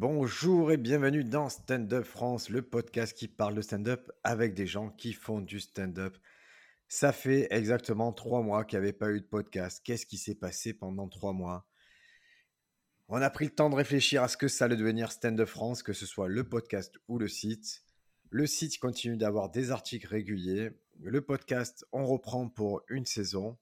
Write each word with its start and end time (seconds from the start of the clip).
Bonjour 0.00 0.70
et 0.70 0.76
bienvenue 0.76 1.24
dans 1.24 1.48
Stand 1.48 1.92
Up 1.92 2.04
France, 2.04 2.50
le 2.50 2.62
podcast 2.62 3.18
qui 3.18 3.26
parle 3.26 3.56
de 3.56 3.62
stand-up 3.62 4.12
avec 4.22 4.54
des 4.54 4.68
gens 4.68 4.90
qui 4.90 5.12
font 5.12 5.40
du 5.40 5.58
stand-up. 5.58 6.16
Ça 6.86 7.10
fait 7.10 7.48
exactement 7.50 8.12
trois 8.12 8.40
mois 8.42 8.64
qu'il 8.64 8.78
n'y 8.78 8.84
avait 8.84 8.92
pas 8.92 9.10
eu 9.10 9.20
de 9.20 9.26
podcast. 9.26 9.82
Qu'est-ce 9.82 10.06
qui 10.06 10.16
s'est 10.16 10.36
passé 10.36 10.72
pendant 10.72 11.08
trois 11.08 11.32
mois? 11.32 11.66
On 13.08 13.20
a 13.20 13.28
pris 13.28 13.46
le 13.46 13.50
temps 13.50 13.70
de 13.70 13.74
réfléchir 13.74 14.22
à 14.22 14.28
ce 14.28 14.36
que 14.36 14.46
ça 14.46 14.66
allait 14.66 14.76
devenir 14.76 15.10
Stand 15.10 15.40
Up 15.40 15.48
France, 15.48 15.82
que 15.82 15.92
ce 15.92 16.06
soit 16.06 16.28
le 16.28 16.48
podcast 16.48 16.94
ou 17.08 17.18
le 17.18 17.26
site. 17.26 17.82
Le 18.30 18.46
site 18.46 18.78
continue 18.78 19.16
d'avoir 19.16 19.50
des 19.50 19.72
articles 19.72 20.06
réguliers. 20.06 20.70
Le 21.00 21.20
podcast, 21.22 21.84
on 21.90 22.06
reprend 22.06 22.48
pour 22.48 22.82
une 22.88 23.04
saison. 23.04 23.58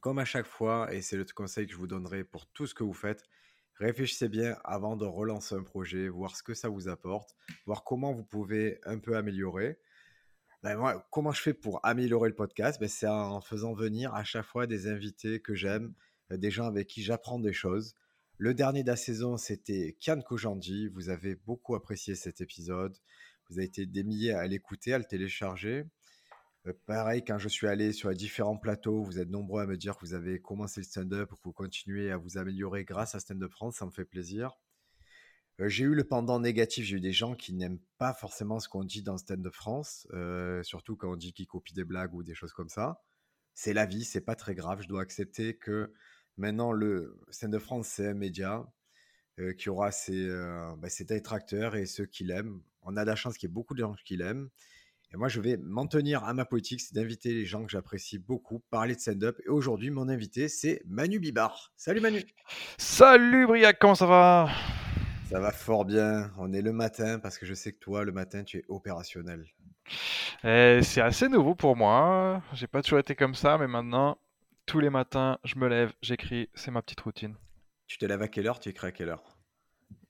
Comme 0.00 0.18
à 0.18 0.24
chaque 0.24 0.48
fois, 0.48 0.92
et 0.92 1.02
c'est 1.02 1.16
le 1.16 1.24
conseil 1.24 1.66
que 1.66 1.72
je 1.72 1.78
vous 1.78 1.86
donnerai 1.86 2.24
pour 2.24 2.46
tout 2.46 2.66
ce 2.66 2.74
que 2.74 2.82
vous 2.82 2.92
faites, 2.92 3.22
réfléchissez 3.78 4.28
bien 4.28 4.56
avant 4.64 4.96
de 4.96 5.04
relancer 5.04 5.54
un 5.54 5.62
projet, 5.62 6.08
voir 6.08 6.36
ce 6.36 6.42
que 6.42 6.54
ça 6.54 6.68
vous 6.68 6.88
apporte, 6.88 7.34
voir 7.66 7.84
comment 7.84 8.12
vous 8.12 8.24
pouvez 8.24 8.80
un 8.84 8.98
peu 8.98 9.16
améliorer. 9.16 9.78
Ben, 10.62 11.02
comment 11.10 11.32
je 11.32 11.42
fais 11.42 11.54
pour 11.54 11.84
améliorer 11.84 12.28
le 12.28 12.34
podcast? 12.34 12.80
Ben, 12.80 12.88
C'est 12.88 13.06
en 13.06 13.40
faisant 13.40 13.74
venir 13.74 14.14
à 14.14 14.24
chaque 14.24 14.46
fois 14.46 14.66
des 14.66 14.88
invités 14.88 15.40
que 15.40 15.54
j'aime, 15.54 15.94
euh, 16.32 16.36
des 16.36 16.50
gens 16.50 16.66
avec 16.66 16.88
qui 16.88 17.02
j'apprends 17.02 17.38
des 17.38 17.52
choses. 17.52 17.94
Le 18.38 18.52
dernier 18.52 18.82
de 18.82 18.88
la 18.88 18.96
saison, 18.96 19.36
c'était 19.36 19.96
Kian 20.00 20.20
Kojandi. 20.20 20.88
Vous 20.88 21.08
avez 21.08 21.36
beaucoup 21.36 21.74
apprécié 21.74 22.14
cet 22.14 22.40
épisode. 22.40 22.96
Vous 23.48 23.58
avez 23.58 23.66
été 23.66 23.86
des 23.86 24.02
milliers 24.02 24.32
à 24.32 24.46
l'écouter, 24.46 24.92
à 24.92 24.98
le 24.98 25.04
télécharger. 25.04 25.84
Euh, 26.66 26.72
pareil, 26.86 27.24
quand 27.24 27.38
je 27.38 27.48
suis 27.48 27.66
allé 27.66 27.92
sur 27.92 28.10
les 28.10 28.16
différents 28.16 28.56
plateaux, 28.56 29.02
vous 29.02 29.18
êtes 29.18 29.30
nombreux 29.30 29.62
à 29.62 29.66
me 29.66 29.76
dire 29.76 29.96
que 29.96 30.00
vous 30.04 30.14
avez 30.14 30.40
commencé 30.40 30.80
le 30.80 30.84
stand-up, 30.84 31.30
que 31.30 31.36
vous 31.44 31.52
continuez 31.52 32.10
à 32.10 32.16
vous 32.16 32.38
améliorer 32.38 32.84
grâce 32.84 33.14
à 33.14 33.20
Stand 33.20 33.42
Up 33.42 33.52
France, 33.52 33.76
ça 33.76 33.86
me 33.86 33.90
fait 33.90 34.04
plaisir. 34.04 34.52
Euh, 35.60 35.68
j'ai 35.68 35.84
eu 35.84 35.94
le 35.94 36.04
pendant 36.04 36.40
négatif, 36.40 36.84
j'ai 36.84 36.96
eu 36.96 37.00
des 37.00 37.12
gens 37.12 37.34
qui 37.34 37.54
n'aiment 37.54 37.80
pas 37.98 38.12
forcément 38.14 38.60
ce 38.60 38.68
qu'on 38.68 38.84
dit 38.84 39.02
dans 39.02 39.16
Stand 39.16 39.46
Up 39.46 39.54
France, 39.54 40.06
euh, 40.12 40.62
surtout 40.62 40.96
quand 40.96 41.12
on 41.12 41.16
dit 41.16 41.32
qu'ils 41.32 41.46
copient 41.46 41.74
des 41.74 41.84
blagues 41.84 42.14
ou 42.14 42.22
des 42.22 42.34
choses 42.34 42.52
comme 42.52 42.68
ça. 42.68 43.02
C'est 43.54 43.72
la 43.72 43.86
vie, 43.86 44.04
c'est 44.04 44.20
pas 44.20 44.34
très 44.34 44.54
grave, 44.54 44.82
je 44.82 44.88
dois 44.88 45.02
accepter 45.02 45.56
que 45.56 45.92
maintenant 46.36 46.72
le 46.72 47.18
Stand 47.30 47.54
Up 47.54 47.62
France, 47.62 47.88
c'est 47.88 48.08
un 48.08 48.14
média 48.14 48.66
qui 49.58 49.68
aura 49.68 49.92
ses, 49.92 50.28
bah, 50.78 50.88
ses 50.88 51.04
détracteurs 51.04 51.76
et 51.76 51.84
ceux 51.84 52.06
qui 52.06 52.24
l'aiment. 52.24 52.62
On 52.80 52.96
a 52.96 53.04
la 53.04 53.16
chance 53.16 53.36
qu'il 53.36 53.50
y 53.50 53.52
ait 53.52 53.54
beaucoup 53.54 53.74
de 53.74 53.80
gens 53.80 53.94
qui 54.02 54.16
l'aiment. 54.16 54.48
Et 55.14 55.16
moi, 55.16 55.28
je 55.28 55.40
vais 55.40 55.56
m'en 55.56 55.86
tenir 55.86 56.24
à 56.24 56.34
ma 56.34 56.44
politique, 56.44 56.80
c'est 56.80 56.92
d'inviter 56.92 57.32
les 57.32 57.46
gens 57.46 57.64
que 57.64 57.70
j'apprécie 57.70 58.18
beaucoup, 58.18 58.64
parler 58.70 58.96
de 58.96 59.00
stand-up. 59.00 59.38
Et 59.46 59.48
aujourd'hui, 59.48 59.90
mon 59.90 60.08
invité, 60.08 60.48
c'est 60.48 60.82
Manu 60.84 61.20
Bibar. 61.20 61.72
Salut 61.76 62.00
Manu. 62.00 62.24
Salut 62.76 63.46
Briac, 63.46 63.78
comment 63.78 63.94
ça 63.94 64.06
va? 64.06 64.48
Ça 65.30 65.38
va 65.38 65.52
fort 65.52 65.84
bien. 65.84 66.32
On 66.38 66.52
est 66.52 66.60
le 66.60 66.72
matin 66.72 67.20
parce 67.20 67.38
que 67.38 67.46
je 67.46 67.54
sais 67.54 67.72
que 67.72 67.78
toi, 67.78 68.04
le 68.04 68.10
matin, 68.10 68.42
tu 68.42 68.58
es 68.58 68.64
opérationnel. 68.68 69.44
Eh, 70.42 70.80
c'est 70.82 71.02
assez 71.02 71.28
nouveau 71.28 71.54
pour 71.54 71.76
moi. 71.76 72.42
J'ai 72.52 72.66
pas 72.66 72.82
toujours 72.82 72.98
été 72.98 73.14
comme 73.14 73.36
ça, 73.36 73.58
mais 73.58 73.68
maintenant, 73.68 74.18
tous 74.66 74.80
les 74.80 74.90
matins, 74.90 75.38
je 75.44 75.54
me 75.54 75.68
lève, 75.68 75.92
j'écris, 76.02 76.50
c'est 76.54 76.72
ma 76.72 76.82
petite 76.82 77.00
routine. 77.00 77.36
Tu 77.86 77.96
te 77.98 78.06
lèves 78.06 78.22
à 78.22 78.28
quelle 78.28 78.48
heure? 78.48 78.58
Tu 78.58 78.70
écris 78.70 78.88
à 78.88 78.92
quelle 78.92 79.10
heure? 79.10 79.22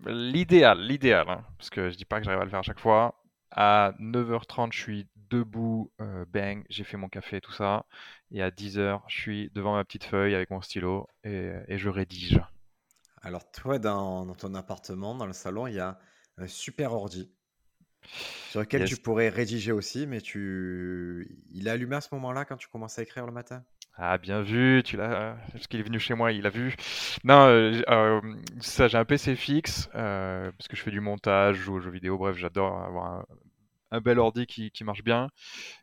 L'idéal, 0.06 0.80
l'idéal, 0.80 1.28
hein, 1.28 1.44
parce 1.58 1.68
que 1.68 1.90
je 1.90 1.96
dis 1.96 2.06
pas 2.06 2.18
que 2.18 2.24
j'arrive 2.24 2.40
à 2.40 2.44
le 2.44 2.50
faire 2.50 2.60
à 2.60 2.62
chaque 2.62 2.80
fois. 2.80 3.22
À 3.50 3.92
9h30, 3.98 4.72
je 4.72 4.78
suis 4.80 5.08
debout, 5.30 5.90
euh, 6.00 6.24
bang, 6.28 6.64
j'ai 6.70 6.84
fait 6.84 6.96
mon 6.96 7.08
café, 7.08 7.40
tout 7.40 7.52
ça. 7.52 7.86
Et 8.30 8.42
à 8.42 8.50
10h, 8.50 9.02
je 9.08 9.16
suis 9.20 9.50
devant 9.54 9.74
ma 9.74 9.84
petite 9.84 10.04
feuille 10.04 10.34
avec 10.34 10.50
mon 10.50 10.60
stylo 10.62 11.08
et, 11.24 11.52
et 11.68 11.78
je 11.78 11.88
rédige. 11.88 12.40
Alors, 13.20 13.50
toi, 13.50 13.78
dans, 13.78 14.24
dans 14.24 14.34
ton 14.34 14.54
appartement, 14.54 15.14
dans 15.14 15.26
le 15.26 15.34
salon, 15.34 15.66
il 15.66 15.74
y 15.74 15.80
a 15.80 15.98
un 16.38 16.46
super 16.48 16.94
ordi 16.94 17.30
sur 18.46 18.60
lequel 18.60 18.82
Yes. 18.82 18.84
tu 18.84 18.96
pourrais 18.96 19.28
rédiger 19.28 19.72
aussi, 19.72 20.06
mais 20.06 20.20
tu... 20.20 21.44
il 21.50 21.66
est 21.66 21.70
allumé 21.70 21.96
à 21.96 22.00
ce 22.00 22.08
moment-là 22.14 22.44
quand 22.44 22.56
tu 22.56 22.68
commences 22.68 22.98
à 22.98 23.02
écrire 23.02 23.26
le 23.26 23.32
matin? 23.32 23.64
Ah, 23.98 24.18
bien 24.18 24.42
vu, 24.42 24.82
tu 24.84 24.96
l'as. 24.98 25.36
Parce 25.52 25.66
qu'il 25.66 25.80
est 25.80 25.82
venu 25.82 25.98
chez 25.98 26.14
moi, 26.14 26.30
il 26.32 26.46
a 26.46 26.50
vu. 26.50 26.76
Non, 27.24 27.46
euh, 27.48 27.80
euh, 27.88 28.20
ça, 28.60 28.88
j'ai 28.88 28.98
un 28.98 29.06
PC 29.06 29.36
fixe, 29.36 29.88
euh, 29.94 30.52
parce 30.52 30.68
que 30.68 30.76
je 30.76 30.82
fais 30.82 30.90
du 30.90 31.00
montage, 31.00 31.56
je 31.56 31.62
joue 31.62 31.74
aux 31.76 31.80
jeux 31.80 31.90
vidéo, 31.90 32.18
bref, 32.18 32.36
j'adore 32.36 32.82
avoir 32.82 33.24
un, 33.90 34.00
bel 34.00 34.18
ordi 34.18 34.46
qui, 34.46 34.84
marche 34.84 35.02
bien. 35.02 35.28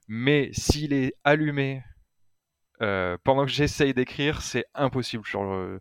Mais 0.07 0.50
s'il 0.53 0.94
est 0.94 1.16
allumé 1.24 1.84
pendant 3.24 3.46
que 3.46 3.51
j'essaye 3.51 3.94
d'écrire, 3.94 4.41
c'est 4.41 4.66
impossible. 4.75 5.25
Genre, 5.25 5.80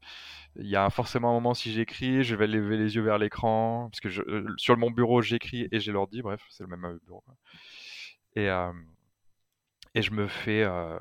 il 0.56 0.66
y 0.66 0.76
a 0.76 0.88
forcément 0.90 1.30
un 1.30 1.34
moment, 1.34 1.54
si 1.54 1.72
j'écris, 1.72 2.24
je 2.24 2.36
vais 2.36 2.46
lever 2.46 2.76
les 2.76 2.94
yeux 2.96 3.02
vers 3.02 3.18
l'écran, 3.18 3.90
parce 3.90 4.00
que 4.00 4.46
sur 4.56 4.76
mon 4.78 4.90
bureau, 4.90 5.22
j'écris 5.22 5.68
et 5.72 5.80
j'ai 5.80 5.92
l'ordi, 5.92 6.22
bref, 6.22 6.42
c'est 6.50 6.64
le 6.64 6.68
même 6.76 6.98
bureau. 7.06 7.24
Et 9.94 10.02
je 10.02 10.10
me 10.12 10.26
fais, 10.26 10.62
euh, 10.64 10.98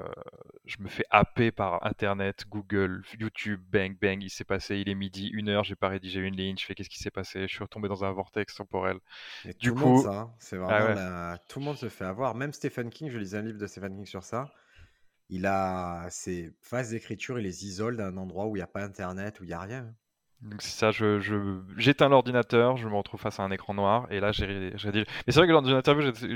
je 0.66 0.78
me 0.80 0.88
fais 0.90 1.06
happer 1.10 1.52
par 1.52 1.86
Internet, 1.86 2.46
Google, 2.50 3.04
YouTube, 3.20 3.62
bang, 3.72 3.98
bang, 4.00 4.22
il 4.24 4.30
s'est 4.30 4.44
passé, 4.44 4.78
il 4.78 4.90
est 4.90 4.96
midi, 4.96 5.28
une 5.30 5.50
heure, 5.50 5.64
j'ai 5.64 5.76
pas 5.76 5.90
rédigé 5.90 6.20
une 6.20 6.36
ligne, 6.36 6.58
je 6.58 6.66
fais 6.66 6.76
qu'est-ce 6.76 6.90
qui 6.90 7.00
s'est 7.00 7.12
passé, 7.12 7.42
je 7.48 7.54
suis 7.54 7.64
retombé 7.64 7.88
dans 7.88 8.04
un 8.04 8.12
vortex 8.12 8.56
temporel. 8.56 9.00
Et 9.46 9.54
Du 9.60 9.70
tout 9.70 9.76
le 9.76 9.80
monde, 9.80 9.96
coup, 9.96 10.02
ça, 10.02 10.12
hein. 10.20 10.36
c'est 10.40 10.58
ah 10.68 10.86
ouais, 10.86 10.96
la... 10.96 11.38
tout 11.48 11.60
le 11.60 11.66
monde 11.66 11.78
se 11.78 11.90
fait 11.90 12.06
avoir. 12.06 12.36
Même 12.36 12.54
Stephen 12.54 12.90
King, 12.90 13.10
je 13.10 13.18
lisais 13.18 13.38
un 13.38 13.44
livre 13.44 13.60
de 13.60 13.68
Stephen 13.68 13.96
King 13.96 14.06
sur 14.06 14.24
ça. 14.24 14.54
Il 15.30 15.46
a 15.48 16.08
ses 16.12 16.54
phases 16.62 16.92
d'écriture, 16.92 17.40
il 17.40 17.44
les 17.44 17.66
isole 17.66 17.98
d'un 17.98 18.18
endroit 18.18 18.48
où 18.48 18.56
il 18.56 18.60
n'y 18.60 18.64
a 18.64 18.68
pas 18.68 18.84
Internet, 18.84 19.40
où 19.40 19.44
il 19.44 19.48
n'y 19.48 19.54
a 19.54 19.62
rien. 19.62 19.96
Donc 20.42 20.62
c'est 20.64 20.72
ça, 20.72 20.92
je, 20.92 21.20
je- 21.20 21.62
j'éteins 21.78 22.10
l'ordinateur, 22.10 22.76
je 22.76 22.88
me 22.88 22.96
retrouve 22.96 23.20
face 23.20 23.40
à 23.40 23.44
un 23.44 23.52
écran 23.52 23.76
noir, 23.76 24.08
et 24.12 24.20
là 24.20 24.32
j'ai 24.32 24.46
rédigé. 24.48 25.06
Mais 25.28 25.34
c'est 25.34 25.40
vrai 25.40 25.46
que 25.48 25.52
lors 25.52 25.62
d'une 25.62 25.76
interview, 25.76 26.12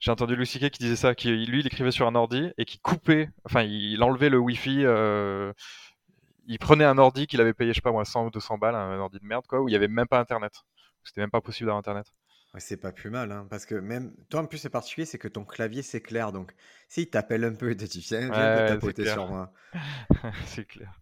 j'ai- 0.00 0.10
entendu 0.10 0.44
C.K. 0.46 0.70
qui 0.70 0.78
disait 0.80 0.96
ça, 0.96 1.14
qui 1.14 1.28
lui 1.46 1.60
il 1.60 1.66
écrivait 1.66 1.90
sur 1.90 2.06
un 2.06 2.14
ordi 2.14 2.50
et 2.58 2.64
qui 2.64 2.78
coupait, 2.78 3.30
enfin 3.44 3.62
il 3.62 4.02
enlevait 4.02 4.30
le 4.30 4.38
Wi-Fi, 4.38 4.84
euh, 4.86 5.52
il 6.46 6.58
prenait 6.58 6.84
un 6.84 6.98
ordi 6.98 7.26
qu'il 7.26 7.40
avait 7.40 7.54
payé, 7.54 7.72
je 7.72 7.76
sais 7.76 7.82
pas 7.82 7.92
moi, 7.92 8.04
100 8.04 8.26
ou 8.26 8.30
200 8.30 8.58
balles, 8.58 8.74
un 8.76 8.98
ordi 8.98 9.18
de 9.20 9.26
merde 9.26 9.46
quoi, 9.48 9.60
où 9.62 9.68
il 9.68 9.72
y 9.72 9.76
avait 9.76 9.88
même 9.88 10.08
pas 10.08 10.20
Internet. 10.20 10.54
C'était 11.04 11.20
même 11.22 11.30
pas 11.30 11.40
possible 11.42 11.66
d'avoir 11.68 11.78
Internet. 11.80 12.06
Ouais, 12.54 12.60
c'est 12.60 12.76
pas 12.76 12.92
plus 12.92 13.10
mal, 13.10 13.32
hein, 13.32 13.46
parce 13.50 13.66
que 13.66 13.74
même 13.74 14.14
toi, 14.30 14.40
en 14.40 14.46
plus, 14.46 14.58
c'est 14.58 14.70
particulier, 14.70 15.04
c'est 15.06 15.18
que 15.18 15.28
ton 15.28 15.44
clavier 15.44 15.82
s'éclaire. 15.82 16.30
Donc, 16.32 16.54
s'il 16.88 17.10
t'appelle 17.10 17.44
un 17.44 17.54
peu 17.54 17.74
dit, 17.74 18.00
viens, 18.08 18.30
viens 18.30 18.48
Ouais, 18.48 18.78
c'est 18.82 18.94
tapoter 18.94 19.04
sur 19.06 19.26
clair. 19.26 19.28
moi. 19.28 19.52
C'est 20.46 20.66
clair. 20.66 21.00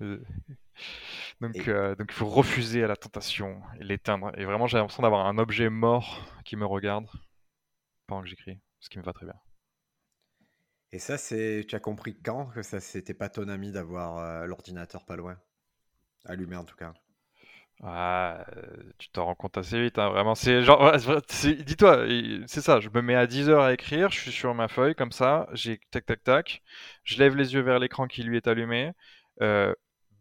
Euh, 0.00 0.22
Donc, 1.40 1.54
Et 1.54 1.68
euh, 1.68 1.94
donc 1.94 2.08
il 2.10 2.14
faut 2.14 2.28
refuser 2.28 2.84
à 2.84 2.86
la 2.88 2.96
tentation 2.96 3.60
et 3.80 3.84
l'éteindre. 3.84 4.32
Et 4.38 4.44
vraiment, 4.44 4.66
j'ai 4.66 4.78
l'impression 4.78 5.02
d'avoir 5.02 5.26
un 5.26 5.38
objet 5.38 5.70
mort 5.70 6.26
qui 6.44 6.56
me 6.56 6.66
regarde 6.66 7.06
pendant 8.06 8.22
que 8.22 8.28
j'écris, 8.28 8.58
ce 8.80 8.88
qui 8.90 8.98
me 8.98 9.04
va 9.04 9.12
très 9.12 9.26
bien. 9.26 9.36
Et 10.92 10.98
ça, 10.98 11.16
c'est, 11.16 11.64
tu 11.66 11.74
as 11.76 11.80
compris 11.80 12.20
quand 12.20 12.48
que 12.48 12.60
ça, 12.62 12.78
c'était 12.78 13.14
pas 13.14 13.30
ton 13.30 13.48
ami 13.48 13.72
d'avoir 13.72 14.18
euh, 14.18 14.44
l'ordinateur 14.46 15.06
pas 15.06 15.16
loin, 15.16 15.40
allumé 16.26 16.56
en 16.56 16.64
tout 16.64 16.76
cas. 16.76 16.94
Ah, 17.84 18.44
tu 18.98 19.08
t'en 19.10 19.26
rends 19.26 19.34
compte 19.36 19.56
assez 19.56 19.80
vite, 19.80 19.98
hein, 20.00 20.08
vraiment. 20.10 20.34
C'est 20.34 20.62
genre, 20.62 20.92
dis-toi, 21.64 22.06
c'est 22.46 22.60
ça. 22.60 22.80
Je 22.80 22.88
me 22.88 23.00
mets 23.02 23.14
à 23.14 23.26
10 23.28 23.48
heures 23.48 23.62
à 23.62 23.72
écrire, 23.72 24.10
je 24.10 24.18
suis 24.20 24.32
sur 24.32 24.52
ma 24.54 24.66
feuille 24.68 24.96
comme 24.96 25.12
ça, 25.12 25.48
j'ai 25.52 25.78
tac 25.92 26.04
tac 26.06 26.24
tac, 26.24 26.62
je 27.04 27.18
lève 27.18 27.36
les 27.36 27.54
yeux 27.54 27.60
vers 27.60 27.78
l'écran 27.78 28.08
qui 28.08 28.24
lui 28.24 28.36
est 28.36 28.48
allumé, 28.48 28.92
euh, 29.42 29.72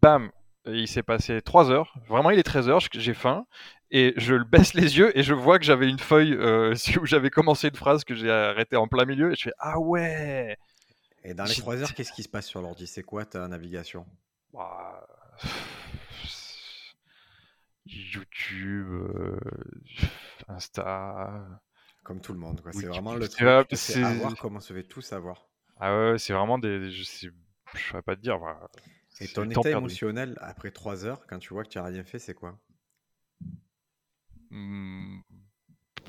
bam, 0.01 0.31
il 0.65 0.87
s'est 0.87 1.03
passé 1.03 1.41
3 1.41 1.71
heures. 1.71 1.93
Vraiment, 2.07 2.31
il 2.31 2.39
est 2.39 2.43
13 2.43 2.69
heures, 2.69 2.81
j'ai 2.93 3.13
faim. 3.13 3.45
Et 3.89 4.13
je 4.17 4.35
baisse 4.35 4.73
les 4.73 4.97
yeux 4.97 5.17
et 5.17 5.23
je 5.23 5.33
vois 5.33 5.59
que 5.59 5.65
j'avais 5.65 5.89
une 5.89 5.99
feuille 5.99 6.33
euh, 6.33 6.73
où 7.01 7.05
j'avais 7.05 7.29
commencé 7.29 7.69
une 7.69 7.75
phrase 7.75 8.03
que 8.03 8.15
j'ai 8.15 8.29
arrêtée 8.29 8.75
en 8.75 8.87
plein 8.87 9.05
milieu 9.05 9.31
et 9.31 9.35
je 9.35 9.43
fais 9.43 9.53
Ah 9.59 9.79
ouais! 9.79 10.57
Et 11.23 11.33
dans 11.33 11.45
les 11.45 11.53
J'ai- 11.53 11.61
trois 11.61 11.77
heures, 11.81 11.93
qu'est-ce 11.93 12.11
qui 12.11 12.23
se 12.23 12.29
passe 12.29 12.47
sur 12.47 12.61
l'ordi? 12.61 12.85
C'est 12.85 13.03
quoi 13.03 13.25
ta 13.25 13.47
navigation? 13.47 14.05
Ouah, 14.53 15.07
YouTube, 17.85 18.87
euh, 18.91 19.39
Insta. 20.49 21.45
Comme 22.03 22.19
tout 22.21 22.33
le 22.33 22.39
monde, 22.39 22.61
quoi. 22.61 22.71
C'est 22.73 22.87
vraiment 22.87 23.15
le 23.15 23.27
truc 23.27 23.41
vrai, 23.41 23.65
qui 23.69 23.75
te 23.75 23.81
fait 23.81 23.93
c'est- 23.93 24.03
avoir 24.03 24.35
comme 24.37 24.57
on 24.57 24.59
se 24.59 24.73
fait 24.73 24.83
tous 24.83 25.11
avoir. 25.13 25.47
Ah 25.79 26.11
ouais, 26.11 26.17
c'est 26.17 26.33
vraiment 26.33 26.57
des. 26.57 26.89
Je 26.91 27.03
sais, 27.03 27.27
je 27.73 27.79
saurais 27.79 28.01
pas 28.01 28.15
te 28.15 28.21
dire. 28.21 28.37
voilà. 28.37 28.59
Et 29.19 29.27
ton 29.27 29.51
état 29.51 29.69
perdu. 29.69 29.71
émotionnel 29.71 30.39
après 30.41 30.71
trois 30.71 31.05
heures, 31.05 31.27
quand 31.27 31.37
tu 31.37 31.53
vois 31.53 31.63
que 31.63 31.69
tu 31.69 31.77
n'as 31.77 31.83
rien 31.83 32.03
fait, 32.03 32.17
c'est 32.17 32.33
quoi? 32.33 32.57
Hmm, 34.51 35.19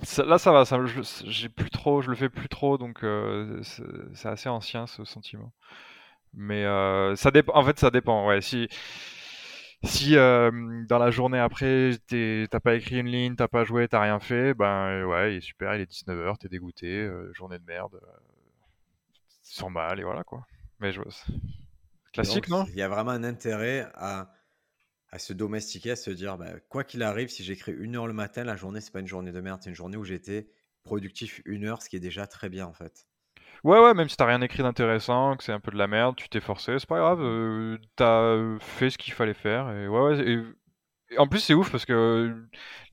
ça- 0.02 0.24
là, 0.24 0.38
ça 0.38 0.52
va. 0.52 0.64
Ça, 0.64 0.78
je, 0.86 1.02
j'ai 1.26 1.48
plus 1.48 1.70
trop, 1.70 2.02
je 2.02 2.10
le 2.10 2.16
fais 2.16 2.28
plus 2.30 2.48
trop, 2.48 2.78
donc 2.78 3.04
euh, 3.04 3.60
c'est 3.64 3.84
c'est 4.14 4.28
assez 4.28 4.48
ancien 4.48 4.86
ce 4.86 5.04
sentiment. 5.04 5.52
Mais 6.34 6.64
euh, 6.66 7.16
ça 7.16 7.30
dépend. 7.32 7.54
En 7.56 7.64
fait, 7.64 7.78
ça 7.80 7.90
dépend. 7.90 8.26
Ouais, 8.28 8.42
si 8.42 8.68
si 9.84 10.16
euh, 10.16 10.50
dans 10.88 10.98
la 10.98 11.10
journée 11.10 11.38
après, 11.38 11.92
t'as 12.08 12.60
pas 12.60 12.74
écrit 12.74 12.98
une 13.00 13.06
ligne, 13.08 13.36
t'as 13.36 13.48
pas 13.48 13.64
joué, 13.64 13.86
t'as 13.88 14.00
rien 14.02 14.18
fait, 14.18 14.54
ben 14.54 15.04
ouais, 15.04 15.34
il 15.34 15.36
est 15.38 15.40
super, 15.40 15.74
il 15.74 15.80
est 15.82 15.86
19h, 15.86 16.38
t'es 16.38 16.48
dégoûté, 16.48 16.86
euh, 16.88 17.32
journée 17.32 17.58
de 17.58 17.64
merde, 17.64 17.94
euh, 18.02 18.06
100 19.42 19.70
balles 19.70 20.00
et 20.00 20.04
voilà 20.04 20.24
quoi. 20.24 20.46
Mais 20.80 20.92
je... 20.92 21.00
Donc, 22.16 22.44
classique, 22.44 22.48
non? 22.48 22.66
il 22.66 22.74
y 22.74 22.82
a 22.82 22.88
vraiment 22.88 23.12
un 23.12 23.24
intérêt 23.24 23.90
à 23.94 24.32
à 25.10 25.18
se 25.18 25.32
domestiquer, 25.32 25.92
à 25.92 25.96
se 25.96 26.10
dire, 26.10 26.38
bah, 26.38 26.60
quoi 26.68 26.84
qu'il 26.84 27.02
arrive, 27.02 27.28
si 27.28 27.44
j'écris 27.44 27.72
une 27.72 27.96
heure 27.96 28.06
le 28.06 28.14
matin, 28.14 28.44
la 28.44 28.56
journée, 28.56 28.80
c'est 28.80 28.92
pas 28.92 29.00
une 29.00 29.06
journée 29.08 29.32
de 29.32 29.40
merde, 29.40 29.60
c'est 29.62 29.70
une 29.70 29.76
journée 29.76 29.96
où 29.96 30.04
j'étais 30.04 30.50
productif 30.84 31.42
une 31.46 31.64
heure, 31.66 31.82
ce 31.82 31.88
qui 31.88 31.96
est 31.96 32.00
déjà 32.00 32.26
très 32.26 32.48
bien 32.50 32.66
en 32.66 32.74
fait. 32.74 33.06
Ouais, 33.64 33.78
ouais, 33.80 33.94
même 33.94 34.08
si 34.08 34.16
t'as 34.16 34.26
rien 34.26 34.40
écrit 34.40 34.62
d'intéressant, 34.62 35.36
que 35.36 35.44
c'est 35.44 35.52
un 35.52 35.60
peu 35.60 35.70
de 35.72 35.76
la 35.78 35.88
merde, 35.88 36.16
tu 36.16 36.28
t'es 36.28 36.40
forcé, 36.40 36.78
c'est 36.78 36.88
pas 36.88 36.98
grave, 36.98 37.20
euh, 37.22 37.76
t'as 37.96 38.58
fait 38.60 38.90
ce 38.90 38.98
qu'il 38.98 39.12
fallait 39.12 39.34
faire, 39.34 39.70
et 39.72 39.88
ouais, 39.88 40.00
ouais, 40.00 40.20
et 40.28 40.42
en 41.16 41.26
plus, 41.26 41.40
c'est 41.40 41.54
ouf 41.54 41.70
parce 41.70 41.86
que 41.86 42.34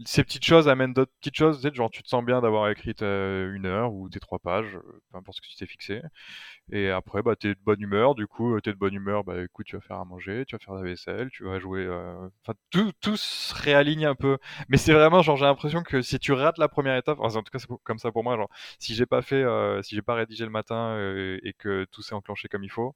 ces 0.05 0.23
petites 0.23 0.45
choses 0.45 0.69
amènent 0.69 0.93
d'autres 0.93 1.11
petites 1.19 1.35
choses. 1.35 1.61
Tu 1.61 1.67
sais, 1.69 1.73
genre, 1.75 1.89
tu 1.91 2.01
te 2.03 2.07
sens 2.07 2.23
bien 2.23 2.41
d'avoir 2.41 2.69
écrit 2.69 2.91
une 3.01 3.65
heure 3.65 3.93
ou 3.93 4.09
tes 4.09 4.19
trois 4.19 4.39
pages, 4.39 4.75
euh, 4.75 5.01
peu 5.11 5.17
importe 5.17 5.37
ce 5.37 5.41
que 5.41 5.47
tu 5.47 5.55
t'es 5.57 5.65
fixé. 5.65 6.01
Et 6.71 6.89
après, 6.91 7.21
bah, 7.23 7.35
t'es 7.35 7.49
de 7.49 7.59
bonne 7.63 7.81
humeur. 7.81 8.15
Du 8.15 8.27
coup, 8.27 8.59
t'es 8.61 8.71
de 8.73 8.77
bonne 8.77 8.93
humeur. 8.95 9.23
Bah, 9.23 9.43
écoute, 9.43 9.67
tu 9.67 9.75
vas 9.77 9.81
faire 9.81 9.97
à 9.99 10.05
manger, 10.05 10.45
tu 10.47 10.55
vas 10.55 10.59
faire 10.59 10.75
la 10.75 10.83
vaisselle, 10.83 11.29
tu 11.31 11.43
vas 11.45 11.59
jouer. 11.59 11.81
euh, 11.85 12.29
Enfin, 12.43 12.55
tout, 12.71 12.91
tout 13.01 13.17
se 13.17 13.53
réaligne 13.55 14.05
un 14.05 14.15
peu. 14.15 14.37
Mais 14.69 14.77
c'est 14.77 14.93
vraiment, 14.93 15.21
genre, 15.21 15.37
j'ai 15.37 15.45
l'impression 15.45 15.83
que 15.83 16.01
si 16.01 16.19
tu 16.19 16.33
rates 16.33 16.57
la 16.59 16.69
première 16.69 16.97
étape, 16.97 17.19
enfin, 17.21 17.39
en 17.39 17.43
tout 17.43 17.51
cas, 17.51 17.59
c'est 17.59 17.67
comme 17.83 17.99
ça 17.99 18.11
pour 18.11 18.23
moi. 18.23 18.37
Genre, 18.37 18.49
si 18.79 18.95
j'ai 18.95 19.05
pas 19.05 19.21
fait, 19.21 19.43
euh, 19.43 19.81
si 19.83 19.95
j'ai 19.95 20.01
pas 20.03 20.15
rédigé 20.15 20.45
le 20.45 20.51
matin 20.51 20.95
euh, 20.97 21.39
et 21.43 21.53
que 21.53 21.85
tout 21.91 22.01
s'est 22.01 22.15
enclenché 22.15 22.47
comme 22.49 22.63
il 22.63 22.71
faut, 22.71 22.95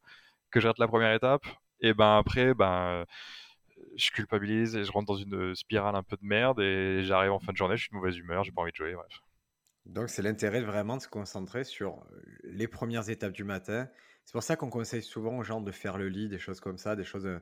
que 0.52 0.60
je 0.60 0.68
rate 0.68 0.80
la 0.80 0.88
première 0.88 1.14
étape, 1.14 1.44
et 1.82 1.94
ben 1.94 2.18
après, 2.18 2.54
ben 2.54 3.06
je 3.96 4.12
culpabilise 4.12 4.76
et 4.76 4.84
je 4.84 4.92
rentre 4.92 5.08
dans 5.08 5.16
une 5.16 5.56
spirale 5.56 5.96
un 5.96 6.04
peu 6.04 6.16
de 6.16 6.26
merde 6.26 6.60
et 6.60 7.04
j'arrive 7.04 7.32
en 7.32 7.40
fin 7.40 7.52
de 7.52 7.58
journée, 7.58 7.78
je 7.78 7.84
suis 7.84 7.92
de 7.92 7.96
mauvaise 7.96 8.18
humeur, 8.18 8.44
j'ai 8.44 8.52
pas 8.52 8.62
envie 8.62 8.72
de 8.72 8.76
jouer, 8.76 8.94
bref. 8.94 9.22
Donc 9.86 10.10
c'est 10.10 10.22
l'intérêt 10.22 10.62
vraiment 10.62 10.98
de 10.98 11.02
se 11.02 11.08
concentrer 11.08 11.64
sur 11.64 11.98
euh, 11.98 12.22
les 12.44 12.68
premières 12.68 13.10
étapes 13.10 13.34
du 13.34 13.44
matin. 13.44 13.90
C'est 14.26 14.34
pour 14.34 14.44
ça 14.44 14.56
qu'on 14.56 14.70
conseille 14.70 15.02
souvent 15.02 15.38
aux 15.38 15.44
gens 15.44 15.62
de 15.62 15.72
faire 15.72 15.98
le 15.98 16.10
lit, 16.10 16.30
des 16.30 16.38
choses 16.38 16.60
comme 16.60 16.78
ça, 16.78 16.96
des 16.96 17.04
choses 17.04 17.26
euh, 17.26 17.40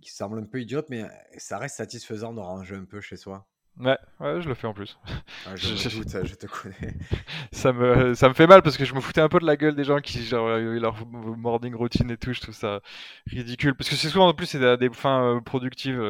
qui 0.00 0.10
semblent 0.10 0.38
un 0.38 0.46
peu 0.46 0.60
idiotes, 0.60 0.88
mais 0.88 1.02
euh, 1.02 1.08
ça 1.38 1.58
reste 1.58 1.76
satisfaisant 1.76 2.32
de 2.32 2.40
ranger 2.40 2.76
un 2.76 2.84
peu 2.84 3.00
chez 3.00 3.16
soi. 3.16 3.48
Ouais, 3.78 3.96
ouais, 4.20 4.42
je 4.42 4.48
le 4.48 4.54
fais 4.54 4.66
en 4.66 4.74
plus. 4.74 4.98
Ah, 5.46 5.56
je 5.56 5.68
me 5.72 6.04
doute, 6.04 6.26
je 6.26 6.34
te 6.34 6.46
connais. 6.46 6.94
ça 7.52 7.72
me, 7.72 8.14
ça 8.14 8.28
me 8.28 8.34
fait 8.34 8.46
mal 8.46 8.62
parce 8.62 8.76
que 8.76 8.84
je 8.84 8.94
me 8.94 9.00
foutais 9.00 9.22
un 9.22 9.28
peu 9.28 9.38
de 9.38 9.46
la 9.46 9.56
gueule 9.56 9.74
des 9.74 9.84
gens 9.84 10.00
qui, 10.00 10.22
genre, 10.24 10.48
leur 10.58 11.06
morning 11.06 11.74
routine 11.74 12.10
et 12.10 12.18
tout, 12.18 12.32
je 12.34 12.40
trouve 12.40 12.54
ça 12.54 12.80
ridicule. 13.26 13.74
Parce 13.74 13.88
que 13.88 13.96
c'est 13.96 14.08
souvent, 14.08 14.28
en 14.28 14.34
plus, 14.34 14.46
c'est 14.46 14.76
des 14.76 14.90
fins 14.90 15.40
productives, 15.44 16.00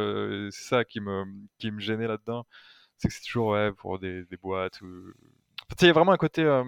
c'est 0.50 0.64
ça 0.68 0.84
qui 0.84 1.00
me, 1.00 1.24
qui 1.58 1.70
me 1.70 1.80
gênait 1.80 2.08
là-dedans. 2.08 2.44
C'est 2.98 3.08
que 3.08 3.14
c'est 3.14 3.22
toujours, 3.22 3.50
ouais, 3.50 3.72
pour 3.72 3.98
des, 3.98 4.24
des 4.24 4.36
boîtes 4.36 4.80
ou... 4.82 4.86
tu 5.70 5.76
sais, 5.78 5.86
il 5.86 5.88
y 5.88 5.90
a 5.90 5.92
vraiment 5.94 6.12
un 6.12 6.16
côté, 6.16 6.42
euh, 6.42 6.64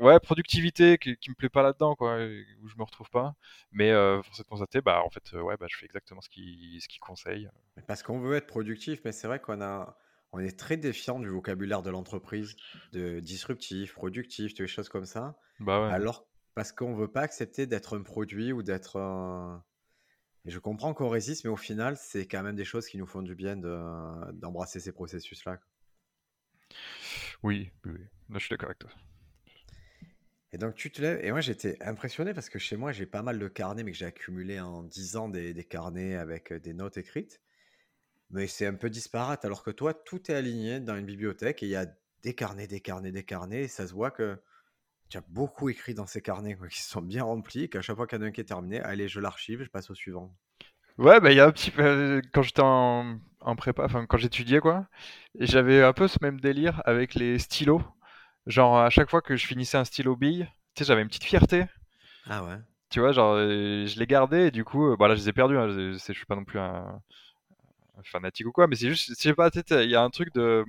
ouais, 0.00 0.18
productivité 0.20 0.98
qui, 0.98 1.16
qui 1.16 1.30
me 1.30 1.34
plaît 1.34 1.48
pas 1.48 1.62
là-dedans, 1.62 1.94
quoi, 1.94 2.16
où 2.16 2.68
je 2.68 2.76
me 2.76 2.82
retrouve 2.82 3.10
pas. 3.10 3.34
Mais 3.72 3.90
euh, 3.90 4.22
force 4.22 4.40
est 4.40 4.42
de 4.42 4.48
constater, 4.48 4.80
bah 4.80 5.02
en 5.04 5.10
fait, 5.10 5.34
euh, 5.34 5.42
ouais, 5.42 5.56
bah 5.56 5.66
je 5.68 5.76
fais 5.76 5.86
exactement 5.86 6.20
ce 6.20 6.28
qu'il 6.28 6.80
ce 6.80 6.88
qu'il 6.88 7.00
conseille. 7.00 7.48
Parce 7.86 8.02
qu'on 8.02 8.20
veut 8.20 8.36
être 8.36 8.46
productif, 8.46 9.00
mais 9.04 9.12
c'est 9.12 9.26
vrai 9.26 9.40
qu'on 9.40 9.60
a, 9.60 9.98
on 10.32 10.40
est 10.40 10.58
très 10.58 10.76
défiant 10.76 11.20
du 11.20 11.28
vocabulaire 11.28 11.82
de 11.82 11.90
l'entreprise, 11.90 12.56
de 12.92 13.20
disruptif, 13.20 13.94
productif, 13.94 14.58
les 14.58 14.66
choses 14.66 14.88
comme 14.88 15.06
ça. 15.06 15.38
Bah 15.60 15.80
ouais. 15.82 15.92
Alors, 15.92 16.26
parce 16.54 16.72
qu'on 16.72 16.94
veut 16.94 17.10
pas 17.10 17.22
accepter 17.22 17.66
d'être 17.66 17.96
un 17.96 18.02
produit 18.02 18.52
ou 18.52 18.62
d'être 18.62 18.98
un... 18.98 19.64
Je 20.46 20.58
comprends 20.58 20.92
qu'on 20.92 21.08
résiste, 21.08 21.44
mais 21.44 21.50
au 21.50 21.56
final, 21.56 21.96
c'est 21.96 22.26
quand 22.26 22.42
même 22.42 22.54
des 22.54 22.66
choses 22.66 22.86
qui 22.86 22.98
nous 22.98 23.06
font 23.06 23.22
du 23.22 23.34
bien 23.34 23.56
de, 23.56 24.32
d'embrasser 24.32 24.78
ces 24.78 24.92
processus-là. 24.92 25.58
Oui, 27.42 27.70
oui, 27.84 27.92
oui. 27.92 28.00
Là, 28.28 28.38
je 28.38 28.40
suis 28.40 28.50
d'accord 28.50 28.68
avec 28.68 28.78
toi. 28.78 28.90
Et 30.54 30.56
donc 30.56 30.76
tu 30.76 30.92
te 30.92 31.02
lèves, 31.02 31.18
et 31.24 31.32
moi 31.32 31.40
j'étais 31.40 31.76
impressionné 31.82 32.32
parce 32.32 32.48
que 32.48 32.60
chez 32.60 32.76
moi 32.76 32.92
j'ai 32.92 33.06
pas 33.06 33.22
mal 33.22 33.40
de 33.40 33.48
carnets, 33.48 33.82
mais 33.82 33.90
que 33.90 33.98
j'ai 33.98 34.06
accumulé 34.06 34.60
en 34.60 34.84
10 34.84 35.16
ans 35.16 35.28
des, 35.28 35.52
carnets 35.68 36.14
avec 36.14 36.52
euh, 36.52 36.60
des 36.60 36.72
notes 36.72 36.96
écrites. 36.96 37.40
Mais 38.30 38.46
c'est 38.46 38.64
un 38.64 38.74
peu 38.74 38.88
disparate, 38.88 39.44
alors 39.44 39.64
que 39.64 39.72
toi 39.72 39.94
tout 39.94 40.30
est 40.30 40.34
aligné 40.34 40.78
dans 40.78 40.94
une 40.94 41.06
bibliothèque 41.06 41.64
et 41.64 41.66
il 41.66 41.70
y 41.70 41.76
a 41.76 41.86
des 42.22 42.34
carnets, 42.34 42.68
des 42.68 42.78
carnets, 42.78 43.10
des 43.10 43.24
carnets, 43.24 43.64
et 43.64 43.68
ça 43.68 43.88
se 43.88 43.92
voit 43.92 44.12
que 44.12 44.38
tu 45.08 45.18
as 45.18 45.24
beaucoup 45.26 45.70
écrit 45.70 45.92
dans 45.92 46.06
ces 46.06 46.22
carnets 46.22 46.54
quoi, 46.54 46.68
qui 46.68 46.82
sont 46.82 47.02
bien 47.02 47.24
remplis, 47.24 47.68
qu'à 47.68 47.82
chaque 47.82 47.96
fois 47.96 48.06
qu'il 48.06 48.22
y 48.22 48.24
en 48.24 48.30
qui 48.30 48.40
est 48.40 48.44
terminé, 48.44 48.78
allez 48.78 49.08
je 49.08 49.18
l'archive, 49.18 49.64
je 49.64 49.70
passe 49.70 49.90
au 49.90 49.96
suivant. 49.96 50.32
Ouais, 50.98 51.18
bah 51.18 51.32
il 51.32 51.36
y 51.36 51.40
a 51.40 51.46
un 51.46 51.52
petit 51.52 51.72
peu, 51.72 52.22
quand 52.32 52.42
j'étais 52.42 52.62
en 52.62 53.18
prépa, 53.56 53.86
enfin 53.86 54.06
quand 54.06 54.18
j'étudiais 54.18 54.60
quoi, 54.60 54.86
j'avais 55.40 55.82
un 55.82 55.92
peu 55.92 56.06
ce 56.06 56.18
même 56.22 56.38
délire 56.38 56.80
avec 56.84 57.16
les 57.16 57.40
stylos. 57.40 57.82
Genre, 58.46 58.78
à 58.78 58.88
chaque 58.88 59.10
fois 59.10 59.20
que 59.20 59.36
je 59.36 59.46
finissais 59.46 59.76
un 59.76 59.84
stylo 59.84 60.16
bille, 60.16 60.48
tu 60.74 60.82
sais, 60.82 60.88
j'avais 60.88 61.02
une 61.02 61.08
petite 61.08 61.24
fierté. 61.24 61.66
Ah 62.26 62.42
ouais. 62.44 62.58
Tu 62.90 63.00
vois, 63.00 63.12
genre, 63.12 63.34
euh, 63.34 63.86
je 63.86 63.98
les 63.98 64.06
gardais 64.06 64.48
et 64.48 64.50
du 64.50 64.64
coup, 64.64 64.86
euh, 64.92 64.96
bah 64.96 65.08
là, 65.08 65.14
je 65.16 65.20
les 65.22 65.28
ai 65.28 65.32
perdus. 65.32 65.56
hein, 65.58 65.68
je, 65.68 65.92
je 65.94 66.12
suis 66.12 66.26
pas 66.26 66.36
non 66.36 66.44
plus 66.44 66.60
un, 66.60 67.00
un 67.98 68.02
fanatique 68.04 68.46
ou 68.46 68.52
quoi, 68.52 68.66
mais 68.66 68.76
c'est 68.76 68.88
juste, 68.88 69.08
je 69.10 69.14
sais 69.14 69.34
pas, 69.34 69.50
il 69.70 69.90
y 69.90 69.96
a 69.96 70.02
un 70.02 70.10
truc 70.10 70.32
de. 70.34 70.64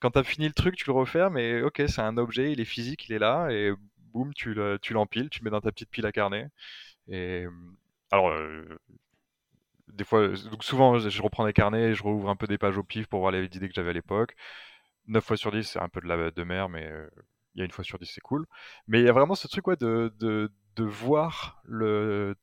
Quand 0.00 0.12
t'as 0.12 0.24
fini 0.24 0.48
le 0.48 0.54
truc, 0.54 0.76
tu 0.76 0.86
le 0.86 0.92
refermes 0.94 1.34
mais 1.34 1.62
ok, 1.62 1.82
c'est 1.88 2.00
un 2.02 2.18
objet, 2.18 2.52
il 2.52 2.60
est 2.60 2.64
physique, 2.66 3.08
il 3.08 3.14
est 3.14 3.20
là, 3.20 3.48
et 3.50 3.72
boum, 4.14 4.34
tu 4.34 4.54
le- 4.54 4.78
tu 4.82 4.94
l'empiles, 4.94 5.30
tu 5.30 5.40
le 5.40 5.44
mets 5.46 5.50
dans 5.52 5.60
ta 5.62 5.72
petite 5.72 5.90
pile 5.90 6.06
à 6.06 6.12
carnet. 6.12 6.48
Et. 7.08 7.46
Alors, 8.12 8.30
euh, 8.30 8.64
des 9.92 10.04
fois, 10.04 10.28
donc 10.28 10.64
souvent, 10.64 10.98
je 10.98 11.08
je 11.08 11.22
reprends 11.22 11.46
des 11.46 11.52
carnets 11.52 11.90
et 11.90 11.94
je 11.94 12.02
rouvre 12.02 12.28
un 12.28 12.36
peu 12.36 12.46
des 12.46 12.58
pages 12.58 12.76
au 12.76 12.82
pif 12.82 13.06
pour 13.06 13.20
voir 13.20 13.32
les 13.32 13.44
idées 13.46 13.68
que 13.68 13.74
j'avais 13.74 13.90
à 13.90 13.92
l'époque. 13.92 14.34
9 15.06 15.24
fois 15.24 15.36
sur 15.36 15.52
10, 15.52 15.64
c'est 15.64 15.80
un 15.80 15.88
peu 15.88 16.00
de 16.00 16.06
la 16.06 16.30
de 16.30 16.42
mer, 16.44 16.68
mais 16.68 16.90
il 17.54 17.58
y 17.58 17.62
a 17.62 17.64
une 17.64 17.70
fois 17.70 17.84
sur 17.84 17.98
10, 17.98 18.06
c'est 18.06 18.20
cool. 18.20 18.46
Mais 18.86 19.00
il 19.00 19.06
y 19.06 19.08
a 19.08 19.12
vraiment 19.12 19.34
ce 19.34 19.48
truc 19.48 19.66
ouais, 19.66 19.76
de, 19.76 20.12
de, 20.18 20.52
de 20.76 20.84
voir 20.84 21.60
le 21.64 22.34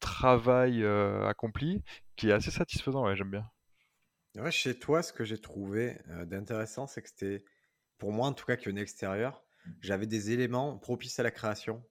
travail 0.00 0.84
accompli 0.84 1.82
qui 2.16 2.30
est 2.30 2.32
assez 2.32 2.50
satisfaisant, 2.50 3.06
ouais, 3.06 3.16
j'aime 3.16 3.30
bien. 3.30 3.50
Chez 4.50 4.78
toi, 4.78 5.02
ce 5.02 5.12
que 5.12 5.24
j'ai 5.24 5.38
trouvé 5.38 5.98
d'intéressant, 6.26 6.86
c'est 6.86 7.02
que 7.02 7.08
c'était, 7.08 7.44
pour 7.98 8.12
moi 8.12 8.28
en 8.28 8.32
tout 8.32 8.46
cas, 8.46 8.56
qui 8.56 8.68
est 8.68 8.78
extérieur, 8.78 9.42
j'avais 9.80 10.06
des 10.06 10.30
éléments 10.30 10.78
propices 10.78 11.18
à 11.18 11.22
la 11.22 11.30
création. 11.30 11.84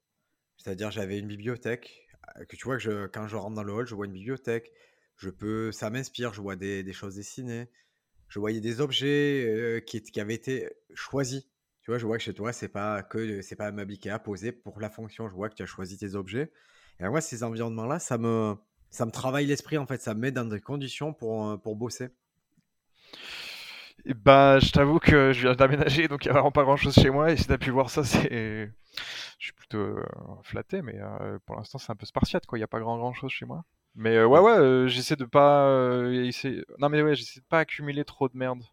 C'est-à-dire, 0.57 0.91
j'avais 0.91 1.19
une 1.19 1.27
bibliothèque, 1.27 2.07
que 2.47 2.55
tu 2.55 2.65
vois 2.65 2.77
que 2.77 3.07
quand 3.07 3.27
je 3.27 3.35
rentre 3.35 3.55
dans 3.55 3.63
le 3.63 3.73
hall, 3.73 3.87
je 3.87 3.95
vois 3.95 4.05
une 4.05 4.13
bibliothèque, 4.13 4.71
je 5.17 5.29
peux, 5.29 5.71
ça 5.71 5.89
m'inspire, 5.89 6.33
je 6.33 6.41
vois 6.41 6.55
des, 6.55 6.83
des 6.83 6.93
choses 6.93 7.15
dessinées, 7.15 7.69
je 8.29 8.39
voyais 8.39 8.61
des 8.61 8.79
objets 8.79 9.83
qui, 9.85 10.19
avaient 10.19 10.35
été 10.35 10.69
choisis. 10.93 11.43
Tu 11.81 11.91
vois, 11.91 11.97
je 11.97 12.05
vois 12.05 12.17
que 12.17 12.23
chez 12.23 12.33
toi, 12.33 12.53
c'est 12.53 12.67
pas 12.67 13.01
que 13.01 13.41
c'est 13.41 13.55
pas 13.55 13.71
meuble 13.71 13.93
Ikea 13.93 14.19
posé 14.19 14.51
pour 14.51 14.79
la 14.79 14.89
fonction. 14.89 15.27
Je 15.27 15.33
vois 15.33 15.49
que 15.49 15.55
tu 15.55 15.63
as 15.63 15.65
choisi 15.65 15.97
tes 15.97 16.15
objets. 16.15 16.51
Et 16.99 17.07
moi, 17.07 17.21
ces 17.21 17.43
environnements-là, 17.43 17.99
ça 17.99 18.17
me, 18.17 18.55
ça 18.91 19.05
me 19.05 19.11
travaille 19.11 19.47
l'esprit 19.47 19.77
en 19.77 19.87
fait. 19.87 20.01
Ça 20.01 20.13
me 20.13 20.19
met 20.19 20.31
dans 20.31 20.45
des 20.45 20.61
conditions 20.61 21.13
pour, 21.13 21.59
pour 21.61 21.75
bosser. 21.75 22.09
Bah, 24.05 24.59
je 24.59 24.71
t'avoue 24.71 24.99
que 24.99 25.33
je 25.33 25.41
viens 25.41 25.55
d'aménager, 25.55 26.07
donc 26.07 26.23
il 26.25 26.27
y 26.27 26.29
a 26.29 26.33
vraiment 26.33 26.51
pas 26.51 26.63
grand-chose 26.63 26.93
chez 26.95 27.09
moi. 27.09 27.31
Et 27.31 27.37
si 27.37 27.45
t'as 27.47 27.57
pu 27.57 27.71
voir 27.71 27.89
ça, 27.89 28.03
c'est, 28.03 28.71
je 29.39 29.45
suis 29.45 29.53
plutôt 29.53 29.97
flatté, 30.43 30.81
mais 30.81 30.99
pour 31.45 31.55
l'instant, 31.55 31.79
c'est 31.79 31.91
un 31.91 31.95
peu 31.95 32.05
spartiate, 32.05 32.45
quoi. 32.45 32.57
Il 32.57 32.61
y 32.61 32.63
a 32.63 32.67
pas 32.67 32.79
grand 32.79 32.97
grand-chose 32.97 33.31
chez 33.31 33.45
moi. 33.45 33.65
Mais 33.95 34.15
euh, 34.17 34.27
ouais, 34.27 34.39
ouais, 34.39 34.51
euh, 34.57 34.87
j'essaie 34.87 35.15
de 35.15 35.25
pas, 35.25 35.67
euh, 35.67 36.23
essayer- 36.25 36.63
non 36.79 36.89
mais 36.89 37.01
ouais, 37.01 37.15
j'essaie 37.15 37.39
de 37.41 37.45
pas 37.45 37.59
accumuler 37.59 38.05
trop 38.05 38.29
de 38.29 38.37
merde. 38.37 38.63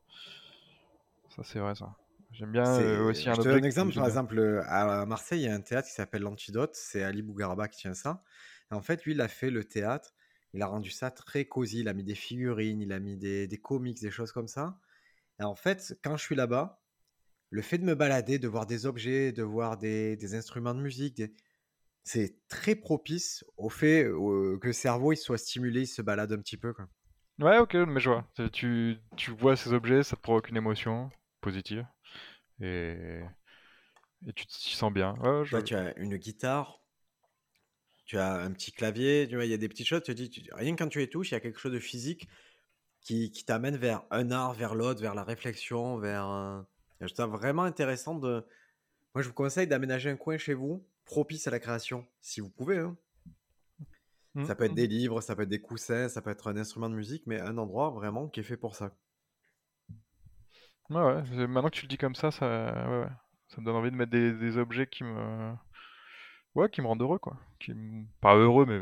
Ça, 1.34 1.42
c'est 1.44 1.58
vrai, 1.58 1.74
ça. 1.74 1.94
J'aime 2.32 2.52
bien 2.52 3.00
aussi 3.02 3.28
un 3.28 3.34
je 3.34 3.40
te 3.40 3.48
donne 3.48 3.62
un 3.64 3.66
exemple. 3.66 3.94
Par 3.94 4.06
exemple, 4.06 4.62
à 4.66 5.06
Marseille, 5.06 5.40
il 5.42 5.44
y 5.44 5.48
a 5.48 5.54
un 5.54 5.60
théâtre 5.60 5.88
qui 5.88 5.94
s'appelle 5.94 6.22
l'Antidote. 6.22 6.74
C'est 6.74 7.02
Ali 7.02 7.22
Bougaraba 7.22 7.68
qui 7.68 7.78
tient 7.78 7.94
ça. 7.94 8.22
Et 8.70 8.74
en 8.74 8.82
fait, 8.82 9.04
lui, 9.04 9.12
il 9.12 9.20
a 9.20 9.28
fait 9.28 9.50
le 9.50 9.64
théâtre. 9.64 10.14
Il 10.52 10.62
a 10.62 10.66
rendu 10.66 10.90
ça 10.90 11.10
très 11.10 11.44
cosy. 11.46 11.80
Il 11.80 11.88
a 11.88 11.92
mis 11.94 12.04
des 12.04 12.14
figurines, 12.14 12.80
il 12.80 12.92
a 12.92 12.98
mis 13.00 13.16
des, 13.16 13.46
des 13.46 13.58
comics, 13.58 14.00
des 14.00 14.10
choses 14.10 14.32
comme 14.32 14.48
ça. 14.48 14.78
Et 15.40 15.44
en 15.44 15.54
fait, 15.56 15.98
quand 16.04 16.16
je 16.16 16.22
suis 16.24 16.36
là-bas, 16.36 16.82
le 17.50 17.62
fait 17.62 17.78
de 17.78 17.84
me 17.84 17.94
balader, 17.94 18.38
de 18.38 18.48
voir 18.48 18.66
des 18.66 18.86
objets, 18.86 19.32
de 19.32 19.42
voir 19.42 19.78
des, 19.78 20.16
des 20.16 20.34
instruments 20.34 20.74
de 20.74 20.80
musique, 20.82 21.16
des- 21.16 21.32
c'est 22.06 22.36
très 22.48 22.74
propice 22.74 23.44
au 23.58 23.68
fait 23.68 24.04
euh, 24.04 24.58
que 24.60 24.68
le 24.68 24.72
cerveau 24.72 25.12
il 25.12 25.18
soit 25.18 25.38
stimulé, 25.38 25.82
il 25.82 25.86
se 25.86 26.00
balade 26.02 26.32
un 26.32 26.38
petit 26.38 26.56
peu, 26.56 26.72
quoi. 26.72 26.88
Ouais, 27.38 27.58
ok, 27.58 27.74
mais 27.74 28.00
je 28.00 28.10
vois. 28.10 28.24
Tu, 28.52 28.96
tu 29.16 29.30
vois 29.30 29.56
ces 29.56 29.72
objets, 29.72 30.02
ça 30.02 30.16
te 30.16 30.22
provoque 30.22 30.48
une 30.48 30.56
émotion 30.56 31.10
positive 31.40 31.86
et, 32.60 33.20
et 34.26 34.32
tu 34.34 34.46
t'y 34.46 34.74
sens 34.76 34.92
bien. 34.92 35.14
Ouais, 35.20 35.30
ouais, 35.38 35.44
je... 35.44 35.56
Toi, 35.56 35.62
tu 35.62 35.74
as 35.74 35.98
une 35.98 36.16
guitare, 36.18 36.80
tu 38.04 38.18
as 38.18 38.34
un 38.34 38.52
petit 38.52 38.72
clavier, 38.72 39.26
tu 39.28 39.34
vois, 39.36 39.44
il 39.44 39.50
y 39.50 39.54
a 39.54 39.58
des 39.58 39.68
petites 39.68 39.86
choses, 39.86 40.02
tu 40.02 40.14
te 40.14 40.16
dis, 40.16 40.30
tu- 40.30 40.42
rien 40.54 40.74
que 40.74 40.82
quand 40.82 40.88
tu 40.88 40.98
les 40.98 41.08
touches, 41.08 41.30
il 41.30 41.34
y 41.34 41.36
a 41.36 41.40
quelque 41.40 41.58
chose 41.58 41.72
de 41.72 41.78
physique 41.80 42.28
qui, 43.02 43.30
qui 43.32 43.44
t'amène 43.44 43.76
vers 43.76 44.04
un 44.10 44.30
art, 44.30 44.54
vers 44.54 44.74
l'autre, 44.74 45.00
vers 45.02 45.14
la 45.14 45.24
réflexion, 45.24 45.98
vers... 45.98 46.24
un- 46.24 46.66
Je 47.00 47.06
trouve 47.08 47.16
ça 47.16 47.26
vraiment 47.26 47.64
intéressant 47.64 48.16
de... 48.16 48.44
Moi, 49.14 49.22
je 49.22 49.28
vous 49.28 49.34
conseille 49.34 49.66
d'aménager 49.68 50.10
un 50.10 50.16
coin 50.16 50.38
chez 50.38 50.54
vous 50.54 50.86
propice 51.06 51.48
à 51.48 51.52
la 51.52 51.60
création, 51.60 52.06
si 52.22 52.40
vous 52.42 52.50
pouvez. 52.50 52.78
hein. 52.78 52.96
Mm, 54.34 54.46
Ça 54.46 54.54
peut 54.54 54.64
être 54.64 54.72
mm. 54.72 54.74
des 54.74 54.86
livres, 54.86 55.20
ça 55.20 55.36
peut 55.36 55.42
être 55.42 55.50
des 55.50 55.60
coussins, 55.60 56.08
ça 56.08 56.22
peut 56.22 56.30
être 56.30 56.48
un 56.48 56.56
instrument 56.56 56.88
de 56.88 56.94
musique, 56.94 57.24
mais 57.26 57.38
un 57.38 57.58
endroit 57.58 57.90
vraiment 57.90 58.28
qui 58.28 58.40
est 58.40 58.44
fait 58.44 58.56
pour 58.56 58.74
ça. 58.74 58.96
Ouais, 60.90 61.22
maintenant 61.46 61.68
que 61.70 61.74
tu 61.76 61.82
le 61.82 61.88
dis 61.88 61.98
comme 61.98 62.14
ça, 62.14 62.30
ça, 62.30 62.46
ouais, 62.88 63.00
ouais. 63.00 63.08
Ça 63.48 63.60
me 63.60 63.66
donne 63.66 63.76
envie 63.76 63.90
de 63.90 63.96
mettre 63.96 64.10
des, 64.12 64.32
des 64.32 64.56
objets 64.58 64.86
qui 64.86 65.04
me, 65.04 65.52
ouais, 66.54 66.68
qui 66.70 66.80
me 66.82 66.86
rendent 66.86 67.02
heureux, 67.02 67.18
quoi. 67.18 67.38
Qui 67.58 67.74
me... 67.74 68.04
Pas 68.20 68.34
heureux, 68.36 68.66
mais 68.66 68.78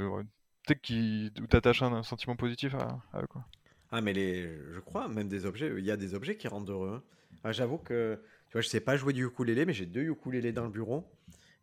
sais, 0.68 0.76
qui, 0.76 1.32
où 1.40 1.46
t'attaches 1.46 1.82
un, 1.82 1.92
un 1.92 2.02
sentiment 2.02 2.36
positif 2.36 2.74
à, 2.74 3.00
à 3.12 3.22
eux, 3.22 3.26
quoi. 3.26 3.44
Ah, 3.90 4.00
mais 4.00 4.12
les, 4.12 4.48
je 4.72 4.80
crois, 4.80 5.08
même 5.08 5.28
des 5.28 5.46
objets, 5.46 5.72
il 5.78 5.84
y 5.84 5.90
a 5.90 5.96
des 5.96 6.14
objets 6.14 6.36
qui 6.36 6.48
rendent 6.48 6.68
heureux. 6.70 6.94
hein. 6.96 7.02
Ah, 7.44 7.52
J'avoue 7.52 7.78
que, 7.78 8.20
tu 8.48 8.52
vois, 8.52 8.60
je 8.60 8.68
sais 8.68 8.80
pas 8.80 8.96
jouer 8.96 9.12
du 9.12 9.24
ukulélé, 9.26 9.66
mais 9.66 9.72
j'ai 9.72 9.86
deux 9.86 10.02
ukulélés 10.02 10.52
dans 10.52 10.64
le 10.64 10.70
bureau. 10.70 11.04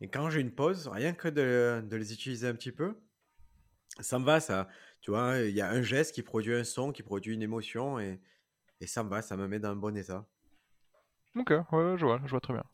Et 0.02 0.08
quand 0.08 0.30
j'ai 0.30 0.40
une 0.40 0.50
pause, 0.50 0.88
rien 0.88 1.12
que 1.12 1.28
de, 1.28 1.80
de 1.88 1.96
les 1.96 2.12
utiliser 2.12 2.48
un 2.48 2.54
petit 2.54 2.72
peu, 2.72 2.96
ça 4.00 4.18
me 4.18 4.24
va, 4.24 4.40
ça. 4.40 4.68
Tu 5.00 5.12
vois, 5.12 5.38
il 5.38 5.54
y 5.54 5.60
a 5.60 5.70
un 5.70 5.80
geste 5.80 6.12
qui 6.12 6.22
produit 6.22 6.54
un 6.54 6.64
son, 6.64 6.90
qui 6.90 7.04
produit 7.04 7.34
une 7.34 7.42
émotion, 7.42 8.00
et, 8.00 8.20
et 8.80 8.88
ça 8.88 9.04
me 9.04 9.08
va, 9.08 9.22
ça 9.22 9.36
me 9.36 9.46
met 9.46 9.60
dans 9.60 9.70
un 9.70 9.76
bon 9.76 9.96
état. 9.96 10.26
Ok, 11.36 11.50
ouais, 11.50 11.96
je 11.96 12.04
vois, 12.04 12.20
je 12.24 12.30
vois 12.30 12.40
très 12.40 12.52
bien. 12.52 12.64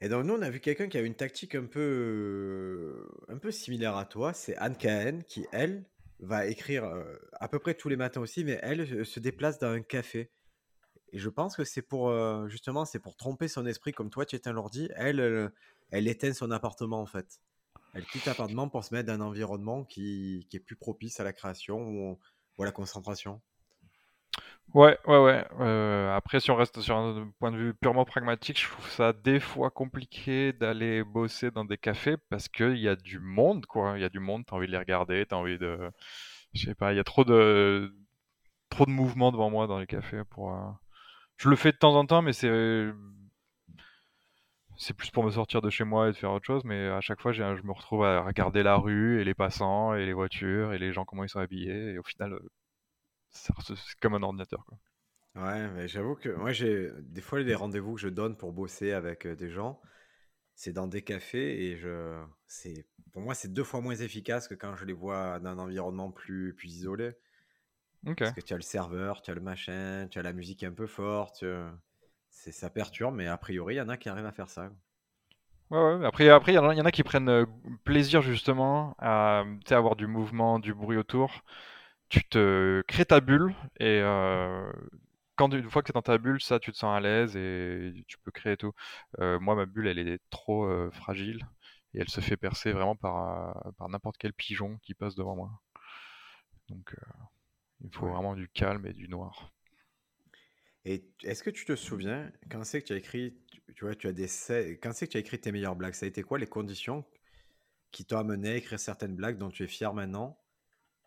Et 0.00 0.08
donc, 0.08 0.24
nous, 0.24 0.34
on 0.34 0.42
a 0.42 0.48
vu 0.48 0.60
quelqu'un 0.60 0.88
qui 0.88 0.96
avait 0.96 1.06
une 1.06 1.14
tactique 1.14 1.54
un 1.54 1.66
peu, 1.66 3.06
un 3.28 3.36
peu 3.36 3.50
similaire 3.50 3.96
à 3.96 4.06
toi. 4.06 4.32
C'est 4.32 4.56
Anne 4.56 4.76
Cahen 4.76 5.24
qui, 5.24 5.46
elle, 5.52 5.84
va 6.20 6.46
écrire 6.46 6.84
euh, 6.84 7.14
à 7.32 7.48
peu 7.48 7.58
près 7.58 7.74
tous 7.74 7.90
les 7.90 7.96
matins 7.96 8.22
aussi, 8.22 8.42
mais 8.42 8.58
elle 8.62 9.04
se 9.04 9.20
déplace 9.20 9.58
dans 9.58 9.68
un 9.68 9.82
café. 9.82 10.30
Et 11.12 11.18
je 11.18 11.28
pense 11.28 11.56
que 11.56 11.64
c'est 11.64 11.82
pour, 11.82 12.10
euh, 12.10 12.48
justement, 12.48 12.84
c'est 12.84 12.98
pour 12.98 13.16
tromper 13.16 13.48
son 13.48 13.66
esprit, 13.66 13.92
comme 13.92 14.10
toi, 14.10 14.26
tu 14.26 14.36
éteins 14.36 14.52
l'ordi. 14.52 14.88
Elle, 14.94 15.50
elle, 15.90 16.08
éteint 16.08 16.32
son 16.32 16.50
appartement, 16.50 17.00
en 17.00 17.06
fait. 17.06 17.40
Elle 17.94 18.04
quitte 18.04 18.26
l'appartement 18.26 18.68
pour 18.68 18.84
se 18.84 18.94
mettre 18.94 19.06
dans 19.08 19.14
un 19.14 19.20
environnement 19.20 19.84
qui, 19.84 20.46
qui 20.50 20.56
est 20.56 20.60
plus 20.60 20.76
propice 20.76 21.20
à 21.20 21.24
la 21.24 21.32
création 21.32 21.80
ou, 21.80 22.18
à 22.60 22.64
la 22.64 22.72
concentration. 22.72 23.40
Ouais, 24.74 24.98
ouais, 25.06 25.18
ouais. 25.18 25.46
euh, 25.60 26.14
après, 26.14 26.40
si 26.40 26.50
on 26.50 26.56
reste 26.56 26.80
sur 26.82 26.96
un 26.96 27.32
point 27.38 27.50
de 27.50 27.56
vue 27.56 27.74
purement 27.74 28.04
pragmatique, 28.04 28.60
je 28.60 28.68
trouve 28.68 28.88
ça 28.90 29.14
des 29.14 29.40
fois 29.40 29.70
compliqué 29.70 30.52
d'aller 30.52 31.02
bosser 31.02 31.50
dans 31.50 31.64
des 31.64 31.78
cafés 31.78 32.16
parce 32.28 32.48
qu'il 32.48 32.76
y 32.76 32.88
a 32.88 32.94
du 32.94 33.18
monde, 33.18 33.64
quoi. 33.64 33.94
Il 33.96 34.02
y 34.02 34.04
a 34.04 34.10
du 34.10 34.20
monde, 34.20 34.44
t'as 34.44 34.56
envie 34.56 34.66
de 34.66 34.72
les 34.72 34.78
regarder, 34.78 35.24
t'as 35.26 35.36
envie 35.36 35.58
de... 35.58 35.78
Je 36.52 36.66
sais 36.66 36.74
pas, 36.74 36.92
il 36.92 36.96
y 36.96 37.00
a 37.00 37.04
trop 37.04 37.24
de... 37.24 37.94
trop 38.68 38.84
de 38.84 38.90
mouvements 38.90 39.32
devant 39.32 39.48
moi 39.50 39.66
dans 39.66 39.78
les 39.78 39.86
cafés 39.86 40.22
pour... 40.30 40.54
Je 41.38 41.48
le 41.48 41.56
fais 41.56 41.72
de 41.72 41.76
temps 41.76 41.94
en 41.94 42.04
temps, 42.04 42.20
mais 42.20 42.32
c'est... 42.32 42.92
Plus 44.96 45.10
pour 45.10 45.24
me 45.24 45.30
sortir 45.30 45.60
de 45.60 45.70
chez 45.70 45.84
moi 45.84 46.08
et 46.08 46.12
de 46.12 46.16
faire 46.16 46.32
autre 46.32 46.46
chose, 46.46 46.64
mais 46.64 46.88
à 46.88 47.00
chaque 47.00 47.20
fois, 47.20 47.32
je 47.32 47.42
me 47.42 47.72
retrouve 47.72 48.04
à 48.04 48.22
regarder 48.22 48.62
la 48.62 48.76
rue 48.76 49.20
et 49.20 49.24
les 49.24 49.34
passants 49.34 49.94
et 49.94 50.04
les 50.04 50.12
voitures 50.12 50.72
et 50.72 50.78
les 50.78 50.92
gens, 50.92 51.04
comment 51.04 51.24
ils 51.24 51.28
sont 51.28 51.40
habillés, 51.40 51.92
et 51.92 51.98
au 51.98 52.02
final, 52.02 52.34
euh, 52.34 52.48
c'est 53.30 53.52
comme 54.00 54.14
un 54.14 54.22
ordinateur, 54.22 54.64
quoi. 54.66 54.78
Ouais, 55.34 55.68
mais 55.68 55.86
j'avoue 55.86 56.16
que 56.16 56.30
moi, 56.30 56.52
j'ai 56.52 56.90
des 57.00 57.20
fois 57.20 57.40
les 57.40 57.54
rendez-vous 57.54 57.94
que 57.94 58.00
je 58.00 58.08
donne 58.08 58.36
pour 58.36 58.52
bosser 58.52 58.92
avec 58.92 59.26
euh, 59.26 59.36
des 59.36 59.50
gens, 59.50 59.80
c'est 60.54 60.72
dans 60.72 60.88
des 60.88 61.02
cafés 61.02 61.66
et 61.66 61.76
je, 61.76 62.20
pour 63.12 63.22
moi, 63.22 63.34
c'est 63.34 63.52
deux 63.52 63.62
fois 63.62 63.80
moins 63.80 63.94
efficace 63.94 64.48
que 64.48 64.54
quand 64.54 64.74
je 64.74 64.84
les 64.84 64.92
vois 64.92 65.38
dans 65.38 65.50
un 65.50 65.58
environnement 65.58 66.10
plus 66.10 66.56
isolé. 66.64 67.12
Parce 68.20 68.32
que 68.32 68.40
tu 68.40 68.52
as 68.54 68.56
le 68.56 68.62
serveur, 68.62 69.22
tu 69.22 69.30
as 69.30 69.34
le 69.34 69.40
machin, 69.40 70.08
tu 70.10 70.18
as 70.18 70.22
la 70.22 70.32
musique 70.32 70.64
un 70.64 70.72
peu 70.72 70.86
forte, 70.86 71.38
tu- 71.40 71.46
c'est, 72.30 72.52
ça 72.52 72.70
perturbe, 72.70 73.14
mais 73.16 73.26
a 73.28 73.36
priori, 73.38 73.74
il 73.76 73.78
y 73.78 73.80
en 73.80 73.88
a 73.88 73.96
qui 73.96 74.08
arrivent 74.08 74.26
à 74.26 74.32
faire 74.32 74.50
ça. 74.50 74.70
Ouais, 75.70 75.78
ouais, 75.96 76.06
après, 76.06 76.28
après, 76.30 76.52
il 76.52 76.54
y 76.54 76.58
en 76.58 76.84
a, 76.86 76.90
qui 76.90 77.02
prennent 77.02 77.28
euh, 77.28 77.44
plaisir 77.84 78.22
justement 78.22 78.94
à, 78.98 79.44
avoir 79.70 79.96
du 79.96 80.06
mouvement, 80.06 80.58
du 80.58 80.72
bruit 80.72 80.96
autour. 80.96 81.42
Tu 82.08 82.24
te 82.28 82.82
crées 82.88 83.04
ta 83.06 83.20
bulle 83.20 83.54
et 83.80 84.00
euh, 84.02 84.72
quand 85.36 85.52
une 85.54 85.70
fois 85.70 85.82
que 85.82 85.86
tu 85.88 85.92
es 85.92 85.94
dans 85.94 86.02
ta 86.02 86.18
bulle, 86.18 86.40
ça, 86.42 86.58
tu 86.60 86.72
te 86.72 86.78
sens 86.78 86.96
à 86.96 87.00
l'aise 87.00 87.36
et 87.36 87.92
tu 88.08 88.18
peux 88.24 88.30
créer 88.32 88.56
tout. 88.56 88.72
Euh, 89.20 89.38
moi, 89.40 89.54
ma 89.56 89.66
bulle, 89.66 89.88
elle 89.88 89.98
est 90.00 90.20
trop 90.30 90.64
euh, 90.66 90.90
fragile 90.92 91.46
et 91.94 92.00
elle 92.00 92.08
se 92.10 92.20
fait 92.22 92.36
percer 92.38 92.72
vraiment 92.72 92.96
par, 92.96 93.58
euh, 93.66 93.72
par 93.78 93.88
n'importe 93.90 94.16
quel 94.18 94.32
pigeon 94.34 94.78
qui 94.82 94.94
passe 94.94 95.14
devant 95.16 95.36
moi. 95.36 95.50
Donc, 96.68 96.94
euh, 96.94 97.27
il 97.82 97.90
faut 97.94 98.06
Ouais. 98.06 98.12
vraiment 98.12 98.34
du 98.34 98.48
calme 98.48 98.86
et 98.86 98.92
du 98.92 99.08
noir. 99.08 99.52
Et 100.84 101.04
est-ce 101.22 101.42
que 101.42 101.50
tu 101.50 101.64
te 101.64 101.76
souviens, 101.76 102.32
quand 102.50 102.64
c'est 102.64 102.80
que 102.82 102.86
tu 102.86 102.92
as 102.92 102.96
écrit, 102.96 103.36
tu, 103.74 103.84
vois, 103.84 103.94
tu 103.94 104.06
as 104.08 104.12
des, 104.12 104.26
quand 104.82 104.92
c'est 104.92 105.06
que 105.06 105.12
tu 105.12 105.16
as 105.18 105.20
écrit 105.20 105.40
tes 105.40 105.52
meilleures 105.52 105.76
blagues, 105.76 105.94
ça 105.94 106.06
a 106.06 106.08
été 106.08 106.22
quoi 106.22 106.38
les 106.38 106.46
conditions 106.46 107.04
qui 107.92 108.04
t'ont 108.06 108.18
amené 108.18 108.50
à 108.52 108.56
écrire 108.56 108.80
certaines 108.80 109.16
blagues 109.16 109.38
dont 109.38 109.50
tu 109.50 109.64
es 109.64 109.68
fier 109.68 109.92
maintenant? 109.94 110.38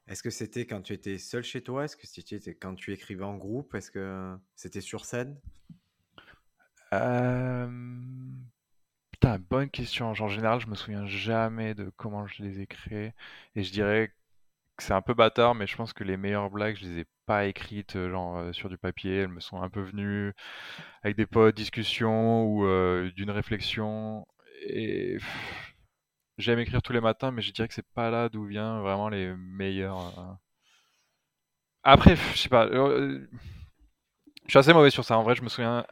Est-ce 0.08 0.24
que 0.24 0.30
c'était 0.30 0.66
quand 0.68 0.82
tu 0.82 0.94
étais 0.94 1.18
seul 1.18 1.44
chez 1.44 1.64
toi? 1.64 1.86
Est-ce 1.86 1.98
que 1.98 2.08
c'était 2.08 2.56
quand 2.56 2.76
tu 2.76 2.94
écrivais 2.94 3.24
en 3.24 3.38
groupe? 3.38 3.74
Est-ce 3.76 3.92
que 3.92 4.38
c'était 4.56 4.82
sur 4.82 5.06
scène? 5.06 5.40
Euh... 6.94 7.68
Putain, 9.12 9.40
bonne 9.40 9.70
question. 9.70 10.08
En 10.08 10.28
général, 10.28 10.60
je 10.60 10.68
me 10.68 10.76
souviens 10.76 11.06
jamais 11.06 11.76
de 11.76 11.92
comment 11.96 12.26
je 12.28 12.44
les 12.44 12.66
créés. 12.68 13.14
Et 13.56 13.64
je 13.64 13.72
dirais 13.72 14.14
c'est 14.82 14.94
un 14.94 15.02
peu 15.02 15.14
bâtard, 15.14 15.56
mais 15.56 15.68
je 15.68 15.76
pense 15.76 15.94
que 15.94 16.04
les 16.04 16.18
meilleures 16.18 16.50
blagues, 16.50 16.76
je 16.76 16.86
les 16.86 17.00
ai 17.02 17.06
pas 17.26 17.46
écrites 17.46 17.96
euh, 17.96 18.10
genre 18.10 18.38
euh, 18.38 18.54
sur 18.54 18.70
du 18.70 18.78
papier. 18.78 19.18
Elles 19.20 19.28
me 19.30 19.40
sont 19.40 19.62
un 19.62 19.70
peu 19.70 19.82
venues 19.82 20.34
avec 21.04 21.16
des 21.18 21.26
potes, 21.28 21.56
discussions 21.56 22.44
ou 22.46 22.66
euh, 22.66 23.12
d'une 23.16 23.32
réflexion. 23.32 24.26
J'aime 26.38 26.60
écrire 26.60 26.82
tous 26.82 26.94
les 26.94 27.02
matins, 27.02 27.32
mais 27.32 27.42
je 27.42 27.52
dirais 27.52 27.68
que 27.68 27.74
c'est 27.74 27.88
pas 27.94 28.10
là 28.10 28.30
d'où 28.30 28.46
vient 28.46 28.82
vraiment 28.82 29.10
les 29.10 29.34
meilleurs. 29.36 30.40
Après, 31.84 32.16
je 32.34 32.38
sais 32.38 32.50
pas. 32.50 32.68
je 32.68 33.28
suis 34.48 34.60
assez 34.60 34.74
mauvais 34.74 34.90
sur 34.90 35.06
ça. 35.06 35.18
En 35.18 35.24
vrai, 35.24 35.36
je 35.36 35.44
me 35.44 35.50
souviens 35.50 35.86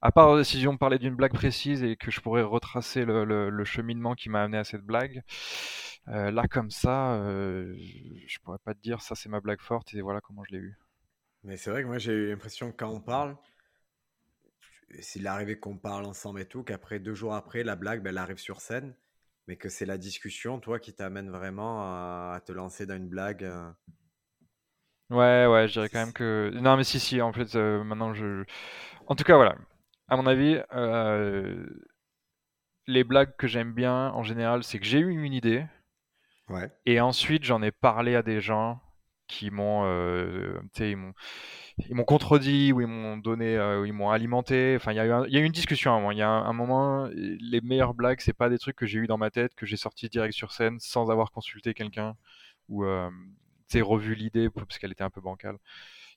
À 0.00 0.12
part 0.12 0.44
si 0.44 0.66
on 0.68 0.76
parlait 0.76 0.98
d'une 0.98 1.14
blague 1.14 1.32
précise 1.32 1.82
et 1.82 1.96
que 1.96 2.10
je 2.10 2.20
pourrais 2.20 2.42
retracer 2.42 3.04
le 3.04 3.64
cheminement 3.64 4.14
qui 4.14 4.28
m'a 4.28 4.42
amené 4.42 4.58
à 4.58 4.64
cette 4.64 4.82
blague, 4.82 5.22
euh, 6.08 6.30
là 6.30 6.46
comme 6.48 6.70
ça, 6.70 7.14
euh, 7.16 7.74
je 8.26 8.38
pourrais 8.40 8.58
pas 8.60 8.74
te 8.74 8.80
dire 8.80 9.02
ça 9.02 9.14
c'est 9.16 9.28
ma 9.28 9.40
blague 9.40 9.60
forte 9.60 9.94
et 9.94 10.00
voilà 10.02 10.20
comment 10.20 10.44
je 10.44 10.52
l'ai 10.52 10.58
eue. 10.60 10.78
Mais 11.44 11.56
c'est 11.56 11.70
vrai 11.70 11.82
que 11.82 11.86
moi 11.86 11.98
j'ai 11.98 12.12
eu 12.12 12.28
l'impression 12.30 12.72
que 12.72 12.76
quand 12.78 12.90
on 12.90 13.00
parle, 13.00 13.36
s'il 15.00 15.24
est 15.24 15.28
arrivé 15.28 15.58
qu'on 15.58 15.76
parle 15.76 16.04
ensemble 16.06 16.40
et 16.40 16.46
tout, 16.46 16.62
qu'après 16.62 16.98
deux 16.98 17.14
jours 17.14 17.34
après, 17.34 17.62
la 17.64 17.76
blague, 17.76 18.02
ben, 18.02 18.10
elle 18.10 18.18
arrive 18.18 18.38
sur 18.38 18.60
scène, 18.60 18.94
mais 19.46 19.56
que 19.56 19.68
c'est 19.68 19.86
la 19.86 19.98
discussion, 19.98 20.60
toi, 20.60 20.78
qui 20.78 20.92
t'amène 20.94 21.30
vraiment 21.30 21.82
à, 21.82 22.34
à 22.36 22.40
te 22.40 22.52
lancer 22.52 22.86
dans 22.86 22.96
une 22.96 23.08
blague. 23.08 23.44
euh, 23.44 23.70
Ouais, 25.10 25.46
ouais, 25.46 25.68
je 25.68 25.74
dirais 25.74 25.88
c'est- 25.88 25.90
quand 25.90 25.98
même 25.98 26.12
que... 26.12 26.50
Non 26.54 26.76
mais 26.76 26.84
si, 26.84 26.98
si, 26.98 27.20
en 27.20 27.32
fait, 27.32 27.54
euh, 27.54 27.84
maintenant 27.84 28.14
je... 28.14 28.44
En 29.08 29.16
tout 29.16 29.24
cas, 29.24 29.36
voilà. 29.36 29.56
À 30.08 30.16
mon 30.16 30.26
avis, 30.26 30.60
euh, 30.74 31.66
les 32.86 33.02
blagues 33.02 33.34
que 33.36 33.48
j'aime 33.48 33.72
bien 33.72 34.10
en 34.10 34.22
général, 34.22 34.62
c'est 34.62 34.78
que 34.78 34.84
j'ai 34.84 35.00
eu 35.00 35.10
une 35.10 35.32
idée 35.32 35.64
Ouais. 36.52 36.70
et 36.86 37.00
ensuite 37.00 37.44
j'en 37.44 37.62
ai 37.62 37.70
parlé 37.72 38.14
à 38.16 38.22
des 38.22 38.40
gens 38.40 38.80
qui 39.28 39.50
m'ont, 39.50 39.82
euh, 39.86 40.60
ils 40.80 40.96
m'ont, 40.96 41.14
ils 41.88 41.94
m'ont 41.94 42.04
contredit 42.04 42.72
ou 42.72 42.80
ils 42.82 42.86
m'ont 42.86 43.16
donné, 43.16 43.56
euh, 43.56 43.86
ils 43.86 43.92
m'ont 43.94 44.10
alimenté. 44.10 44.74
Enfin, 44.76 44.92
il 44.92 44.96
y 44.96 45.00
a 45.00 45.06
eu, 45.06 45.10
un- 45.12 45.26
y 45.28 45.36
a 45.38 45.40
eu 45.40 45.44
une 45.44 45.52
discussion 45.52 45.92
à 45.92 45.94
un 45.94 45.98
moment. 45.98 46.10
Il 46.12 46.18
y 46.18 46.22
a 46.22 46.28
un, 46.28 46.44
un 46.44 46.52
moment, 46.52 47.08
les 47.14 47.60
meilleures 47.62 47.94
blagues, 47.94 48.20
c'est 48.20 48.34
pas 48.36 48.50
des 48.50 48.58
trucs 48.58 48.76
que 48.76 48.86
j'ai 48.86 48.98
eu 48.98 49.06
dans 49.06 49.18
ma 49.18 49.30
tête, 49.30 49.54
que 49.54 49.66
j'ai 49.66 49.76
sorti 49.78 50.08
direct 50.10 50.34
sur 50.34 50.52
scène 50.52 50.78
sans 50.80 51.10
avoir 51.10 51.30
consulté 51.32 51.74
quelqu'un 51.74 52.16
ou, 52.68 52.84
euh, 52.84 53.10
revu 53.82 54.14
l'idée 54.14 54.50
parce 54.50 54.78
qu'elle 54.78 54.92
était 54.92 55.04
un 55.04 55.10
peu 55.10 55.20
bancale. 55.22 55.56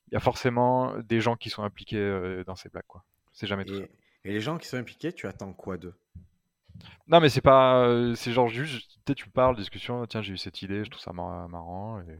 Il 0.08 0.14
y 0.14 0.16
a 0.16 0.20
forcément 0.20 0.96
des 1.00 1.20
gens 1.20 1.36
qui 1.36 1.50
sont 1.50 1.62
impliqués 1.62 1.96
euh, 1.98 2.44
dans 2.44 2.56
ces 2.56 2.68
blagues, 2.68 2.84
quoi. 2.86 3.04
C'est 3.32 3.46
jamais 3.46 3.64
tout 3.64 3.74
et 4.24 4.32
les 4.32 4.40
gens 4.40 4.58
qui 4.58 4.66
sont 4.68 4.76
impliqués, 4.76 5.12
tu 5.12 5.26
attends 5.26 5.52
quoi 5.52 5.76
d'eux? 5.78 5.94
Non, 7.08 7.20
mais 7.20 7.28
c'est 7.28 7.40
pas, 7.40 7.84
euh, 7.86 8.14
c'est 8.14 8.32
genre 8.32 8.48
juste, 8.48 8.90
tu 9.06 9.12
sais, 9.12 9.14
tu 9.14 9.30
parles, 9.30 9.56
discussion, 9.56 10.04
tiens, 10.06 10.22
j'ai 10.22 10.32
eu 10.34 10.38
cette 10.38 10.62
idée, 10.62 10.84
je 10.84 10.90
trouve 10.90 11.02
ça 11.02 11.12
mar- 11.12 11.48
marrant, 11.48 12.00
et, 12.00 12.18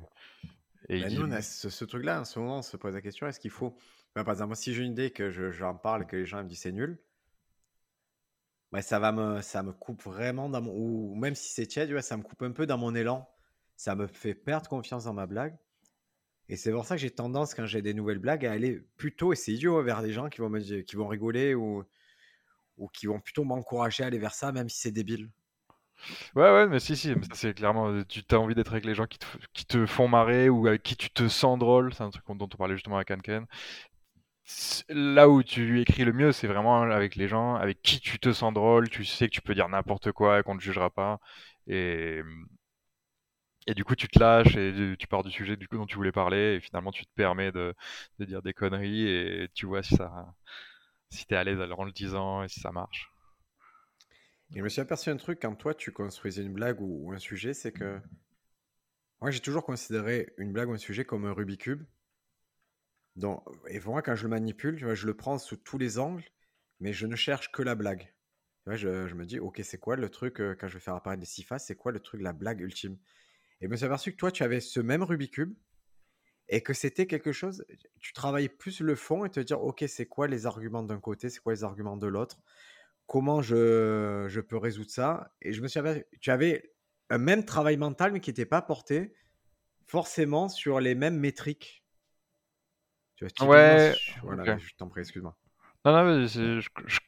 et 0.97 0.99
il 1.01 1.05
Ben, 1.05 1.09
dit, 1.09 1.15
nous, 1.15 1.23
on 1.27 1.31
a 1.31 1.41
ce, 1.43 1.71
ce 1.71 1.85
truc-là, 1.87 2.21
en 2.21 2.25
ce 2.27 2.39
moment, 2.39 2.59
on 2.59 2.63
se 2.63 2.77
pose 2.77 2.95
la 2.95 3.01
question, 3.01 3.27
est-ce 3.27 3.41
qu'il 3.41 3.51
faut... 3.51 3.77
Ben, 4.15 4.25
par 4.25 4.33
exemple, 4.33 4.49
moi, 4.49 4.57
si 4.57 4.75
j'ai 4.75 4.83
une 4.83 4.93
idée 4.93 5.11
que 5.11 5.31
je- 5.31 5.51
j'en 5.51 5.75
parle 5.75 6.03
et 6.03 6.07
que 6.07 6.17
les 6.17 6.27
gens 6.27 6.43
me 6.43 6.49
disent 6.49 6.61
c'est 6.61 6.73
nul, 6.73 6.99
ben, 8.73 8.83
ça 8.83 8.99
va 8.99 9.13
me, 9.13 9.41
ça 9.43 9.63
me 9.63 9.73
coupe 9.73 10.03
vraiment 10.03 10.49
dans 10.49 10.61
mon... 10.61 10.73
Ou 10.75 11.15
même 11.15 11.35
si 11.35 11.53
c'est 11.53 11.67
tiède, 11.67 11.91
ouais, 11.93 12.03
ça 12.03 12.17
me 12.17 12.23
coupe 12.23 12.43
un 12.43 12.53
peu 12.53 12.67
dans 12.67 12.79
mon 12.79 12.95
élan. 12.95 13.29
Ça 13.77 13.95
me 13.95 14.07
fait 14.07 14.35
perdre 14.35 14.69
confiance 14.69 15.05
dans 15.05 15.13
ma 15.15 15.27
blague. 15.27 15.57
Et 16.49 16.57
c'est 16.57 16.73
pour 16.73 16.87
ça 16.87 16.97
que 16.97 17.03
j'ai 17.03 17.11
tendance, 17.11 17.55
quand 17.55 17.67
j'ai 17.67 17.83
des 17.83 17.95
nouvelles 17.95 18.19
blagues, 18.21 18.47
à 18.47 18.53
aller 18.53 18.81
plutôt, 18.97 19.33
et 19.33 19.37
c'est 19.37 19.53
idiot, 19.53 19.79
hein, 19.79 19.83
vers 19.85 20.03
des 20.03 20.13
gens 20.13 20.29
qui 20.31 20.41
vont, 20.41 20.51
me, 20.51 20.61
dire- 20.61 20.85
qui 20.85 20.97
vont 20.97 21.09
rigoler 21.09 21.55
ou, 21.55 21.85
ou 22.79 22.89
qui 22.89 23.07
vont 23.07 23.21
plutôt 23.21 23.45
m'encourager 23.45 24.05
à 24.05 24.07
aller 24.09 24.19
vers 24.19 24.35
ça, 24.35 24.53
même 24.53 24.69
si 24.69 24.81
c'est 24.81 24.93
débile. 24.93 25.31
Ouais, 26.35 26.43
ouais, 26.53 26.67
mais 26.69 26.79
si, 26.81 26.97
si, 26.97 27.15
c'est 27.33 27.55
clairement, 27.55 27.89
euh, 27.89 28.05
tu 28.09 28.23
as 28.31 28.39
envie 28.41 28.55
d'être 28.55 28.73
avec 28.73 28.85
les 28.85 28.95
gens 28.95 29.07
qui 29.07 29.19
te, 29.19 29.27
qui 29.55 29.65
te 29.67 29.87
font 29.87 30.07
marrer 30.09 30.49
ou 30.49 30.67
avec 30.67 30.83
qui 30.83 30.97
tu 30.97 31.11
te 31.11 31.29
sens 31.29 31.59
drôle, 31.59 31.93
c'est 31.95 32.03
un 32.03 32.11
truc 32.11 32.25
dont 32.29 32.45
on 32.45 32.57
parlait 32.57 32.75
justement 32.75 32.97
avec 32.97 33.11
Anken. 33.11 33.47
Là 34.89 35.29
où 35.29 35.43
tu 35.43 35.81
écris 35.81 36.05
le 36.05 36.13
mieux, 36.13 36.31
c'est 36.33 36.47
vraiment 36.47 36.83
avec 36.83 37.17
les 37.17 37.27
gens 37.29 37.57
avec 37.57 37.83
qui 37.83 38.01
tu 38.01 38.19
te 38.21 38.33
sens 38.33 38.53
drôle, 38.55 38.89
tu 38.89 39.05
sais 39.05 39.27
que 39.29 39.35
tu 39.35 39.43
peux 39.43 39.55
dire 39.55 39.69
n'importe 39.69 40.13
quoi 40.13 40.39
et 40.39 40.43
qu'on 40.45 40.55
ne 40.55 40.59
te 40.61 40.65
jugera 40.65 40.89
pas. 40.91 41.19
Et, 41.67 42.23
et 43.67 43.75
du 43.75 43.85
coup, 43.85 43.97
tu 43.97 44.09
te 44.09 44.19
lâches 44.19 44.57
et 44.57 44.73
tu 44.75 44.97
tu 44.99 45.07
pars 45.09 45.23
du 45.25 45.31
sujet 45.31 45.57
du 45.57 45.67
coup 45.69 45.77
dont 45.77 45.87
tu 45.87 45.97
voulais 45.97 46.13
parler 46.13 46.55
et 46.57 46.61
finalement 46.61 46.93
tu 46.93 47.05
te 47.07 47.11
permets 47.15 47.51
de, 47.53 47.75
de 48.19 48.25
dire 48.25 48.43
des 48.43 48.53
conneries 48.55 49.09
et 49.09 49.49
tu 49.55 49.67
vois 49.67 49.83
si 49.83 49.97
ça, 49.97 50.35
si 51.11 51.27
t'es 51.27 51.37
à 51.37 51.45
l'aise 51.45 51.61
en 51.61 51.85
le 51.85 51.93
disant 51.93 52.43
et 52.43 52.49
si 52.49 52.61
ça 52.61 52.73
marche. 52.73 53.13
Et 54.53 54.59
je 54.59 54.63
me 54.63 54.69
suis 54.69 54.81
aperçu 54.81 55.11
un 55.11 55.17
truc 55.17 55.41
quand 55.43 55.55
toi 55.57 55.75
tu 55.75 55.93
construisais 55.93 56.43
une 56.43 56.53
blague 56.53 56.81
ou, 56.81 57.13
un 57.13 57.19
sujet, 57.19 57.53
c'est 57.55 57.73
que 57.73 58.01
Moi, 59.21 59.31
j'ai 59.31 59.41
toujours 59.41 59.65
considéré 59.65 60.33
une 60.39 60.53
blague 60.53 60.69
ou 60.69 60.73
un 60.73 60.79
sujet 60.79 61.05
comme 61.05 61.25
un 61.25 61.33
Rubik's 61.33 61.65
Cube. 61.65 61.85
Et 63.69 63.81
moi, 63.81 64.03
quand 64.03 64.15
je 64.15 64.25
le 64.25 64.29
manipule, 64.29 64.77
tu 64.77 64.95
je 64.95 65.07
le 65.07 65.15
prends 65.15 65.39
sous 65.39 65.57
tous 65.57 65.79
les 65.79 65.99
angles, 65.99 66.25
mais 66.81 66.93
je 66.93 67.07
ne 67.07 67.17
cherche 67.17 67.51
que 67.51 67.63
la 67.63 67.75
blague. 67.75 68.13
Tu 68.67 68.77
je, 68.77 69.15
me 69.15 69.25
dis, 69.25 69.39
ok, 69.39 69.61
c'est 69.63 69.79
quoi 69.79 69.97
le 69.97 70.11
truc, 70.11 70.41
euh, 70.41 70.57
quand 70.59 70.69
je 70.69 70.75
vais 70.75 70.81
faire 70.81 70.97
apparaître 70.97 71.21
des 71.21 71.27
six 71.27 71.45
faces, 71.45 71.67
c'est 71.67 71.77
quoi 71.77 71.93
le 71.93 72.01
truc, 72.01 72.21
la 72.21 72.33
blague 72.33 72.61
ultime? 72.61 72.99
Et 73.61 73.67
je 73.67 73.71
me 73.71 73.77
suis 73.77 73.87
aperçu 73.87 74.13
que 74.13 74.17
toi, 74.17 74.33
tu 74.33 74.43
avais 74.43 74.61
ce 74.61 74.81
même 74.81 75.03
Rubik's 75.03 75.35
Cube, 75.35 75.55
et 76.49 76.63
que 76.63 76.73
c'était 76.73 77.07
quelque 77.07 77.33
chose, 77.33 77.65
tu 78.01 78.13
travaillais 78.13 78.49
plus 78.49 78.81
le 78.81 78.95
fond 78.95 79.25
et 79.25 79.31
te 79.31 79.41
dire, 79.41 79.63
ok, 79.63 79.85
c'est 79.89 80.07
quoi 80.07 80.29
les 80.29 80.47
arguments 80.47 80.83
d'un 80.83 81.01
côté, 81.01 81.29
c'est 81.31 81.41
quoi 81.41 81.53
les 81.53 81.65
arguments 81.65 81.97
de 81.97 82.07
l'autre, 82.07 82.39
comment 83.07 83.43
je, 83.43 84.27
je 84.29 84.41
peux 84.41 84.57
résoudre 84.57 84.91
ça? 84.91 85.33
Et 85.43 85.53
je 85.53 85.63
me 85.63 85.69
suis 85.69 85.81
aperçu, 85.81 86.05
tu 86.21 86.31
avais 86.31 86.73
un 87.11 87.19
même 87.19 87.45
travail 87.45 87.77
mental, 87.77 88.13
mais 88.13 88.21
qui 88.21 88.31
n'était 88.31 88.47
pas 88.47 88.63
porté 88.63 89.15
forcément 89.87 90.49
sur 90.49 90.81
les 90.81 90.95
mêmes 90.95 91.19
métriques. 91.19 91.85
Tu 93.17 93.25
vois, 93.45 93.49
ouais. 93.49 93.97
Voilà, 94.23 94.43
ok. 94.45 94.61
je 94.61 94.75
t'en 94.77 94.89
prie, 94.89 95.01
excuse-moi. 95.01 95.37
Non, 95.85 95.93
non, 95.93 96.05
mais 96.21 96.29
c'est 96.29 96.61
je- 96.61 96.69
je- 96.87 97.01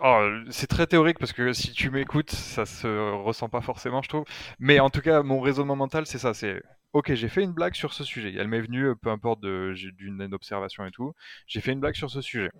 oh, 0.00 0.28
c'est 0.50 0.66
très 0.66 0.86
théorique 0.86 1.18
parce 1.18 1.32
que 1.32 1.52
si 1.52 1.72
tu 1.72 1.90
m'écoutes, 1.90 2.30
ça 2.30 2.66
se 2.66 2.86
ressent 3.22 3.48
pas 3.48 3.60
forcément, 3.60 4.02
je 4.02 4.08
trouve. 4.08 4.24
Mais 4.58 4.80
en 4.80 4.90
tout 4.90 5.00
cas, 5.00 5.22
mon 5.22 5.40
raisonnement 5.40 5.76
mental, 5.76 6.06
c'est 6.06 6.18
ça. 6.18 6.34
C'est 6.34 6.62
ok, 6.92 7.14
j'ai 7.14 7.28
fait 7.28 7.42
une 7.42 7.52
blague 7.52 7.74
sur 7.74 7.92
ce 7.92 8.04
sujet. 8.04 8.34
Elle 8.36 8.48
m'est 8.48 8.60
venue, 8.60 8.86
euh, 8.88 8.94
peu 8.94 9.10
importe 9.10 9.40
d'une 9.40 10.28
observation 10.32 10.84
et 10.86 10.90
tout. 10.90 11.14
J'ai 11.46 11.60
fait 11.60 11.72
une 11.72 11.80
blague 11.80 11.94
sur 11.94 12.10
ce 12.10 12.20
sujet. 12.20 12.50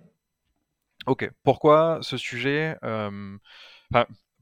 Ok, 1.05 1.29
pourquoi 1.43 1.99
ce 2.01 2.17
sujet 2.17 2.77
euh, 2.83 3.37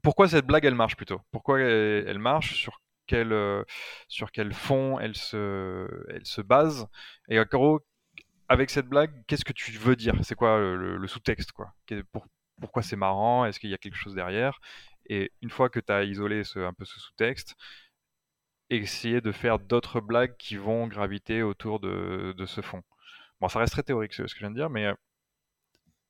pourquoi 0.02 0.28
cette 0.28 0.46
blague 0.46 0.64
elle 0.64 0.74
marche 0.74 0.96
plutôt? 0.96 1.20
Pourquoi 1.30 1.60
elle, 1.60 2.18
marche? 2.18 2.54
Sur 2.54 2.80
quel, 3.06 3.32
euh, 3.32 3.64
sur 4.08 4.32
quel 4.32 4.52
fond 4.52 4.98
elle 4.98 5.16
se, 5.16 5.88
elle 6.10 6.26
se 6.26 6.40
base? 6.40 6.86
Et 7.28 7.38
en 7.38 7.44
gros, 7.44 7.80
avec 8.48 8.70
cette 8.70 8.86
blague, 8.86 9.12
qu'est-ce 9.26 9.44
que 9.44 9.52
tu 9.52 9.72
veux 9.72 9.96
dire? 9.96 10.14
C'est 10.22 10.34
quoi 10.34 10.58
le, 10.58 11.06
sous-texte 11.06 11.52
quoi? 11.52 11.74
Pourquoi 12.60 12.82
c'est 12.82 12.96
marrant? 12.96 13.44
Est-ce 13.44 13.60
qu'il 13.60 13.70
y 13.70 13.74
a 13.74 13.78
quelque 13.78 13.96
chose 13.96 14.14
derrière? 14.14 14.58
Et 15.06 15.32
une 15.42 15.50
fois 15.50 15.68
que 15.68 15.80
tu 15.80 15.92
as 15.92 16.04
isolé 16.04 16.42
un 16.56 16.72
peu 16.72 16.84
ce 16.84 16.98
sous-texte, 17.00 17.56
essayer 18.76 19.20
de 19.20 19.32
faire 19.32 19.58
d'autres 19.58 20.00
blagues 20.00 20.36
qui 20.38 20.56
vont 20.56 20.86
graviter 20.86 21.42
autour 21.42 21.80
de, 21.80 22.34
de 22.36 22.46
ce 22.46 22.60
fond. 22.60 22.82
Bon, 23.40 23.48
ça 23.48 23.58
reste 23.58 23.72
très 23.72 23.82
théorique 23.82 24.14
ce, 24.14 24.22
que 24.22 24.28
je 24.28 24.38
viens 24.38 24.50
de 24.50 24.56
dire, 24.56 24.70
mais 24.70 24.86
euh, 24.86 24.94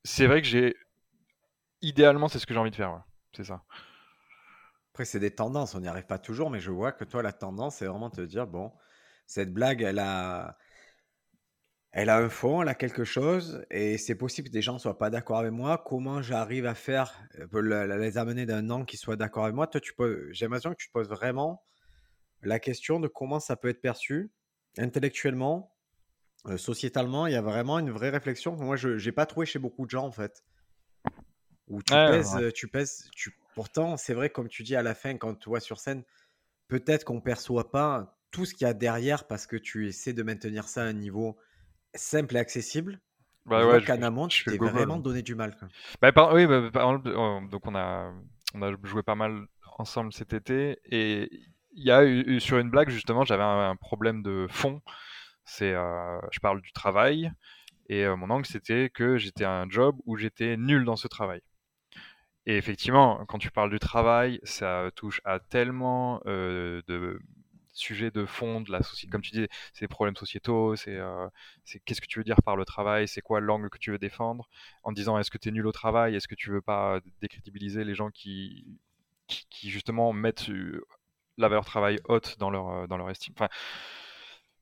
c'est 0.04 0.26
vrai 0.26 0.42
que 0.42 0.48
j'ai 0.48 0.74
idéalement 1.82 2.28
c'est 2.28 2.38
ce 2.38 2.46
que 2.46 2.54
j'ai 2.54 2.60
envie 2.60 2.70
de 2.70 2.76
faire. 2.76 3.02
C'est 3.34 3.44
ça. 3.44 3.62
Après, 4.92 5.04
c'est 5.04 5.20
des 5.20 5.30
tendances, 5.34 5.74
on 5.74 5.80
n'y 5.80 5.88
arrive 5.88 6.06
pas 6.06 6.18
toujours, 6.18 6.50
mais 6.50 6.60
je 6.60 6.70
vois 6.70 6.92
que 6.92 7.04
toi, 7.04 7.22
la 7.22 7.32
tendance, 7.32 7.76
c'est 7.76 7.86
vraiment 7.86 8.10
te 8.10 8.20
dire, 8.20 8.46
bon, 8.46 8.72
cette 9.26 9.52
blague, 9.52 9.80
elle 9.82 9.98
a, 9.98 10.58
elle 11.92 12.08
a 12.10 12.18
un 12.18 12.28
fond, 12.28 12.62
elle 12.62 12.68
a 12.68 12.74
quelque 12.74 13.04
chose, 13.04 13.64
et 13.70 13.98
c'est 13.98 14.14
possible 14.14 14.48
que 14.48 14.52
des 14.52 14.62
gens 14.62 14.74
ne 14.74 14.78
soient 14.78 14.98
pas 14.98 15.10
d'accord 15.10 15.38
avec 15.38 15.52
moi. 15.52 15.82
Comment 15.86 16.22
j'arrive 16.22 16.66
à 16.66 16.74
faire, 16.74 17.14
euh, 17.38 17.46
pour 17.48 17.60
le- 17.60 17.86
les 17.98 18.18
amener 18.18 18.46
d'un 18.46 18.68
angle 18.70 18.86
qui 18.86 18.96
soit 18.96 19.16
d'accord 19.16 19.44
avec 19.44 19.54
moi? 19.54 19.66
Toi, 19.66 19.80
tu 19.80 19.94
peux, 19.94 20.28
j'ai 20.32 20.46
l'impression 20.46 20.70
que 20.70 20.76
tu 20.76 20.88
te 20.88 20.92
poses 20.92 21.08
vraiment 21.08 21.62
la 22.42 22.58
question 22.58 23.00
de 23.00 23.08
comment 23.08 23.40
ça 23.40 23.56
peut 23.56 23.68
être 23.68 23.80
perçu 23.80 24.30
intellectuellement, 24.78 25.74
euh, 26.46 26.56
sociétalement. 26.56 27.26
Il 27.26 27.32
y 27.32 27.36
a 27.36 27.42
vraiment 27.42 27.78
une 27.78 27.90
vraie 27.90 28.10
réflexion 28.10 28.56
que 28.56 28.62
moi, 28.62 28.76
je 28.76 28.88
n'ai 29.04 29.12
pas 29.12 29.26
trouvé 29.26 29.46
chez 29.46 29.58
beaucoup 29.58 29.84
de 29.84 29.90
gens, 29.90 30.06
en 30.06 30.12
fait. 30.12 30.44
Où 31.68 31.82
tu 31.82 31.92
Ouais, 31.94 32.10
pèses, 32.10 32.34
ouais. 32.34 32.52
tu 32.52 32.68
pèses, 32.68 33.08
tu... 33.14 33.32
pourtant, 33.54 33.96
c'est 33.96 34.14
vrai, 34.14 34.30
comme 34.30 34.48
tu 34.48 34.62
dis 34.62 34.76
à 34.76 34.82
la 34.82 34.94
fin, 34.94 35.16
quand 35.16 35.34
tu 35.34 35.48
vois 35.48 35.60
sur 35.60 35.78
scène, 35.78 36.02
peut-être 36.68 37.04
qu'on 37.04 37.20
perçoit 37.20 37.70
pas 37.70 38.18
tout 38.30 38.44
ce 38.44 38.54
qu'il 38.54 38.66
y 38.66 38.70
a 38.70 38.74
derrière 38.74 39.26
parce 39.26 39.46
que 39.46 39.56
tu 39.56 39.86
essaies 39.88 40.12
de 40.12 40.22
maintenir 40.22 40.68
ça 40.68 40.82
à 40.82 40.86
un 40.86 40.92
niveau 40.92 41.38
simple 41.94 42.36
et 42.36 42.38
accessible. 42.40 43.00
Bah 43.44 43.66
ouais, 43.66 43.82
qu'en 43.84 44.02
amont, 44.02 44.28
tu 44.28 44.44
t'es 44.44 44.56
vraiment 44.56 44.98
donné 44.98 45.22
du 45.22 45.34
mal. 45.34 45.56
quoi. 45.56 45.68
Bah, 46.00 46.12
par- 46.12 46.32
oui, 46.32 46.46
bah, 46.46 46.70
par 46.72 46.90
euh, 46.90 47.40
donc 47.48 47.66
on 47.66 47.74
a, 47.74 48.12
on 48.54 48.62
a 48.62 48.72
joué 48.84 49.02
pas 49.02 49.14
mal 49.14 49.46
ensemble 49.78 50.12
cet 50.12 50.32
été 50.32 50.78
et 50.84 51.28
il 51.74 51.90
a 51.90 52.40
sur 52.40 52.58
une 52.58 52.70
blague 52.70 52.90
justement, 52.90 53.24
j'avais 53.24 53.42
un, 53.42 53.76
problème 53.76 54.22
de 54.22 54.46
fond. 54.50 54.82
C'est, 55.44 55.74
euh, 55.74 56.18
je 56.30 56.40
parle 56.40 56.60
du 56.62 56.72
travail 56.72 57.32
et 57.88 58.04
euh, 58.04 58.16
mon 58.16 58.30
angle 58.30 58.46
c'était 58.46 58.90
que 58.90 59.18
j'étais 59.18 59.44
un 59.44 59.68
job 59.68 59.96
où 60.06 60.16
j'étais 60.16 60.56
nul 60.56 60.84
dans 60.84 60.96
ce 60.96 61.08
travail. 61.08 61.42
Et 62.46 62.56
effectivement, 62.56 63.24
quand 63.26 63.38
tu 63.38 63.50
parles 63.50 63.70
du 63.70 63.78
travail, 63.78 64.40
ça 64.44 64.90
touche 64.96 65.20
à 65.24 65.38
tellement 65.40 66.20
euh, 66.26 66.82
de 66.88 67.20
sujets 67.72 68.10
de 68.10 68.26
fond 68.26 68.62
la 68.68 68.82
société. 68.82 69.10
Comme 69.10 69.22
tu 69.22 69.30
dis, 69.32 69.46
c'est 69.72 69.82
les 69.82 69.88
problèmes 69.88 70.16
sociétaux, 70.16 70.76
c'est 70.76 70.98
qu'est-ce 71.84 72.00
que 72.00 72.06
tu 72.06 72.18
veux 72.18 72.24
dire 72.24 72.42
par 72.42 72.56
le 72.56 72.64
travail, 72.64 73.08
c'est 73.08 73.20
quoi 73.22 73.40
l'angle 73.40 73.70
que 73.70 73.78
tu 73.78 73.90
veux 73.92 73.98
défendre, 73.98 74.48
en 74.82 74.92
disant 74.92 75.18
est-ce 75.18 75.30
que 75.30 75.38
tu 75.38 75.48
es 75.48 75.52
nul 75.52 75.66
au 75.66 75.72
travail, 75.72 76.14
est-ce 76.14 76.28
que 76.28 76.34
tu 76.34 76.50
veux 76.50 76.62
pas 76.62 77.00
décrédibiliser 77.20 77.84
les 77.84 77.94
gens 77.94 78.10
qui, 78.10 78.66
justement 79.62 80.12
mettent 80.12 80.50
la 81.42 81.48
valeur 81.48 81.64
travail 81.64 81.98
haute 82.08 82.36
dans 82.38 82.50
leur, 82.50 82.68
euh, 82.68 82.86
dans 82.86 82.96
leur 82.96 83.10
estime. 83.10 83.34
Enfin, 83.36 83.48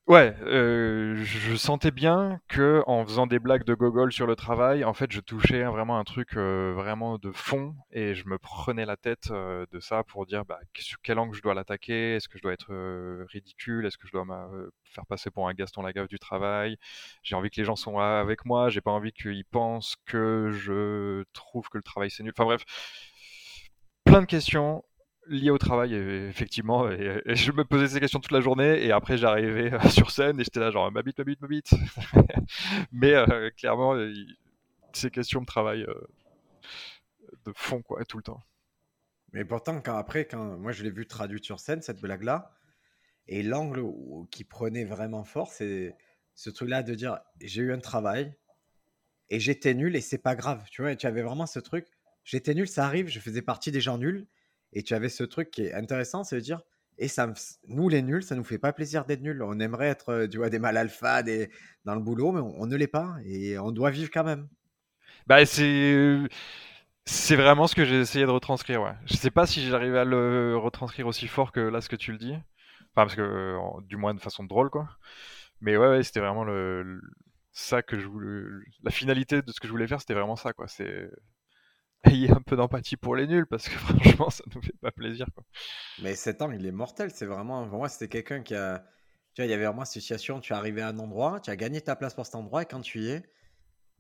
Ouais, 0.06 0.34
euh, 0.42 1.14
je 1.22 1.54
sentais 1.54 1.92
bien 1.92 2.40
que 2.48 2.82
en 2.88 3.04
faisant 3.04 3.28
des 3.28 3.38
blagues 3.38 3.62
de 3.62 3.74
gogol 3.74 4.12
sur 4.12 4.26
le 4.26 4.34
travail, 4.34 4.82
en 4.82 4.92
fait, 4.92 5.12
je 5.12 5.20
touchais 5.20 5.62
vraiment 5.62 6.00
un 6.00 6.04
truc 6.04 6.36
euh, 6.36 6.72
vraiment 6.74 7.16
de 7.16 7.30
fond 7.30 7.76
et 7.92 8.14
je 8.16 8.26
me 8.26 8.36
prenais 8.36 8.84
la 8.86 8.96
tête 8.96 9.30
de 9.30 9.78
ça 9.78 10.02
pour 10.02 10.26
dire 10.26 10.44
bah, 10.44 10.58
sur 10.76 10.98
quel 11.02 11.20
angle 11.20 11.36
je 11.36 11.42
dois 11.42 11.54
l'attaquer, 11.54 12.16
est-ce 12.16 12.28
que 12.28 12.38
je 12.38 12.42
dois 12.42 12.52
être 12.52 12.72
ridicule, 13.30 13.86
est-ce 13.86 13.98
que 13.98 14.08
je 14.08 14.12
dois 14.12 14.26
euh, 14.28 14.70
faire 14.84 15.06
passer 15.06 15.30
pour 15.30 15.48
un 15.48 15.54
Gaston 15.54 15.82
Lagaffe 15.82 16.08
du 16.08 16.18
travail. 16.18 16.76
J'ai 17.22 17.36
envie 17.36 17.50
que 17.50 17.60
les 17.60 17.64
gens 17.64 17.76
soient 17.76 18.18
avec 18.18 18.44
moi, 18.44 18.68
j'ai 18.68 18.80
pas 18.80 18.90
envie 18.90 19.12
qu'ils 19.12 19.44
pensent 19.44 19.94
que 20.06 20.50
je 20.50 21.22
trouve 21.34 21.68
que 21.68 21.78
le 21.78 21.84
travail 21.84 22.10
c'est 22.10 22.24
nul. 22.24 22.32
Enfin 22.36 22.46
bref, 22.46 22.64
plein 24.04 24.20
de 24.20 24.26
questions 24.26 24.82
liées 25.30 25.50
au 25.50 25.58
travail 25.58 25.94
et- 25.94 26.28
effectivement 26.28 26.90
et, 26.90 27.22
je 27.36 27.52
me 27.52 27.64
posais 27.64 27.88
ces 27.88 28.00
questions 28.00 28.20
toute 28.20 28.32
la 28.32 28.40
journée 28.40 28.84
et 28.84 28.92
après 28.92 29.16
j'arrivais 29.16 29.72
euh, 29.72 29.80
sur 29.90 30.10
scène 30.10 30.40
et 30.40 30.44
j'étais 30.44 30.60
là 30.60 30.70
genre 30.70 30.90
ma 30.92 31.02
bite 31.02 31.18
ma 31.18 31.24
bite 31.24 31.40
ma 31.40 31.48
bite 31.48 31.70
mais 32.92 33.14
euh, 33.14 33.50
clairement 33.56 33.94
ces 34.92 35.10
questions 35.10 35.40
me 35.40 35.46
travaillent 35.46 35.84
euh, 35.84 36.08
de 37.46 37.52
fond 37.54 37.82
quoi 37.82 38.04
tout 38.04 38.16
le 38.18 38.22
temps 38.22 38.42
Mais 39.32 39.44
pourtant, 39.44 39.80
quand 39.80 39.96
après, 39.96 40.26
quand 40.26 40.58
moi 40.58 40.72
je 40.72 40.82
l'ai 40.84 40.90
vu 40.90 41.06
traduite 41.06 41.44
sur 41.44 41.60
scène, 41.60 41.82
cette 41.82 42.00
blague-là, 42.00 42.52
et 43.28 43.42
l'angle 43.42 43.84
qui 44.30 44.44
prenait 44.44 44.84
vraiment 44.84 45.24
fort, 45.24 45.50
c'est 45.52 45.96
ce 46.34 46.50
truc-là 46.50 46.82
de 46.82 46.94
dire 46.94 47.20
j'ai 47.40 47.62
eu 47.62 47.72
un 47.72 47.78
travail 47.80 48.34
et 49.30 49.40
j'étais 49.40 49.74
nul 49.74 49.96
et 49.96 50.00
c'est 50.00 50.18
pas 50.18 50.34
grave. 50.36 50.64
Tu 50.70 50.82
vois, 50.82 50.96
tu 50.96 51.06
avais 51.06 51.22
vraiment 51.22 51.46
ce 51.46 51.60
truc, 51.60 51.86
j'étais 52.24 52.54
nul, 52.54 52.68
ça 52.68 52.84
arrive, 52.86 53.08
je 53.08 53.20
faisais 53.20 53.42
partie 53.42 53.72
des 53.72 53.80
gens 53.80 53.98
nuls. 53.98 54.26
Et 54.72 54.83
tu 54.83 54.94
avais 54.94 55.09
ce 55.09 55.24
truc 55.24 55.50
qui 55.50 55.62
est 55.62 55.74
intéressant, 55.74 56.24
c'est 56.24 56.37
de 56.37 56.40
dire, 56.40 56.62
et 56.98 57.09
ça 57.09 57.33
nous 57.66 57.88
les 57.88 58.02
nuls, 58.02 58.22
ça 58.22 58.37
nous 58.37 58.44
fait 58.44 58.59
pas 58.59 58.72
plaisir 58.72 59.04
d'être 59.04 59.22
nuls. 59.22 59.42
On 59.42 59.59
aimerait 59.59 59.88
être, 59.88 60.11
euh, 60.11 60.28
tu 60.28 60.37
vois, 60.37 60.50
des 60.50 60.59
mal 60.59 60.76
alpha, 60.76 61.22
des, 61.22 61.50
dans 61.85 61.94
le 61.94 62.00
boulot, 62.00 62.33
mais 62.33 62.40
on, 62.40 62.66
ne 62.66 62.76
l'est 62.76 62.87
pas 62.87 63.16
et 63.24 63.59
on 63.59 63.72
doit 63.72 63.90
vivre 63.90 64.11
quand 64.12 64.24
même. 64.24 64.48
bah 65.26 65.44
c'est 65.46 66.18
c'est 67.06 67.37
vraiment 67.37 67.66
ce 67.66 67.74
que 67.74 67.85
j'ai 67.85 68.00
essayé 68.00 68.24
de 68.26 68.30
retranscrire 68.30 68.83
ouais 68.83 68.94
je 69.06 69.14
sais 69.14 69.30
pas 69.30 69.46
si 69.46 69.66
j'arrive 69.66 69.96
à 69.96 70.04
le 70.04 70.56
retranscrire 70.56 71.06
aussi 71.06 71.26
fort 71.28 71.52
que 71.52 71.61
là 71.61 71.80
ce 71.80 71.88
que 71.88 71.96
tu 71.96 72.12
le 72.12 72.18
dis 72.18 72.35
enfin 72.35 73.04
parce 73.06 73.16
que 73.16 73.22
euh, 73.22 73.59
du 73.88 73.96
moins 73.96 74.14
de 74.14 74.20
façon 74.20 74.44
drôle 74.44 74.70
quoi 74.70 74.88
mais 75.61 75.76
ouais, 75.76 75.88
ouais 75.88 76.02
c'était 76.02 76.20
vraiment 76.20 76.44
le, 76.44 77.00
ça 77.52 77.83
que 77.83 77.98
je 77.98 78.09
la 78.83 78.90
finalité 78.90 79.42
de 79.42 79.50
ce 79.52 79.61
que 79.61 79.66
je 79.66 79.72
voulais 79.72 79.87
faire 79.88 80.00
c'était 80.00 80.14
vraiment 80.14 80.37
ça 80.37 80.52
quoi 80.52 80.68
c'est 80.68 81.11
ayez 82.04 82.30
un 82.30 82.42
peu 82.42 82.56
d'empathie 82.56 82.96
pour 82.96 83.16
les 83.16 83.26
nuls 83.26 83.46
parce 83.46 83.68
que 83.68 83.74
franchement 83.78 84.30
ça 84.30 84.44
nous 84.54 84.62
fait 84.62 84.76
pas 84.80 84.92
plaisir 84.92 85.26
quoi 85.34 85.44
Mais 85.98 86.16
cet 86.16 86.42
angle, 86.42 86.56
il 86.56 86.66
est 86.66 86.72
mortel. 86.72 87.10
C'est 87.12 87.26
vraiment, 87.26 87.68
pour 87.68 87.78
moi, 87.78 87.88
c'était 87.88 88.08
quelqu'un 88.08 88.42
qui 88.42 88.54
a, 88.54 88.78
tu 89.34 89.42
vois, 89.42 89.46
il 89.46 89.50
y 89.50 89.54
avait 89.54 89.66
vraiment 89.66 89.84
cette 89.84 90.00
situation, 90.02 90.40
tu 90.40 90.52
es 90.52 90.56
arrivé 90.56 90.82
à 90.82 90.88
un 90.88 90.98
endroit, 90.98 91.40
tu 91.40 91.50
as 91.50 91.56
gagné 91.56 91.80
ta 91.80 91.96
place 91.96 92.14
pour 92.14 92.26
cet 92.26 92.34
endroit, 92.34 92.62
et 92.62 92.66
quand 92.66 92.80
tu 92.80 93.00
y 93.00 93.10
es, 93.10 93.22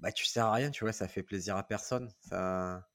bah, 0.00 0.12
tu 0.12 0.26
sers 0.26 0.46
à 0.46 0.52
rien, 0.54 0.70
tu 0.70 0.84
vois, 0.84 0.92
ça 0.92 1.08
fait 1.08 1.22
plaisir 1.22 1.56
à 1.56 1.64
personne. 1.66 2.10
Ça, 2.20 2.88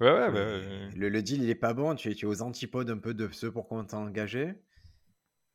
ouais 0.00 0.10
ouais 0.12 0.30
bah, 0.30 0.40
Et 0.40 0.42
euh, 0.42 0.90
le, 0.94 1.08
le 1.08 1.22
deal, 1.22 1.42
il 1.42 1.50
est 1.50 1.54
pas 1.54 1.74
bon, 1.74 1.94
tu 1.94 2.10
es, 2.10 2.14
tu 2.14 2.26
es 2.26 2.28
aux 2.28 2.42
antipodes 2.42 2.90
un 2.90 2.98
peu 2.98 3.14
de 3.14 3.28
ceux 3.32 3.50
pour 3.52 3.68
quoi 3.68 3.78
on 3.78 3.84
t'a 3.84 3.98
engagé. 3.98 4.54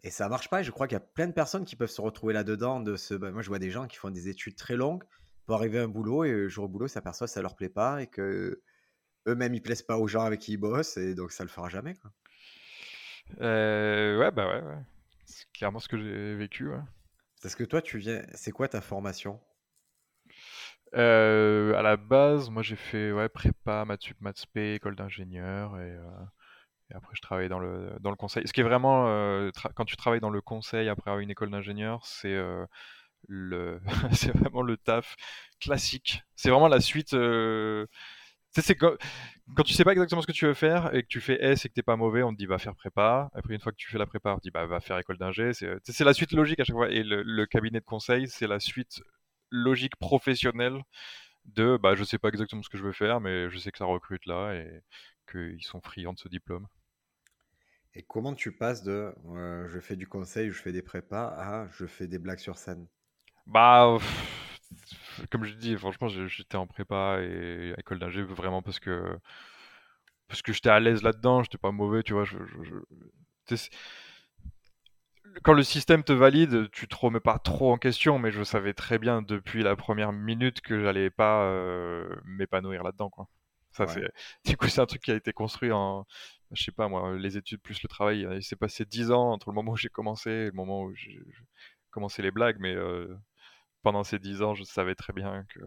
Et 0.03 0.10
ça 0.12 0.30
marche 0.30 0.49
pas. 0.49 0.63
Je 0.63 0.71
crois 0.71 0.88
qu'il 0.88 0.95
y 0.95 0.97
a 0.97 1.01
plein 1.01 1.27
de 1.27 1.34
personnes 1.34 1.65
qui 1.65 1.75
peuvent 1.75 1.89
se 1.89 2.01
retrouver 2.01 2.34
là-dedans. 2.34 2.80
De 2.80 2.95
ce... 2.95 3.13
bah, 3.13 3.32
moi, 3.32 3.41
je 3.41 3.49
vois 3.49 3.60
des 3.60 3.71
gens 3.71 3.88
qui 3.88 3.97
font 3.97 4.10
des 4.10 4.30
études 4.30 4.56
très 4.56 4.75
longues 4.75 5.03
pour 5.47 5.55
arriver 5.57 5.79
à 5.79 5.83
un 5.86 5.89
boulot 5.89 6.25
et 6.25 6.31
le 6.31 6.49
jour 6.49 6.65
au 6.65 6.69
boulot, 6.69 6.88
s'aperçoivent 6.89 7.29
que 7.29 7.33
ça 7.33 7.41
leur 7.43 7.55
plaît 7.57 7.69
pas 7.69 8.03
et 8.03 8.07
que 8.07 8.62
eux-mêmes 9.27 9.53
ils 9.55 9.62
plaisent 9.63 9.83
pas 9.83 9.97
aux 9.99 10.07
gens 10.07 10.23
avec 10.23 10.41
qui 10.41 10.53
ils 10.53 10.57
bossent 10.57 10.97
et 10.97 11.15
donc 11.15 11.31
ça 11.33 11.43
le 11.43 11.49
fera 11.49 11.69
jamais. 11.69 11.95
Quoi. 11.95 12.12
euh, 13.41 14.17
ouais 14.19 14.31
bah 14.31 14.47
ouais, 14.47 14.62
ouais. 14.62 14.83
c'est 15.25 15.45
clairement 15.53 15.79
ce 15.79 15.88
que 15.89 15.97
j'ai 15.97 16.36
vécu 16.36 16.69
ouais. 16.69 16.79
Parce 17.41 17.55
que 17.55 17.63
toi, 17.63 17.81
tu 17.81 17.97
viens. 17.97 18.21
C'est 18.36 18.51
quoi 18.51 18.67
ta 18.67 18.79
formation? 18.79 19.41
Euh, 20.95 21.73
à 21.75 21.81
la 21.81 21.97
base, 21.97 22.49
moi 22.49 22.63
j'ai 22.63 22.75
fait 22.77 23.12
ouais, 23.12 23.27
prépa, 23.29 23.83
maths 23.86 24.03
sup, 24.03 24.17
maths 24.21 24.38
spé, 24.39 24.75
école 24.75 24.95
d'ingénieur 24.95 25.77
et, 25.79 25.91
euh, 25.91 26.10
Et 26.91 26.95
après, 26.95 27.13
je 27.15 27.21
travaillais 27.21 27.49
dans 27.49 27.60
le, 27.60 27.97
dans 28.01 28.12
le 28.12 28.17
conseil. 28.17 28.47
Ce 28.47 28.53
qui 28.53 28.62
est 28.62 28.63
vraiment, 28.63 29.05
quand 29.75 29.86
tu 29.86 29.97
travailles 29.97 30.21
dans 30.21 30.29
le 30.31 30.41
conseil 30.41 30.89
après 30.89 31.12
avoir 31.12 31.21
une 31.21 31.31
école 31.31 31.51
d'ingénieur, 31.51 32.05
c'est 32.05 32.38
c'est 34.13 34.32
vraiment 34.32 34.62
le 34.62 34.78
taf 34.78 35.16
classique. 35.60 36.24
C'est 36.36 36.50
vraiment 36.50 36.68
la 36.68 36.80
suite. 36.82 37.13
Euh... 37.13 37.86
Quand, 38.80 38.94
quand 39.56 39.63
tu 39.63 39.74
sais 39.74 39.84
pas 39.84 39.92
exactement 39.92 40.22
ce 40.22 40.28
que 40.28 40.32
tu 40.32 40.46
veux 40.46 40.54
faire 40.54 40.94
et 40.96 41.04
que 41.04 41.08
tu 41.08 41.22
fais 41.22 41.38
S 41.44 41.66
et 41.66 41.70
que 41.70 41.74
t'es 41.74 41.84
pas 41.84 41.96
mauvais, 41.96 42.24
on 42.24 42.34
te 42.34 42.38
dit 42.38 42.48
va 42.48 42.58
faire 42.58 42.76
prépa. 42.76 43.30
Après 43.34 43.54
une 43.54 43.60
fois 43.60 43.72
que 43.72 43.78
tu 43.78 43.90
fais 43.90 43.98
la 43.98 44.08
prépa, 44.08 44.34
on 44.34 44.38
te 44.38 44.42
dit 44.42 44.52
bah 44.52 44.66
va 44.66 44.80
faire 44.80 44.98
école 44.98 45.18
d'ingé. 45.18 45.52
C'est 45.54 46.04
la 46.04 46.13
suite 46.13 46.32
logique 46.32 46.60
à 46.60 46.63
chaque 46.63 46.76
fois. 46.76 46.90
Et 46.90 47.04
le, 47.04 47.46
cabinet 47.46 47.80
de 47.80 47.86
conseil, 47.86 48.28
c'est 48.28 48.48
la 48.48 48.60
suite 48.60 49.02
logique 49.52 49.96
professionnelle 49.98 50.82
de 51.46 51.78
bah 51.78 51.96
je 51.96 52.04
sais 52.04 52.18
pas 52.18 52.30
exactement 52.30 52.63
ce 52.63 52.70
que 52.70 52.78
je 52.78 52.84
veux 52.84 52.94
faire, 52.94 53.22
mais 53.22 53.50
je 53.50 53.58
sais 53.58 53.72
que 53.72 53.78
ça 53.78 53.86
recrute 53.86 54.26
là 54.26 54.54
et 54.54 54.82
qu'ils 55.32 55.63
sont 55.63 55.82
friands 55.82 56.13
de 56.13 56.20
ce 56.20 56.28
diplôme. 56.28 56.68
Et 57.94 58.04
comment 58.04 58.34
tu 58.34 58.52
passes 58.52 58.84
de 58.84 59.13
euh, 59.30 59.68
je 59.68 59.80
fais 59.80 59.96
du 59.96 60.08
conseil, 60.08 60.52
je 60.52 60.62
fais 60.62 60.72
des 60.72 60.82
prépas 60.82 61.28
à 61.38 61.68
je 61.72 61.86
fais 61.86 62.08
des 62.08 62.20
blagues 62.20 62.40
sur 62.40 62.58
scène? 62.58 62.88
Bah, 63.47 63.97
comme 65.31 65.43
je 65.45 65.53
dis, 65.53 65.75
franchement, 65.77 66.07
j'étais 66.07 66.57
en 66.57 66.67
prépa 66.67 67.19
et 67.21 67.73
école 67.77 67.99
d'ingé 67.99 68.21
vraiment 68.21 68.62
parce 68.62 68.79
que 68.79 69.17
parce 70.27 70.41
que 70.41 70.51
j'étais 70.51 70.69
à 70.69 70.79
l'aise 70.79 71.03
là-dedans, 71.03 71.43
j'étais 71.43 71.57
pas 71.57 71.71
mauvais, 71.71 72.03
tu 72.03 72.13
vois. 72.13 72.25
Quand 75.43 75.53
le 75.53 75.63
système 75.63 76.03
te 76.03 76.12
valide, 76.12 76.69
tu 76.71 76.88
te 76.88 76.95
remets 76.95 77.19
pas 77.19 77.39
trop 77.39 77.71
en 77.71 77.77
question, 77.77 78.19
mais 78.19 78.31
je 78.31 78.43
savais 78.43 78.73
très 78.73 78.97
bien 78.97 79.21
depuis 79.21 79.63
la 79.63 79.75
première 79.75 80.12
minute 80.12 80.62
que 80.62 80.81
j'allais 80.81 81.10
pas 81.10 81.43
euh, 81.43 82.13
m'épanouir 82.25 82.83
là-dedans, 82.83 83.10
quoi. 83.10 83.27
Ça, 83.71 83.86
c'est, 83.86 84.10
du 84.43 84.57
coup, 84.57 84.67
c'est 84.67 84.81
un 84.81 84.88
truc 84.88 85.03
qui 85.03 85.12
a 85.12 85.15
été 85.15 85.31
construit 85.33 85.71
en, 85.71 86.05
je 86.51 86.63
sais 86.63 86.71
pas 86.71 86.88
moi, 86.88 87.15
les 87.15 87.38
études 87.38 87.62
plus 87.62 87.81
le 87.83 87.88
travail. 87.88 88.27
Il 88.36 88.43
s'est 88.43 88.55
passé 88.55 88.86
10 88.86 89.12
ans 89.12 89.31
entre 89.31 89.51
le 89.51 89.55
moment 89.55 89.73
où 89.73 89.77
j'ai 89.77 89.89
commencé 89.89 90.31
et 90.31 90.45
le 90.45 90.51
moment 90.53 90.81
où 90.83 90.95
j'ai 90.95 91.21
commencé 91.91 92.21
les 92.23 92.31
blagues, 92.31 92.57
mais 92.60 92.75
euh, 92.75 93.15
pendant 93.84 94.04
ces 94.04 94.20
dix 94.20 94.42
ans, 94.42 94.54
je 94.56 94.63
savais 94.63 94.96
très 94.96 95.13
bien 95.13 95.46
que. 95.50 95.60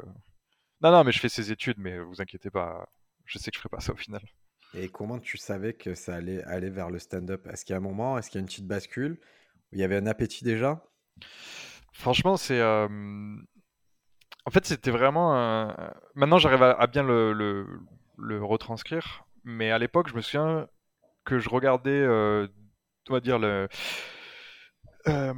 Non, 0.83 0.91
non, 0.91 1.05
mais 1.05 1.13
je 1.13 1.21
fais 1.21 1.29
ces 1.29 1.53
études, 1.53 1.79
mais 1.79 1.99
vous 1.99 2.21
inquiétez 2.21 2.51
pas, 2.51 2.89
je 3.25 3.39
sais 3.39 3.51
que 3.51 3.57
je 3.57 3.61
ferai 3.61 3.69
pas 3.69 3.81
ça 3.81 3.93
au 3.93 3.97
final. 3.97 4.23
Et 4.75 4.89
comment 4.89 5.19
tu 5.19 5.37
savais 5.37 5.75
que 5.75 5.95
ça 5.95 6.15
allait 6.15 6.43
aller 6.45 6.71
vers 6.71 6.91
le 6.91 6.99
stand-up? 6.99 7.47
Est-ce 7.49 7.65
qu'il 7.65 7.73
y 7.73 7.75
a 7.75 7.79
un 7.79 7.83
moment, 7.83 8.17
est-ce 8.17 8.31
qu'il 8.31 8.39
y 8.39 8.41
a 8.41 8.43
une 8.43 8.47
petite 8.47 8.67
bascule? 8.67 9.19
Où 9.73 9.77
il 9.77 9.81
y 9.81 9.85
avait 9.85 9.97
un 9.97 10.07
appétit 10.07 10.45
déjà? 10.45 10.85
Franchement, 11.93 12.37
c'est. 12.37 12.61
Euh, 12.61 12.89
en 14.47 14.51
fait, 14.51 14.65
c'était 14.65 14.91
vraiment. 14.91 15.75
Maintenant, 16.15 16.39
j'arrive 16.39 16.63
à, 16.63 16.87
bien 16.87 17.03
le, 17.03 17.33
le, 18.17 18.45
retranscrire, 18.45 19.25
mais 19.45 19.71
à 19.71 19.79
l'époque, 19.79 20.09
je 20.09 20.15
me 20.15 20.21
souviens 20.21 20.69
que 21.25 21.39
je 21.39 21.49
regardais, 21.49 21.91
euh, 21.91 22.47
on 23.09 23.13
va 23.13 23.21
dire, 23.21 23.39
le. 23.39 23.69
Euh, 25.09 25.35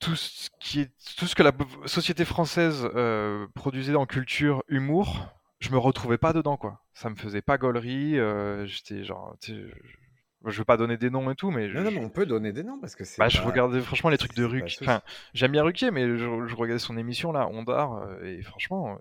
tout 0.00 0.16
ce 0.16 0.50
qui 0.58 0.80
est 0.80 0.90
tout 1.16 1.26
ce 1.26 1.34
que 1.34 1.42
la 1.42 1.52
société 1.86 2.24
française 2.24 2.88
euh, 2.94 3.46
produisait 3.54 3.94
en 3.94 4.06
culture 4.06 4.64
humour 4.68 5.26
je 5.60 5.70
me 5.70 5.76
retrouvais 5.76 6.16
pas 6.16 6.32
dedans 6.32 6.56
quoi. 6.56 6.82
Ça 6.94 7.10
me 7.10 7.16
faisait 7.16 7.42
pas 7.42 7.58
gaulerie 7.58 8.18
euh, 8.18 8.66
j'étais 8.66 9.04
genre 9.04 9.36
je, 9.46 10.58
veux 10.58 10.64
pas 10.64 10.78
donner 10.78 10.96
des 10.96 11.10
noms 11.10 11.30
et 11.30 11.34
tout 11.34 11.50
mais 11.50 11.68
non, 11.68 11.82
non, 11.82 11.90
mais 11.90 12.04
on 12.04 12.08
peut 12.08 12.26
donner 12.26 12.52
des 12.52 12.62
noms 12.62 12.80
parce 12.80 12.96
que 12.96 13.04
c'est 13.04 13.18
bah, 13.18 13.28
je 13.28 13.40
regardais 13.42 13.80
franchement 13.80 14.10
les 14.10 14.18
trucs 14.18 14.34
de 14.34 14.44
Ruquier 14.44 14.78
enfin 14.82 15.02
j'aime 15.34 15.52
bien 15.52 15.62
Ruquier 15.62 15.90
mais 15.90 16.16
je, 16.16 16.54
regardais 16.54 16.78
son 16.78 16.96
émission 16.96 17.30
là 17.30 17.46
Ondar 17.46 17.94
euh, 17.94 18.24
et 18.24 18.42
franchement 18.42 18.98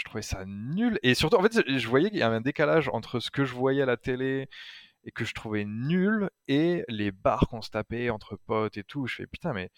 je 0.00 0.04
trouvais 0.04 0.22
ça 0.22 0.44
nul. 0.46 0.98
Et 1.02 1.14
surtout 1.14 1.36
en 1.36 1.42
fait 1.42 1.62
je 1.66 1.88
voyais 1.88 2.10
qu'il 2.10 2.18
y 2.18 2.22
avait 2.22 2.36
un 2.36 2.40
décalage 2.40 2.88
entre 2.88 3.20
ce 3.20 3.30
que 3.30 3.44
je 3.44 3.54
voyais 3.54 3.82
à 3.82 3.86
la 3.86 3.96
télé 3.96 4.48
et 5.04 5.10
que 5.12 5.24
je 5.24 5.34
trouvais 5.34 5.64
nul 5.64 6.30
et 6.48 6.84
les 6.88 7.10
bars 7.12 7.46
qu'on 7.48 7.62
se 7.62 7.70
tapait 7.70 8.10
entre 8.10 8.36
potes 8.46 8.76
et 8.76 8.84
tout. 8.84 9.06
Je 9.06 9.16
fais 9.16 9.26
putain, 9.26 9.52
mais 9.52 9.70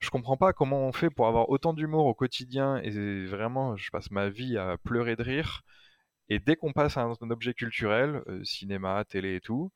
je 0.00 0.10
comprends 0.10 0.36
pas 0.36 0.52
comment 0.52 0.86
on 0.88 0.92
fait 0.92 1.10
pour 1.10 1.28
avoir 1.28 1.48
autant 1.50 1.72
d'humour 1.74 2.06
au 2.06 2.14
quotidien 2.14 2.78
et 2.78 3.26
vraiment, 3.26 3.76
je 3.76 3.90
passe 3.90 4.10
ma 4.10 4.28
vie 4.28 4.58
à 4.58 4.76
pleurer 4.84 5.16
de 5.16 5.22
rire. 5.22 5.62
Et 6.28 6.40
dès 6.40 6.56
qu'on 6.56 6.72
passe 6.72 6.96
à 6.96 7.02
un, 7.02 7.30
objet 7.30 7.54
culturel, 7.54 8.22
euh, 8.28 8.42
cinéma, 8.44 9.04
télé 9.04 9.36
et 9.36 9.40
tout, 9.40 9.70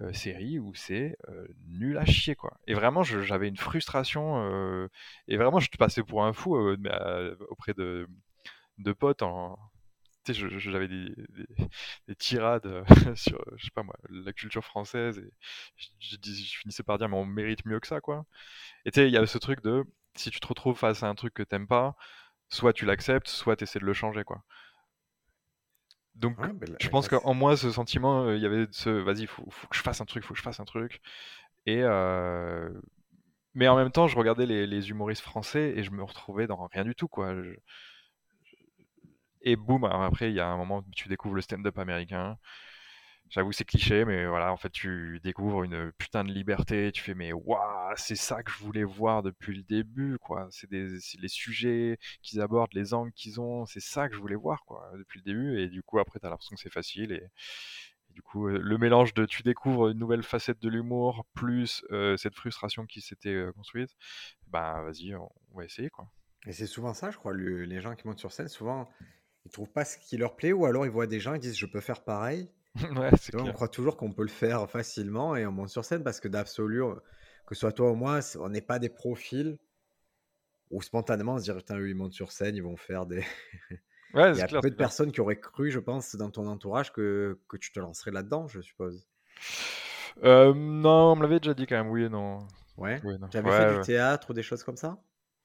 euh, 0.00 0.12
série, 0.12 0.58
où 0.58 0.74
c'est 0.74 1.16
euh, 1.28 1.46
nul 1.68 1.98
à 1.98 2.04
chier 2.04 2.36
quoi. 2.36 2.58
Et 2.66 2.74
vraiment, 2.74 3.02
j'avais 3.02 3.48
une 3.48 3.56
frustration 3.56 4.88
et 5.28 5.36
vraiment, 5.36 5.60
je 5.60 5.70
te 5.70 5.76
passais 5.78 6.02
pour 6.02 6.24
un 6.24 6.32
fou 6.32 6.56
auprès 7.50 7.74
de, 7.74 8.08
de 8.78 8.92
potes 8.92 9.22
en, 9.22 9.58
j'avais 10.32 10.88
des, 10.88 11.14
des, 12.08 12.14
tirades 12.16 12.66
euh, 12.66 12.84
sur, 13.16 13.44
je 13.56 13.64
sais 13.64 13.70
pas 13.74 13.82
moi, 13.82 13.96
la 14.10 14.32
culture 14.32 14.64
française 14.64 15.18
et 15.18 15.32
je, 15.76 15.88
je, 16.00 16.58
finissais 16.58 16.82
par 16.82 16.98
dire 16.98 17.08
mais 17.08 17.16
on 17.16 17.26
mérite 17.26 17.64
mieux 17.66 17.80
que 17.80 17.86
ça 17.86 18.00
quoi. 18.00 18.24
Et 18.84 18.90
tu 18.90 19.00
sais, 19.00 19.08
il 19.08 19.12
y 19.12 19.18
a 19.18 19.26
ce 19.26 19.38
truc 19.38 19.62
de 19.62 19.84
si 20.16 20.30
tu 20.30 20.40
te 20.40 20.46
retrouves 20.46 20.78
face 20.78 21.02
à 21.02 21.08
un 21.08 21.14
truc 21.14 21.34
que 21.34 21.42
t'aimes 21.42 21.66
pas, 21.66 21.96
soit 22.48 22.72
tu 22.72 22.86
l'acceptes, 22.86 23.28
soit 23.28 23.56
tu 23.56 23.64
essaies 23.64 23.80
de 23.80 23.84
le 23.86 23.94
changer 23.94 24.24
quoi. 24.24 24.44
Donc, 26.14 26.36
je 26.80 26.88
pense 26.88 27.08
qu'en 27.08 27.34
moi, 27.34 27.56
ce 27.56 27.72
sentiment, 27.72 28.26
euh, 28.26 28.36
il 28.36 28.42
y 28.42 28.46
avait 28.46 28.66
ce 28.70 28.88
vas-y, 28.88 29.26
faut, 29.26 29.44
faut 29.50 29.66
que 29.66 29.76
je 29.76 29.82
fasse 29.82 30.00
un 30.00 30.04
truc, 30.04 30.22
faut 30.24 30.34
que 30.34 30.38
je 30.38 30.44
fasse 30.44 30.60
un 30.60 30.64
truc. 30.64 31.00
Et 31.66 31.80
euh... 31.82 32.70
mais 33.54 33.68
en 33.68 33.76
même 33.76 33.90
temps, 33.90 34.06
je 34.08 34.16
regardais 34.16 34.46
les, 34.46 34.66
les, 34.66 34.90
humoristes 34.90 35.22
français 35.22 35.74
et 35.76 35.82
je 35.82 35.90
me 35.90 36.04
retrouvais 36.04 36.46
dans 36.46 36.66
rien 36.68 36.84
du 36.84 36.94
tout 36.94 37.08
quoi. 37.08 37.34
Je, 37.34 37.54
et 39.44 39.56
boum, 39.56 39.84
après, 39.84 40.30
il 40.30 40.34
y 40.34 40.40
a 40.40 40.48
un 40.48 40.56
moment 40.56 40.78
où 40.78 40.84
tu 40.94 41.08
découvres 41.08 41.34
le 41.34 41.42
stand-up 41.42 41.78
américain. 41.78 42.38
J'avoue, 43.30 43.52
c'est 43.52 43.64
cliché, 43.64 44.04
mais 44.04 44.26
voilà, 44.26 44.52
en 44.52 44.56
fait, 44.56 44.70
tu 44.70 45.20
découvres 45.24 45.64
une 45.64 45.92
putain 45.92 46.24
de 46.24 46.32
liberté. 46.32 46.92
Tu 46.92 47.02
fais, 47.02 47.14
mais 47.14 47.32
waouh, 47.32 47.92
c'est 47.96 48.16
ça 48.16 48.42
que 48.42 48.50
je 48.50 48.58
voulais 48.58 48.84
voir 48.84 49.22
depuis 49.22 49.56
le 49.56 49.62
début, 49.62 50.18
quoi. 50.20 50.48
C'est 50.50 50.70
les 50.70 51.28
sujets 51.28 51.98
qu'ils 52.22 52.40
abordent, 52.40 52.74
les 52.74 52.94
angles 52.94 53.12
qu'ils 53.12 53.40
ont. 53.40 53.66
C'est 53.66 53.80
ça 53.80 54.08
que 54.08 54.14
je 54.14 54.20
voulais 54.20 54.34
voir, 54.36 54.64
quoi, 54.66 54.90
depuis 54.98 55.20
le 55.20 55.24
début. 55.24 55.60
Et 55.60 55.68
du 55.68 55.82
coup, 55.82 55.98
après, 55.98 56.18
t'as 56.20 56.30
l'impression 56.30 56.54
que 56.56 56.62
c'est 56.62 56.72
facile. 56.72 57.12
Et, 57.12 57.22
du 58.14 58.22
coup, 58.22 58.46
euh, 58.46 58.58
le 58.62 58.78
mélange 58.78 59.12
de 59.12 59.26
tu 59.26 59.42
découvres 59.42 59.88
une 59.88 59.98
nouvelle 59.98 60.22
facette 60.22 60.60
de 60.60 60.68
l'humour 60.68 61.26
plus 61.34 61.84
euh, 61.90 62.16
cette 62.16 62.36
frustration 62.36 62.86
qui 62.86 63.00
s'était 63.00 63.34
euh, 63.34 63.52
construite, 63.52 63.90
bah 64.46 64.82
vas-y, 64.82 65.14
on, 65.16 65.28
va 65.54 65.64
essayer, 65.64 65.90
quoi. 65.90 66.08
Et 66.46 66.52
c'est 66.52 66.66
souvent 66.66 66.94
ça, 66.94 67.10
je 67.10 67.16
crois, 67.16 67.34
les 67.34 67.80
gens 67.80 67.94
qui 67.96 68.06
montent 68.06 68.18
sur 68.20 68.30
scène, 68.30 68.48
souvent 68.48 68.88
ils 69.44 69.50
trouvent 69.50 69.70
pas 69.70 69.84
ce 69.84 69.98
qui 69.98 70.16
leur 70.16 70.36
plaît 70.36 70.52
ou 70.52 70.66
alors 70.66 70.86
ils 70.86 70.90
voient 70.90 71.06
des 71.06 71.20
gens 71.20 71.34
et 71.34 71.38
disent 71.38 71.56
je 71.56 71.66
peux 71.66 71.80
faire 71.80 72.02
pareil. 72.02 72.50
ouais, 72.96 73.10
on 73.34 73.52
croit 73.52 73.68
toujours 73.68 73.96
qu'on 73.96 74.12
peut 74.12 74.22
le 74.22 74.28
faire 74.28 74.68
facilement 74.68 75.36
et 75.36 75.46
on 75.46 75.52
monte 75.52 75.68
sur 75.68 75.84
scène 75.84 76.02
parce 76.02 76.18
que 76.18 76.26
d'absolu, 76.28 76.82
que 77.46 77.54
ce 77.54 77.60
soit 77.60 77.72
toi 77.72 77.92
ou 77.92 77.94
moi, 77.94 78.18
on 78.40 78.48
n'est 78.48 78.60
pas 78.60 78.78
des 78.80 78.88
profils 78.88 79.58
où 80.70 80.82
spontanément 80.82 81.34
on 81.34 81.38
se 81.38 81.44
dit 81.44 81.56
putain, 81.56 81.78
eux 81.78 81.88
ils 81.88 81.94
montent 81.94 82.14
sur 82.14 82.32
scène, 82.32 82.56
ils 82.56 82.62
vont 82.62 82.76
faire 82.76 83.06
des. 83.06 83.24
Ouais, 84.14 84.30
Il 84.34 84.38
y 84.38 84.42
a 84.42 84.60
peu 84.60 84.70
de 84.70 84.76
personnes 84.76 85.12
qui 85.12 85.20
auraient 85.20 85.40
cru, 85.40 85.70
je 85.70 85.80
pense, 85.80 86.14
dans 86.14 86.30
ton 86.30 86.46
entourage 86.46 86.92
que, 86.92 87.38
que 87.48 87.56
tu 87.56 87.72
te 87.72 87.80
lancerais 87.80 88.12
là-dedans, 88.12 88.46
je 88.46 88.60
suppose. 88.60 89.08
Euh, 90.22 90.54
non, 90.54 91.12
on 91.12 91.16
me 91.16 91.22
l'avait 91.22 91.40
déjà 91.40 91.54
dit 91.54 91.66
quand 91.66 91.76
même, 91.76 91.90
oui 91.90 92.04
et 92.04 92.08
non. 92.08 92.46
Ouais. 92.76 93.00
Tu 93.30 93.36
avais 93.36 93.50
fait 93.50 93.78
du 93.78 93.80
théâtre 93.82 94.30
ou 94.30 94.32
des 94.32 94.42
choses 94.42 94.62
comme 94.62 94.76
ça? 94.76 94.98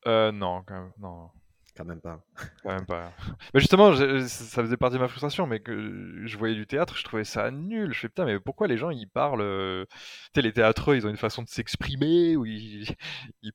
Euh, 0.08 0.32
Non, 0.32 0.64
quand 0.66 0.76
même, 0.76 0.92
non. 1.00 1.30
Quand 1.80 1.86
même 1.86 2.02
pas. 2.02 2.20
Quand 2.64 2.72
même 2.72 2.86
pas. 2.86 3.14
Mais 3.54 3.62
justement, 3.62 3.96
ça 3.96 4.64
faisait 4.64 4.76
partie 4.76 4.98
de 4.98 5.02
ma 5.02 5.08
frustration, 5.08 5.48
mais 5.48 5.62
que 5.62 6.26
je 6.26 6.38
voyais 6.38 6.54
du 6.54 6.68
théâtre, 6.68 6.98
je 6.98 7.06
trouvais 7.06 7.24
ça 7.24 7.52
nul. 7.52 7.94
Je 7.94 8.00
fais 8.00 8.10
putain, 8.10 8.26
mais 8.26 8.38
pourquoi 8.38 8.68
les 8.68 8.78
gens 8.78 8.90
ils 8.90 9.08
parlent. 9.08 9.40
Euh, 9.40 9.86
tu 9.90 9.98
sais, 10.36 10.42
les 10.42 10.52
théâtreux, 10.52 10.98
ils 10.98 11.08
ont 11.08 11.10
une 11.10 11.16
façon 11.16 11.42
de 11.42 11.48
s'exprimer, 11.48 12.36
où 12.36 12.46
ils, 12.46 12.86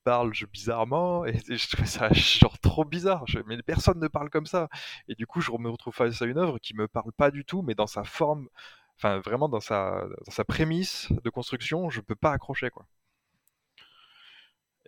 parlent 0.05 0.33
bizarrement, 0.51 1.27
et, 1.27 1.37
je 1.37 1.69
trouvais 1.69 1.87
ça 1.87 2.11
genre 2.15 2.59
trop 2.61 2.87
bizarre. 2.87 3.27
Mais 3.47 3.63
personne 3.63 4.01
ne 4.01 4.09
parle 4.09 4.31
comme 4.31 4.47
ça. 4.47 4.69
Et 5.07 5.15
du 5.15 5.27
coup, 5.27 5.43
je 5.43 5.51
me 5.53 5.69
retrouve 5.69 5.93
face 5.95 6.23
à 6.23 6.25
une 6.25 6.39
œuvre 6.39 6.59
qui 6.59 6.75
me 6.75 6.89
parle 6.89 7.13
pas 7.13 7.31
du 7.31 7.45
tout, 7.45 7.61
mais 7.61 7.75
dans 7.75 7.87
sa 7.87 8.05
forme, 8.05 8.49
enfin 8.97 9.19
vraiment 9.19 9.51
dans 9.51 9.61
sa, 9.61 10.07
dans 10.25 10.33
sa 10.33 10.45
prémisse 10.45 11.13
de 11.13 11.29
construction, 11.29 11.91
je 11.91 12.01
peux 12.01 12.15
pas 12.15 12.33
accrocher 12.33 12.71
quoi. 12.71 12.87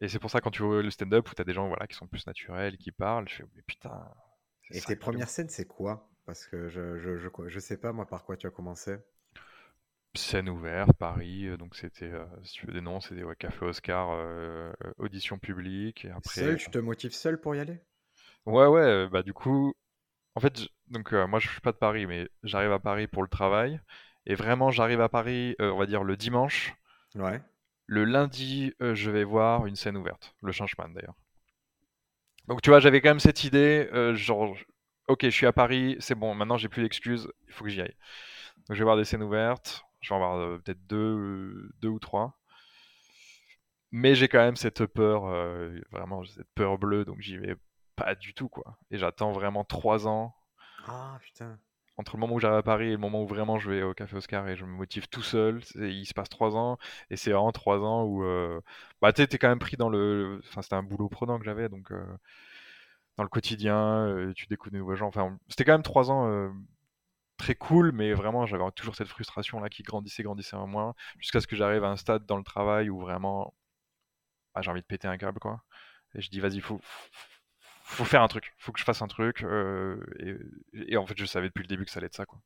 Et 0.01 0.09
c'est 0.09 0.19
pour 0.19 0.31
ça 0.31 0.41
quand 0.41 0.51
tu 0.51 0.63
vois 0.63 0.83
le 0.83 0.91
stand-up 0.91 1.31
où 1.31 1.35
tu 1.35 1.41
as 1.41 1.45
des 1.45 1.55
gens 1.55 1.69
voilà, 1.69 1.87
qui 1.87 1.97
sont 1.97 2.07
plus 2.07 2.27
naturels, 2.27 2.77
qui 2.77 2.93
parlent, 2.93 3.29
je 3.29 3.37
fais 3.37 3.45
mais 3.55 3.63
putain. 3.63 4.09
Et 4.71 4.81
tes 4.81 4.97
premières 4.97 5.29
scènes, 5.29 5.49
c'est 5.49 5.67
quoi? 5.67 6.11
Parce 6.27 6.47
que 6.47 6.69
je, 6.69 6.99
je, 6.99 7.17
je, 7.19 7.29
je, 7.47 7.59
sais 7.61 7.77
pas 7.77 7.93
moi 7.93 8.07
par 8.07 8.25
quoi 8.25 8.37
tu 8.37 8.47
as 8.47 8.51
commencé. 8.51 8.97
Scène 10.15 10.49
ouverte, 10.49 10.93
Paris, 10.95 11.47
euh, 11.47 11.57
donc 11.57 11.77
c'était, 11.77 12.11
euh, 12.11 12.25
si 12.43 12.55
tu 12.55 12.67
veux 12.67 12.73
des 12.73 12.81
noms, 12.81 13.01
c'était 13.01 13.23
ouais, 13.23 13.37
Café 13.37 13.67
Oscar, 13.67 14.09
euh, 14.13 14.73
audition 14.99 15.39
publique. 15.39 16.05
Et 16.05 16.11
après, 16.11 16.41
seul, 16.41 16.57
tu 16.57 16.71
te 16.71 16.79
motives 16.79 17.13
seul 17.13 17.41
pour 17.41 17.55
y 17.55 17.61
aller? 17.61 17.79
Ouais, 18.47 18.67
ouais, 18.67 19.09
bah 19.09 19.23
du 19.23 19.33
coup, 19.33 19.75
en 20.35 20.41
fait, 20.41 20.69
donc 20.89 21.13
moi 21.13 21.39
je 21.39 21.49
suis 21.49 21.61
pas 21.61 21.73
de 21.73 21.77
Paris, 21.77 22.07
mais 22.07 22.29
j'arrive 22.43 22.73
à 22.73 22.79
Paris 22.79 23.07
pour 23.07 23.23
le 23.23 23.29
travail. 23.29 23.81
Et 24.25 24.35
vraiment, 24.35 24.71
j'arrive 24.71 25.01
à 25.01 25.09
Paris, 25.09 25.55
on 25.61 25.77
va 25.77 25.87
dire 25.87 26.03
le 26.03 26.17
dimanche. 26.17 26.75
Ouais. 27.15 27.41
Le 27.87 28.05
lundi, 28.05 28.73
euh, 28.83 28.95
je 28.95 29.11
vais 29.11 29.25
voir 29.25 29.67
une 29.67 29.77
scène 29.77 29.97
ouverte, 29.97 30.35
le 30.43 30.53
Changeman 30.53 30.93
d'ailleurs. 30.93 31.15
Donc 32.49 32.63
tu 32.63 32.71
vois, 32.71 32.81
j'avais 32.81 33.01
quand 33.01 33.11
même 33.11 33.21
cette 33.21 33.45
idée, 33.45 33.89
euh, 33.93 34.15
genre, 34.15 34.57
ok, 35.09 35.21
je 35.25 35.31
suis 35.31 35.47
à 35.47 35.53
Paris, 35.53 35.97
c'est 36.01 36.15
bon, 36.15 36.35
maintenant 36.35 36.57
j'ai 36.57 36.69
plus 36.69 36.83
d'excuses, 36.83 37.29
il 37.47 37.53
faut 37.53 37.65
que 37.65 37.71
j'y 37.71 37.81
aille. 37.81 37.97
Donc, 38.57 38.75
je 38.75 38.79
vais 38.79 38.85
voir 38.85 38.97
des 38.97 39.05
scènes 39.05 39.23
ouvertes. 39.23 39.85
Je 40.01 40.09
vais 40.09 40.15
en 40.17 40.19
voir 40.19 40.37
euh, 40.37 40.59
peut-être 40.59 40.87
deux, 40.87 41.71
deux 41.81 41.89
ou 41.89 41.99
trois. 41.99 42.39
Mais 43.93 44.15
j'ai 44.15 44.29
quand 44.29 44.39
même 44.39 44.57
cette 44.57 44.85
peur, 44.87 45.23
vraiment 45.91 46.25
cette 46.25 46.49
peur 46.55 46.77
bleue, 46.77 47.05
donc 47.05 47.21
j'y 47.21 47.39
vais 47.39 47.55
pas 47.95 48.15
du 48.15 48.35
tout, 48.35 48.49
quoi. 48.49 48.79
Et 48.91 48.99
j'attends 48.99 49.33
vraiment 49.33 49.65
trois 49.65 50.07
ans 50.07 50.35
Ah, 50.87 51.19
putain. 51.23 51.59
Entre 51.99 52.17
le 52.17 52.21
moment 52.21 52.35
où 52.35 52.41
j'arrive 52.41 52.59
à 52.59 52.63
Paris 52.63 52.89
et 52.89 52.93
le 52.93 52.99
moment 52.99 53.23
où 53.23 53.27
vraiment 53.27 53.59
je 53.59 53.71
vais 53.71 53.83
au 53.83 53.95
Café 53.95 54.17
Oscar 54.17 54.47
et 54.49 54.57
je 54.57 54.65
me 54.65 54.71
motive 54.71 55.09
tout 55.09 55.23
seul, 55.23 55.63
il 55.77 56.07
se 56.07 56.15
passe 56.15 56.29
trois 56.29 56.57
ans 56.57 56.79
et 57.11 57.17
c'est 57.17 57.31
vraiment 57.33 57.53
trois 57.53 57.79
ans 57.81 58.05
où 58.05 58.23
euh, 58.25 58.61
bah 59.01 59.13
tu 59.13 59.27
t'es 59.27 59.39
quand 59.39 59.49
même 59.49 59.59
pris 59.59 59.77
dans 59.77 59.89
le, 59.89 60.41
enfin 60.49 60.63
c'était 60.63 60.75
un 60.77 60.83
boulot 60.83 61.09
prenant 61.09 61.39
que 61.39 61.45
j'avais 61.45 61.69
donc 61.69 61.91
euh, 61.93 62.05
dans 63.17 63.23
le 63.23 63.29
quotidien, 63.31 64.07
euh, 64.09 64.33
tu 64.35 64.47
découvres 64.47 64.73
de 64.73 64.79
nouveaux 64.79 64.95
gens. 64.97 65.09
Enfin 65.09 65.39
c'était 65.49 65.65
quand 65.65 65.73
même 65.73 65.83
trois 65.83 66.11
ans 66.11 66.53
très 67.39 67.55
cool, 67.55 67.93
mais 67.93 68.13
vraiment 68.15 68.47
j'avais 68.47 68.65
toujours 68.73 68.97
cette 68.97 69.09
frustration 69.09 69.61
là 69.61 69.69
qui 69.69 69.83
grandissait, 69.83 70.23
grandissait 70.23 70.57
en 70.57 70.67
moi 70.67 70.95
jusqu'à 71.19 71.41
ce 71.41 71.47
que 71.47 71.57
j'arrive 71.57 71.85
à 71.85 71.89
un 71.89 71.97
stade 71.97 72.27
dans 72.27 72.37
le 72.39 72.45
travail 72.45 72.91
où 72.91 73.01
vraiment 73.01 73.55
ah, 74.55 74.63
j'ai 74.63 74.71
envie 74.71 74.81
de 74.81 74.87
péter 74.87 75.09
un 75.09 75.19
câble 75.19 75.39
quoi. 75.41 75.63
Et 76.15 76.21
je 76.23 76.31
dis 76.31 76.41
vas-y 76.41 76.61
faut 76.61 76.81
faut 76.83 77.36
faire 77.87 78.23
un 78.23 78.29
truc, 78.29 78.53
faut 78.59 78.73
que 78.73 78.79
je 78.79 78.85
fasse 78.85 79.03
un 79.03 79.07
truc 79.07 79.43
euh, 79.43 80.01
et, 80.19 80.93
et 80.93 80.97
en 80.97 81.07
fait 81.07 81.17
je 81.17 81.25
savais 81.25 81.49
depuis 81.49 81.63
le 81.63 81.69
début 81.69 81.85
que 81.85 81.91
ça 81.91 81.99
allait 81.99 82.07
être 82.07 82.17
ça 82.17 82.27
quoi. 82.27 82.41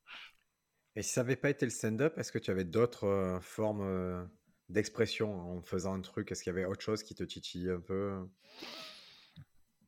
Et 0.96 1.02
si 1.02 1.12
ça 1.12 1.22
n'avait 1.22 1.36
pas 1.36 1.50
été 1.50 1.64
le 1.64 1.70
stand-up, 1.70 2.18
est-ce 2.18 2.32
que 2.32 2.38
tu 2.38 2.50
avais 2.50 2.64
d'autres 2.64 3.06
euh, 3.06 3.40
formes 3.40 3.82
euh, 3.82 4.24
d'expression 4.68 5.58
en 5.58 5.62
faisant 5.62 5.94
un 5.94 6.00
truc? 6.00 6.30
Est-ce 6.30 6.42
qu'il 6.42 6.52
y 6.52 6.56
avait 6.56 6.66
autre 6.66 6.82
chose 6.82 7.02
qui 7.02 7.14
te 7.14 7.24
titillait 7.24 7.72
un 7.72 7.80
peu? 7.80 8.28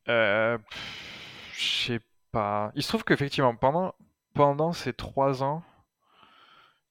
Je 0.07 0.61
sais 1.53 1.99
pas. 2.31 2.71
Il 2.75 2.83
se 2.83 2.87
trouve 2.87 3.03
qu'effectivement, 3.03 3.55
pendant, 3.55 3.93
pendant 4.33 4.73
ces 4.73 4.93
trois 4.93 5.43
ans, 5.43 5.63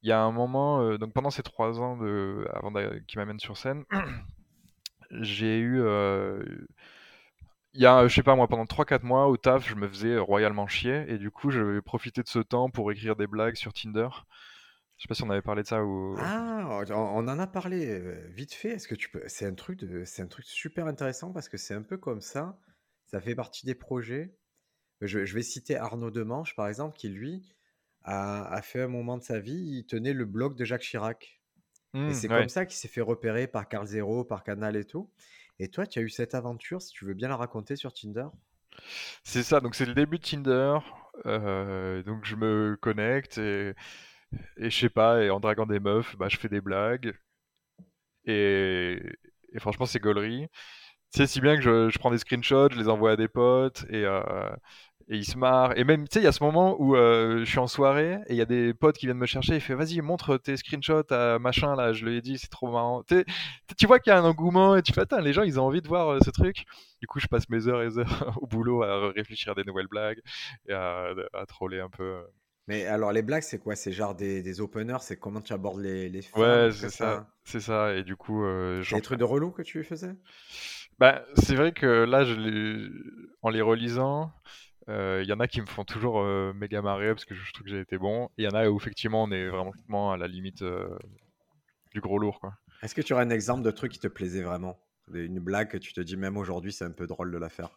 il 0.02 0.08
y 0.08 0.12
a 0.12 0.20
un 0.20 0.30
moment, 0.32 0.96
donc 0.98 1.12
pendant 1.12 1.30
ces 1.30 1.42
trois 1.42 1.80
ans 1.80 1.96
de, 1.96 2.46
avant 2.52 2.72
qu'il 3.06 3.18
m'amène 3.18 3.38
sur 3.40 3.56
scène, 3.56 3.84
j'ai 5.10 5.58
eu, 5.58 5.80
il 7.74 7.82
y 7.82 7.86
a, 7.86 8.06
je 8.06 8.14
sais 8.14 8.22
pas 8.22 8.36
moi, 8.36 8.48
pendant 8.48 8.66
trois 8.66 8.84
quatre 8.84 9.04
mois 9.04 9.28
au 9.28 9.36
taf, 9.36 9.68
je 9.68 9.74
me 9.74 9.88
faisais 9.88 10.18
royalement 10.18 10.66
chier 10.66 11.04
et 11.08 11.18
du 11.18 11.30
coup, 11.30 11.50
je 11.50 11.60
vais 11.60 11.82
profiter 11.82 12.22
de 12.22 12.28
ce 12.28 12.38
temps 12.38 12.70
pour 12.70 12.92
écrire 12.92 13.16
des 13.16 13.26
blagues 13.26 13.56
sur 13.56 13.72
Tinder. 13.72 14.08
Je 14.96 15.02
sais 15.02 15.08
pas 15.08 15.14
si 15.14 15.24
on 15.24 15.30
avait 15.30 15.42
parlé 15.42 15.62
de 15.62 15.66
ça 15.66 15.82
ou. 15.84 16.14
Ah, 16.18 16.84
on 16.90 17.26
en 17.26 17.38
a 17.38 17.46
parlé 17.46 17.86
euh, 17.88 18.28
vite 18.28 18.52
fait. 18.52 18.70
Est-ce 18.70 18.86
que 18.86 18.94
tu 18.94 19.08
peux... 19.10 19.22
C'est 19.26 19.46
un 19.46 19.54
truc 19.54 19.80
de... 19.80 20.04
c'est 20.04 20.22
un 20.22 20.28
truc 20.28 20.44
super 20.44 20.86
intéressant 20.86 21.32
parce 21.32 21.48
que 21.48 21.56
c'est 21.56 21.74
un 21.74 21.82
peu 21.82 21.96
comme 21.96 22.20
ça. 22.20 22.58
Ça 23.06 23.20
fait 23.20 23.34
partie 23.34 23.66
des 23.66 23.74
projets. 23.74 24.36
Je, 25.00 25.24
je 25.24 25.34
vais 25.34 25.42
citer 25.42 25.76
Arnaud 25.76 26.12
Demanche, 26.12 26.54
par 26.54 26.68
exemple, 26.68 26.96
qui 26.96 27.08
lui 27.08 27.56
a, 28.04 28.44
a 28.52 28.62
fait 28.62 28.82
un 28.82 28.88
moment 28.88 29.18
de 29.18 29.22
sa 29.22 29.40
vie, 29.40 29.78
il 29.78 29.86
tenait 29.86 30.12
le 30.12 30.24
blog 30.24 30.56
de 30.56 30.64
Jacques 30.64 30.82
Chirac. 30.82 31.40
Et 31.94 31.98
Hmm, 31.98 32.12
c'est 32.12 32.28
comme 32.28 32.48
ça 32.48 32.64
qu'il 32.64 32.76
s'est 32.76 32.88
fait 32.88 33.00
repérer 33.00 33.46
par 33.46 33.68
Carl 33.68 33.86
Zero, 33.86 34.24
par 34.24 34.44
Canal 34.44 34.76
et 34.76 34.84
tout. 34.84 35.10
Et 35.58 35.68
toi, 35.68 35.86
tu 35.86 35.98
as 35.98 36.02
eu 36.02 36.10
cette 36.10 36.34
aventure, 36.34 36.82
si 36.82 36.92
tu 36.92 37.06
veux 37.06 37.14
bien 37.14 37.28
la 37.28 37.36
raconter 37.38 37.74
sur 37.76 37.94
Tinder? 37.94 38.26
C'est 39.24 39.42
ça, 39.42 39.60
donc 39.60 39.74
c'est 39.74 39.86
le 39.86 39.94
début 39.94 40.18
de 40.18 40.24
Tinder. 40.24 40.78
euh, 41.26 42.02
donc 42.02 42.24
je 42.24 42.36
me 42.36 42.76
connecte 42.80 43.38
et, 43.38 43.74
je 44.58 44.70
sais 44.70 44.88
pas, 44.90 45.22
et 45.22 45.30
en 45.30 45.40
draguant 45.40 45.66
des 45.66 45.80
meufs, 45.80 46.16
bah, 46.18 46.28
je 46.28 46.38
fais 46.38 46.48
des 46.48 46.60
blagues. 46.60 47.14
Et, 48.26 49.00
et 49.52 49.60
franchement, 49.60 49.86
c'est 49.86 49.98
gaulerie. 50.00 50.46
C'est 51.14 51.26
si 51.26 51.40
bien 51.40 51.56
que 51.56 51.62
je, 51.62 51.90
je 51.90 51.98
prends 51.98 52.10
des 52.10 52.18
screenshots, 52.18 52.70
je 52.72 52.78
les 52.78 52.88
envoie 52.88 53.12
à 53.12 53.16
des 53.16 53.28
potes 53.28 53.84
et, 53.90 54.04
euh, 54.06 54.22
et 55.12 55.16
ils 55.16 55.26
se 55.26 55.36
marrent. 55.36 55.76
Et 55.78 55.84
même, 55.84 56.08
tu 56.08 56.14
sais, 56.14 56.20
il 56.20 56.24
y 56.24 56.26
a 56.26 56.32
ce 56.32 56.42
moment 56.42 56.74
où 56.80 56.96
euh, 56.96 57.40
je 57.40 57.44
suis 57.44 57.58
en 57.58 57.66
soirée 57.66 58.14
et 58.28 58.32
il 58.32 58.36
y 58.36 58.40
a 58.40 58.46
des 58.46 58.72
potes 58.72 58.96
qui 58.96 59.04
viennent 59.04 59.18
me 59.18 59.26
chercher. 59.26 59.56
Il 59.56 59.60
fait, 59.60 59.74
vas-y, 59.74 60.00
montre 60.00 60.38
tes 60.38 60.56
screenshots 60.56 61.12
à 61.12 61.38
machin 61.38 61.76
là. 61.76 61.92
Je 61.92 62.06
lui 62.06 62.16
ai 62.16 62.20
dit, 62.22 62.38
c'est 62.38 62.48
trop 62.48 62.72
marrant. 62.72 63.04
Tu 63.04 63.86
vois 63.86 63.98
qu'il 63.98 64.10
y 64.10 64.16
a 64.16 64.18
un 64.18 64.24
engouement 64.24 64.74
et 64.74 64.82
tu 64.82 64.94
fais, 64.94 65.02
attends, 65.02 65.20
les 65.20 65.34
gens, 65.34 65.42
ils 65.42 65.60
ont 65.60 65.64
envie 65.64 65.82
de 65.82 65.88
voir 65.88 66.08
euh, 66.08 66.18
ce 66.24 66.30
truc. 66.30 66.64
Du 67.02 67.06
coup, 67.06 67.20
je 67.20 67.26
passe 67.26 67.46
mes 67.50 67.68
heures 67.68 67.82
et 67.82 67.98
heures 67.98 68.38
au 68.40 68.46
boulot 68.46 68.82
à 68.84 69.12
réfléchir 69.12 69.52
à 69.52 69.54
des 69.54 69.64
nouvelles 69.64 69.86
blagues 69.86 70.20
et 70.66 70.72
à, 70.72 71.12
à 71.34 71.44
troller 71.44 71.80
un 71.80 71.90
peu. 71.90 72.22
Mais 72.66 72.86
alors, 72.86 73.12
les 73.12 73.22
blagues, 73.22 73.42
c'est 73.42 73.58
quoi? 73.58 73.76
C'est 73.76 73.92
genre 73.92 74.14
des, 74.14 74.42
des 74.42 74.60
openers, 74.62 74.98
c'est 75.00 75.18
comment 75.18 75.42
tu 75.42 75.52
abordes 75.52 75.80
les, 75.80 76.08
les 76.08 76.22
femmes, 76.22 76.42
Ouais, 76.42 76.70
c'est 76.72 76.90
ça, 76.90 77.26
c'est 77.44 77.60
ça. 77.60 77.92
Et 77.94 78.02
du 78.02 78.16
coup, 78.16 78.44
euh, 78.44 78.80
j'en 78.82 78.96
des 78.96 79.02
trucs 79.02 79.18
de 79.18 79.24
relou 79.24 79.50
que 79.50 79.62
tu 79.62 79.84
faisais? 79.84 80.14
Bah, 80.98 81.24
c'est 81.34 81.56
vrai 81.56 81.72
que 81.72 82.04
là, 82.04 82.24
je 82.24 82.34
les... 82.34 82.88
en 83.42 83.50
les 83.50 83.60
relisant, 83.60 84.32
il 84.88 85.24
y 85.26 85.32
en 85.32 85.40
a 85.40 85.48
qui 85.48 85.60
me 85.60 85.66
font 85.66 85.84
toujours 85.84 86.20
euh, 86.20 86.52
méga 86.54 86.82
marrer 86.82 87.10
parce 87.14 87.24
que 87.24 87.34
je 87.34 87.52
trouve 87.52 87.64
que 87.64 87.70
j'ai 87.70 87.80
été 87.80 87.98
bon. 87.98 88.26
Et 88.38 88.42
il 88.42 88.44
y 88.44 88.48
en 88.48 88.54
a 88.54 88.68
où 88.68 88.76
effectivement 88.76 89.22
on 89.24 89.30
est 89.30 89.48
vraiment 89.48 90.12
à 90.12 90.16
la 90.16 90.28
limite 90.28 90.62
euh, 90.62 90.88
du 91.92 92.00
gros 92.00 92.18
lourd, 92.18 92.40
quoi. 92.40 92.54
Est-ce 92.82 92.94
que 92.94 93.00
tu 93.00 93.14
aurais 93.14 93.22
un 93.24 93.30
exemple 93.30 93.62
de 93.62 93.70
truc 93.70 93.92
qui 93.92 93.98
te 93.98 94.08
plaisait 94.08 94.42
vraiment? 94.42 94.78
Une 95.14 95.40
blague 95.40 95.68
que 95.70 95.78
tu 95.78 95.94
te 95.94 96.02
dis, 96.02 96.18
même 96.18 96.36
aujourd'hui, 96.36 96.70
c'est 96.70 96.84
un 96.84 96.90
peu 96.90 97.06
drôle 97.06 97.32
de 97.32 97.38
la 97.38 97.48
faire. 97.48 97.74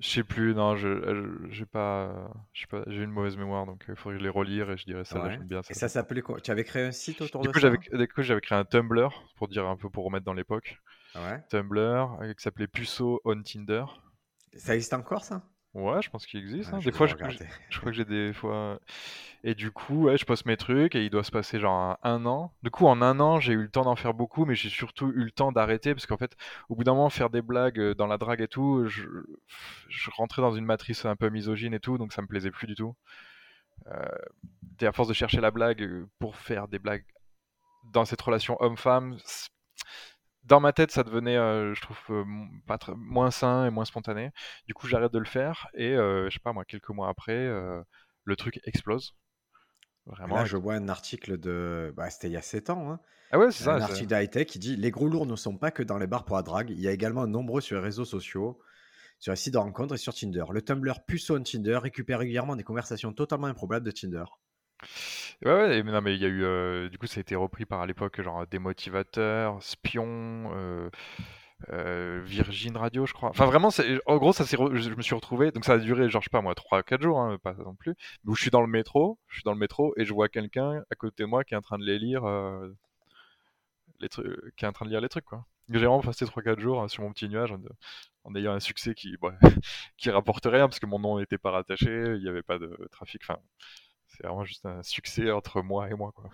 Je 0.00 0.08
sais 0.08 0.24
plus, 0.24 0.54
non, 0.54 0.74
je, 0.76 1.46
j'ai 1.50 1.64
pas, 1.66 2.32
pas, 2.68 2.82
j'ai 2.88 3.02
une 3.04 3.10
mauvaise 3.12 3.36
mémoire, 3.36 3.64
donc 3.66 3.84
il 3.88 3.94
faudrait 3.96 4.14
que 4.16 4.20
je 4.20 4.24
les 4.24 4.30
relire 4.30 4.70
et 4.70 4.76
je 4.76 4.84
dirais 4.84 5.04
ça, 5.04 5.28
Ouais. 5.28 5.28
j'aime 5.30 5.46
bien 5.46 5.62
Et 5.68 5.74
ça. 5.74 5.74
ça 5.74 5.88
s'appelait 5.88 6.22
quoi? 6.22 6.40
Tu 6.40 6.50
avais 6.50 6.64
créé 6.64 6.82
un 6.82 6.92
site 6.92 7.20
autour 7.20 7.42
Du 7.42 7.48
de 7.48 7.52
coup, 7.52 7.58
ça? 7.58 7.84
du 7.92 8.08
coup, 8.08 8.22
j'avais 8.22 8.40
créé 8.40 8.58
un 8.58 8.64
Tumblr 8.64 9.08
pour 9.36 9.48
dire 9.48 9.66
un 9.66 9.76
peu 9.76 9.90
pour 9.90 10.04
remettre 10.04 10.24
dans 10.26 10.34
l'époque. 10.34 10.78
Ouais. 11.14 11.42
Tumblr 11.50 12.18
euh, 12.22 12.34
qui 12.34 12.42
s'appelait 12.42 12.68
Puceau 12.68 13.20
on 13.24 13.42
Tinder. 13.42 13.84
Ça 14.58 14.74
existe 14.74 14.92
encore, 14.92 15.24
ça? 15.24 15.42
Ouais, 15.74 16.00
je 16.02 16.10
pense 16.10 16.26
qu'il 16.26 16.40
existe. 16.40 16.70
Ah, 16.72 16.76
hein. 16.76 16.80
Des 16.82 16.92
fois, 16.92 17.06
je, 17.06 17.14
crois 17.14 17.28
que 17.28 17.92
j'ai 17.92 18.04
des 18.04 18.32
fois. 18.32 18.80
Et 19.44 19.54
du 19.54 19.70
coup, 19.70 20.04
ouais, 20.04 20.16
je 20.16 20.24
poste 20.24 20.46
mes 20.46 20.56
trucs 20.56 20.94
et 20.94 21.04
il 21.04 21.10
doit 21.10 21.22
se 21.22 21.30
passer 21.30 21.60
genre 21.60 21.98
un, 22.02 22.26
an. 22.26 22.52
Du 22.62 22.70
coup, 22.70 22.86
en 22.86 23.02
un 23.02 23.20
an, 23.20 23.38
j'ai 23.38 23.52
eu 23.52 23.62
le 23.62 23.70
temps 23.70 23.82
d'en 23.82 23.94
faire 23.94 24.14
beaucoup, 24.14 24.46
mais 24.46 24.54
j'ai 24.54 24.70
surtout 24.70 25.08
eu 25.08 25.24
le 25.24 25.30
temps 25.30 25.52
d'arrêter 25.52 25.94
parce 25.94 26.06
qu'en 26.06 26.16
fait, 26.16 26.36
au 26.68 26.74
bout 26.74 26.84
d'un 26.84 26.94
moment, 26.94 27.10
faire 27.10 27.30
des 27.30 27.42
blagues 27.42 27.78
euh, 27.78 27.94
dans 27.94 28.06
la 28.06 28.18
drague 28.18 28.40
et 28.40 28.48
tout, 28.48 28.86
je, 28.86 29.06
je 29.88 30.10
rentrais 30.10 30.42
dans 30.42 30.52
une 30.52 30.64
matrice 30.64 31.04
un 31.04 31.16
peu 31.16 31.28
misogyne 31.28 31.74
et 31.74 31.80
tout, 31.80 31.98
donc 31.98 32.12
ça 32.12 32.22
me 32.22 32.26
plaisait 32.26 32.50
plus 32.50 32.66
du 32.66 32.74
tout. 32.74 32.96
Euh, 33.86 34.08
et 34.80 34.86
à 34.86 34.92
force 34.92 35.08
de 35.08 35.14
chercher 35.14 35.40
la 35.40 35.50
blague 35.50 35.82
euh, 35.82 36.08
pour 36.18 36.36
faire 36.36 36.68
des 36.68 36.78
blagues 36.78 37.04
dans 37.92 38.04
cette 38.04 38.20
relation 38.20 38.56
homme-femme, 38.60 39.16
dans 40.48 40.60
ma 40.60 40.72
tête, 40.72 40.90
ça 40.90 41.04
devenait, 41.04 41.36
euh, 41.36 41.74
je 41.74 41.80
trouve, 41.82 41.98
euh, 42.10 42.22
m- 42.22 42.48
pas 42.66 42.78
très- 42.78 42.94
moins 42.96 43.30
sain 43.30 43.66
et 43.66 43.70
moins 43.70 43.84
spontané. 43.84 44.30
Du 44.66 44.74
coup, 44.74 44.86
j'arrête 44.88 45.12
de 45.12 45.18
le 45.18 45.24
faire 45.26 45.68
et 45.74 45.94
euh, 45.94 46.28
je 46.28 46.34
sais 46.34 46.40
pas 46.40 46.52
moi, 46.52 46.64
quelques 46.64 46.88
mois 46.90 47.08
après, 47.08 47.46
le 48.24 48.36
truc 48.36 48.60
explose. 48.64 49.14
Vraiment. 50.06 50.36
Là, 50.36 50.44
je 50.46 50.56
vois 50.56 50.74
un 50.74 50.88
article 50.88 51.38
de. 51.38 51.92
Bah, 51.96 52.08
c'était 52.10 52.28
il 52.28 52.32
y 52.32 52.36
a 52.36 52.42
7 52.42 52.70
ans, 52.70 52.90
hein. 52.92 53.00
Ah 53.30 53.38
ouais, 53.38 53.50
c'est 53.52 53.64
Un 53.68 53.72
ça. 53.72 53.76
c'est- 53.78 53.82
article 53.92 54.06
d'Hightech 54.08 54.48
qui 54.48 54.58
dit 54.58 54.74
Les 54.76 54.90
gros 54.90 55.06
lourds 55.06 55.26
ne 55.26 55.36
sont 55.36 55.58
pas 55.58 55.70
que 55.70 55.82
dans 55.82 55.98
les 55.98 56.06
bars 56.06 56.24
pour 56.24 56.36
la 56.36 56.42
drague, 56.42 56.70
il 56.70 56.80
y 56.80 56.88
a 56.88 56.92
également 56.92 57.26
nombreux 57.26 57.60
sur 57.60 57.76
les 57.76 57.82
réseaux 57.82 58.06
sociaux, 58.06 58.58
sur 59.18 59.32
les 59.32 59.36
sites 59.36 59.52
de 59.54 59.58
rencontres 59.58 59.94
et 59.94 59.98
sur 59.98 60.14
Tinder. 60.14 60.44
Le 60.50 60.62
Tumblr 60.62 61.04
Puceau 61.06 61.36
on 61.38 61.42
Tinder 61.42 61.76
récupère 61.82 62.20
régulièrement 62.20 62.56
des 62.56 62.64
conversations 62.64 63.12
totalement 63.12 63.48
improbables 63.48 63.84
de 63.84 63.90
Tinder. 63.90 64.24
Ouais, 65.44 65.52
ouais, 65.52 65.82
mais 65.82 65.92
non, 65.92 66.00
mais 66.00 66.14
il 66.14 66.20
y 66.20 66.24
a 66.24 66.28
eu, 66.28 66.44
euh, 66.44 66.88
du 66.88 66.98
coup, 66.98 67.06
ça 67.06 67.18
a 67.18 67.20
été 67.20 67.36
repris 67.36 67.64
par 67.64 67.80
à 67.80 67.86
l'époque, 67.86 68.20
genre 68.22 68.46
des 68.46 68.58
motivateurs, 68.58 69.62
Spion, 69.62 70.50
euh, 70.54 70.90
euh, 71.70 72.22
Virgin 72.24 72.76
Radio, 72.76 73.06
je 73.06 73.12
crois. 73.14 73.30
Enfin, 73.30 73.46
vraiment, 73.46 73.70
en 74.06 74.16
gros, 74.18 74.32
ça 74.32 74.44
je 74.44 74.94
me 74.94 75.02
suis 75.02 75.14
retrouvé, 75.14 75.50
donc 75.52 75.64
ça 75.64 75.74
a 75.74 75.78
duré, 75.78 76.08
genre, 76.10 76.22
je 76.22 76.26
sais 76.26 76.30
pas 76.30 76.42
moi, 76.42 76.54
3-4 76.54 77.02
jours, 77.02 77.20
hein, 77.20 77.38
pas 77.42 77.54
non 77.54 77.74
plus, 77.74 77.94
où 78.26 78.34
je 78.34 78.42
suis 78.42 78.50
dans 78.50 78.60
le 78.62 78.68
métro, 78.68 79.18
je 79.28 79.36
suis 79.36 79.44
dans 79.44 79.52
le 79.52 79.58
métro 79.58 79.94
et 79.96 80.04
je 80.04 80.12
vois 80.14 80.28
quelqu'un 80.28 80.82
à 80.90 80.94
côté 80.96 81.22
de 81.24 81.28
moi 81.28 81.44
qui 81.44 81.54
est 81.54 81.56
en 81.56 81.62
train 81.62 81.78
de 81.78 81.84
les 81.84 81.98
lire, 81.98 82.22
les 84.00 84.08
trucs, 84.08 84.54
qui 84.56 84.64
est 84.64 84.68
en 84.68 84.72
train 84.72 84.84
de 84.86 84.90
lire 84.90 85.00
les 85.00 85.08
trucs, 85.08 85.24
quoi. 85.24 85.44
J'ai 85.70 85.78
vraiment 85.78 86.00
passé 86.00 86.24
3-4 86.24 86.60
jours 86.60 86.82
hein, 86.82 86.88
sur 86.88 87.02
mon 87.02 87.12
petit 87.12 87.28
nuage 87.28 87.52
en, 88.24 88.34
ayant 88.34 88.52
un 88.54 88.60
succès 88.60 88.94
qui, 88.94 89.16
ouais, 89.22 89.32
qui 89.98 90.10
rapporte 90.10 90.46
rien 90.46 90.68
parce 90.68 90.80
que 90.80 90.86
mon 90.86 90.98
nom 90.98 91.18
n'était 91.18 91.38
pas 91.38 91.50
rattaché, 91.50 91.90
il 92.16 92.22
n'y 92.22 92.28
avait 92.28 92.42
pas 92.42 92.58
de 92.58 92.88
trafic, 92.90 93.22
enfin, 93.24 93.38
c'est 94.18 94.26
vraiment 94.26 94.44
juste 94.44 94.66
un 94.66 94.82
succès 94.82 95.30
entre 95.30 95.62
moi 95.62 95.88
et 95.90 95.94
moi, 95.94 96.12
quoi. 96.12 96.30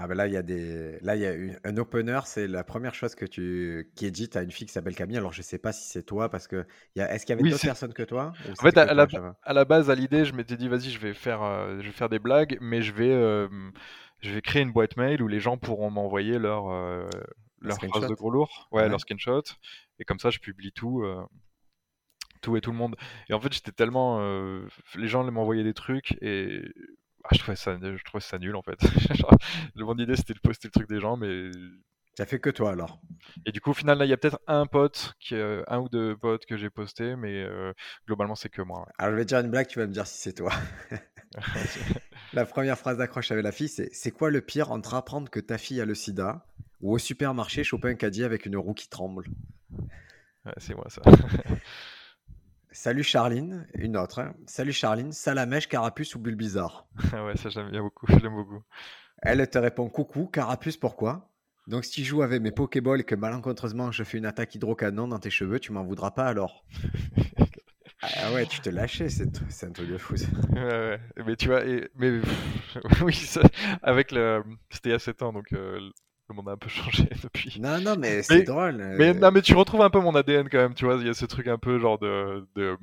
Ah 0.00 0.06
ben 0.06 0.14
là, 0.14 0.26
il 0.28 0.32
y 0.32 0.36
a 0.36 0.42
des. 0.42 0.98
Là, 1.00 1.16
il 1.16 1.22
y 1.22 1.26
a 1.26 1.32
une- 1.32 1.58
un 1.64 1.76
opener, 1.76 2.20
c'est 2.24 2.46
la 2.46 2.62
première 2.62 2.94
chose 2.94 3.14
que 3.16 3.24
tu 3.24 3.90
qui 3.96 4.06
est 4.06 4.10
dite 4.12 4.36
à 4.36 4.42
une 4.42 4.50
fille 4.52 4.66
qui 4.66 4.72
s'appelle 4.72 4.94
Camille. 4.94 5.16
Alors, 5.16 5.32
je 5.32 5.42
sais 5.42 5.58
pas 5.58 5.72
si 5.72 5.88
c'est 5.88 6.04
toi, 6.04 6.28
parce 6.28 6.46
que 6.46 6.64
il 6.94 7.00
y 7.00 7.02
a... 7.02 7.12
est-ce 7.12 7.26
qu'il 7.26 7.32
y 7.32 7.34
avait 7.34 7.42
Oui, 7.42 7.50
d'autres 7.50 7.64
personnes 7.64 7.92
que 7.94 8.04
toi 8.04 8.32
En 8.58 8.62
fait, 8.62 8.76
à, 8.78 8.94
la, 8.94 9.08
à 9.42 9.64
base, 9.64 9.90
à 9.90 9.94
l'idée, 9.96 10.24
je 10.24 10.34
m'étais 10.34 10.56
dit, 10.56 10.68
vas-y, 10.68 10.90
je 10.90 10.98
vais 11.00 11.14
faire, 11.14 11.42
euh, 11.42 11.80
je 11.80 11.86
vais 11.86 11.92
faire 11.92 12.08
des 12.08 12.20
blagues, 12.20 12.58
mais 12.60 12.80
je 12.82 12.92
vais, 12.92 13.10
euh, 13.10 13.48
je 14.20 14.30
vais 14.30 14.40
créer 14.42 14.62
une 14.62 14.72
boîte 14.72 14.96
mail 14.96 15.20
où 15.22 15.26
les 15.26 15.40
gens 15.40 15.56
pourront 15.56 15.90
m'envoyer 15.90 16.38
leur, 16.38 16.68
euh, 16.70 17.08
leur 17.60 17.78
phrase 17.78 18.06
de 18.06 18.14
gros 18.14 18.30
lourd, 18.30 18.68
ouais, 18.70 18.82
Ouais. 18.82 18.88
leur 18.88 19.00
screenshot, 19.00 19.42
et 19.98 20.04
comme 20.04 20.20
ça, 20.20 20.30
je 20.30 20.38
publie 20.38 20.70
tout, 20.72 21.02
euh, 21.02 21.24
tout 22.40 22.56
et 22.56 22.60
tout 22.60 22.70
le 22.70 22.76
monde. 22.76 22.94
Et 23.28 23.34
en 23.34 23.40
fait, 23.40 23.52
j'étais 23.52 23.72
tellement, 23.72 24.18
euh, 24.20 24.66
les 24.94 25.08
gens 25.08 25.28
m'envoyaient 25.30 25.64
des 25.64 25.74
trucs 25.74 26.16
et 26.22 26.62
ah, 27.30 27.34
je 27.34 27.38
trouvais 27.40 27.56
ça, 27.56 27.78
je 27.80 28.04
trouvais 28.04 28.20
ça 28.22 28.38
nul 28.38 28.56
en 28.56 28.62
fait. 28.62 28.78
Mon 29.76 29.96
idée, 29.98 30.16
c'était 30.16 30.34
de 30.34 30.40
poster 30.40 30.68
le 30.68 30.72
truc 30.72 30.88
des 30.88 31.00
gens, 31.00 31.16
mais 31.16 31.50
Ça 32.18 32.26
fait 32.26 32.38
que 32.40 32.50
toi 32.50 32.72
alors. 32.72 33.00
et 33.46 33.52
du 33.52 33.60
coup, 33.60 33.70
au 33.70 33.74
final, 33.74 33.98
là, 33.98 34.04
il 34.04 34.08
y 34.08 34.12
a 34.12 34.16
peut-être 34.16 34.40
un 34.46 34.66
pote, 34.66 35.14
qui, 35.20 35.34
euh, 35.34 35.62
un 35.68 35.78
ou 35.80 35.88
deux 35.88 36.16
potes 36.16 36.46
que 36.46 36.56
j'ai 36.56 36.70
posté, 36.70 37.16
mais 37.16 37.42
euh, 37.42 37.72
globalement, 38.06 38.34
c'est 38.34 38.48
que 38.50 38.62
moi. 38.62 38.86
Alors, 38.98 39.12
je 39.12 39.16
vais 39.18 39.24
te 39.24 39.28
dire 39.28 39.38
une 39.40 39.50
blague, 39.50 39.66
tu 39.68 39.78
vas 39.78 39.86
me 39.86 39.92
dire 39.92 40.06
si 40.06 40.18
c'est 40.18 40.34
toi. 40.34 40.52
La 42.32 42.46
première 42.46 42.78
phrase 42.78 42.96
d'accroche 42.98 43.30
avec 43.32 43.44
la 43.44 43.52
fille, 43.52 43.68
c'est 43.68 43.90
C'est 43.92 44.10
quoi 44.12 44.30
le 44.30 44.40
pire 44.40 44.70
entre 44.72 44.94
apprendre 44.94 45.28
que 45.30 45.40
ta 45.40 45.58
fille 45.58 45.80
a 45.80 45.84
le 45.84 45.94
sida 45.94 46.46
ou 46.80 46.94
au 46.94 46.98
supermarché 46.98 47.64
choper 47.64 47.88
un 47.90 47.94
caddie 47.96 48.24
avec 48.24 48.46
une 48.46 48.56
roue 48.56 48.74
qui 48.74 48.88
tremble? 48.88 49.24
Ouais, 50.44 50.52
c'est 50.58 50.74
moi 50.74 50.86
ça. 50.88 51.02
Salut 52.80 53.02
Charline, 53.02 53.66
une 53.74 53.96
autre. 53.96 54.20
hein. 54.20 54.34
Salut 54.46 54.72
Charline, 54.72 55.10
salamèche, 55.10 55.66
carapuce 55.66 56.14
ou 56.14 56.20
bulle 56.20 56.36
bizarre 56.36 56.86
Ah 57.12 57.24
ouais, 57.26 57.36
ça 57.36 57.48
j'aime 57.48 57.72
bien 57.72 57.82
beaucoup, 57.82 58.06
j'aime 58.22 58.36
beaucoup. 58.36 58.62
Elle 59.20 59.50
te 59.50 59.58
répond 59.58 59.88
coucou, 59.88 60.26
carapuce, 60.26 60.76
pourquoi? 60.76 61.28
Donc 61.66 61.84
si 61.84 61.90
tu 61.90 62.04
joues 62.04 62.22
avec 62.22 62.40
mes 62.40 62.52
Pokéballs 62.52 63.00
et 63.00 63.04
que 63.04 63.16
malencontreusement 63.16 63.90
je 63.90 64.04
fais 64.04 64.18
une 64.18 64.26
attaque 64.26 64.54
hydrocanon 64.54 65.08
dans 65.08 65.18
tes 65.18 65.28
cheveux, 65.28 65.58
tu 65.58 65.72
m'en 65.72 65.82
voudras 65.82 66.12
pas 66.12 66.26
alors? 66.26 66.64
Ah 68.00 68.32
ouais, 68.32 68.46
tu 68.46 68.60
te 68.60 68.70
lâchais, 68.70 69.08
c'est 69.08 69.28
c'est 69.50 69.66
un 69.66 69.72
truc 69.72 69.90
de 69.90 69.98
fou. 69.98 70.16
ça. 70.16 70.28
Ouais, 70.54 70.62
ouais. 70.62 71.00
Mais 71.26 71.34
tu 71.34 71.48
vois, 71.48 71.64
et- 71.66 71.90
mais 71.96 72.20
oui, 73.02 73.12
ça- 73.12 73.42
avec 73.82 74.12
le, 74.12 74.44
c'était 74.70 74.90
il 74.90 74.92
y 74.92 74.94
a 74.94 75.00
7 75.00 75.20
ans, 75.22 75.32
donc 75.32 75.52
euh, 75.52 75.80
le 76.30 76.34
monde 76.36 76.48
a 76.48 76.52
un 76.52 76.56
peu 76.56 76.68
changé 76.68 77.08
depuis. 77.22 77.58
Non, 77.60 77.80
non, 77.80 77.96
mais 77.96 78.22
c'est 78.22 78.38
Mais- 78.38 78.42
drôle. 78.44 78.76
Mais 78.98 79.08
euh, 79.10 79.14
non, 79.14 79.30
mais 79.30 79.42
tu 79.42 79.54
retrouves 79.54 79.82
un 79.82 79.90
peu 79.90 80.00
mon 80.00 80.14
ADN 80.14 80.48
quand 80.48 80.58
même, 80.58 80.74
tu 80.74 80.84
vois. 80.84 80.96
Il 81.00 81.06
y 81.06 81.10
a 81.10 81.14
ce 81.14 81.24
truc 81.26 81.46
un 81.48 81.58
peu 81.58 81.78
genre 81.78 81.98
de, 81.98 82.46
de 82.54 82.76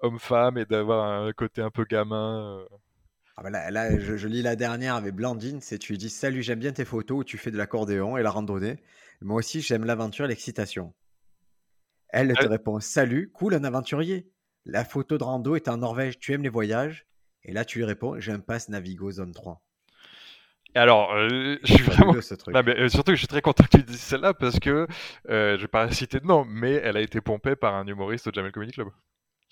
homme-femme 0.00 0.58
et 0.58 0.64
d'avoir 0.66 1.04
un 1.22 1.32
côté 1.32 1.62
un 1.62 1.70
peu 1.70 1.84
gamin. 1.84 2.60
euh. 2.60 2.76
Ah 3.36 3.42
bah 3.42 3.50
là, 3.50 3.70
là, 3.70 3.98
je, 3.98 4.16
je 4.16 4.28
lis 4.28 4.42
la 4.42 4.54
dernière 4.56 4.94
avec 4.96 5.14
Blandine, 5.14 5.60
c'est 5.60 5.78
tu 5.78 5.92
lui 5.92 5.98
dis 5.98 6.10
Salut, 6.10 6.42
j'aime 6.42 6.58
bien 6.58 6.72
tes 6.72 6.84
photos 6.84 7.20
où 7.20 7.24
tu 7.24 7.38
fais 7.38 7.50
de 7.50 7.56
l'accordéon 7.56 8.16
et 8.16 8.22
la 8.22 8.30
randonnée. 8.30 8.78
Moi 9.22 9.36
aussi, 9.36 9.60
j'aime 9.62 9.84
l'aventure 9.84 10.24
et 10.26 10.28
l'excitation. 10.28 10.94
Elle 12.08 12.32
te 12.34 12.46
répond 12.46 12.80
Salut, 12.80 13.30
cool, 13.32 13.54
un 13.54 13.64
aventurier. 13.64 14.30
La 14.66 14.84
photo 14.84 15.16
de 15.16 15.24
rando 15.24 15.56
est 15.56 15.68
en 15.68 15.78
Norvège, 15.78 16.18
tu 16.18 16.32
aimes 16.34 16.42
les 16.42 16.48
voyages 16.50 17.06
Et 17.44 17.52
là, 17.52 17.64
tu 17.64 17.78
lui 17.78 17.84
réponds 17.86 18.18
J'ai 18.20 18.32
un 18.32 18.40
pass 18.40 18.68
Navigo 18.68 19.10
zone 19.10 19.32
3. 19.32 19.62
Alors, 20.74 21.12
euh, 21.14 21.56
je 21.64 21.72
suis 21.74 21.82
vraiment. 21.82 22.20
ce 22.20 22.34
truc. 22.34 22.54
Non, 22.54 22.62
mais 22.64 22.78
euh, 22.78 22.88
surtout 22.88 23.10
que 23.12 23.16
je 23.16 23.20
suis 23.20 23.26
très 23.28 23.42
content 23.42 23.64
que 23.64 23.76
tu 23.78 23.82
dises 23.82 24.00
celle-là 24.00 24.34
parce 24.34 24.60
que 24.60 24.86
euh, 25.28 25.56
je 25.56 25.62
vais 25.62 25.68
pas 25.68 25.90
citer 25.90 26.20
de 26.20 26.26
nom, 26.26 26.44
mais 26.44 26.72
elle 26.74 26.96
a 26.96 27.00
été 27.00 27.20
pompée 27.20 27.56
par 27.56 27.74
un 27.74 27.86
humoriste 27.86 28.26
au 28.28 28.30
Jamel 28.32 28.52
Comedy 28.52 28.72
Club. 28.72 28.88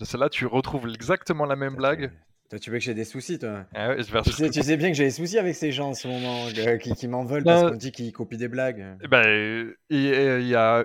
Celle-là, 0.01 0.29
tu 0.29 0.47
retrouves 0.47 0.89
exactement 0.89 1.45
la 1.45 1.57
même 1.57 1.75
blague. 1.75 2.11
tu- 2.11 2.49
Toi, 2.51 2.59
tu 2.61 2.71
veux 2.71 2.79
que 2.79 2.85
j'ai 2.85 2.95
des 2.95 3.05
soucis, 3.05 3.39
toi? 3.39 3.67
Ah 3.75 3.89
ouais, 3.89 4.03
je 4.03 4.13
vais- 4.13 4.23
tu 4.23 4.31
sais, 4.33 4.49
tu 4.51 4.63
sais 4.63 4.77
bien 4.77 4.89
que 4.91 4.95
j'ai 4.97 5.05
des 5.05 5.11
soucis 5.11 5.39
avec 5.39 5.55
ces 5.57 5.73
gens 5.73 5.89
en 5.89 5.95
ce 5.95 6.07
moment, 6.07 6.47
euh, 6.57 6.77
qui, 6.77 6.95
qui 6.95 7.09
m'en 7.09 7.25
veulent 7.25 7.43
parce 7.45 7.63
Non. 7.65 7.71
qu'on 7.71 7.77
dit 7.77 7.91
qu'ils 7.91 8.13
copient 8.13 8.39
des 8.39 8.49
blagues. 8.49 8.97
Eh 9.03 9.09
ben, 9.09 9.27
euh, 9.27 9.75
il 9.91 10.01
y 10.03 10.15
a- 10.15 10.39
il 10.39 10.47
y 10.47 10.55
a 10.55 10.85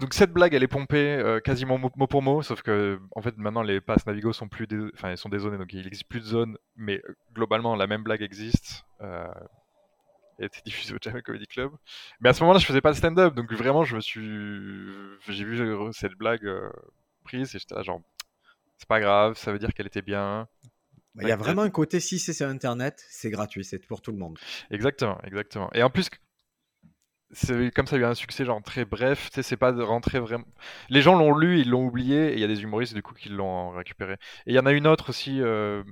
donc 0.00 0.14
cette 0.14 0.32
blague, 0.32 0.54
elle 0.54 0.62
est 0.62 0.68
pompée 0.68 1.16
euh, 1.18 1.40
quasiment 1.40 1.76
mot, 1.76 1.90
mot 1.96 2.06
pour 2.06 2.22
mot, 2.22 2.40
sauf 2.40 2.62
que 2.62 2.98
en 3.14 3.20
fait 3.20 3.36
maintenant 3.36 3.62
les 3.62 3.80
passes 3.82 4.06
Navigo 4.06 4.32
sont 4.32 4.48
plus, 4.48 4.66
dé- 4.66 4.78
enfin 4.94 5.10
elles 5.10 5.18
sont 5.18 5.28
dézonées, 5.28 5.58
donc 5.58 5.70
il 5.74 5.82
n'existe 5.84 6.08
plus 6.08 6.20
de 6.20 6.24
zone, 6.24 6.56
mais 6.76 7.02
euh, 7.06 7.14
globalement 7.34 7.76
la 7.76 7.86
même 7.86 8.02
blague 8.02 8.22
existe. 8.22 8.84
Euh, 9.02 9.32
a 10.40 10.46
été 10.46 10.60
diffusée 10.64 10.94
au 10.94 10.98
Jamel 11.00 11.22
Comedy 11.22 11.46
Club. 11.46 11.72
Mais 12.20 12.28
à 12.28 12.32
ce 12.32 12.42
moment-là, 12.42 12.58
je 12.58 12.66
faisais 12.66 12.80
pas 12.80 12.92
de 12.92 12.96
stand-up, 12.96 13.34
donc 13.34 13.52
vraiment 13.52 13.84
je 13.84 13.96
me 13.96 14.00
suis, 14.00 14.20
j'ai 15.28 15.44
vu 15.44 15.60
euh, 15.60 15.90
cette 15.92 16.14
blague 16.14 16.44
euh, 16.44 16.70
prise 17.24 17.54
et 17.54 17.58
j'étais 17.58 17.74
là 17.74 17.82
genre, 17.82 18.00
c'est 18.78 18.88
pas 18.88 19.00
grave, 19.00 19.36
ça 19.36 19.52
veut 19.52 19.58
dire 19.58 19.72
qu'elle 19.74 19.86
était 19.86 20.02
bien. 20.02 20.48
Il 21.20 21.28
y 21.28 21.32
a 21.32 21.36
vraiment 21.36 21.62
un 21.62 21.70
côté, 21.70 22.00
si 22.00 22.18
c'est 22.18 22.32
sur 22.32 22.48
Internet, 22.48 23.04
c'est 23.10 23.30
gratuit, 23.30 23.64
c'est 23.64 23.78
pour 23.78 24.00
tout 24.00 24.12
le 24.12 24.18
monde. 24.18 24.38
Exactement, 24.70 25.20
exactement. 25.24 25.70
Et 25.74 25.82
en 25.82 25.90
plus, 25.90 26.08
c'est 27.32 27.70
comme 27.74 27.86
ça 27.86 27.96
a 27.96 27.98
eu 27.98 28.04
un 28.04 28.14
succès 28.14 28.44
genre 28.44 28.62
très 28.62 28.84
bref, 28.86 29.28
tu 29.28 29.36
sais, 29.36 29.42
c'est 29.42 29.56
pas 29.56 29.72
de 29.72 29.82
rentrer 29.82 30.20
vraiment. 30.20 30.46
Les 30.88 31.02
gens 31.02 31.14
l'ont 31.14 31.34
lu, 31.36 31.60
ils 31.60 31.68
l'ont 31.68 31.84
oublié, 31.84 32.32
et 32.32 32.34
il 32.34 32.40
y 32.40 32.44
a 32.44 32.48
des 32.48 32.62
humoristes 32.62 32.94
du 32.94 33.02
coup 33.02 33.14
qui 33.14 33.28
l'ont 33.28 33.70
récupéré. 33.70 34.14
Et 34.46 34.52
il 34.52 34.54
y 34.54 34.58
en 34.58 34.66
a 34.66 34.72
une 34.72 34.86
autre 34.86 35.10
aussi, 35.10 35.40
euh, 35.42 35.82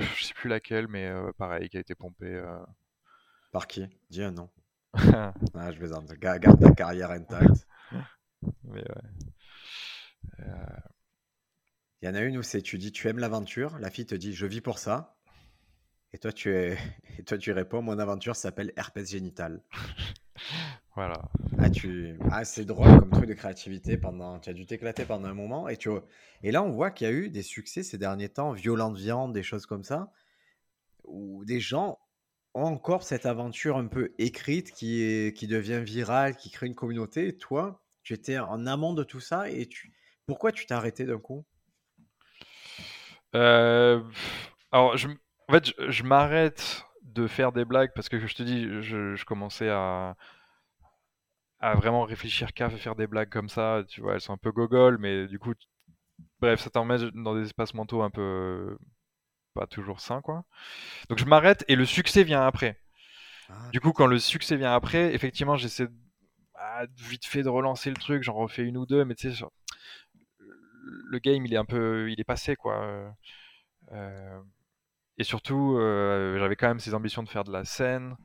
je 0.16 0.24
sais 0.24 0.34
plus 0.34 0.48
laquelle, 0.48 0.88
mais 0.88 1.06
euh, 1.06 1.32
pareil, 1.36 1.68
qui 1.68 1.76
a 1.76 1.80
été 1.80 1.94
pompée. 1.94 2.26
euh. 2.34 2.58
Par 3.52 3.66
qui? 3.68 3.86
Dis 4.10 4.22
un 4.24 4.32
nom. 4.32 4.50
Ah, 5.54 5.72
je 5.72 5.78
plaisante. 5.78 6.12
Ga- 6.14 6.38
Garde 6.38 6.60
ta 6.60 6.72
carrière 6.72 7.10
intacte. 7.12 7.66
mais 8.64 8.80
ouais. 8.82 9.10
Il 12.02 12.06
y 12.06 12.08
en 12.10 12.14
a 12.14 12.20
une 12.20 12.36
où 12.36 12.42
c'est 12.42 12.60
tu 12.60 12.76
dis 12.76 12.92
tu 12.92 13.08
aimes 13.08 13.18
l'aventure, 13.20 13.78
la 13.78 13.88
fille 13.90 14.04
te 14.04 14.14
dit 14.14 14.34
je 14.34 14.44
vis 14.44 14.60
pour 14.60 14.78
ça. 14.78 15.16
Et 16.12 16.18
toi 16.18 16.32
tu 16.32 16.54
es 16.54 16.78
et 17.18 17.24
toi 17.24 17.38
tu 17.38 17.52
réponds 17.52 17.82
mon 17.82 17.98
aventure 17.98 18.36
s'appelle 18.36 18.72
herpès 18.76 19.10
génital. 19.10 19.62
Voilà. 20.94 21.22
Ah 21.58 21.70
tu 21.70 22.18
ah 22.30 22.44
c'est 22.44 22.64
drôle 22.64 22.98
comme 22.98 23.10
truc 23.10 23.26
de 23.26 23.34
créativité 23.34 23.96
pendant 23.96 24.38
tu 24.40 24.50
as 24.50 24.52
dû 24.52 24.66
t'éclater 24.66 25.04
pendant 25.04 25.28
un 25.28 25.34
moment 25.34 25.68
et 25.68 25.76
tu 25.76 25.88
et 26.42 26.50
là 26.50 26.62
on 26.62 26.70
voit 26.70 26.90
qu'il 26.90 27.06
y 27.06 27.10
a 27.10 27.12
eu 27.12 27.30
des 27.30 27.42
succès 27.42 27.82
ces 27.82 27.98
derniers 27.98 28.28
temps, 28.28 28.52
violente 28.52 28.96
viande, 28.96 29.32
des 29.32 29.42
choses 29.42 29.66
comme 29.66 29.84
ça 29.84 30.12
où 31.04 31.44
des 31.44 31.60
gens 31.60 31.98
ont 32.54 32.64
encore 32.64 33.02
cette 33.04 33.26
aventure 33.26 33.76
un 33.76 33.86
peu 33.86 34.14
écrite 34.18 34.72
qui 34.72 35.02
est 35.02 35.36
qui 35.36 35.46
devient 35.46 35.82
virale, 35.84 36.36
qui 36.36 36.50
crée 36.50 36.66
une 36.66 36.74
communauté 36.74 37.28
et 37.28 37.36
toi 37.36 37.82
tu 38.02 38.14
étais 38.14 38.38
en 38.38 38.66
amont 38.66 38.94
de 38.94 39.04
tout 39.04 39.20
ça 39.20 39.48
et 39.48 39.66
tu 39.66 39.92
pourquoi 40.26 40.52
tu 40.52 40.66
t'es 40.66 40.74
arrêté 40.74 41.06
d'un 41.06 41.18
coup? 41.18 41.44
Euh, 43.34 44.00
alors, 44.72 44.96
je, 44.96 45.08
en 45.08 45.52
fait, 45.52 45.66
je, 45.66 45.90
je 45.90 46.02
m'arrête 46.04 46.84
de 47.14 47.26
faire 47.26 47.52
des 47.52 47.64
blagues 47.64 47.92
parce 47.94 48.08
que 48.08 48.18
je 48.26 48.34
te 48.34 48.42
dis, 48.42 48.64
je, 48.82 49.14
je 49.16 49.24
commençais 49.24 49.68
à, 49.70 50.16
à 51.60 51.74
vraiment 51.74 52.04
réfléchir 52.04 52.52
qu'à 52.52 52.70
faire 52.70 52.96
des 52.96 53.06
blagues 53.06 53.28
comme 53.30 53.48
ça. 53.48 53.82
Tu 53.88 54.00
vois, 54.00 54.14
elles 54.14 54.20
sont 54.20 54.32
un 54.32 54.36
peu 54.38 54.52
gogol, 54.52 54.98
mais 54.98 55.26
du 55.26 55.38
coup, 55.38 55.52
bref, 56.40 56.60
ça 56.60 56.70
t'emmène 56.70 57.10
dans 57.10 57.36
des 57.36 57.46
espaces 57.46 57.74
mentaux 57.74 58.02
un 58.02 58.10
peu 58.10 58.78
pas 59.54 59.66
toujours 59.66 60.00
sains, 60.00 60.22
quoi. 60.22 60.44
Donc, 61.10 61.18
je 61.18 61.26
m'arrête 61.26 61.64
et 61.68 61.76
le 61.76 61.86
succès 61.86 62.24
vient 62.24 62.42
après. 62.46 62.78
Ah, 63.48 63.72
Du 63.72 63.80
coup, 63.80 63.92
quand 63.92 64.06
le 64.08 64.18
succès 64.18 64.56
vient 64.56 64.74
après, 64.74 65.14
effectivement, 65.14 65.56
j'essaie 65.56 65.86
de- 65.88 65.94
ah, 66.56 66.84
vite 66.98 67.26
fait 67.26 67.42
de 67.44 67.48
relancer 67.50 67.90
le 67.90 67.96
truc, 67.96 68.22
j'en 68.24 68.34
refais 68.34 68.64
une 68.64 68.78
ou 68.78 68.86
deux, 68.86 69.04
mais 69.04 69.14
tu 69.16 69.32
sais, 69.32 69.44
le 71.08 71.18
game, 71.18 71.44
il 71.46 71.54
est 71.54 71.56
un 71.56 71.64
peu, 71.64 72.10
il 72.10 72.20
est 72.20 72.24
passé, 72.24 72.56
quoi. 72.56 72.80
Euh, 72.82 73.10
euh, 73.92 74.40
et 75.20 75.24
surtout, 75.24 75.76
euh, 75.76 76.38
j'avais 76.38 76.56
quand 76.56 76.66
même 76.68 76.80
ces 76.80 76.94
ambitions 76.94 77.22
de 77.22 77.28
faire 77.28 77.44
de 77.44 77.52
la 77.52 77.66
scène. 77.66 78.16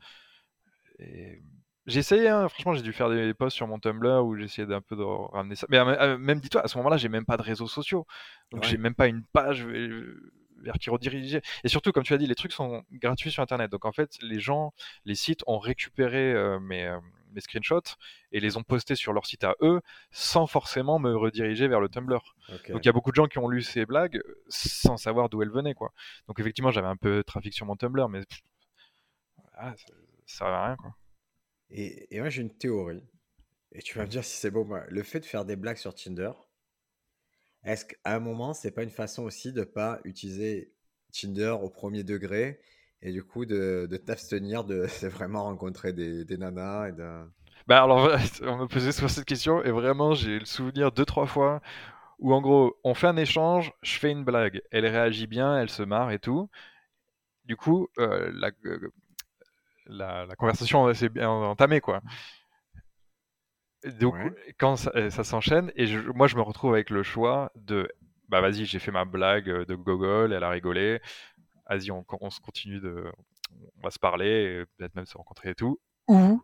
Et 0.99 1.41
j'ai 1.88 1.99
essayé, 1.99 2.29
hein, 2.29 2.47
franchement, 2.47 2.73
j'ai 2.73 2.84
dû 2.84 2.93
faire 2.93 3.10
des 3.10 3.34
posts 3.34 3.58
sur 3.58 3.67
mon 3.67 3.79
Tumblr 3.79 4.23
où 4.25 4.38
j'essayais 4.38 4.65
d'un 4.65 4.79
peu 4.79 4.95
de 4.95 5.03
ramener 5.03 5.55
ça. 5.55 5.67
Mais 5.69 5.77
euh, 5.77 6.17
même, 6.17 6.39
dis-toi, 6.39 6.62
à 6.63 6.69
ce 6.69 6.77
moment-là, 6.77 6.95
j'ai 6.95 7.10
même 7.10 7.25
pas 7.25 7.36
de 7.36 7.41
réseaux 7.41 7.67
sociaux. 7.67 8.08
Donc, 8.49 8.62
Ouais. 8.63 8.69
j'ai 8.69 8.77
même 8.77 8.95
pas 8.95 9.08
une 9.08 9.25
page 9.34 9.65
euh, 9.65 10.31
vers 10.62 10.75
qui 10.75 10.89
rediriger. 10.89 11.41
Et 11.65 11.67
surtout, 11.67 11.91
comme 11.91 12.03
tu 12.03 12.13
as 12.13 12.17
dit, 12.17 12.27
les 12.27 12.36
trucs 12.36 12.53
sont 12.53 12.81
gratuits 12.93 13.29
sur 13.29 13.43
Internet. 13.43 13.69
Donc, 13.69 13.84
en 13.84 13.91
fait, 13.91 14.12
les 14.21 14.39
gens, 14.39 14.73
les 15.03 15.15
sites 15.15 15.43
ont 15.47 15.60
récupéré 15.60 16.31
euh, 16.34 16.62
mes, 16.62 16.86
euh, 16.86 16.97
mes 17.36 17.41
screenshots 17.41 17.95
et 18.32 18.39
les 18.39 18.58
ont 18.58 18.63
postés 18.63 18.95
sur 18.95 19.13
leur 19.13 19.26
site 19.26 19.43
à 19.43 19.56
eux 19.62 19.82
sans 20.12 20.48
forcément 20.48 20.98
me 21.00 21.15
rediriger 21.15 21.67
vers 21.67 21.80
le 21.80 21.89
Tumblr. 21.89 22.36
Donc 22.69 22.84
il 22.84 22.86
y 22.86 22.89
a 22.89 22.93
beaucoup 22.93 23.12
de 23.12 23.15
gens 23.15 23.28
qui 23.28 23.38
ont 23.38 23.48
lu 23.48 23.62
ces 23.62 23.86
blagues 23.86 24.17
euh, 24.17 24.43
sans 24.48 24.98
savoir 24.98 25.30
d'où 25.30 25.41
elles 25.43 25.52
venaient 25.52 25.76
quoi. 25.76 25.93
Donc 26.28 26.39
effectivement 26.39 26.71
j'avais 26.71 26.88
un 26.88 26.98
peu 26.98 27.17
de 27.17 27.21
trafic 27.21 27.54
sur 27.54 27.65
mon 27.65 27.76
Tumblr 27.76 28.10
mais 28.10 28.26
pff, 28.26 28.41
ah, 29.54 29.74
ça, 29.78 29.93
ça 30.26 30.38
servait 30.38 30.54
à 30.54 30.65
rien 30.65 30.76
quoi. 30.78 30.95
Et, 31.69 32.15
et 32.15 32.19
moi, 32.19 32.30
j'ai 32.30 32.41
une 32.41 32.56
théorie. 32.56 33.04
Et 33.71 33.82
tu 33.82 33.98
vas 33.98 34.06
me 34.06 34.10
dire 34.10 34.24
si 34.24 34.38
c'est 34.38 34.52
bon. 34.52 34.65
moi. 34.65 34.84
Le 34.88 35.04
fait 35.04 35.19
de 35.19 35.26
faire 35.26 35.45
des 35.45 35.56
blagues 35.56 35.78
sur 35.78 35.93
Tinder, 35.93 36.32
est-ce 37.63 37.86
qu'à 37.86 37.98
un 38.06 38.19
moment, 38.19 38.54
c'est 38.54 38.71
pas 38.71 38.84
une 38.84 38.89
façon 38.89 39.24
aussi 39.24 39.52
de 39.52 39.63
pas 39.63 40.00
utiliser 40.04 40.74
Tinder 41.12 41.56
au 41.62 41.69
premier 41.69 42.04
degré 42.04 42.60
et 43.01 43.12
du 43.12 43.23
coup 43.23 43.45
de, 43.45 43.88
de 43.89 43.97
t'abstenir 43.97 44.63
de, 44.65 44.86
vraiment 45.10 45.43
rencontrer 45.45 45.93
des, 45.93 46.25
des 46.25 46.38
nanas 46.38 46.89
et 46.89 46.91
de... 46.93 47.25
Bah 47.67 47.84
alors 47.84 48.10
on 48.43 48.58
me 48.58 48.67
posait 48.67 48.91
souvent 48.91 49.08
cette 49.08 49.25
question 49.25 49.63
et 49.63 49.71
vraiment 49.71 50.13
j'ai 50.13 50.39
le 50.39 50.45
souvenir 50.45 50.91
deux 50.91 51.05
trois 51.05 51.25
fois 51.27 51.62
où 52.19 52.34
en 52.34 52.41
gros 52.41 52.77
on 52.84 52.93
fait 52.95 53.08
un 53.08 53.17
échange, 53.17 53.73
je 53.84 53.99
fais 53.99 54.12
une 54.12 54.23
blague, 54.25 54.62
elle 54.71 54.88
réagit 54.88 55.27
bien, 55.27 55.60
elle 55.60 55.69
se 55.69 55.84
marre 55.84 56.12
et 56.12 56.19
tout. 56.19 56.49
Du 57.45 57.58
coup 57.58 57.89
euh, 57.99 58.31
la, 58.36 58.51
euh, 58.65 58.89
la, 59.88 60.25
la 60.25 60.36
conversation 60.36 60.91
s'est 60.93 61.10
bien 61.10 61.29
entamée 61.29 61.81
quoi. 61.81 62.02
Donc 64.00 64.15
Ouais. 64.15 64.33
quand 64.60 64.75
ça, 64.77 64.91
euh, 64.96 65.10
ça 65.10 65.23
s'enchaîne 65.23 65.71
et 65.75 65.85
je- 65.85 66.00
moi 66.10 66.27
je 66.27 66.35
me 66.35 66.41
retrouve 66.41 66.73
avec 66.73 66.89
le 66.89 67.04
choix 67.04 67.52
de 67.56 67.87
bah 68.29 68.41
vas-y 68.41 68.65
j'ai 68.65 68.79
fait 68.79 68.91
ma 68.91 69.06
blague 69.06 69.46
de 69.65 69.75
gogol, 69.75 70.33
elle 70.33 70.43
a 70.43 70.50
rigolé, 70.50 71.00
vas-y 71.69 71.91
on, 71.91 72.05
on 72.21 72.29
se 72.29 72.39
continue 72.41 72.79
de 72.79 73.05
on 73.77 73.81
va 73.83 73.91
se 73.91 73.99
parler 73.99 74.27
et 74.61 74.65
peut-être 74.77 74.95
même 74.95 75.05
se 75.05 75.17
rencontrer 75.17 75.51
et 75.51 75.55
tout 75.55 75.79
ou 76.07 76.41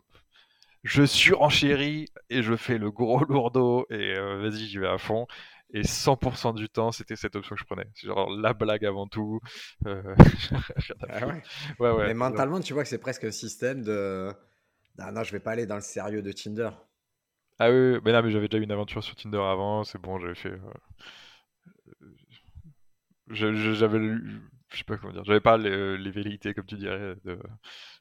je 0.84 1.04
surenchéris 1.06 2.06
et 2.28 2.42
je 2.42 2.56
fais 2.56 2.78
le 2.78 2.90
gros 2.90 3.24
lourdeau 3.28 3.86
et 3.90 4.14
euh, 4.16 4.38
vas-y 4.38 4.66
j'y 4.66 4.78
vais 4.78 4.88
à 4.88 4.98
fond 4.98 5.26
et 5.74 5.84
100% 5.84 6.52
du 6.52 6.68
temps 6.68 6.92
c'était 6.92 7.16
cette 7.16 7.36
option 7.36 7.54
que 7.54 7.60
je 7.60 7.66
prenais 7.66 7.86
c'est 7.94 8.06
genre 8.08 8.30
la 8.30 8.52
blague 8.52 8.84
avant 8.84 9.06
tout 9.06 9.40
euh, 9.86 10.02
Ah 11.08 11.24
foutre. 11.24 11.28
ouais. 11.28 11.42
ouais 11.78 11.90
ouais 11.92 12.10
Mais 12.10 12.14
mentalement, 12.14 12.60
tu 12.60 12.72
vois 12.74 12.82
que 12.84 12.88
c'est 12.88 12.98
presque 12.98 13.24
un 13.24 13.30
système 13.32 13.82
de... 13.82 14.32
Ah 14.98 15.12
non, 15.12 15.24
je 15.24 15.32
vais 15.32 15.40
pas 15.40 15.52
aller 15.52 15.66
dans 15.66 15.76
le 15.76 15.82
sérieux 15.82 16.22
de 16.22 16.32
Tinder. 16.32 16.70
ah 17.58 17.70
oui, 17.70 17.98
mais 18.04 18.12
non 18.12 18.22
mais 18.22 18.30
j'avais 18.30 18.48
déjà 18.48 18.60
eu 18.60 18.64
une 18.64 18.72
aventure 18.72 19.02
sur 19.02 19.14
Tinder 19.16 19.38
avant 19.38 19.84
c'est 19.84 19.98
bon 20.00 20.18
j'avais 20.18 20.34
fait 20.34 20.50
euh, 20.50 20.58
j'avais 23.30 23.98
lu- 23.98 24.40
je 24.72 24.78
sais 24.78 24.84
pas 24.84 24.96
comment 24.96 25.12
dire. 25.12 25.24
J'avais 25.24 25.40
pas 25.40 25.56
les, 25.56 25.98
les 25.98 26.10
velléités, 26.10 26.54
comme 26.54 26.66
tu 26.66 26.76
dirais, 26.76 27.16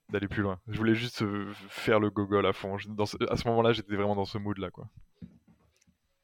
d'aller 0.09 0.27
plus 0.27 0.41
loin. 0.41 0.59
Je 0.67 0.77
voulais 0.77 0.95
juste 0.95 1.21
euh, 1.21 1.51
faire 1.69 1.99
le 1.99 2.09
gogol 2.09 2.45
à 2.45 2.53
fond. 2.53 2.77
Dans 2.89 3.03
à 3.03 3.37
ce 3.37 3.47
moment-là, 3.47 3.73
j'étais 3.73 3.95
vraiment 3.95 4.15
dans 4.15 4.25
ce 4.25 4.37
mood-là, 4.37 4.71
quoi. 4.71 4.89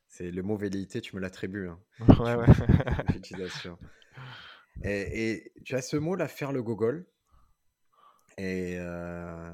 C'est 0.07 0.31
le 0.31 0.41
mot 0.41 0.57
velléité, 0.57 1.01
tu 1.01 1.15
me 1.15 1.21
l'attribues. 1.21 1.69
Hein. 1.69 1.79
Ouais, 2.19 2.35
ouais. 2.35 2.45
et, 4.83 5.31
et, 5.31 5.51
tu 5.63 5.75
as 5.75 5.81
ce 5.81 5.97
mot-là, 5.97 6.27
faire 6.27 6.51
le 6.51 6.63
gogol. 6.63 7.05
Et 8.37 8.77
euh, 8.79 9.51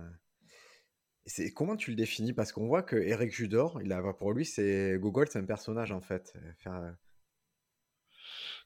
c'est 1.25 1.51
comment 1.51 1.75
tu 1.75 1.91
le 1.91 1.95
définis? 1.95 2.33
Parce 2.33 2.51
qu'on 2.51 2.67
voit 2.67 2.83
que 2.83 2.95
Eric 2.95 3.31
Judor, 3.31 3.81
il 3.81 3.91
a, 3.93 4.13
pour 4.13 4.33
lui, 4.33 4.45
c'est 4.45 4.97
Gogol, 4.99 5.27
c'est 5.29 5.39
un 5.39 5.45
personnage 5.45 5.91
en 5.91 6.01
fait. 6.01 6.33
Faire... 6.59 6.95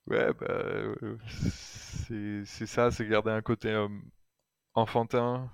Ouais, 0.07 0.31
bah, 0.39 0.95
c'est 2.45 2.65
ça, 2.65 2.91
c'est 2.91 3.05
garder 3.07 3.31
un 3.31 3.41
côté 3.41 3.69
euh, 3.69 3.89
enfantin, 4.73 5.51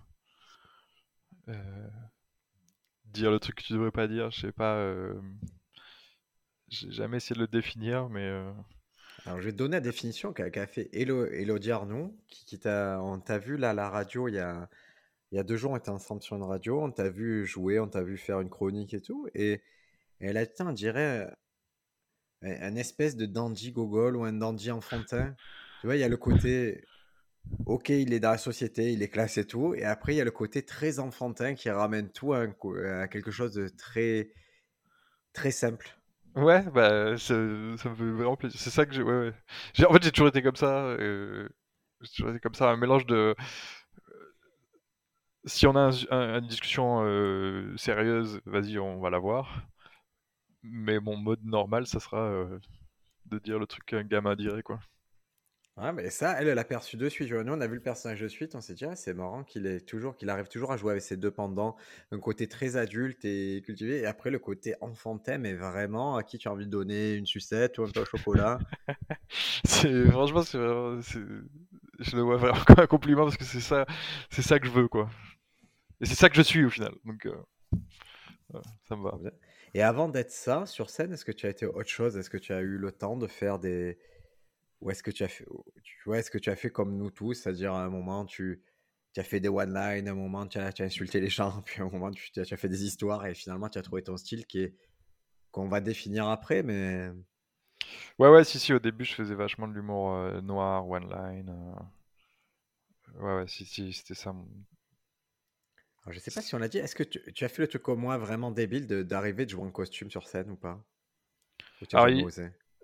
euh, 1.50 1.88
dire 3.06 3.32
le 3.32 3.40
truc 3.40 3.56
que 3.56 3.64
tu 3.64 3.74
devrais 3.74 3.92
pas 3.92 4.08
dire, 4.08 4.30
je 4.30 4.42
sais 4.42 4.52
pas, 4.52 4.76
euh, 4.76 5.20
j'ai 6.70 6.92
jamais 6.92 7.18
essayé 7.18 7.36
de 7.36 7.42
le 7.42 7.48
définir, 7.48 8.10
mais... 8.10 8.30
Alors 9.26 9.40
je 9.40 9.46
vais 9.46 9.54
donner 9.54 9.78
la 9.78 9.82
définition 9.82 10.34
qu'a 10.34 10.68
fait 10.68 10.90
Elo, 10.94 11.26
Elodie 11.26 11.72
Arnoux, 11.72 12.16
qui, 12.28 12.46
qui 12.46 12.60
t'a, 12.60 13.02
on 13.02 13.20
t'a 13.20 13.40
vu 13.40 13.58
là 13.58 13.72
à 13.72 13.74
la 13.74 13.90
radio 13.90 14.28
il 14.28 14.36
y 14.36 14.40
a, 14.40 14.70
y 15.32 15.40
a 15.40 15.44
deux 15.44 15.56
jours, 15.56 15.72
on 15.72 15.78
était 15.78 15.90
ensemble 15.90 16.22
sur 16.22 16.36
une 16.36 16.44
radio, 16.44 16.84
on 16.84 16.92
t'a 16.92 17.10
vu 17.10 17.46
jouer, 17.48 17.80
on 17.80 17.88
t'a 17.88 18.04
vu 18.04 18.18
faire 18.18 18.40
une 18.40 18.50
chronique 18.50 18.94
et 18.94 19.02
tout, 19.02 19.28
et, 19.34 19.62
elle 20.20 20.38
a 20.38 20.44
été, 20.44 20.64
on 20.64 20.72
dirait, 20.72 21.30
un 22.44 22.76
espèce 22.76 23.16
de 23.16 23.26
dandy 23.26 23.72
gogol 23.72 24.16
ou 24.16 24.24
un 24.24 24.34
dandy 24.34 24.72
enfantin. 24.72 25.36
Tu 25.82 25.88
vois, 25.88 25.96
il 25.96 26.00
y 26.00 26.04
a 26.04 26.10
le 26.10 26.18
côté, 26.18 26.86
ok, 27.66 27.90
il 27.90 28.14
est 28.14 28.20
dans 28.20 28.32
la 28.32 28.38
société, 28.38 28.94
il 28.94 29.02
est 29.02 29.10
classe 29.10 29.38
et 29.38 29.46
tout, 29.46 29.74
et 29.76 29.84
après, 29.84 30.14
il 30.14 30.18
y 30.18 30.22
a 30.22 30.26
le 30.26 30.32
côté 30.32 30.64
très 30.64 31.00
enfantin 31.00 31.56
qui 31.56 31.70
ramène 31.70 32.10
tout 32.10 32.34
à, 32.34 32.48
quelque 33.08 33.32
chose 33.32 33.54
de 33.54 33.68
très, 33.68 34.32
très 35.34 35.52
simple. 35.52 35.98
Ouais, 36.36 36.64
bah, 36.74 37.18
ça, 37.18 37.36
me 37.36 37.78
fait 37.78 37.90
vraiment 37.90 38.36
plaisir. 38.36 38.60
C'est 38.60 38.72
ça 38.72 38.86
que 38.86 38.94
j'ai. 38.94 39.04
Ouais, 39.04 39.14
ouais. 39.14 39.86
En 39.86 39.94
fait, 39.94 40.04
j'ai 40.04 40.12
toujours 40.12 40.30
été 40.30 40.42
comme 40.42 40.56
ça. 40.56 40.86
Euh, 40.86 41.48
j'ai 42.02 42.12
toujours 42.16 42.32
été 42.32 42.40
comme 42.40 42.56
ça, 42.56 42.72
un 42.72 42.78
mélange 42.78 43.06
de. 43.06 43.36
Si 45.46 45.68
on 45.68 45.76
a 45.76 45.92
une 46.10 46.48
discussion 46.48 47.04
euh, 47.04 47.76
sérieuse, 47.78 48.40
vas-y, 48.46 48.80
on 48.80 49.00
va 49.00 49.10
la 49.10 49.20
voir 49.20 49.68
mais 50.64 51.00
mon 51.00 51.18
mode 51.18 51.44
normal, 51.44 51.88
ça 51.88 52.00
sera 52.00 52.20
euh, 52.20 52.60
de 53.26 53.40
dire 53.40 53.60
le 53.60 53.68
truc 53.68 53.86
qu'un 53.86 54.04
gamin 54.04 54.36
dirait, 54.36 54.64
quoi. 54.64 54.80
Ah, 55.76 55.92
mais 55.92 56.12
ça, 56.12 56.40
elle, 56.40 56.48
elle 56.50 56.60
a 56.60 56.64
perçu 56.64 56.98
de 56.98 57.10
suite. 57.10 57.32
Nous, 57.32 57.52
on 57.52 57.60
a 57.60 57.66
vu 57.66 57.76
le 57.76 57.82
personnage 57.82 58.22
de 58.22 58.28
suite, 58.28 58.54
on 58.54 58.62
s'est 58.62 58.76
dit, 58.76 58.86
ah, 58.86 58.96
c'est 58.96 59.16
marrant 59.16 59.44
qu'il 59.44 59.66
est 59.66 59.80
toujours, 59.80 60.16
qu'il 60.16 60.30
arrive 60.30 60.48
toujours 60.48 60.72
à 60.72 60.78
jouer 60.78 60.92
avec 60.92 61.02
ses 61.02 61.18
deux 61.18 61.32
pendants, 61.32 61.76
un 62.12 62.20
côté 62.20 62.48
très 62.48 62.76
adulte 62.78 63.26
et 63.26 63.64
cultivé, 63.66 64.02
et 64.02 64.06
après 64.06 64.30
le 64.30 64.38
côté 64.38 64.76
enfantin, 64.82 65.40
mais 65.40 65.54
vraiment 65.54 66.16
à 66.16 66.22
qui 66.22 66.38
tu 66.38 66.48
as 66.48 66.52
envie 66.52 66.68
de 66.68 66.72
donner 66.72 67.16
une 67.16 67.26
sucette 67.26 67.80
ou 67.80 67.84
un 67.84 67.90
peu 67.90 68.02
au 68.02 68.06
chocolat. 68.06 68.60
c'est 69.66 70.06
franchement, 70.12 70.44
c'est 70.44 70.60
je 72.00 72.16
le 72.16 72.22
vois 72.22 72.38
vraiment 72.38 72.64
comme 72.66 72.80
un 72.80 72.88
compliment 72.88 73.24
parce 73.24 73.38
que 73.38 73.44
c'est 73.44 73.60
ça, 73.60 73.86
c'est 74.30 74.42
ça 74.42 74.60
que 74.60 74.68
je 74.68 74.72
veux, 74.72 74.88
quoi. 74.88 75.10
Et 76.02 76.06
c'est 76.06 76.16
ça 76.16 76.30
que 76.30 76.36
je 76.36 76.42
suis 76.42 76.64
au 76.66 76.70
final. 76.70 76.94
Donc, 77.06 77.26
euh, 77.26 77.36
ça 78.88 78.96
me 78.96 79.04
va. 79.04 79.18
Bien. 79.18 79.32
Et 79.74 79.82
avant 79.82 80.10
d'être 80.10 80.32
ça, 80.32 80.66
sur 80.66 80.90
scène, 80.90 81.14
est-ce 81.14 81.26
que 81.26 81.32
tu 81.32 81.46
as 81.46 81.50
été 81.50 81.66
autre 81.66 81.90
chose? 81.90 82.18
Est-ce 82.18 82.30
que 82.30 82.38
tu 82.38 82.54
as 82.54 82.62
eu 82.62 82.78
le 82.78 82.92
temps 82.92 83.18
de 83.18 83.28
faire 83.28 83.60
des... 83.60 83.98
Ou 84.82 84.92
est-ce 84.92 85.02
que 85.02 85.12
tu 85.12 85.24
as 85.24 85.30
fait, 85.30 85.46
tu 85.82 86.02
vois, 86.06 86.20
est-ce 86.20 86.30
que 86.30 86.38
tu 86.38 86.50
as 86.50 86.56
fait 86.58 86.70
comme 86.70 86.98
nous 86.98 87.10
tous, 87.10 87.36
c'est-à-dire 87.36 87.74
à 87.74 87.84
un 87.84 87.90
moment 87.90 88.26
tu, 88.26 88.62
tu 89.14 89.20
as 89.20 89.24
fait 89.24 89.40
des 89.40 89.48
one-line, 89.48 90.08
à 90.08 90.12
un 90.12 90.16
moment 90.16 90.46
tu 90.48 90.58
as, 90.58 90.74
tu 90.74 90.82
as, 90.82 90.86
insulté 90.86 91.22
les 91.22 91.30
gens, 91.30 91.62
puis 91.66 91.82
à 91.82 91.86
un 91.86 91.90
moment 91.90 92.12
tu, 92.12 92.32
tu, 92.32 92.42
as 92.42 92.58
fait 92.58 92.68
des 92.68 92.84
histoires 92.84 93.26
et 93.26 93.34
finalement 93.34 93.70
tu 93.70 93.80
as 93.80 93.82
trouvé 93.82 94.04
ton 94.04 94.18
style 94.18 94.46
qui 94.46 94.64
est 94.64 94.76
qu'on 95.52 95.70
va 95.70 95.82
définir 95.82 96.28
après, 96.28 96.64
mais 96.64 97.12
ouais 98.20 98.30
ouais 98.30 98.44
si 98.44 98.60
si 98.60 98.74
au 98.74 98.80
début 98.80 99.06
je 99.06 99.14
faisais 99.14 99.36
vachement 99.36 99.68
de 99.68 99.74
l'humour 99.74 100.14
euh, 100.14 100.42
noir, 100.42 100.88
one-line, 100.90 101.50
euh, 101.50 103.22
ouais 103.22 103.36
ouais 103.36 103.48
si 103.48 103.66
si 103.66 103.94
c'était 103.94 104.16
ça 104.16 104.34
je 106.10 106.20
sais 106.20 106.32
pas 106.32 106.42
si 106.42 106.54
on 106.56 106.60
l'a 106.60 106.68
dit. 106.68 106.78
Est-ce 106.78 106.96
que 106.96 107.04
tu, 107.04 107.46
as 107.46 107.50
fait 107.50 107.62
le 107.62 107.68
truc 107.68 107.82
comme 107.82 108.00
moi 108.00 108.18
vraiment 108.18 108.52
débile 108.52 108.88
d'arriver 108.88 109.46
de, 109.46 109.52
jouer 109.52 109.64
en 109.64 109.72
costume 109.72 110.10
sur 110.10 110.28
scène 110.28 110.50
ou 110.52 110.56
pas? 110.56 110.84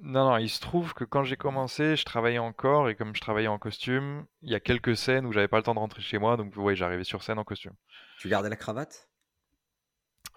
Non, 0.02 0.30
non, 0.30 0.38
il 0.38 0.50
se 0.50 0.62
trouve 0.62 0.94
que 0.94 1.04
quand 1.04 1.24
j'ai 1.24 1.36
commencé, 1.36 1.98
je 1.98 2.06
travaillais 2.06 2.40
encore 2.40 2.90
et 2.90 2.96
comme 2.96 3.14
je 3.14 3.22
travaillais 3.22 3.48
en 3.48 3.60
costume, 3.60 4.26
il 4.42 4.50
y 4.50 4.56
a 4.56 4.62
quelques 4.62 4.96
scènes 4.96 5.26
où 5.26 5.34
j'avais 5.34 5.50
pas 5.50 5.58
le 5.58 5.64
temps 5.64 5.74
de 5.74 5.80
rentrer 5.80 6.02
chez 6.02 6.18
moi, 6.18 6.38
donc 6.38 6.56
ouais, 6.56 6.76
j'arrivais 6.76 7.04
sur 7.04 7.22
scène 7.22 7.38
en 7.38 7.44
costume. 7.44 7.74
Tu 8.20 8.30
gardais 8.30 8.50
la 8.50 8.56
cravate? 8.56 9.10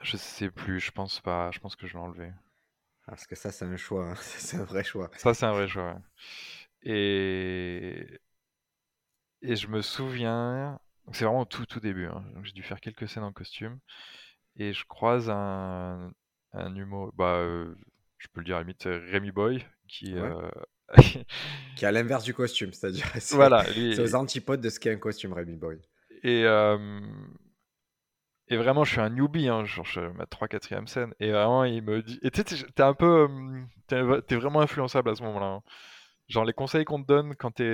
Je 0.01 0.17
sais 0.17 0.51
plus, 0.51 0.81
je 0.81 0.91
pense 0.91 1.21
pas. 1.21 1.51
Je 1.53 1.61
pense 1.61 1.77
que 1.77 1.87
je 1.87 1.93
l'ai 1.93 2.01
enlevé. 2.01 2.33
Ah, 3.07 3.13
parce 3.13 3.27
que 3.27 3.37
ça, 3.37 3.53
c'est 3.53 3.65
un 3.65 3.77
choix. 3.77 4.11
Hein. 4.11 4.15
c'est 4.21 4.57
un 4.57 4.65
vrai 4.65 4.83
choix. 4.83 5.11
Ça, 5.17 5.33
c'est 5.35 5.47
un 5.47 5.53
vrai 5.53 5.69
choix. 5.69 6.01
Et 6.83 8.21
et 9.43 9.57
je 9.57 9.67
me 9.67 9.83
souviens, 9.83 10.81
c'est 11.11 11.25
vraiment 11.25 11.45
tout, 11.45 11.67
tout 11.67 11.81
début. 11.81 12.07
Hein. 12.07 12.25
J'ai 12.45 12.53
dû 12.53 12.63
faire 12.63 12.81
quelques 12.81 13.09
scènes 13.09 13.25
en 13.25 13.33
costume. 13.33 13.79
Et 14.57 14.73
je 14.73 14.85
croise 14.85 15.31
un, 15.31 16.13
un 16.53 16.75
humour, 16.77 17.13
bah, 17.17 17.37
euh, 17.37 17.75
je 18.19 18.29
peux 18.33 18.41
le 18.41 18.45
dire 18.45 18.57
à 18.57 18.61
limite, 18.61 18.85
Rémi 18.85 19.31
Boy, 19.31 19.65
qui, 19.89 20.15
euh, 20.15 20.51
qui 21.77 21.85
est 21.85 21.89
à 21.89 21.93
l'inverse 21.93 22.25
du 22.25 22.35
costume, 22.35 22.73
c'est-à-dire 22.73 23.07
c'est 23.19 23.35
voilà, 23.35 23.65
aux 23.99 24.15
antipodes 24.15 24.61
de 24.61 24.69
ce 24.69 24.79
qu'est 24.79 24.93
un 24.93 24.99
costume, 24.99 25.33
Rémi 25.33 25.57
Boy. 25.57 25.81
Et, 26.23 26.45
et 28.49 28.57
vraiment, 28.57 28.85
je 28.85 28.93
suis 28.93 29.01
un 29.01 29.09
newbie, 29.09 29.49
hein, 29.49 29.65
genre, 29.65 29.87
je 29.87 29.93
suis 29.93 30.01
ma 30.15 30.25
3-4ème 30.25 30.87
scène. 30.87 31.15
Et 31.21 31.31
vraiment, 31.31 31.65
il 31.65 31.83
me 31.83 32.03
dit. 32.03 32.19
Et 32.23 32.31
tu 32.31 32.43
sais, 32.47 32.67
t'es 32.75 32.83
un 32.83 32.93
peu. 32.93 33.27
T'es 33.89 34.37
vraiment 34.37 34.61
influençable 34.61 35.09
à 35.09 35.15
ce 35.15 35.23
moment-là. 35.23 35.47
Hein. 35.47 35.63
Genre, 36.29 36.45
les 36.45 36.53
conseils 36.53 36.85
qu'on 36.85 37.03
te 37.03 37.07
donne 37.07 37.35
quand 37.37 37.53
t'es 37.53 37.65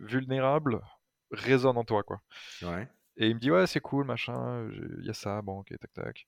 vulnérable, 0.00 0.80
résonne 1.30 1.76
en 1.76 1.84
toi, 1.84 2.02
quoi. 2.02 2.20
Ouais. 2.62 2.88
Et 3.16 3.28
il 3.28 3.34
me 3.34 3.40
dit, 3.40 3.50
ouais, 3.50 3.66
c'est 3.66 3.80
cool, 3.80 4.04
machin, 4.04 4.68
il 4.98 5.04
y 5.04 5.10
a 5.10 5.14
ça, 5.14 5.40
bon, 5.42 5.60
ok, 5.60 5.72
tac, 5.78 5.92
tac. 5.94 6.26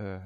Euh, 0.00 0.18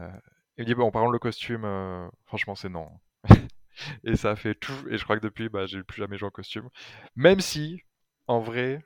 il 0.57 0.63
me 0.63 0.67
dit, 0.67 0.75
bon, 0.75 0.91
par 0.91 1.03
contre, 1.03 1.13
le 1.13 1.19
costume, 1.19 1.65
euh, 1.65 2.09
franchement, 2.27 2.55
c'est 2.55 2.69
non. 2.69 2.89
et 4.05 4.17
ça 4.17 4.33
a 4.33 4.37
fait 4.37 4.55
tout, 4.55 4.73
et 4.91 4.99
je 4.99 5.05
crois 5.05 5.19
que 5.19 5.25
depuis, 5.25 5.49
bah, 5.49 5.67
j'ai 5.67 5.83
plus 5.83 5.99
jamais 5.99 6.19
joué 6.19 6.29
en 6.29 6.31
costume. 6.33 6.69
Même 7.17 7.41
si, 7.41 7.83
en 8.27 8.41
vrai, 8.41 8.85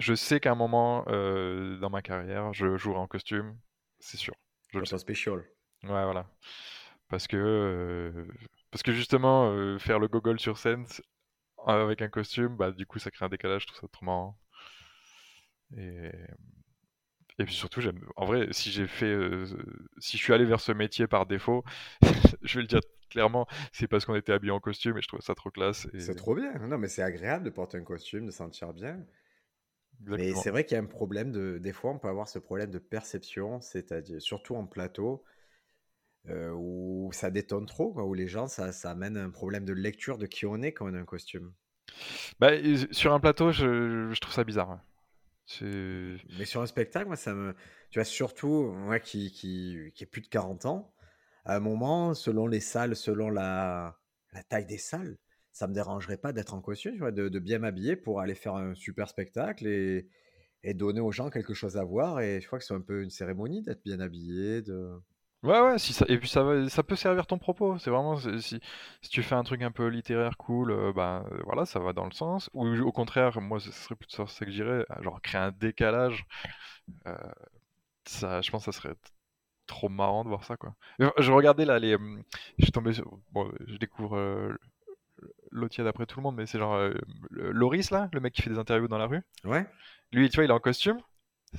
je 0.00 0.14
sais 0.14 0.40
qu'à 0.40 0.52
un 0.52 0.56
moment 0.56 1.04
euh, 1.08 1.78
dans 1.78 1.90
ma 1.90 2.02
carrière, 2.02 2.52
je 2.52 2.76
jouerai 2.76 2.98
en 2.98 3.06
costume, 3.06 3.56
c'est 4.00 4.16
sûr. 4.16 4.34
Je 4.72 4.78
le 4.78 4.84
sens 4.84 5.00
spécial. 5.00 5.44
Ouais, 5.84 6.04
voilà. 6.04 6.26
Parce 7.08 7.26
que, 7.26 8.26
parce 8.70 8.82
que 8.82 8.92
justement, 8.92 9.78
faire 9.78 9.98
le 9.98 10.08
gogol 10.08 10.38
sur 10.38 10.58
scène, 10.58 10.84
avec 11.66 12.02
un 12.02 12.08
costume, 12.08 12.56
bah, 12.56 12.72
du 12.72 12.86
coup, 12.86 12.98
ça 12.98 13.10
crée 13.10 13.24
un 13.24 13.28
décalage, 13.28 13.66
tout 13.66 13.74
ça 13.74 13.86
trop 13.88 14.04
marrant. 14.06 14.38
Et, 15.76 16.28
et 17.38 17.44
puis 17.44 17.54
surtout, 17.54 17.80
j'aime. 17.80 18.00
En 18.16 18.26
vrai, 18.26 18.48
si 18.50 18.70
j'ai 18.70 18.86
fait, 18.86 19.06
euh, 19.06 19.46
si 19.98 20.16
je 20.16 20.22
suis 20.22 20.32
allé 20.32 20.44
vers 20.44 20.60
ce 20.60 20.72
métier 20.72 21.06
par 21.06 21.26
défaut, 21.26 21.62
je 22.42 22.56
vais 22.56 22.62
le 22.62 22.66
dire 22.66 22.80
clairement, 23.10 23.46
c'est 23.72 23.86
parce 23.86 24.04
qu'on 24.04 24.16
était 24.16 24.32
habillé 24.32 24.50
en 24.50 24.60
costume 24.60 24.98
et 24.98 25.02
je 25.02 25.08
trouve 25.08 25.20
ça 25.20 25.34
trop 25.34 25.50
classe. 25.50 25.86
C'est 25.98 26.16
trop 26.16 26.34
bien. 26.34 26.52
Non, 26.58 26.78
mais 26.78 26.88
c'est 26.88 27.02
agréable 27.02 27.44
de 27.44 27.50
porter 27.50 27.78
un 27.78 27.84
costume, 27.84 28.26
de 28.26 28.30
sentir 28.32 28.72
bien. 28.72 29.04
Mais 30.00 30.34
c'est 30.34 30.50
vrai 30.50 30.64
qu'il 30.64 30.76
y 30.76 30.80
a 30.80 30.82
un 30.82 30.86
problème 30.86 31.32
de. 31.32 31.58
Des 31.58 31.72
fois, 31.72 31.92
on 31.92 31.98
peut 31.98 32.08
avoir 32.08 32.28
ce 32.28 32.38
problème 32.38 32.70
de 32.70 32.78
perception, 32.78 33.60
c'est-à-dire 33.60 34.20
surtout 34.20 34.56
en 34.56 34.66
plateau. 34.66 35.24
Euh, 36.28 36.52
où 36.52 37.10
ça 37.12 37.30
détonne 37.30 37.66
trop, 37.66 37.98
où 37.98 38.12
les 38.14 38.28
gens, 38.28 38.48
ça, 38.48 38.72
ça 38.72 38.90
amène 38.90 39.16
un 39.16 39.30
problème 39.30 39.64
de 39.64 39.72
lecture 39.72 40.18
de 40.18 40.26
qui 40.26 40.44
on 40.46 40.60
est 40.62 40.72
quand 40.72 40.90
on 40.90 40.94
a 40.94 40.98
un 40.98 41.04
costume. 41.04 41.54
Bah, 42.40 42.50
sur 42.90 43.12
un 43.12 43.20
plateau, 43.20 43.50
je, 43.52 44.10
je 44.12 44.20
trouve 44.20 44.34
ça 44.34 44.44
bizarre. 44.44 44.80
Mais 46.38 46.44
sur 46.44 46.60
un 46.60 46.66
spectacle, 46.66 47.06
moi, 47.06 47.16
ça 47.16 47.34
me. 47.34 47.54
Tu 47.90 47.98
vois, 47.98 48.04
surtout, 48.04 48.70
moi 48.72 49.00
qui, 49.00 49.30
qui, 49.32 49.90
qui 49.94 50.04
ai 50.04 50.06
plus 50.06 50.20
de 50.20 50.28
40 50.28 50.66
ans, 50.66 50.92
à 51.44 51.56
un 51.56 51.60
moment, 51.60 52.14
selon 52.14 52.46
les 52.46 52.60
salles, 52.60 52.94
selon 52.96 53.30
la, 53.30 53.98
la 54.32 54.42
taille 54.42 54.66
des 54.66 54.78
salles, 54.78 55.16
ça 55.52 55.66
me 55.66 55.72
dérangerait 55.74 56.18
pas 56.18 56.32
d'être 56.32 56.54
en 56.54 56.60
costume, 56.60 56.92
tu 56.92 56.98
vois, 56.98 57.12
de, 57.12 57.28
de 57.28 57.38
bien 57.38 57.58
m'habiller 57.58 57.96
pour 57.96 58.20
aller 58.20 58.34
faire 58.34 58.54
un 58.56 58.74
super 58.74 59.08
spectacle 59.08 59.66
et, 59.66 60.08
et 60.62 60.74
donner 60.74 61.00
aux 61.00 61.12
gens 61.12 61.30
quelque 61.30 61.54
chose 61.54 61.78
à 61.78 61.84
voir. 61.84 62.20
Et 62.20 62.40
je 62.40 62.46
crois 62.46 62.58
que 62.58 62.64
c'est 62.64 62.74
un 62.74 62.82
peu 62.82 63.02
une 63.02 63.10
cérémonie 63.10 63.62
d'être 63.62 63.82
bien 63.82 64.00
habillé. 64.00 64.60
De... 64.62 64.90
Ouais, 65.44 65.60
ouais, 65.60 65.78
si 65.78 65.92
ça, 65.92 66.04
et 66.08 66.18
puis 66.18 66.28
ça, 66.28 66.68
ça 66.68 66.82
peut 66.82 66.96
servir 66.96 67.26
ton 67.26 67.38
propos. 67.38 67.78
C'est 67.78 67.90
vraiment, 67.90 68.16
si, 68.40 68.60
si 69.02 69.08
tu 69.10 69.22
fais 69.22 69.36
un 69.36 69.44
truc 69.44 69.62
un 69.62 69.70
peu 69.70 69.86
littéraire, 69.86 70.36
cool, 70.36 70.72
euh, 70.72 70.92
bah 70.92 71.24
voilà, 71.44 71.64
ça 71.64 71.78
va 71.78 71.92
dans 71.92 72.06
le 72.06 72.10
sens. 72.12 72.50
Ou 72.54 72.66
au 72.80 72.90
contraire, 72.92 73.40
moi, 73.40 73.60
ce 73.60 73.70
serait 73.70 73.94
plutôt 73.94 74.26
ça 74.26 74.44
que 74.44 74.50
j'irais, 74.50 74.84
genre 75.00 75.22
créer 75.22 75.40
un 75.40 75.52
décalage. 75.52 76.26
Euh, 77.06 77.16
ça, 78.06 78.42
je 78.42 78.50
pense 78.50 78.66
que 78.66 78.72
ça 78.72 78.80
serait 78.80 78.94
trop 79.66 79.88
marrant 79.88 80.24
de 80.24 80.28
voir 80.30 80.44
ça, 80.44 80.56
quoi. 80.56 80.74
Je 81.18 81.32
regardais 81.32 81.66
là 81.66 81.78
les, 81.78 81.96
je 82.58 82.64
suis 82.64 82.72
tombé 82.72 82.92
sur, 82.94 83.10
bon, 83.32 83.52
je 83.66 83.76
découvre 83.78 84.16
euh, 84.16 84.56
l'eau 85.50 85.68
tiède 85.68 85.86
après 85.86 86.06
tout 86.06 86.18
le 86.18 86.22
monde, 86.22 86.36
mais 86.36 86.46
c'est 86.46 86.58
genre 86.58 86.74
euh, 86.74 86.94
Loris 87.30 87.90
là, 87.90 88.08
le 88.12 88.20
mec 88.20 88.34
qui 88.34 88.42
fait 88.42 88.50
des 88.50 88.58
interviews 88.58 88.88
dans 88.88 88.98
la 88.98 89.06
rue. 89.06 89.22
Ouais, 89.44 89.66
Lui, 90.12 90.28
tu 90.30 90.36
vois, 90.36 90.44
il 90.44 90.50
est 90.50 90.54
en 90.54 90.60
costume. 90.60 90.98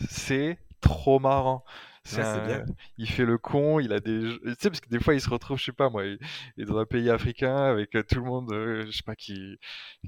C'est 0.09 0.57
trop 0.81 1.19
marrant. 1.19 1.63
C'est 2.09 2.21
ouais, 2.21 2.23
c'est 2.23 2.41
bien. 2.41 2.65
Il 2.97 3.07
fait 3.09 3.25
le 3.25 3.37
con, 3.37 3.79
il 3.79 3.93
a 3.93 3.99
des... 3.99 4.19
Tu 4.43 4.53
sais, 4.59 4.69
parce 4.69 4.81
que 4.81 4.89
des 4.89 4.99
fois, 4.99 5.13
il 5.13 5.21
se 5.21 5.29
retrouve, 5.29 5.57
je 5.57 5.65
sais 5.65 5.71
pas 5.71 5.89
moi, 5.89 6.05
il 6.05 6.17
il 6.57 6.63
est 6.63 6.65
dans 6.65 6.77
un 6.77 6.85
pays 6.85 7.09
africain 7.09 7.55
avec 7.55 7.95
euh, 7.95 8.03
tout 8.03 8.15
le 8.15 8.23
monde, 8.23 8.51
euh, 8.51 8.85
je 8.87 8.91
sais 8.91 9.03
pas, 9.03 9.15
qui... 9.15 9.57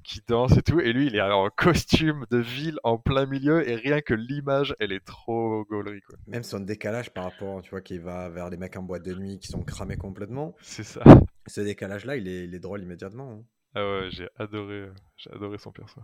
qui 0.04 0.22
danse 0.28 0.58
et 0.58 0.64
tout. 0.64 0.80
Et 0.80 0.94
lui, 0.94 1.08
il 1.08 1.16
est 1.16 1.22
en 1.22 1.50
costume 1.50 2.26
de 2.32 2.40
ville 2.40 2.80
en 2.84 2.98
plein 2.98 3.26
milieu. 3.26 3.68
Et 3.70 3.76
rien 3.76 4.02
que 4.02 4.14
l'image, 4.16 4.76
elle 4.80 4.92
est 4.92 5.06
trop 5.06 5.64
gaulerie, 5.66 6.02
quoi. 6.02 6.18
Même 6.28 6.44
son 6.44 6.60
décalage 6.60 7.14
par 7.14 7.26
rapport, 7.26 7.62
tu 7.62 7.70
vois, 7.70 7.82
qui 7.82 8.00
va 8.00 8.30
vers 8.30 8.50
les 8.50 8.58
mecs 8.58 8.76
en 8.78 8.84
boîte 8.84 9.04
de 9.04 9.14
nuit 9.14 9.38
qui 9.40 9.48
sont 9.48 9.62
cramés 9.64 9.98
complètement. 9.98 10.56
C'est 10.62 10.84
ça. 10.84 11.04
Ce 11.46 11.62
décalage-là, 11.62 12.16
il 12.18 12.28
est, 12.28 12.46
il 12.46 12.56
est 12.56 12.60
drôle 12.60 12.82
immédiatement. 12.82 13.32
hein. 13.32 13.44
Ah 13.76 13.84
ouais, 13.86 14.08
j'ai 14.12 14.28
adoré, 14.38 14.74
euh, 14.74 14.94
j'ai 15.18 15.32
adoré 15.32 15.58
son 15.58 15.72
perso. 15.72 16.02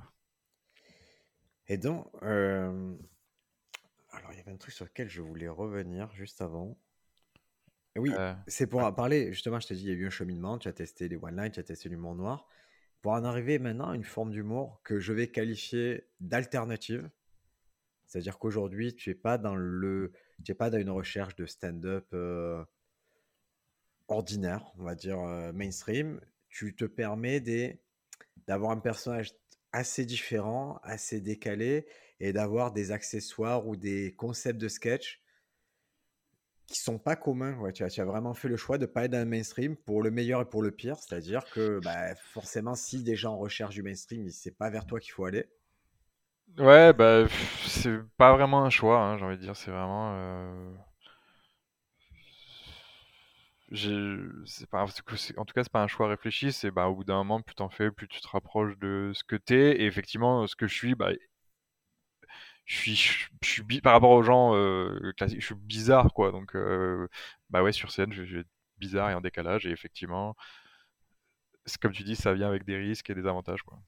Et 1.67 1.77
donc, 1.77 2.07
euh, 2.23 2.95
alors 4.17 4.33
il 4.33 4.37
y 4.37 4.41
avait 4.41 4.51
un 4.51 4.57
truc 4.57 4.73
sur 4.73 4.85
lequel 4.85 5.09
je 5.09 5.21
voulais 5.21 5.47
revenir 5.47 6.11
juste 6.13 6.41
avant. 6.41 6.77
Oui, 7.95 8.11
Euh, 8.15 8.33
c'est 8.47 8.67
pour 8.67 8.83
en 8.83 8.93
parler, 8.93 9.33
justement, 9.33 9.59
je 9.59 9.67
t'ai 9.67 9.75
dit, 9.75 9.83
il 9.83 9.89
y 9.89 9.91
a 9.91 9.95
eu 9.95 10.05
un 10.05 10.11
cheminement, 10.11 10.57
tu 10.59 10.67
as 10.67 10.73
testé 10.73 11.07
les 11.07 11.15
one-line, 11.15 11.51
tu 11.51 11.59
as 11.59 11.63
testé 11.63 11.89
l'humour 11.89 12.15
noir. 12.15 12.47
Pour 13.01 13.13
en 13.13 13.23
arriver 13.23 13.59
maintenant 13.59 13.89
à 13.89 13.95
une 13.95 14.03
forme 14.03 14.31
d'humour 14.31 14.81
que 14.83 14.99
je 14.99 15.13
vais 15.13 15.29
qualifier 15.29 16.07
d'alternative. 16.19 17.09
C'est-à-dire 18.05 18.37
qu'aujourd'hui, 18.37 18.95
tu 18.95 19.09
n'es 19.09 19.15
pas 19.15 19.37
dans 19.37 19.55
le, 19.55 20.11
tu 20.43 20.51
es 20.51 20.55
pas 20.55 20.69
dans 20.69 20.77
une 20.77 20.89
recherche 20.89 21.35
de 21.35 21.45
stand-up 21.45 22.07
euh, 22.13 22.63
ordinaire, 24.07 24.71
on 24.77 24.83
va 24.83 24.95
dire 24.95 25.19
euh, 25.19 25.51
mainstream. 25.53 26.21
Tu 26.49 26.75
te 26.75 26.85
permets 26.85 27.41
d'avoir 28.47 28.71
un 28.71 28.79
personnage 28.79 29.33
assez 29.71 30.05
différent, 30.05 30.79
assez 30.83 31.19
décalé, 31.19 31.87
et 32.19 32.33
d'avoir 32.33 32.71
des 32.71 32.91
accessoires 32.91 33.67
ou 33.67 33.75
des 33.75 34.13
concepts 34.15 34.59
de 34.59 34.67
sketch 34.67 35.21
qui 36.67 36.79
sont 36.79 36.99
pas 36.99 37.15
communs. 37.15 37.57
Ouais, 37.59 37.71
tu 37.71 37.83
as, 37.83 38.05
vraiment 38.05 38.33
fait 38.33 38.49
le 38.49 38.57
choix 38.57 38.77
de 38.77 38.85
pas 38.85 39.05
être 39.05 39.11
dans 39.11 39.19
le 39.19 39.25
mainstream 39.25 39.75
pour 39.75 40.01
le 40.01 40.11
meilleur 40.11 40.41
et 40.41 40.45
pour 40.45 40.61
le 40.61 40.71
pire. 40.71 40.97
C'est-à-dire 40.97 41.43
que 41.49 41.79
bah, 41.83 42.13
forcément, 42.15 42.75
si 42.75 43.03
des 43.03 43.15
gens 43.15 43.37
recherchent 43.37 43.75
du 43.75 43.83
mainstream, 43.83 44.29
c'est 44.29 44.57
pas 44.57 44.69
vers 44.69 44.85
toi 44.85 44.99
qu'il 44.99 45.13
faut 45.13 45.25
aller. 45.25 45.45
Ouais, 46.57 46.93
bah, 46.93 47.25
c'est 47.65 47.99
pas 48.17 48.33
vraiment 48.33 48.63
un 48.63 48.69
choix, 48.69 48.99
hein, 48.99 49.17
j'ai 49.17 49.25
envie 49.25 49.37
de 49.37 49.41
dire, 49.41 49.55
c'est 49.55 49.69
vraiment. 49.69 50.13
euh, 50.15 50.73
pas, 54.71 54.83
en 54.83 54.87
tout 54.87 55.53
cas, 55.53 55.63
c'est 55.63 55.71
pas 55.71 55.83
un 55.83 55.87
choix 55.87 56.07
réfléchi, 56.07 56.51
c'est 56.51 56.71
bah, 56.71 56.87
au 56.87 56.95
bout 56.95 57.03
d'un 57.03 57.17
moment, 57.17 57.41
plus 57.41 57.55
t'en 57.55 57.69
fais, 57.69 57.91
plus 57.91 58.07
tu 58.07 58.21
te 58.21 58.27
rapproches 58.27 58.77
de 58.79 59.11
ce 59.13 59.23
que 59.23 59.35
t'es. 59.35 59.81
Et 59.81 59.85
effectivement, 59.85 60.47
ce 60.47 60.55
que 60.55 60.67
je 60.67 60.73
suis, 60.73 60.95
bah, 60.95 61.11
je 62.67 62.75
suis, 62.75 62.95
je, 62.95 63.49
suis 63.49 63.63
bi- 63.63 63.79
par 63.79 63.93
rapport 63.93 64.11
aux 64.11 64.23
gens 64.23 64.53
euh, 64.53 65.13
classiques, 65.15 65.39
je 65.39 65.45
suis 65.45 65.55
bizarre, 65.55 66.13
quoi. 66.13 66.31
Donc, 66.31 66.53
euh, 66.53 67.07
bah 67.49 67.63
ouais, 67.63 67.71
sur 67.71 67.91
scène, 67.91 68.11
je, 68.11 68.25
je 68.25 68.35
vais 68.35 68.41
être 68.41 68.49
bizarre 68.77 69.09
et 69.09 69.13
en 69.13 69.21
décalage. 69.21 69.65
Et 69.65 69.71
effectivement, 69.71 70.35
comme 71.81 71.93
tu 71.93 72.03
dis, 72.03 72.17
ça 72.17 72.33
vient 72.33 72.49
avec 72.49 72.65
des 72.65 72.77
risques 72.77 73.09
et 73.09 73.15
des 73.15 73.25
avantages, 73.25 73.63
quoi. 73.63 73.79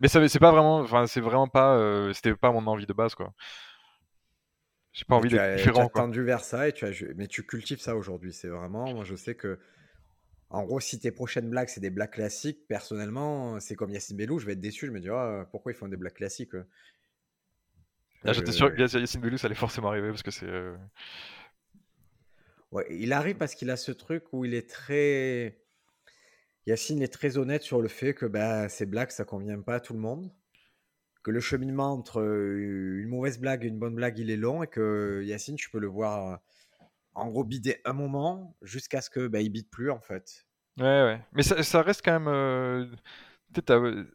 Mais 0.00 0.08
ça, 0.08 0.26
c'est 0.28 0.40
pas 0.40 0.50
vraiment, 0.50 0.80
enfin, 0.80 1.06
c'est 1.06 1.20
vraiment 1.20 1.46
pas, 1.46 1.76
euh, 1.76 2.12
c'était 2.12 2.34
pas 2.34 2.50
mon 2.50 2.66
envie 2.66 2.86
de 2.86 2.92
base, 2.92 3.14
quoi. 3.14 3.32
J'ai 4.92 5.04
pas 5.04 5.14
envie 5.14 5.30
d'être 5.30 5.40
as, 5.40 5.52
tu 5.52 5.58
différent, 5.58 5.86
as 5.86 5.88
tendu 5.88 6.24
vers 6.24 6.42
ça 6.42 6.68
et 6.68 6.72
tu 6.72 6.84
as, 6.84 7.04
mais 7.14 7.28
tu 7.28 7.46
cultives 7.46 7.80
ça 7.80 7.96
aujourd'hui. 7.96 8.32
C'est 8.32 8.48
vraiment, 8.48 8.92
moi 8.92 9.04
je 9.04 9.14
sais 9.14 9.36
que, 9.36 9.60
en 10.50 10.64
gros, 10.64 10.80
si 10.80 10.98
tes 10.98 11.12
prochaines 11.12 11.48
blagues 11.48 11.68
c'est 11.68 11.80
des 11.80 11.88
blagues 11.88 12.10
classiques, 12.10 12.66
personnellement, 12.66 13.60
c'est 13.60 13.76
comme 13.76 13.90
Yacine 13.90 14.16
Bellou, 14.16 14.40
je 14.40 14.44
vais 14.44 14.52
être 14.54 14.60
déçu. 14.60 14.86
Je 14.86 14.90
me 14.90 15.00
dis, 15.00 15.08
ah, 15.08 15.46
pourquoi 15.52 15.70
ils 15.72 15.76
font 15.76 15.88
des 15.88 15.96
blagues 15.96 16.14
classiques 16.14 16.56
eux 18.26 18.28
Là, 18.28 18.32
j'étais 18.32 18.52
sûr 18.52 18.72
que 18.74 18.80
Yacine 18.80 19.20
Bellou, 19.20 19.36
ça 19.38 19.46
allait 19.46 19.54
forcément 19.54 19.88
arriver 19.88 20.08
parce 20.08 20.22
que 20.22 20.30
c'est. 20.30 20.46
euh, 20.46 20.76
Ouais, 22.72 22.86
il 22.90 23.12
arrive 23.12 23.36
parce 23.36 23.54
qu'il 23.54 23.70
a 23.70 23.76
ce 23.76 23.92
truc 23.92 24.24
où 24.32 24.44
il 24.44 24.54
est 24.54 24.68
très. 24.68 25.58
Yacine 26.66 27.02
est 27.02 27.12
très 27.12 27.38
honnête 27.38 27.62
sur 27.62 27.80
le 27.82 27.88
fait 27.88 28.14
que 28.14 28.26
bah, 28.26 28.68
ces 28.68 28.86
blagues, 28.86 29.10
ça 29.10 29.24
convient 29.24 29.60
pas 29.60 29.76
à 29.76 29.80
tout 29.80 29.92
le 29.94 30.00
monde. 30.00 30.32
Que 31.24 31.30
le 31.32 31.40
cheminement 31.40 31.92
entre 31.92 32.20
euh, 32.20 33.00
une 33.02 33.08
mauvaise 33.08 33.38
blague 33.40 33.64
et 33.64 33.68
une 33.68 33.78
bonne 33.78 33.94
blague, 33.96 34.18
il 34.18 34.30
est 34.30 34.36
long. 34.36 34.62
Et 34.62 34.68
que 34.68 35.22
Yacine, 35.24 35.56
tu 35.56 35.70
peux 35.70 35.80
le 35.80 35.88
voir, 35.88 36.34
euh, 36.34 36.36
en 37.14 37.28
gros, 37.30 37.44
bider 37.44 37.80
un 37.84 37.94
moment 37.94 38.56
jusqu'à 38.62 39.00
ce 39.02 39.10
que 39.10 39.28
bah, 39.28 39.40
il 39.40 39.50
bide 39.50 39.70
plus, 39.70 39.90
en 39.90 40.00
fait. 40.00 40.46
Ouais, 40.78 40.84
ouais. 40.84 41.20
Mais 41.32 41.42
ça, 41.42 41.62
ça 41.62 41.82
reste 41.82 42.02
quand 42.04 42.12
même. 42.18 42.28
euh, 42.28 42.86
peut-être. 43.52 44.06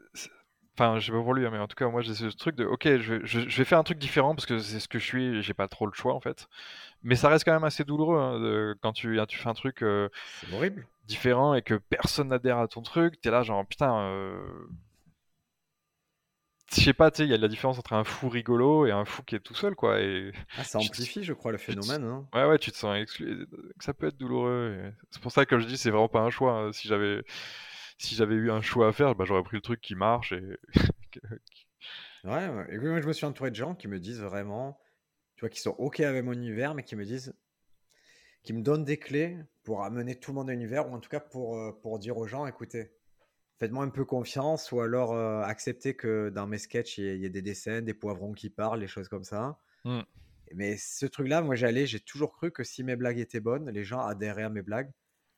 Enfin, 0.79 0.99
je 0.99 1.07
sais 1.07 1.11
pas 1.11 1.21
pour 1.21 1.33
lui, 1.33 1.45
hein, 1.45 1.49
mais 1.51 1.57
en 1.59 1.67
tout 1.67 1.75
cas, 1.75 1.87
moi, 1.89 2.01
j'ai 2.01 2.13
ce 2.13 2.25
truc 2.27 2.55
de. 2.55 2.65
Ok, 2.65 2.83
je 2.85 3.13
vais, 3.15 3.19
je, 3.25 3.41
je 3.49 3.57
vais 3.57 3.65
faire 3.65 3.79
un 3.79 3.83
truc 3.83 3.97
différent 3.97 4.35
parce 4.35 4.45
que 4.45 4.59
c'est 4.59 4.79
ce 4.79 4.87
que 4.87 4.99
je 4.99 5.05
suis 5.05 5.41
j'ai 5.43 5.53
pas 5.55 5.67
trop 5.67 5.87
le 5.87 5.93
choix, 5.93 6.13
en 6.13 6.19
fait. 6.21 6.47
Mais 7.03 7.15
ça 7.15 7.29
reste 7.29 7.45
quand 7.45 7.53
même 7.53 7.63
assez 7.65 7.83
douloureux 7.85 8.19
hein, 8.19 8.39
de- 8.39 8.77
quand 8.81 8.93
tu, 8.93 9.19
tu 9.29 9.37
fais 9.39 9.49
un 9.49 9.53
truc 9.55 9.83
euh, 9.83 10.09
horrible. 10.51 10.87
différent 11.07 11.55
et 11.55 11.61
que 11.63 11.75
personne 11.75 12.29
n'adhère 12.29 12.57
à 12.59 12.67
ton 12.67 12.81
truc. 12.81 13.19
T'es 13.21 13.31
là, 13.31 13.43
genre, 13.43 13.65
putain. 13.65 13.97
euh, 13.99 14.39
Je 16.71 16.81
sais 16.81 16.93
pas, 16.93 17.11
tu 17.11 17.17
sais, 17.17 17.23
il 17.23 17.29
y 17.29 17.33
a 17.33 17.37
de 17.37 17.41
la 17.41 17.47
différence 17.47 17.79
entre 17.79 17.93
un 17.93 18.03
fou 18.03 18.27
rigolo 18.29 18.85
et 18.85 18.91
un 18.91 19.05
fou 19.05 19.23
qui 19.23 19.35
est 19.35 19.39
tout 19.39 19.55
seul, 19.55 19.75
quoi. 19.75 20.01
Et 20.01 20.31
Ah, 20.57 20.65
ça 20.65 20.79
te- 20.79 20.81
amplifie, 20.81 21.23
je 21.23 21.31
crois, 21.31 21.53
le 21.53 21.57
te- 21.69 21.75
phénomène. 21.75 22.03
hein. 22.03 22.27
Ouais, 22.33 22.45
ouais, 22.45 22.59
tu 22.59 22.71
te 22.71 22.77
sens 22.77 22.97
exclu. 22.97 23.47
Ça 23.79 23.93
peut 23.93 24.07
être 24.07 24.17
douloureux. 24.17 24.77
et 24.85 24.93
C'est 25.11 25.21
pour 25.21 25.31
ça 25.31 25.45
que 25.45 25.59
je 25.59 25.65
dis, 25.67 25.77
c'est 25.77 25.91
vraiment 25.91 26.09
pas 26.09 26.21
un 26.21 26.29
choix. 26.29 26.53
hein. 26.53 26.73
Si 26.73 26.87
j'avais, 26.89 27.23
si 27.97 28.15
j'avais 28.15 28.35
eu 28.35 28.51
un 28.51 28.61
choix 28.61 28.87
à 28.89 28.91
faire, 28.93 29.15
bah, 29.15 29.25
j'aurais 29.25 29.43
pris 29.43 29.57
le 29.57 29.61
truc 29.61 29.81
qui 29.81 29.95
marche 29.95 30.31
et. 30.33 30.43
Ouais, 32.23 32.47
ouais. 32.49 32.65
Et 32.71 32.77
puis 32.77 32.87
moi, 32.87 33.01
je 33.01 33.07
me 33.07 33.13
suis 33.13 33.25
entouré 33.25 33.51
de 33.51 33.55
gens 33.55 33.75
qui 33.75 33.87
me 33.87 33.99
disent 33.99 34.19
vraiment, 34.21 34.79
tu 35.35 35.41
vois, 35.41 35.49
qui 35.49 35.61
sont 35.61 35.75
OK 35.77 35.99
avec 36.01 36.23
mon 36.25 36.33
univers, 36.33 36.73
mais 36.75 36.83
qui 36.83 36.95
me 36.95 37.05
disent, 37.05 37.33
qui 38.43 38.53
me 38.53 38.61
donnent 38.61 38.85
des 38.85 38.97
clés 38.97 39.37
pour 39.63 39.83
amener 39.83 40.15
tout 40.15 40.31
le 40.31 40.35
monde 40.35 40.49
à 40.49 40.53
l'univers, 40.53 40.89
ou 40.89 40.93
en 40.93 40.99
tout 40.99 41.09
cas 41.09 41.19
pour, 41.19 41.57
euh, 41.57 41.71
pour 41.81 41.99
dire 41.99 42.17
aux 42.17 42.27
gens, 42.27 42.45
écoutez, 42.47 42.91
faites-moi 43.59 43.83
un 43.83 43.89
peu 43.89 44.05
confiance, 44.05 44.71
ou 44.71 44.81
alors 44.81 45.13
euh, 45.13 45.41
acceptez 45.43 45.95
que 45.95 46.29
dans 46.29 46.47
mes 46.47 46.57
sketchs, 46.57 46.97
il 46.97 47.05
y, 47.05 47.07
ait- 47.09 47.19
y 47.19 47.29
des 47.29 47.41
dessins, 47.41 47.81
des 47.81 47.93
poivrons 47.93 48.33
qui 48.33 48.49
parlent, 48.49 48.79
des 48.79 48.87
choses 48.87 49.09
comme 49.09 49.23
ça. 49.23 49.59
Hmm. 49.85 50.01
Mais 50.53 50.77
ce 50.77 51.05
truc-là, 51.05 51.41
moi, 51.41 51.55
j'allais, 51.55 51.85
j'ai 51.85 51.99
toujours 51.99 52.33
cru 52.33 52.51
que 52.51 52.63
si 52.63 52.83
mes 52.83 52.95
blagues 52.95 53.19
étaient 53.19 53.39
bonnes, 53.41 53.69
les 53.69 53.83
gens 53.83 54.01
adhéraient 54.01 54.43
à 54.43 54.49
mes 54.49 54.61
blagues, 54.61 54.91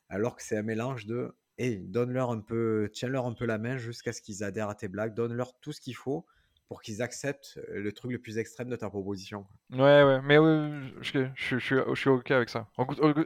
alors 0.09 0.35
que 0.35 0.43
c'est 0.43 0.57
un 0.57 0.63
mélange 0.63 1.05
de, 1.05 1.35
hey, 1.59 1.79
donne-leur 1.79 2.31
un 2.31 2.39
peu, 2.39 2.89
tiens-leur 2.93 3.25
un 3.25 3.33
peu 3.33 3.45
la 3.45 3.57
main 3.57 3.77
jusqu'à 3.77 4.13
ce 4.13 4.21
qu'ils 4.21 4.43
adhèrent 4.43 4.69
à 4.69 4.75
tes 4.75 4.87
blagues, 4.87 5.13
donne-leur 5.13 5.59
tout 5.59 5.71
ce 5.71 5.81
qu'il 5.81 5.95
faut 5.95 6.25
pour 6.69 6.83
qu'ils 6.83 7.01
acceptent 7.01 7.59
le 7.67 7.91
truc 7.91 8.11
le 8.11 8.19
plus 8.19 8.37
extrême 8.37 8.69
de 8.69 8.75
ta 8.75 8.91
proposition. 8.91 9.47
Ouais, 9.71 10.03
ouais, 10.03 10.21
mais 10.21 10.37
ouais, 10.37 10.69
je, 11.01 11.57
suis 11.57 12.09
ok 12.09 12.29
avec 12.29 12.49
ça. 12.49 12.67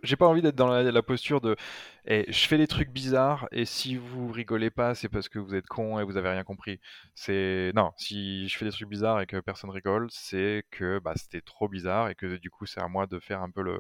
J'ai 0.02 0.16
pas 0.16 0.28
envie 0.28 0.42
d'être 0.42 0.56
dans 0.56 0.70
la, 0.70 0.90
la 0.90 1.04
posture 1.04 1.42
de 1.42 1.58
eh, 2.06 2.24
je 2.30 2.48
fais 2.48 2.58
des 2.58 2.68
trucs 2.68 2.90
bizarres 2.90 3.50
et 3.52 3.66
si 3.66 3.98
vous 3.98 4.32
rigolez 4.32 4.70
pas, 4.70 4.96
c'est 4.96 5.10
parce 5.10 5.28
que 5.28 5.40
vous 5.40 5.56
êtes 5.56 5.68
con 5.68 6.00
et 6.00 6.06
vous 6.06 6.16
avez 6.16 6.30
rien 6.30 6.46
compris. 6.46 6.80
C'est 7.16 7.74
non, 7.76 7.92
si 7.98 8.48
je 8.48 8.58
fais 8.58 8.64
des 8.64 8.72
trucs 8.72 8.88
bizarres 8.88 9.20
et 9.20 9.26
que 9.26 9.42
personne 9.42 9.72
rigole, 9.72 10.08
c'est 10.10 10.64
que 10.72 11.00
bah, 11.00 11.14
c'était 11.18 11.42
trop 11.42 11.68
bizarre 11.68 12.08
et 12.08 12.16
que 12.16 12.38
du 12.38 12.50
coup 12.50 12.66
c'est 12.66 12.82
à 12.82 12.88
moi 12.88 13.08
de 13.08 13.20
faire 13.20 13.42
un 13.42 13.52
peu 13.52 13.62
le 13.62 13.78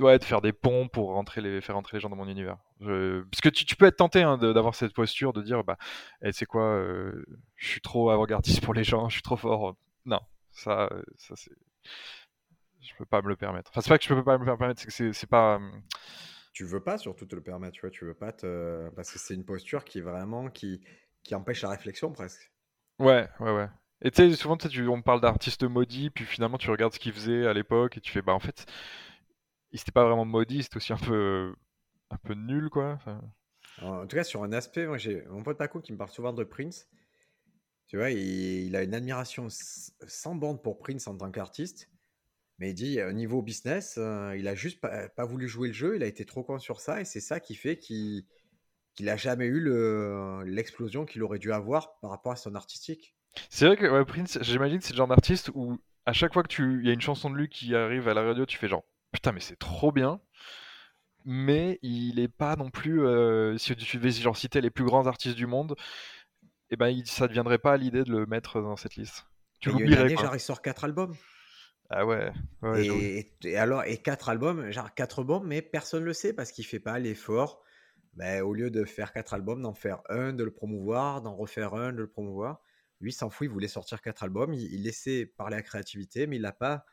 ouais, 0.00 0.18
de 0.18 0.24
faire 0.24 0.40
des 0.40 0.52
ponts 0.52 0.88
pour 0.88 1.10
rentrer 1.14 1.40
les, 1.40 1.60
faire 1.60 1.74
rentrer 1.76 1.96
les 1.96 2.00
gens 2.00 2.08
dans 2.10 2.16
mon 2.16 2.28
univers. 2.28 2.58
Je- 2.80 3.22
Parce 3.24 3.40
que 3.40 3.48
tu, 3.48 3.64
tu 3.64 3.76
peux 3.76 3.86
être 3.86 3.96
tenté 3.96 4.22
hein, 4.22 4.38
d'avoir 4.38 4.74
cette 4.74 4.92
posture 4.94 5.32
de 5.32 5.42
dire 5.42 5.64
bah 5.64 5.76
eh, 6.22 6.32
c'est 6.32 6.46
quoi, 6.46 6.62
euh, 6.64 7.24
je 7.56 7.68
suis 7.68 7.80
trop 7.80 8.10
avant-gardiste 8.10 8.62
pour 8.64 8.74
les 8.74 8.84
gens, 8.84 9.08
je 9.08 9.14
suis 9.14 9.22
trop 9.22 9.36
fort. 9.36 9.76
Non, 10.06 10.20
ça, 10.52 10.88
euh, 10.92 11.02
ça 11.16 11.34
c'est, 11.36 11.52
je 12.80 12.92
peux 12.98 13.04
pas 13.06 13.22
me 13.22 13.28
le 13.28 13.36
permettre. 13.36 13.70
Enfin 13.70 13.80
c'est 13.80 13.88
pas 13.88 13.98
que 13.98 14.04
je 14.04 14.14
peux 14.14 14.24
pas 14.24 14.38
me 14.38 14.44
le 14.44 14.56
permettre, 14.56 14.80
c'est 14.80 14.88
que 14.88 15.12
c'est 15.12 15.26
pas. 15.26 15.56
hum, 15.56 15.82
Tu 16.54 16.64
veux 16.64 16.82
pas 16.82 16.96
surtout 16.96 17.26
te 17.26 17.34
le 17.34 17.42
permettre, 17.42 17.74
tu 17.74 17.80
vois, 17.82 17.90
tu 17.90 18.04
veux 18.06 18.14
pas 18.14 18.32
te... 18.32 18.88
Parce 18.96 19.12
que 19.12 19.18
c'est 19.18 19.34
une 19.34 19.44
posture 19.44 19.84
qui 19.84 20.00
vraiment, 20.00 20.48
qui, 20.48 20.82
qui 21.22 21.34
empêche 21.34 21.60
la 21.62 21.68
réflexion 21.70 22.12
presque. 22.12 22.50
Ouais, 22.98 23.28
ouais, 23.40 23.50
ouais. 23.52 23.68
Et 24.02 24.10
tu 24.10 24.16
sais, 24.30 24.36
souvent 24.36 24.56
tu- 24.56 24.88
on 24.88 25.02
parle 25.02 25.20
d'artistes 25.20 25.64
maudits, 25.64 26.10
puis 26.10 26.24
finalement 26.24 26.58
tu 26.58 26.70
regardes 26.70 26.92
ce 26.92 26.98
qu'ils 26.98 27.12
faisaient 27.12 27.46
à 27.46 27.52
l'époque 27.52 27.96
et 27.96 28.00
tu 28.00 28.12
fais 28.12 28.22
bah 28.22 28.34
en 28.34 28.40
fait, 28.40 28.66
ils 29.74 29.80
étaient 29.82 29.92
pas 29.92 30.06
vraiment 30.06 30.26
maudits, 30.26 30.64
c'était 30.64 30.78
aussi 30.78 30.94
un 30.94 30.98
peu, 30.98 31.54
un 32.10 32.18
peu 32.18 32.34
nul 32.34 32.70
quoi. 32.70 32.92
Enfin, 32.94 33.20
En 33.78 34.04
tout 34.08 34.16
cas, 34.16 34.24
sur 34.24 34.42
un 34.42 34.52
aspect, 34.52 34.84
moi 34.84 34.98
j'ai 34.98 35.22
mon 35.28 35.44
pote 35.44 35.58
Paco 35.58 35.80
qui 35.80 35.92
me 35.92 35.96
parle 35.98 36.10
souvent 36.10 36.32
de 36.32 36.42
Prince. 36.42 36.88
Tu 37.86 37.96
vois, 37.96 38.10
il, 38.10 38.18
il 38.66 38.76
a 38.76 38.82
une 38.82 38.94
admiration 38.94 39.48
sans 39.50 40.34
bande 40.34 40.62
pour 40.62 40.78
Prince 40.78 41.06
en 41.06 41.16
tant 41.16 41.30
qu'artiste. 41.30 41.88
Mais 42.58 42.70
il 42.70 42.74
dit, 42.74 43.02
au 43.02 43.12
niveau 43.12 43.42
business, 43.42 43.96
euh, 43.98 44.36
il 44.38 44.48
a 44.48 44.54
juste 44.56 44.80
pas, 44.80 45.08
pas 45.10 45.26
voulu 45.26 45.48
jouer 45.48 45.68
le 45.68 45.74
jeu, 45.74 45.96
il 45.96 46.02
a 46.04 46.06
été 46.06 46.24
trop 46.26 46.44
con 46.44 46.58
sur 46.58 46.80
ça, 46.80 47.00
et 47.00 47.04
c'est 47.06 47.20
ça 47.20 47.40
qui 47.40 47.54
fait 47.56 47.78
qu'il 47.78 48.24
qu'il 48.94 49.08
a 49.10 49.16
jamais 49.16 49.46
eu 49.46 49.60
le- 49.60 50.42
l'explosion 50.46 51.06
qu'il 51.06 51.22
aurait 51.24 51.38
dû 51.40 51.52
avoir 51.52 51.98
par 52.00 52.10
rapport 52.10 52.32
à 52.32 52.36
son 52.36 52.54
artistique. 52.56 53.16
C'est 53.48 53.66
vrai 53.66 53.76
que 53.76 53.86
ouais, 53.86 54.04
Prince, 54.04 54.38
j'imagine, 54.42 54.80
c'est 54.82 54.92
le 54.92 54.96
genre 54.98 55.08
d'artiste 55.08 55.50
où 55.54 55.78
à 56.06 56.12
chaque 56.12 56.32
fois 56.34 56.42
que 56.42 56.48
tu, 56.48 56.80
il 56.80 56.86
y 56.86 56.90
a 56.90 56.92
une 56.92 57.00
chanson 57.00 57.30
de 57.30 57.36
lui 57.36 57.48
qui 57.48 57.74
arrive 57.74 58.06
à 58.08 58.14
la 58.14 58.22
radio, 58.22 58.44
tu 58.46 58.58
fais 58.58 58.68
genre 58.68 58.84
putain 59.14 59.32
mais 59.32 59.40
c'est 59.40 59.58
trop 59.58 59.92
bien. 59.92 60.20
mais 61.24 61.78
il 61.82 62.20
est 62.20 62.28
pas 62.28 62.56
non 62.56 62.70
plus. 62.70 63.04
euh, 63.06 63.56
si 63.56 63.74
tu 63.76 63.96
devais 63.96 64.10
genre 64.10 64.36
citer 64.36 64.60
les 64.60 64.70
plus 64.70 64.84
grands 64.84 65.06
artistes 65.06 65.36
du 65.36 65.46
monde, 65.46 65.74
et 66.70 66.76
ben 66.76 66.88
il- 66.88 67.06
ça 67.06 67.24
ne 67.24 67.28
deviendrait 67.28 67.58
pas 67.58 67.72
à 67.72 67.76
l'idée 67.76 68.04
de 68.04 68.10
le 68.10 68.26
mettre 68.26 68.60
dans 68.60 68.76
cette 68.76 68.96
liste. 68.96 69.24
Tu 69.60 69.70
l'oublierais 69.70 70.16
genre, 70.16 70.34
il 70.34 70.40
sort 70.40 70.60
quatre 70.60 70.84
albums. 70.84 71.14
Ah 71.90 72.04
ouais. 72.04 72.32
Et, 72.76 73.32
et 73.44 73.56
alors, 73.56 73.84
et 73.84 73.98
quatre 73.98 74.28
albums, 74.28 74.70
genre 74.70 74.92
quatre 74.94 75.20
albums, 75.20 75.46
mais 75.46 75.62
personne 75.62 76.00
ne 76.00 76.06
le 76.06 76.12
sait 76.12 76.32
parce 76.32 76.50
qu'il 76.50 76.66
fait 76.66 76.80
pas 76.80 76.98
l'effort. 76.98 77.62
Ben, 78.14 78.42
au 78.42 78.52
lieu 78.54 78.70
de 78.70 78.84
faire 78.84 79.12
quatre 79.12 79.34
albums, 79.34 79.62
d'en 79.62 79.74
faire 79.74 80.00
un, 80.08 80.32
de 80.32 80.44
le 80.44 80.52
promouvoir, 80.52 81.20
d'en 81.22 81.34
refaire 81.34 81.74
un, 81.74 81.92
de 81.92 81.98
le 81.98 82.08
promouvoir. 82.08 82.60
Lui, 83.00 83.12
s'en 83.12 83.28
fout, 83.28 83.46
il 83.46 83.50
voulait 83.50 83.68
sortir 83.68 84.00
quatre 84.02 84.22
albums. 84.22 84.54
Il, 84.54 84.72
il 84.72 84.82
laissait 84.82 85.26
parler 85.26 85.56
la 85.56 85.62
créativité, 85.62 86.26
mais 86.26 86.36
il 86.36 86.42
n'a 86.42 86.52
pas 86.52 86.84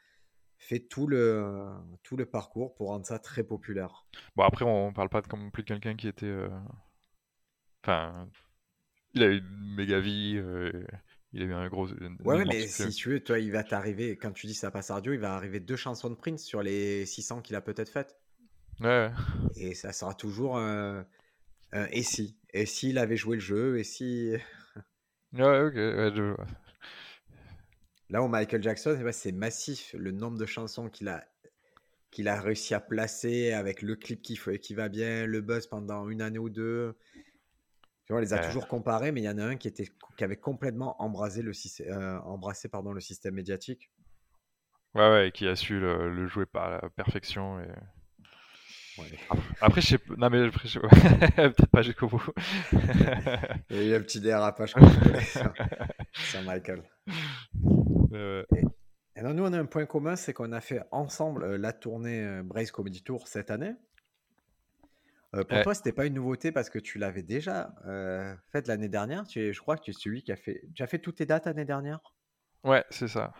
fait 0.61 0.79
tout 0.79 1.07
le, 1.07 1.73
tout 2.03 2.17
le 2.17 2.25
parcours 2.25 2.73
pour 2.75 2.89
rendre 2.89 3.05
ça 3.05 3.19
très 3.19 3.43
populaire. 3.43 4.07
Bon 4.35 4.43
après 4.43 4.65
on 4.65 4.91
parle 4.93 5.07
pas 5.09 5.21
de 5.21 5.27
comme 5.27 5.51
plus 5.51 5.63
de 5.63 5.67
quelqu'un 5.69 5.95
qui 5.95 6.07
était. 6.09 6.25
euh, 6.25 6.49
Enfin, 7.83 8.27
il 9.15 9.23
a 9.23 9.27
eu 9.27 9.39
une 9.39 9.75
méga 9.75 9.99
vie. 10.01 10.35
euh, 10.37 10.71
Il 11.33 11.43
a 11.43 11.45
eu 11.45 11.53
un 11.53 11.67
gros. 11.69 11.87
Ouais, 12.23 12.45
mais 12.45 12.67
si 12.67 12.93
tu 12.95 13.09
veux, 13.09 13.19
toi, 13.23 13.37
il 13.37 13.51
va 13.51 13.63
t'arriver, 13.63 14.17
quand 14.17 14.31
tu 14.31 14.47
dis 14.47 14.55
ça 14.55 14.71
passe 14.71 14.89
à 14.89 14.95
radio, 14.95 15.13
il 15.13 15.19
va 15.19 15.35
arriver 15.35 15.59
deux 15.59 15.75
chansons 15.75 16.09
de 16.09 16.15
Prince 16.15 16.43
sur 16.43 16.63
les 16.63 17.05
600 17.05 17.41
qu'il 17.43 17.55
a 17.55 17.61
peut-être 17.61 17.89
faites. 17.89 18.17
Ouais. 18.79 19.11
Et 19.55 19.73
ça 19.75 19.93
sera 19.93 20.13
toujours 20.13 20.57
un 20.57 21.05
et 21.91 22.03
si? 22.03 22.37
Et 22.53 22.65
s'il 22.67 22.97
avait 22.99 23.17
joué 23.17 23.37
le 23.37 23.41
jeu, 23.41 23.79
et 23.79 23.83
si? 23.83 24.33
Ouais, 25.33 25.61
ok. 25.65 25.75
ouais, 25.75 26.11
je. 26.15 26.35
Là 28.11 28.21
où 28.21 28.27
Michael 28.27 28.61
Jackson, 28.61 28.95
c'est 29.11 29.31
massif 29.31 29.95
le 29.97 30.11
nombre 30.11 30.37
de 30.37 30.45
chansons 30.45 30.87
qu'il 30.89 31.07
a, 31.07 31.25
qu'il 32.11 32.27
a 32.27 32.39
réussi 32.41 32.73
à 32.73 32.79
placer 32.81 33.53
avec 33.53 33.81
le 33.81 33.95
clip 33.95 34.21
qui, 34.21 34.39
qui 34.61 34.73
va 34.75 34.89
bien, 34.89 35.25
le 35.25 35.41
buzz 35.41 35.67
pendant 35.67 36.09
une 36.09 36.21
année 36.21 36.39
ou 36.39 36.49
deux. 36.49 36.95
Tu 38.05 38.13
vois, 38.13 38.17
on 38.17 38.21
les 38.21 38.33
a 38.33 38.37
Ouais. 38.37 38.45
toujours 38.45 38.67
comparés, 38.67 39.11
mais 39.11 39.21
il 39.21 39.23
y 39.23 39.29
en 39.29 39.37
a 39.39 39.43
un 39.45 39.55
qui, 39.57 39.67
était, 39.67 39.87
qui 40.17 40.23
avait 40.23 40.37
complètement 40.37 41.01
embrasé 41.01 41.41
le, 41.41 41.51
euh, 41.81 42.19
embrassé 42.19 42.69
pardon, 42.69 42.93
le 42.93 43.01
système 43.01 43.33
médiatique. 43.35 43.89
Ouais, 44.95 45.01
ouais, 45.09 45.27
et 45.29 45.31
qui 45.31 45.47
a 45.47 45.55
su 45.55 45.79
le, 45.79 46.13
le 46.13 46.27
jouer 46.27 46.45
par 46.45 46.69
la 46.69 46.89
perfection. 46.89 47.59
Et... 47.61 47.67
Ouais. 48.97 49.07
Après, 49.61 49.81
je 49.81 49.87
sais 49.87 49.97
pas. 49.97 50.13
Non, 50.17 50.29
mais 50.29 50.45
après, 50.47 50.67
je- 50.67 50.79
peut-être 51.35 51.67
pas 51.67 51.81
jusqu'au 51.81 52.07
bout. 52.07 52.23
Il 53.69 53.77
y 53.77 53.79
a 53.79 53.83
eu 53.83 53.95
un 53.95 54.01
petit 54.01 54.19
dérapage 54.19 54.73
sur 56.13 56.41
Michael. 56.43 56.83
Euh, 58.11 58.43
Et 59.15 59.21
nous, 59.21 59.43
on 59.43 59.53
a 59.53 59.59
un 59.59 59.65
point 59.65 59.85
commun, 59.85 60.15
c'est 60.15 60.33
qu'on 60.33 60.51
a 60.51 60.61
fait 60.61 60.81
ensemble 60.91 61.43
euh, 61.43 61.57
la 61.57 61.73
tournée 61.73 62.23
euh, 62.23 62.43
Brace 62.43 62.71
Comedy 62.71 63.03
Tour 63.03 63.27
cette 63.27 63.51
année. 63.51 63.75
Euh, 65.33 65.43
pour 65.43 65.57
Ouais. 65.57 65.63
toi, 65.63 65.73
c'était 65.73 65.93
pas 65.93 66.05
une 66.05 66.15
nouveauté 66.15 66.51
parce 66.51 66.69
que 66.69 66.79
tu 66.79 66.97
l'avais 66.97 67.23
déjà 67.23 67.73
euh, 67.85 68.35
faite 68.51 68.67
l'année 68.67 68.89
dernière? 68.89 69.25
Tu 69.27 69.39
es, 69.39 69.53
je 69.53 69.61
crois 69.61 69.77
que 69.77 69.83
tu 69.83 69.91
es 69.91 69.93
celui 69.93 70.23
qui 70.23 70.31
a 70.31 70.35
fait. 70.35 70.61
Tu 70.75 70.83
as 70.83 70.87
fait 70.87 70.99
toutes 70.99 71.17
tes 71.17 71.25
dates 71.25 71.45
l'année 71.45 71.65
dernière? 71.65 71.99
Ouais, 72.63 72.83
c'est 72.89 73.07
ça. 73.07 73.33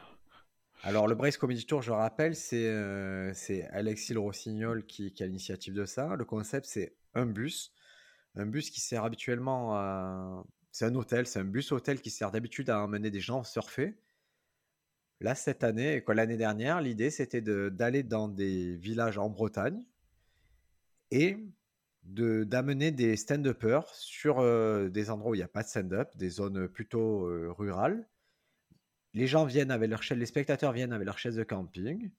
Alors, 0.84 1.08
le 1.08 1.16
Brace 1.16 1.38
Comedy 1.38 1.66
Tour, 1.66 1.82
je 1.82 1.92
rappelle, 1.92 2.36
c'est 2.36 2.68
euh, 2.68 3.34
Alexis 3.72 4.14
Le 4.14 4.20
Rossignol 4.20 4.86
qui, 4.86 5.14
qui 5.14 5.24
a 5.24 5.28
l'initiative 5.28 5.74
de 5.74 5.86
ça. 5.86 6.16
Le 6.16 6.26
concept, 6.26 6.66
c'est 6.66 6.96
un 7.14 7.26
bus. 7.26 7.74
Un 8.36 8.46
bus 8.46 8.70
qui 8.70 8.80
sert 8.82 9.04
habituellement 9.04 9.76
à. 9.76 10.44
C'est 10.72 10.86
un 10.86 10.96
hôtel, 10.96 11.28
c'est 11.28 11.40
un 11.40 11.44
bus 11.46 11.72
hôtel 11.74 12.00
qui 12.00 12.10
sert 12.10 12.32
d'habitude 12.32 12.70
à 12.70 12.82
emmener 12.82 13.12
des 13.12 13.20
gens 13.20 13.44
surfer. 13.44 13.98
Là, 15.22 15.36
cette 15.36 15.64
année, 15.64 16.04
l'année 16.08 16.36
dernière, 16.36 16.82
l'idée, 16.82 17.12
c'était 17.12 17.42
d'aller 17.42 18.02
dans 18.02 18.28
des 18.28 18.76
villages 18.76 19.20
en 19.20 19.30
Bretagne 19.30 19.86
et 21.12 21.38
d'amener 22.04 22.90
des 22.90 23.16
stand-uppers 23.16 23.88
sur 23.94 24.40
euh, 24.40 24.90
des 24.90 25.12
endroits 25.12 25.32
où 25.32 25.36
il 25.36 25.38
n'y 25.38 25.44
a 25.44 25.48
pas 25.48 25.62
de 25.62 25.68
stand-up, 25.68 26.10
des 26.16 26.30
zones 26.30 26.68
plutôt 26.68 27.28
euh, 27.28 27.52
rurales. 27.52 28.10
Les 29.14 29.28
gens 29.28 29.46
viennent 29.46 29.70
avec 29.70 29.92
leur 29.92 30.02
chaise, 30.02 30.18
les 30.18 30.26
spectateurs 30.26 30.72
viennent 30.72 30.92
avec 30.92 31.06
leur 31.06 31.20
chaise 31.20 31.36
de 31.36 31.44
camping. 31.44 32.10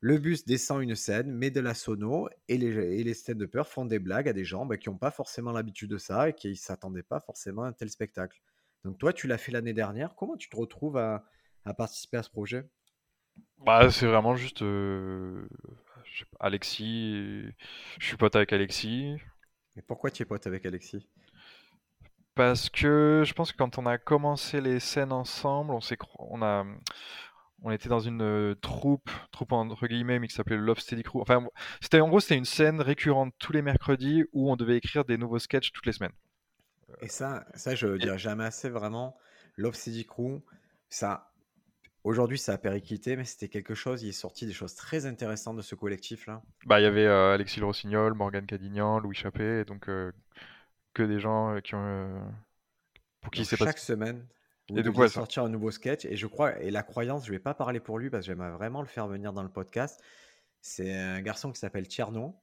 Le 0.00 0.16
bus 0.16 0.46
descend 0.46 0.82
une 0.82 0.94
scène, 0.94 1.30
met 1.30 1.50
de 1.50 1.60
la 1.60 1.74
sono 1.74 2.30
et 2.48 2.56
les, 2.56 2.98
et 2.98 3.04
les 3.04 3.14
stand-uppers 3.14 3.68
font 3.68 3.84
des 3.84 3.98
blagues 3.98 4.28
à 4.28 4.32
des 4.32 4.44
gens 4.44 4.64
bah, 4.64 4.78
qui 4.78 4.88
n'ont 4.88 4.96
pas 4.96 5.10
forcément 5.10 5.52
l'habitude 5.52 5.90
de 5.90 5.98
ça 5.98 6.30
et 6.30 6.32
qui 6.32 6.48
ne 6.48 6.54
s'attendaient 6.54 7.02
pas 7.02 7.20
forcément 7.20 7.64
à 7.64 7.68
un 7.68 7.72
tel 7.74 7.90
spectacle. 7.90 8.40
Donc 8.84 8.96
toi, 8.96 9.12
tu 9.12 9.26
l'as 9.26 9.36
fait 9.36 9.52
l'année 9.52 9.74
dernière. 9.74 10.14
Comment 10.14 10.38
tu 10.38 10.48
te 10.48 10.56
retrouves 10.56 10.96
à, 10.96 11.26
à 11.68 11.74
participer 11.74 12.16
à 12.16 12.22
ce 12.22 12.30
projet? 12.30 12.66
Bah, 13.58 13.90
c'est 13.90 14.06
vraiment 14.06 14.36
juste. 14.36 14.62
euh, 14.62 15.48
je 16.04 16.20
sais 16.20 16.24
pas, 16.24 16.46
Alexis. 16.46 17.44
Je 17.98 18.06
suis 18.06 18.16
pote 18.16 18.36
avec 18.36 18.52
Alexis. 18.52 19.16
Et 19.76 19.82
pourquoi 19.82 20.10
tu 20.10 20.22
es 20.22 20.26
pote 20.26 20.46
avec 20.46 20.66
Alexis? 20.66 21.06
Parce 22.34 22.70
que 22.70 23.24
je 23.26 23.32
pense 23.34 23.52
que 23.52 23.56
quand 23.56 23.78
on 23.78 23.86
a 23.86 23.98
commencé 23.98 24.60
les 24.60 24.80
scènes 24.80 25.12
ensemble, 25.12 25.72
on 25.72 25.80
s'est, 25.80 25.98
on 26.18 26.40
a, 26.42 26.64
on 27.62 27.70
était 27.72 27.88
dans 27.88 27.98
une 27.98 28.22
euh, 28.22 28.54
troupe, 28.54 29.10
troupe 29.32 29.52
entre 29.52 29.86
guillemets, 29.88 30.20
mais 30.20 30.28
qui 30.28 30.34
s'appelait 30.34 30.56
Love 30.56 30.78
Steady 30.78 31.02
Crew. 31.02 31.20
Enfin, 31.20 31.44
c'était 31.80 32.00
en 32.00 32.08
gros, 32.08 32.20
c'était 32.20 32.36
une 32.36 32.44
scène 32.44 32.80
récurrente 32.80 33.34
tous 33.38 33.52
les 33.52 33.62
mercredis 33.62 34.24
où 34.32 34.50
on 34.50 34.56
devait 34.56 34.76
écrire 34.76 35.04
des 35.04 35.18
nouveaux 35.18 35.40
sketchs 35.40 35.72
toutes 35.72 35.86
les 35.86 35.92
semaines. 35.92 36.12
Et 37.00 37.08
ça, 37.08 37.44
ça 37.54 37.74
je 37.74 37.96
dirais 37.96 38.18
jamais 38.18 38.44
assez 38.44 38.70
vraiment. 38.70 39.18
Love 39.56 39.74
City 39.74 40.06
Crew, 40.06 40.40
ça, 40.88 41.27
aujourd'hui, 42.08 42.38
ça 42.38 42.54
a 42.54 42.58
périclité, 42.58 43.16
mais 43.16 43.24
c'était 43.24 43.48
quelque 43.48 43.74
chose. 43.74 44.02
Il 44.02 44.08
est 44.08 44.12
sorti 44.12 44.46
des 44.46 44.52
choses 44.52 44.74
très 44.74 45.06
intéressantes 45.06 45.56
de 45.56 45.62
ce 45.62 45.74
collectif-là. 45.74 46.42
Bah, 46.64 46.80
il 46.80 46.84
y 46.84 46.86
avait 46.86 47.04
euh, 47.04 47.34
Alexis 47.34 47.60
Le 47.60 47.66
Rossignol, 47.66 48.14
Morgane 48.14 48.46
Cadignan, 48.46 48.98
Louis 48.98 49.14
Chappé, 49.14 49.60
et 49.60 49.64
donc 49.64 49.88
euh, 49.88 50.12
que 50.94 51.02
des 51.02 51.20
gens 51.20 51.54
euh, 51.54 51.60
qui 51.60 51.74
ont, 51.74 52.20
pour 53.20 53.30
qui 53.30 53.44
c'est 53.44 53.56
pas. 53.58 53.66
chaque 53.66 53.78
semaine, 53.78 54.26
vous 54.70 54.78
Et 54.78 54.82
donc, 54.82 54.96
ouais, 54.96 55.08
ça- 55.08 55.14
sortir 55.14 55.44
un 55.44 55.48
nouveau 55.50 55.70
sketch. 55.70 56.06
Et 56.06 56.16
je 56.16 56.26
crois, 56.26 56.58
et 56.62 56.70
la 56.70 56.82
croyance, 56.82 57.26
je 57.26 57.30
vais 57.30 57.38
pas 57.38 57.54
parler 57.54 57.78
pour 57.78 57.98
lui 57.98 58.08
parce 58.10 58.24
que 58.24 58.32
j'aimerais 58.32 58.52
vraiment 58.52 58.80
le 58.80 58.88
faire 58.88 59.06
venir 59.06 59.32
dans 59.32 59.42
le 59.42 59.50
podcast. 59.50 60.02
C'est 60.60 60.92
un 60.94 61.20
garçon 61.20 61.52
qui 61.52 61.58
s'appelle 61.60 61.86
Tierno, 61.86 62.34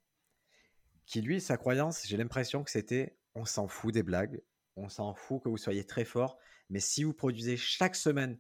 qui 1.05 1.21
lui, 1.21 1.41
sa 1.41 1.57
croyance, 1.57 2.05
j'ai 2.07 2.17
l'impression 2.17 2.63
que 2.63 2.71
c'était 2.71 3.17
on 3.33 3.45
s'en 3.45 3.67
fout 3.67 3.93
des 3.93 4.03
blagues, 4.03 4.41
on 4.75 4.89
s'en 4.89 5.13
fout 5.13 5.43
que 5.43 5.49
vous 5.49 5.57
soyez 5.57 5.83
très 5.83 6.05
fort, 6.05 6.37
mais 6.69 6.79
si 6.79 7.03
vous 7.03 7.13
produisez 7.13 7.57
chaque 7.57 7.95
semaine 7.95 8.37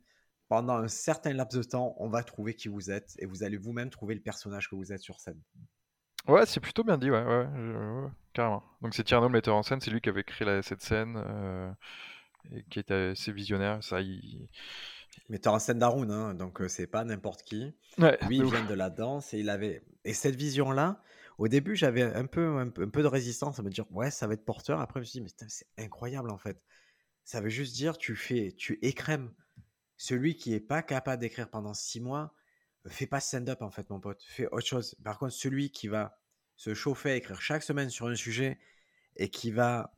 pendant 0.47 0.75
un 0.77 0.87
certain 0.87 1.33
laps 1.33 1.57
de 1.57 1.63
temps, 1.63 1.95
on 1.97 2.09
va 2.09 2.23
trouver 2.23 2.53
qui 2.53 2.67
vous 2.67 2.91
êtes 2.91 3.15
et 3.19 3.25
vous 3.25 3.43
allez 3.43 3.57
vous-même 3.57 3.89
trouver 3.89 4.15
le 4.15 4.21
personnage 4.21 4.69
que 4.69 4.75
vous 4.75 4.93
êtes 4.93 5.01
sur 5.01 5.19
scène. 5.19 5.41
Ouais, 6.27 6.45
c'est 6.45 6.59
plutôt 6.59 6.83
bien 6.83 6.97
dit, 6.97 7.11
ouais, 7.11 7.23
ouais, 7.23 7.45
ouais, 7.45 8.09
carrément. 8.33 8.63
Donc 8.81 8.93
c'est 8.95 9.03
Tierno, 9.03 9.27
le 9.27 9.33
metteur 9.33 9.55
en 9.55 9.63
scène, 9.63 9.79
c'est 9.79 9.91
lui 9.91 10.01
qui 10.01 10.09
avait 10.09 10.23
créé 10.23 10.45
la- 10.47 10.63
cette 10.63 10.81
scène, 10.81 11.15
euh, 11.17 11.71
et 12.51 12.63
qui 12.63 12.79
était 12.79 13.11
assez 13.11 13.31
visionnaire. 13.31 13.83
Ça, 13.83 14.01
il... 14.01 14.47
Metteur 15.29 15.53
en 15.53 15.59
scène 15.59 15.79
d'Arun, 15.79 16.09
hein, 16.09 16.33
donc 16.33 16.61
euh, 16.61 16.67
c'est 16.67 16.87
pas 16.87 17.03
n'importe 17.03 17.43
qui. 17.43 17.73
Lui, 18.27 18.37
il 18.37 18.45
vient 18.45 18.65
de 18.65 18.73
la 18.73 18.89
danse 18.89 19.33
et 19.33 19.39
il 19.39 19.49
avait. 19.49 19.83
Et 20.03 20.13
cette 20.13 20.35
vision-là, 20.35 21.01
au 21.37 21.47
début, 21.47 21.75
j'avais 21.75 22.03
un 22.03 22.25
peu, 22.25 22.57
un, 22.57 22.69
peu, 22.69 22.83
un 22.83 22.89
peu 22.89 23.01
de 23.01 23.07
résistance 23.07 23.59
à 23.59 23.63
me 23.63 23.69
dire, 23.69 23.85
ouais, 23.91 24.11
ça 24.11 24.27
va 24.27 24.33
être 24.33 24.45
porteur. 24.45 24.79
Après, 24.79 24.99
je 24.99 25.01
me 25.01 25.05
suis 25.05 25.19
dit, 25.19 25.21
mais 25.21 25.47
c'est 25.47 25.67
incroyable 25.77 26.31
en 26.31 26.37
fait. 26.37 26.61
Ça 27.23 27.39
veut 27.39 27.49
juste 27.49 27.75
dire, 27.75 27.97
tu 27.97 28.15
fais, 28.15 28.51
tu 28.57 28.77
écrèmes. 28.81 29.31
Celui 29.97 30.35
qui 30.35 30.53
est 30.53 30.59
pas 30.59 30.81
capable 30.81 31.21
d'écrire 31.21 31.49
pendant 31.49 31.73
six 31.73 32.01
mois, 32.01 32.33
fais 32.87 33.07
pas 33.07 33.19
stand-up 33.19 33.61
en 33.61 33.71
fait, 33.71 33.89
mon 33.89 33.99
pote. 33.99 34.21
Fais 34.27 34.47
autre 34.47 34.65
chose. 34.65 34.95
Par 35.03 35.17
contre, 35.17 35.33
celui 35.33 35.71
qui 35.71 35.87
va 35.87 36.17
se 36.55 36.73
chauffer 36.73 37.11
à 37.11 37.15
écrire 37.15 37.41
chaque 37.41 37.63
semaine 37.63 37.89
sur 37.89 38.07
un 38.07 38.15
sujet 38.15 38.59
et 39.17 39.29
qui 39.29 39.51
va. 39.51 39.93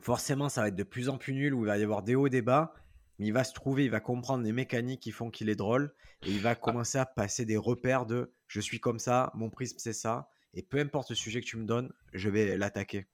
Forcément, 0.00 0.48
ça 0.48 0.62
va 0.62 0.68
être 0.68 0.76
de 0.76 0.84
plus 0.84 1.10
en 1.10 1.18
plus 1.18 1.34
nul, 1.34 1.52
où 1.52 1.64
il 1.64 1.66
va 1.66 1.76
y 1.76 1.82
avoir 1.82 2.02
des 2.02 2.14
hauts 2.14 2.26
et 2.26 2.30
des 2.30 2.40
bas, 2.40 2.72
mais 3.18 3.26
il 3.26 3.32
va 3.32 3.44
se 3.44 3.52
trouver, 3.52 3.84
il 3.84 3.90
va 3.90 4.00
comprendre 4.00 4.42
les 4.42 4.52
mécaniques 4.52 5.00
qui 5.00 5.12
font 5.12 5.30
qu'il 5.30 5.50
est 5.50 5.54
drôle, 5.54 5.94
et 6.22 6.30
il 6.30 6.40
va 6.40 6.54
commencer 6.54 6.96
à 6.96 7.04
passer 7.04 7.44
des 7.44 7.58
repères 7.58 8.06
de 8.06 8.32
je 8.46 8.60
suis 8.60 8.80
comme 8.80 8.98
ça, 8.98 9.30
mon 9.34 9.50
prisme 9.50 9.76
c'est 9.78 9.92
ça, 9.92 10.30
et 10.54 10.62
peu 10.62 10.78
importe 10.78 11.10
le 11.10 11.14
sujet 11.14 11.42
que 11.42 11.46
tu 11.46 11.58
me 11.58 11.66
donnes, 11.66 11.92
je 12.14 12.30
vais 12.30 12.56
l'attaquer. 12.56 13.06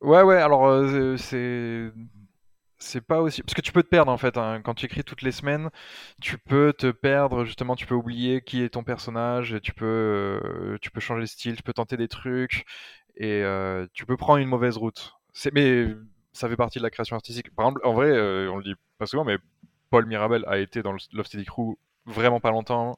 Ouais, 0.00 0.22
ouais, 0.22 0.36
alors 0.36 0.66
euh, 0.66 1.18
c'est 1.18 1.92
c'est 2.78 3.00
pas 3.00 3.20
aussi 3.20 3.42
parce 3.42 3.54
que 3.54 3.60
tu 3.62 3.72
peux 3.72 3.82
te 3.82 3.88
perdre 3.88 4.12
en 4.12 4.18
fait 4.18 4.36
hein. 4.36 4.60
Quand 4.62 4.74
tu 4.74 4.86
écris 4.86 5.04
toutes 5.04 5.22
les 5.22 5.32
semaines, 5.32 5.70
tu 6.20 6.38
peux 6.38 6.72
te 6.72 6.90
perdre 6.90 7.44
justement, 7.44 7.74
tu 7.76 7.86
peux 7.86 7.94
oublier 7.94 8.42
qui 8.42 8.62
est 8.62 8.70
ton 8.70 8.84
personnage, 8.84 9.56
tu 9.62 9.72
peux 9.72 9.86
euh, 9.86 10.78
tu 10.82 10.90
peux 10.90 11.00
changer 11.00 11.22
de 11.22 11.26
style, 11.26 11.56
tu 11.56 11.62
peux 11.62 11.72
tenter 11.72 11.96
des 11.96 12.08
trucs 12.08 12.66
et 13.16 13.42
euh, 13.42 13.86
tu 13.94 14.06
peux 14.06 14.16
prendre 14.16 14.38
une 14.38 14.48
mauvaise 14.48 14.76
route. 14.76 15.14
C'est 15.32 15.52
mais 15.54 15.88
ça 16.32 16.48
fait 16.48 16.56
partie 16.56 16.78
de 16.78 16.84
la 16.84 16.90
création 16.90 17.16
artistique. 17.16 17.54
Par 17.54 17.66
exemple, 17.66 17.80
en 17.84 17.94
vrai, 17.94 18.08
euh, 18.10 18.50
on 18.50 18.58
le 18.58 18.64
dit 18.64 18.74
pas 18.98 19.06
souvent, 19.06 19.24
mais 19.24 19.38
Paul 19.90 20.06
Mirabel 20.06 20.44
a 20.46 20.58
été 20.58 20.82
dans 20.82 20.92
Love 20.92 21.26
Steady 21.26 21.46
Crew 21.46 21.76
vraiment 22.06 22.40
pas 22.40 22.50
longtemps, 22.50 22.96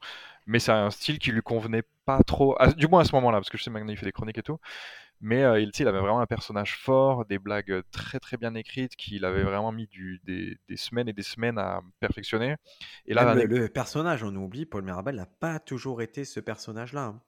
mais 0.48 0.58
c'est 0.58 0.72
un 0.72 0.90
style 0.90 1.20
qui 1.20 1.32
lui 1.32 1.42
convenait 1.42 1.84
pas 2.06 2.22
trop, 2.24 2.56
à- 2.60 2.72
du 2.72 2.88
moins 2.88 3.02
à 3.02 3.04
ce 3.04 3.14
moment-là, 3.16 3.38
parce 3.38 3.50
que 3.50 3.58
je 3.58 3.64
sais 3.64 3.70
maintenant 3.70 3.92
il 3.92 3.98
fait 3.98 4.06
des 4.06 4.12
chroniques 4.12 4.38
et 4.38 4.42
tout. 4.42 4.58
Mais 5.20 5.44
euh, 5.44 5.60
il, 5.60 5.70
il 5.78 5.88
avait 5.88 6.00
vraiment 6.00 6.20
un 6.20 6.26
personnage 6.26 6.76
fort, 6.78 7.24
des 7.26 7.38
blagues 7.38 7.82
très 7.92 8.20
très 8.20 8.36
bien 8.36 8.54
écrites, 8.54 8.96
qu'il 8.96 9.24
avait 9.24 9.44
vraiment 9.44 9.72
mis 9.72 9.86
du, 9.88 10.20
des, 10.24 10.58
des 10.68 10.76
semaines 10.76 11.08
et 11.08 11.14
des 11.14 11.24
semaines 11.24 11.58
à 11.58 11.82
perfectionner. 12.00 12.56
Et 13.06 13.14
là, 13.14 13.34
le, 13.34 13.44
le 13.46 13.68
personnage, 13.68 14.22
on 14.24 14.34
oublie, 14.36 14.66
Paul 14.66 14.84
Mirabel 14.84 15.16
n'a 15.16 15.26
pas 15.26 15.58
toujours 15.60 16.02
été 16.02 16.24
ce 16.24 16.40
personnage-là. 16.40 17.04
hein. 17.04 17.22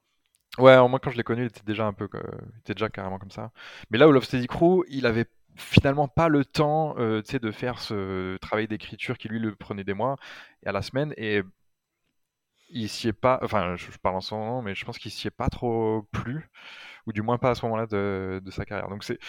Ouais, 0.57 0.75
moi 0.89 0.99
quand 0.99 1.11
je 1.11 1.17
l'ai 1.17 1.23
connu, 1.23 1.43
il 1.43 1.47
était 1.47 1.63
déjà 1.65 1.85
un 1.85 1.93
peu, 1.93 2.09
euh, 2.13 2.21
il 2.53 2.59
était 2.59 2.73
déjà 2.73 2.89
carrément 2.89 3.19
comme 3.19 3.31
ça. 3.31 3.51
Mais 3.89 3.97
là, 3.97 4.07
au 4.07 4.11
Love 4.11 4.25
Steady 4.25 4.47
Crew, 4.47 4.83
il 4.89 5.05
avait 5.05 5.25
finalement 5.55 6.07
pas 6.07 6.27
le 6.27 6.43
temps, 6.45 6.95
euh, 6.97 7.21
de 7.21 7.51
faire 7.51 7.79
ce 7.79 8.37
travail 8.37 8.67
d'écriture 8.67 9.17
qui 9.17 9.29
lui 9.29 9.39
le 9.39 9.55
prenait 9.55 9.83
des 9.85 9.93
mois 9.93 10.17
et 10.63 10.67
à 10.69 10.71
la 10.73 10.81
semaine. 10.81 11.13
Et 11.17 11.41
il 12.71 12.89
s'y 12.89 13.07
est 13.09 13.13
pas, 13.13 13.39
enfin, 13.43 13.75
je, 13.75 13.89
parle 13.99 14.15
en 14.15 14.21
son 14.21 14.37
nom, 14.37 14.61
mais 14.61 14.75
je 14.75 14.85
pense 14.85 14.97
qu'il 14.97 15.11
s'y 15.11 15.27
est 15.27 15.31
pas 15.31 15.49
trop 15.49 16.07
plu, 16.11 16.49
ou 17.07 17.13
du 17.13 17.21
moins 17.21 17.37
pas 17.37 17.51
à 17.51 17.55
ce 17.55 17.65
moment-là 17.65 17.87
de, 17.87 18.41
sa 18.49 18.65
carrière. 18.65 18.89
Donc 18.89 19.03
c'est, 19.03 19.19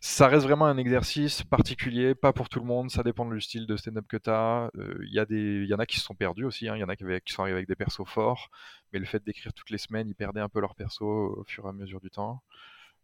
ça 0.00 0.28
reste 0.28 0.44
vraiment 0.44 0.66
un 0.66 0.78
exercice 0.78 1.42
particulier, 1.42 2.14
pas 2.14 2.32
pour 2.32 2.48
tout 2.48 2.60
le 2.60 2.66
monde, 2.66 2.90
ça 2.90 3.02
dépend 3.02 3.26
du 3.26 3.40
style 3.40 3.66
de 3.66 3.76
stand-up 3.76 4.06
que 4.08 4.16
tu. 4.16 4.30
Euh, 4.30 4.98
il 5.02 5.12
y, 5.12 5.68
y 5.68 5.74
en 5.74 5.78
a 5.78 5.86
qui 5.86 5.98
se 5.98 6.04
sont 6.04 6.14
perdus 6.14 6.44
aussi, 6.44 6.68
hein. 6.68 6.76
il 6.76 6.80
y 6.80 6.84
en 6.84 6.88
a 6.88 6.96
qui, 6.96 7.04
qui, 7.24 7.32
sont 7.32 7.42
arrivés 7.42 7.58
avec 7.58 7.68
des 7.68 7.76
persos 7.76 8.06
forts, 8.06 8.50
mais 8.92 8.98
le 8.98 9.06
fait 9.06 9.24
d'écrire 9.24 9.52
toutes 9.52 9.70
les 9.70 9.78
semaines, 9.78 10.08
ils 10.08 10.14
perdaient 10.14 10.40
un 10.40 10.48
peu 10.48 10.60
leurs 10.60 10.74
persos 10.74 11.02
au 11.02 11.44
fur 11.46 11.66
et 11.66 11.68
à 11.68 11.72
mesure 11.72 12.00
du 12.00 12.10
temps. 12.10 12.42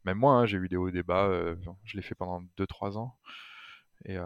Même 0.04 0.18
moi, 0.18 0.34
hein, 0.34 0.46
j'ai 0.46 0.58
eu 0.58 0.68
des 0.68 0.76
hauts 0.76 0.88
et 0.88 0.92
des 0.92 1.02
bas, 1.02 1.26
euh, 1.26 1.56
je 1.84 1.96
l'ai 1.96 2.02
fait 2.02 2.14
pendant 2.14 2.42
2-3 2.56 2.98
ans. 2.98 3.16
Et, 4.04 4.16
euh, 4.18 4.24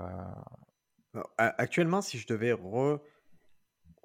Actuellement, 1.38 2.02
si 2.02 2.18
je 2.18 2.26
devais 2.26 2.52
re 2.52 3.00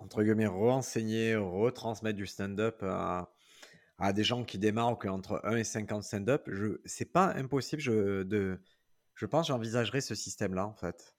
entre 0.01 0.23
guillemets, 0.23 0.47
renseigner, 0.47 1.35
retransmettre 1.35 2.17
du 2.17 2.25
stand-up 2.25 2.83
à, 2.83 3.29
des 4.13 4.23
gens 4.23 4.43
qui 4.43 4.57
démarrent 4.57 4.97
entre 5.05 5.41
1 5.43 5.57
et 5.57 5.63
50 5.63 6.03
stand-up, 6.03 6.49
c'est 6.85 7.11
pas 7.11 7.33
impossible. 7.35 7.81
Je, 7.81 8.23
de, 8.23 8.59
je 9.13 9.25
pense 9.27 9.47
j'envisagerais 9.47 10.01
ce 10.01 10.15
système-là, 10.15 10.65
en 10.65 10.73
fait. 10.73 11.15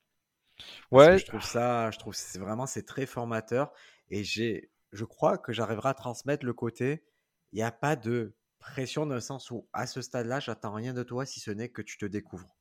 ouais. 0.90 1.18
je 1.18 1.26
trouve 1.26 1.42
ça, 1.42 1.90
je 1.92 1.98
trouve 1.98 2.14
c'est 2.14 2.40
vraiment, 2.40 2.66
c'est 2.66 2.84
très 2.84 3.06
formateur. 3.06 3.72
Et 4.10 4.24
j'ai, 4.24 4.72
je 4.90 5.04
crois 5.04 5.38
que 5.38 5.52
j'arriverai 5.52 5.90
à 5.90 5.94
transmettre 5.94 6.44
le 6.44 6.52
côté, 6.52 7.04
il 7.52 7.56
n'y 7.56 7.62
a 7.62 7.70
pas 7.70 7.94
de 7.94 8.34
pression 8.58 9.06
dans 9.06 9.14
le 9.14 9.20
sens 9.20 9.50
où, 9.50 9.68
à 9.72 9.86
ce 9.86 10.02
stade-là, 10.02 10.40
j'attends 10.40 10.72
rien 10.72 10.92
de 10.92 11.02
toi 11.02 11.24
si 11.24 11.38
ce 11.38 11.50
n'est 11.50 11.68
que 11.68 11.82
tu 11.82 11.98
te 11.98 12.06
découvres. 12.06 12.56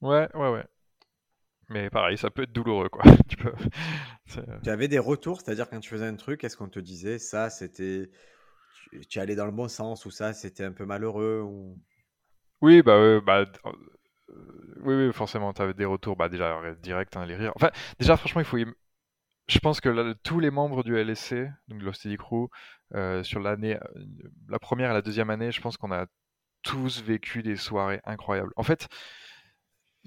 Ouais, 0.00 0.28
ouais, 0.34 0.50
ouais. 0.50 0.64
Mais 1.68 1.90
pareil, 1.90 2.16
ça 2.16 2.30
peut 2.30 2.42
être 2.42 2.52
douloureux, 2.52 2.88
quoi. 2.88 3.02
tu, 3.28 3.36
peux... 3.36 3.52
Euh 4.38 4.58
tu 4.62 4.70
avais 4.70 4.88
des 4.88 4.98
retours, 4.98 5.40
c'est-à-dire 5.40 5.68
quand 5.68 5.80
tu 5.80 5.90
faisais 5.90 6.06
un 6.06 6.16
truc, 6.16 6.44
est-ce 6.44 6.56
qu'on 6.56 6.68
te 6.68 6.80
disait 6.80 7.18
ça, 7.18 7.50
c'était. 7.50 8.10
Tu, 9.08 9.20
allais 9.20 9.36
dans 9.36 9.44
le 9.44 9.52
bon 9.52 9.68
sens 9.68 10.06
ou 10.06 10.10
ça, 10.10 10.32
c'était 10.32 10.64
un 10.64 10.72
peu 10.72 10.86
malheureux 10.86 11.42
ou... 11.44 11.78
Oui, 12.62 12.80
bah, 12.80 13.20
bah 13.20 13.44
euh, 13.66 13.72
oui, 14.80 14.94
oui, 14.94 15.12
forcément, 15.12 15.52
tu 15.52 15.60
avais 15.60 15.74
des 15.74 15.84
retours, 15.84 16.16
bah, 16.16 16.30
déjà 16.30 16.58
direct, 16.80 17.16
hein, 17.16 17.26
les 17.26 17.36
rires. 17.36 17.52
Enfin, 17.54 17.70
déjà, 17.98 18.16
franchement, 18.16 18.40
il 18.40 18.46
faut. 18.46 18.58
Je 19.48 19.58
pense 19.60 19.80
que 19.80 20.12
tous 20.22 20.40
les 20.40 20.50
membres 20.50 20.82
du 20.82 20.96
LSC, 20.96 21.50
donc 21.68 21.82
Lost 21.82 22.06
Crew, 22.16 22.48
euh, 22.94 23.22
sur 23.22 23.40
l'année, 23.40 23.78
la 24.48 24.58
première 24.58 24.90
et 24.90 24.94
la 24.94 25.02
deuxième 25.02 25.30
année, 25.30 25.52
je 25.52 25.60
pense 25.60 25.76
qu'on 25.76 25.92
a 25.92 26.06
tous 26.62 27.02
vécu 27.02 27.42
des 27.42 27.56
soirées 27.56 28.00
incroyables. 28.04 28.52
En 28.56 28.62
fait, 28.62 28.88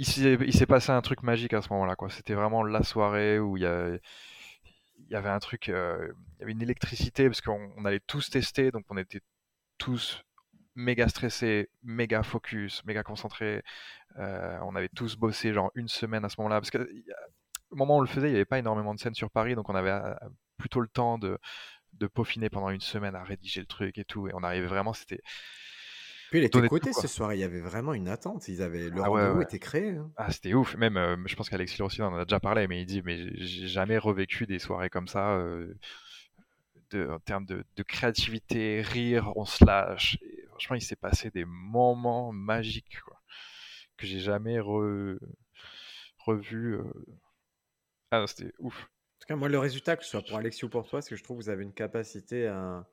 il 0.01 0.53
s'est 0.53 0.65
passé 0.65 0.91
un 0.91 1.01
truc 1.01 1.21
magique 1.21 1.53
à 1.53 1.61
ce 1.61 1.69
moment-là. 1.73 1.95
C'était 2.09 2.33
vraiment 2.33 2.63
la 2.63 2.81
soirée 2.83 3.39
où 3.39 3.57
il 3.57 3.63
y, 3.63 5.15
avait 5.15 5.29
un 5.29 5.39
truc, 5.39 5.69
euh, 5.69 6.11
une 6.39 6.61
électricité 6.61 7.27
parce 7.27 7.41
qu'on 7.41 7.85
allait 7.85 7.99
tous 7.99 8.29
tester, 8.29 8.71
donc 8.71 8.85
on 8.89 8.97
était 8.97 9.21
tous 9.77 10.23
méga 10.75 11.07
stressés, 11.07 11.69
méga 11.83 12.23
focus, 12.23 12.83
méga 12.85 13.03
concentrés. 13.03 13.63
Euh, 14.17 14.57
on 14.63 14.75
avait 14.75 14.89
tous 14.89 15.17
bossé 15.17 15.53
genre 15.53 15.71
une 15.75 15.87
semaine 15.87 16.25
à 16.25 16.29
ce 16.29 16.35
moment-là 16.39 16.59
parce 16.59 16.71
que 16.71 16.89
au 17.69 17.75
moment 17.75 17.95
où 17.95 17.99
on 17.99 18.01
le 18.01 18.07
faisait, 18.07 18.27
il 18.27 18.31
n'y 18.31 18.37
avait 18.37 18.45
pas 18.45 18.59
énormément 18.59 18.95
de 18.95 18.99
scènes 18.99 19.13
sur 19.13 19.29
Paris, 19.29 19.55
donc 19.55 19.69
on 19.69 19.75
avait 19.75 19.91
euh, 19.91 20.13
plutôt 20.57 20.81
le 20.81 20.87
temps 20.87 21.19
de, 21.19 21.37
de 21.93 22.07
peaufiner 22.07 22.49
pendant 22.49 22.69
une 22.69 22.81
semaine 22.81 23.15
à 23.15 23.23
rédiger 23.23 23.61
le 23.61 23.67
truc 23.67 23.97
et 23.99 24.05
tout. 24.05 24.27
Et 24.27 24.31
on 24.33 24.43
arrivait 24.43 24.67
vraiment, 24.67 24.93
c'était 24.93 25.21
puis 26.31 26.39
il 26.39 26.45
était 26.45 26.65
côté 26.69 26.93
ce 26.93 27.09
soir, 27.09 27.33
il 27.33 27.41
y 27.41 27.43
avait 27.43 27.59
vraiment 27.59 27.93
une 27.93 28.07
attente. 28.07 28.47
Ils 28.47 28.61
avaient, 28.61 28.89
le 28.89 29.01
ah 29.03 29.09
rendez-vous 29.09 29.41
était 29.41 29.59
créé. 29.59 29.89
Hein. 29.89 30.09
Ah, 30.15 30.31
c'était 30.31 30.53
ouf. 30.53 30.77
Même, 30.77 30.95
euh, 30.95 31.17
je 31.25 31.35
pense 31.35 31.49
qu'Alexis 31.49 31.81
aussi 31.81 32.01
en 32.01 32.15
a 32.15 32.23
déjà 32.23 32.39
parlé, 32.39 32.69
mais 32.69 32.79
il 32.79 32.85
dit 32.85 33.01
Mais 33.03 33.35
j'ai 33.35 33.67
jamais 33.67 33.97
revécu 33.97 34.45
des 34.45 34.57
soirées 34.57 34.89
comme 34.89 35.09
ça. 35.09 35.31
Euh, 35.31 35.77
de, 36.91 37.09
en 37.09 37.19
termes 37.19 37.45
de, 37.45 37.83
créativité, 37.83 38.81
rire, 38.81 39.33
on 39.35 39.43
se 39.43 39.65
lâche. 39.65 40.19
franchement, 40.51 40.77
il 40.77 40.81
s'est 40.81 40.95
passé 40.95 41.31
des 41.31 41.43
moments 41.43 42.31
magiques 42.31 43.01
quoi, 43.01 43.21
que 43.97 44.07
j'ai 44.07 44.19
jamais 44.19 44.57
re, 44.61 45.17
revu. 46.19 46.75
Euh. 46.75 46.83
Ah, 48.11 48.23
c'était 48.25 48.53
ouf. 48.59 48.83
En 48.83 49.19
tout 49.19 49.27
cas, 49.27 49.35
moi, 49.35 49.49
le 49.49 49.59
résultat, 49.59 49.97
que 49.97 50.05
ce 50.05 50.11
soit 50.11 50.21
pour 50.21 50.37
Alexis 50.37 50.63
ou 50.63 50.69
pour 50.69 50.87
toi, 50.87 51.01
c'est 51.01 51.09
que 51.09 51.17
je 51.17 51.23
trouve 51.25 51.39
que 51.39 51.43
vous 51.43 51.49
avez 51.49 51.63
une 51.63 51.73
capacité 51.73 52.47
à 52.47 52.85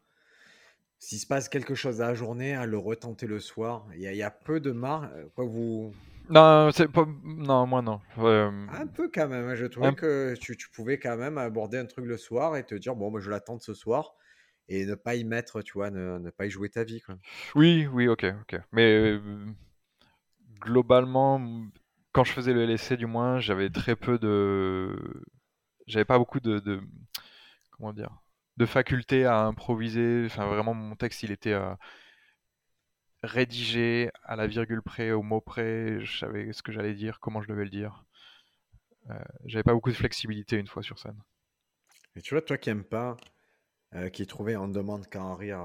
s'il 0.99 1.19
se 1.19 1.27
passe 1.27 1.49
quelque 1.49 1.75
chose 1.75 2.01
à 2.01 2.09
la 2.09 2.15
journée, 2.15 2.55
à 2.55 2.67
le 2.67 2.79
retenter 2.79 3.27
le 3.27 3.41
soir. 3.41 3.87
Il 3.95 4.03
y, 4.03 4.23
a, 4.23 4.31
peu 4.31 4.61
de 4.61 4.73
marre. 4.73 5.11
Euh, 5.15 5.27
quoi, 5.35 5.45
vous. 5.45 5.93
Non, 6.29 6.71
c'est 6.73 6.89
pas. 6.89 7.07
Non, 7.25 7.67
moi 7.67 7.83
non. 7.83 8.01
Un 8.17 8.87
peu 8.87 9.11
quand 9.13 9.29
même. 9.29 9.49
Hein, 9.49 9.55
je 9.55 9.67
trouvais 9.67 9.95
que 9.95 10.35
tu, 10.39 10.57
pouvais 10.71 10.99
quand 10.99 11.17
même 11.17 11.39
aborder 11.39 11.79
un 11.79 11.87
truc 11.87 12.05
le 12.05 12.17
soir 12.17 12.57
et 12.57 12.65
te 12.65 12.75
dire 12.75 12.95
bon, 12.95 13.11
moi, 13.11 13.21
je 13.21 13.31
l'attends 13.31 13.59
ce 13.59 13.75
soir 13.75 14.15
et 14.69 14.85
ne 14.85 14.95
pas 14.95 15.15
y 15.15 15.25
mettre, 15.25 15.63
tu 15.63 15.73
vois, 15.73 15.91
ne, 15.91 16.31
pas 16.31 16.45
y 16.45 16.51
jouer 16.51 16.69
ta 16.69 16.85
vie. 16.85 17.01
Quoi. 17.01 17.17
Oui, 17.55 17.87
oui, 17.87 18.09
ok, 18.09 18.27
ok. 18.43 18.61
Mais 18.73 18.93
euh, 18.93 19.47
globalement, 20.61 21.41
quand 22.13 22.25
je 22.25 22.33
faisais 22.33 22.53
le 22.53 22.67
LSC, 22.67 22.95
du 22.95 23.07
moins, 23.07 23.39
j'avais 23.39 23.71
très 23.71 23.97
peu 23.97 24.19
de. 24.19 24.95
J'avais 25.87 26.05
pas 26.05 26.19
beaucoup 26.19 26.41
de... 26.41 26.83
Comment 27.71 27.95
dire 27.95 28.11
de 28.59 28.67
faculté 28.67 29.25
à 29.25 29.39
improviser. 29.45 30.25
Enfin, 30.27 30.47
vraiment, 30.49 30.75
mon 30.75 30.97
texte, 30.97 31.23
il 31.23 31.31
était 31.31 31.53
euh, 31.53 31.75
rédigé 33.23 34.11
à 34.25 34.35
la 34.35 34.47
virgule 34.49 34.83
près, 34.83 35.13
au 35.13 35.23
mot 35.23 35.41
près. 35.41 36.01
Je 36.01 36.19
savais 36.19 36.53
ce 36.53 36.63
que 36.63 36.73
j'allais 36.73 36.95
dire, 36.95 37.21
comment 37.21 37.41
je 37.41 37.49
devais 37.49 37.65
le 37.65 37.71
dire. 37.71 38.05
Euh, 39.11 39.15
j'avais 39.45 39.63
pas 39.63 39.73
beaucoup 39.73 39.91
de 39.91 39.97
flexibilité 39.97 40.57
une 40.57 40.67
fois 40.67 40.83
sur 40.83 40.99
scène. 40.99 41.19
Et 42.17 42.21
tu 42.21 42.35
vois, 42.35 42.43
toi 42.43 42.59
qui 42.59 42.69
aimes 42.69 42.85
pas, 42.85 43.17
euh, 43.95 44.11
qui 44.11 44.27
trouvait 44.27 44.57
en 44.57 44.67
demande 44.67 45.07
qu'en 45.09 45.37
rire, 45.37 45.61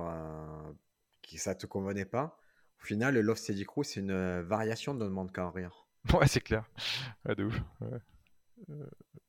qui 1.24 1.40
ça 1.40 1.56
te 1.56 1.66
convenait 1.66 2.06
pas, 2.06 2.38
au 2.80 2.86
final, 2.86 3.16
le 3.16 3.22
Love 3.22 3.38
Steady 3.38 3.66
Crew, 3.66 3.82
c'est 3.84 4.02
une 4.02 4.42
variation 4.42 4.94
de 4.94 5.04
demande 5.04 5.32
qu'en 5.32 5.50
rire. 5.50 5.88
Ouais, 6.14 6.28
c'est 6.28 6.42
clair. 6.42 6.66
Ouais, 7.26 7.34
de 7.34 7.46
ouf. 7.46 7.60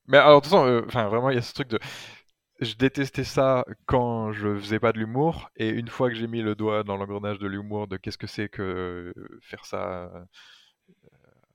Mais 0.06 0.18
alors, 0.18 0.40
de 0.40 0.44
toute 0.44 0.52
façon, 0.52 0.82
enfin, 0.86 1.08
vraiment, 1.08 1.30
il 1.30 1.36
y 1.36 1.38
a 1.38 1.42
ce 1.42 1.54
truc 1.54 1.68
de 1.68 1.78
je 2.64 2.76
détestais 2.76 3.24
ça 3.24 3.64
quand 3.86 4.32
je 4.32 4.56
faisais 4.58 4.80
pas 4.80 4.92
de 4.92 4.98
l'humour, 4.98 5.50
et 5.56 5.68
une 5.68 5.88
fois 5.88 6.08
que 6.08 6.14
j'ai 6.16 6.26
mis 6.26 6.42
le 6.42 6.54
doigt 6.54 6.84
dans 6.84 6.96
l'engrenage 6.96 7.38
de 7.38 7.46
l'humour, 7.46 7.88
de 7.88 7.96
qu'est-ce 7.96 8.18
que 8.18 8.26
c'est 8.26 8.48
que 8.48 9.12
faire 9.40 9.64
ça 9.66 10.10
euh, 10.14 10.24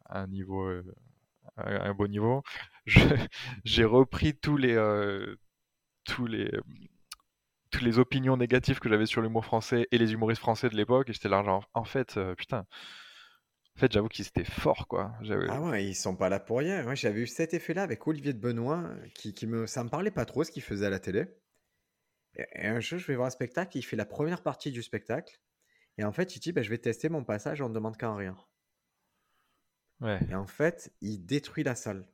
à 0.05 0.21
un 0.21 0.27
niveau, 0.27 0.63
euh, 0.65 0.83
à 1.57 1.87
un 1.87 1.93
beau 1.93 2.07
niveau, 2.07 2.43
j'ai 3.65 3.85
repris 3.85 4.35
tous 4.35 4.57
les, 4.57 4.75
euh, 4.75 5.35
tous 6.05 6.25
les, 6.25 6.51
toutes 7.71 7.83
les 7.83 7.99
opinions 7.99 8.37
négatives 8.37 8.79
que 8.79 8.89
j'avais 8.89 9.05
sur 9.05 9.21
l'humour 9.21 9.45
français 9.45 9.87
et 9.91 9.97
les 9.97 10.13
humoristes 10.13 10.41
français 10.41 10.69
de 10.69 10.75
l'époque, 10.75 11.09
et 11.09 11.13
j'étais 11.13 11.29
là 11.29 11.43
en 11.73 11.83
fait, 11.83 12.19
putain, 12.37 12.65
en 13.79 13.83
fait, 13.83 13.93
j'avoue 13.93 14.09
qu'ils 14.09 14.27
étaient 14.27 14.43
forts, 14.43 14.89
quoi. 14.89 15.13
Ah 15.47 15.61
ouais, 15.61 15.85
ils 15.85 15.95
sont 15.95 16.13
pas 16.13 16.27
là 16.27 16.41
pour 16.41 16.57
rien. 16.57 16.83
Moi, 16.83 16.95
j'avais 16.95 17.21
eu 17.21 17.27
cet 17.27 17.53
effet-là 17.53 17.81
avec 17.81 18.05
Olivier 18.05 18.33
de 18.33 18.37
Benoît, 18.37 18.83
qui, 19.15 19.33
qui, 19.33 19.47
me, 19.47 19.67
ça 19.67 19.85
me 19.85 19.89
parlait 19.89 20.11
pas 20.11 20.25
trop 20.25 20.43
ce 20.43 20.51
qu'il 20.51 20.63
faisait 20.63 20.87
à 20.87 20.89
la 20.89 20.99
télé. 20.99 21.27
Et, 22.35 22.67
un 22.67 22.81
jour, 22.81 22.99
je 22.99 23.07
vais 23.07 23.15
voir 23.15 23.27
un 23.27 23.29
spectacle, 23.29 23.77
il 23.77 23.81
fait 23.81 23.95
la 23.95 24.05
première 24.05 24.43
partie 24.43 24.71
du 24.71 24.83
spectacle, 24.83 25.39
et 25.97 26.03
en 26.03 26.11
fait, 26.11 26.35
il 26.35 26.41
dit, 26.41 26.51
bah, 26.51 26.61
je 26.61 26.69
vais 26.69 26.77
tester 26.77 27.07
mon 27.07 27.23
passage, 27.23 27.61
on 27.61 27.69
ne 27.69 27.73
demande 27.73 27.95
qu'un 27.95 28.17
rien. 28.17 28.37
Ouais. 30.01 30.19
Et 30.29 30.35
en 30.35 30.45
fait, 30.45 30.91
il 30.99 31.25
détruit 31.25 31.63
la 31.63 31.75
salle 31.75 32.05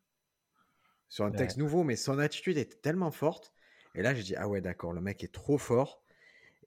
sur 1.10 1.26
un 1.26 1.32
texte 1.32 1.58
nouveau, 1.58 1.84
mais 1.84 1.96
son 1.96 2.20
attitude 2.20 2.60
est 2.60 2.80
tellement 2.84 3.10
forte. 3.10 3.56
Et 3.96 4.04
là, 4.04 4.14
j'ai 4.14 4.22
dit, 4.22 4.36
ah 4.36 4.48
ouais, 4.48 4.62
d'accord, 4.62 4.94
le 4.94 5.02
mec 5.02 5.24
est 5.24 5.34
trop 5.34 5.58
fort. 5.58 6.05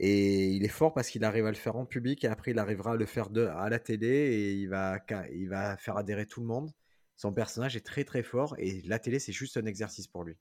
Et 0.00 0.48
il 0.48 0.64
est 0.64 0.68
fort 0.68 0.94
parce 0.94 1.10
qu'il 1.10 1.24
arrive 1.24 1.46
à 1.46 1.50
le 1.50 1.56
faire 1.56 1.76
en 1.76 1.84
public 1.84 2.24
et 2.24 2.28
après 2.28 2.52
il 2.52 2.58
arrivera 2.58 2.92
à 2.92 2.96
le 2.96 3.06
faire 3.06 3.28
à 3.56 3.68
la 3.68 3.78
télé 3.78 4.08
et 4.08 4.52
il 4.52 4.68
va, 4.68 4.98
il 5.32 5.48
va 5.48 5.76
faire 5.76 5.96
adhérer 5.96 6.26
tout 6.26 6.40
le 6.40 6.46
monde. 6.46 6.70
Son 7.16 7.32
personnage 7.32 7.74
est 7.76 7.84
très 7.84 8.04
très 8.04 8.22
fort 8.22 8.54
et 8.58 8.82
la 8.86 9.00
télé 9.00 9.18
c'est 9.18 9.32
juste 9.32 9.56
un 9.56 9.66
exercice 9.66 10.06
pour 10.06 10.22
lui. 10.22 10.36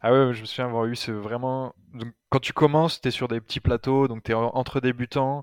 Ah 0.00 0.12
ouais, 0.12 0.32
je 0.32 0.40
me 0.42 0.46
souviens 0.46 0.66
avoir 0.66 0.86
eu 0.86 0.94
ce 0.94 1.10
vraiment. 1.10 1.74
quand 2.28 2.38
tu 2.38 2.52
commences, 2.52 3.00
tu 3.00 3.08
es 3.08 3.10
sur 3.10 3.26
des 3.26 3.40
petits 3.40 3.60
plateaux, 3.60 4.06
donc 4.06 4.22
tu 4.22 4.30
es 4.30 4.34
entre 4.34 4.80
débutants 4.80 5.42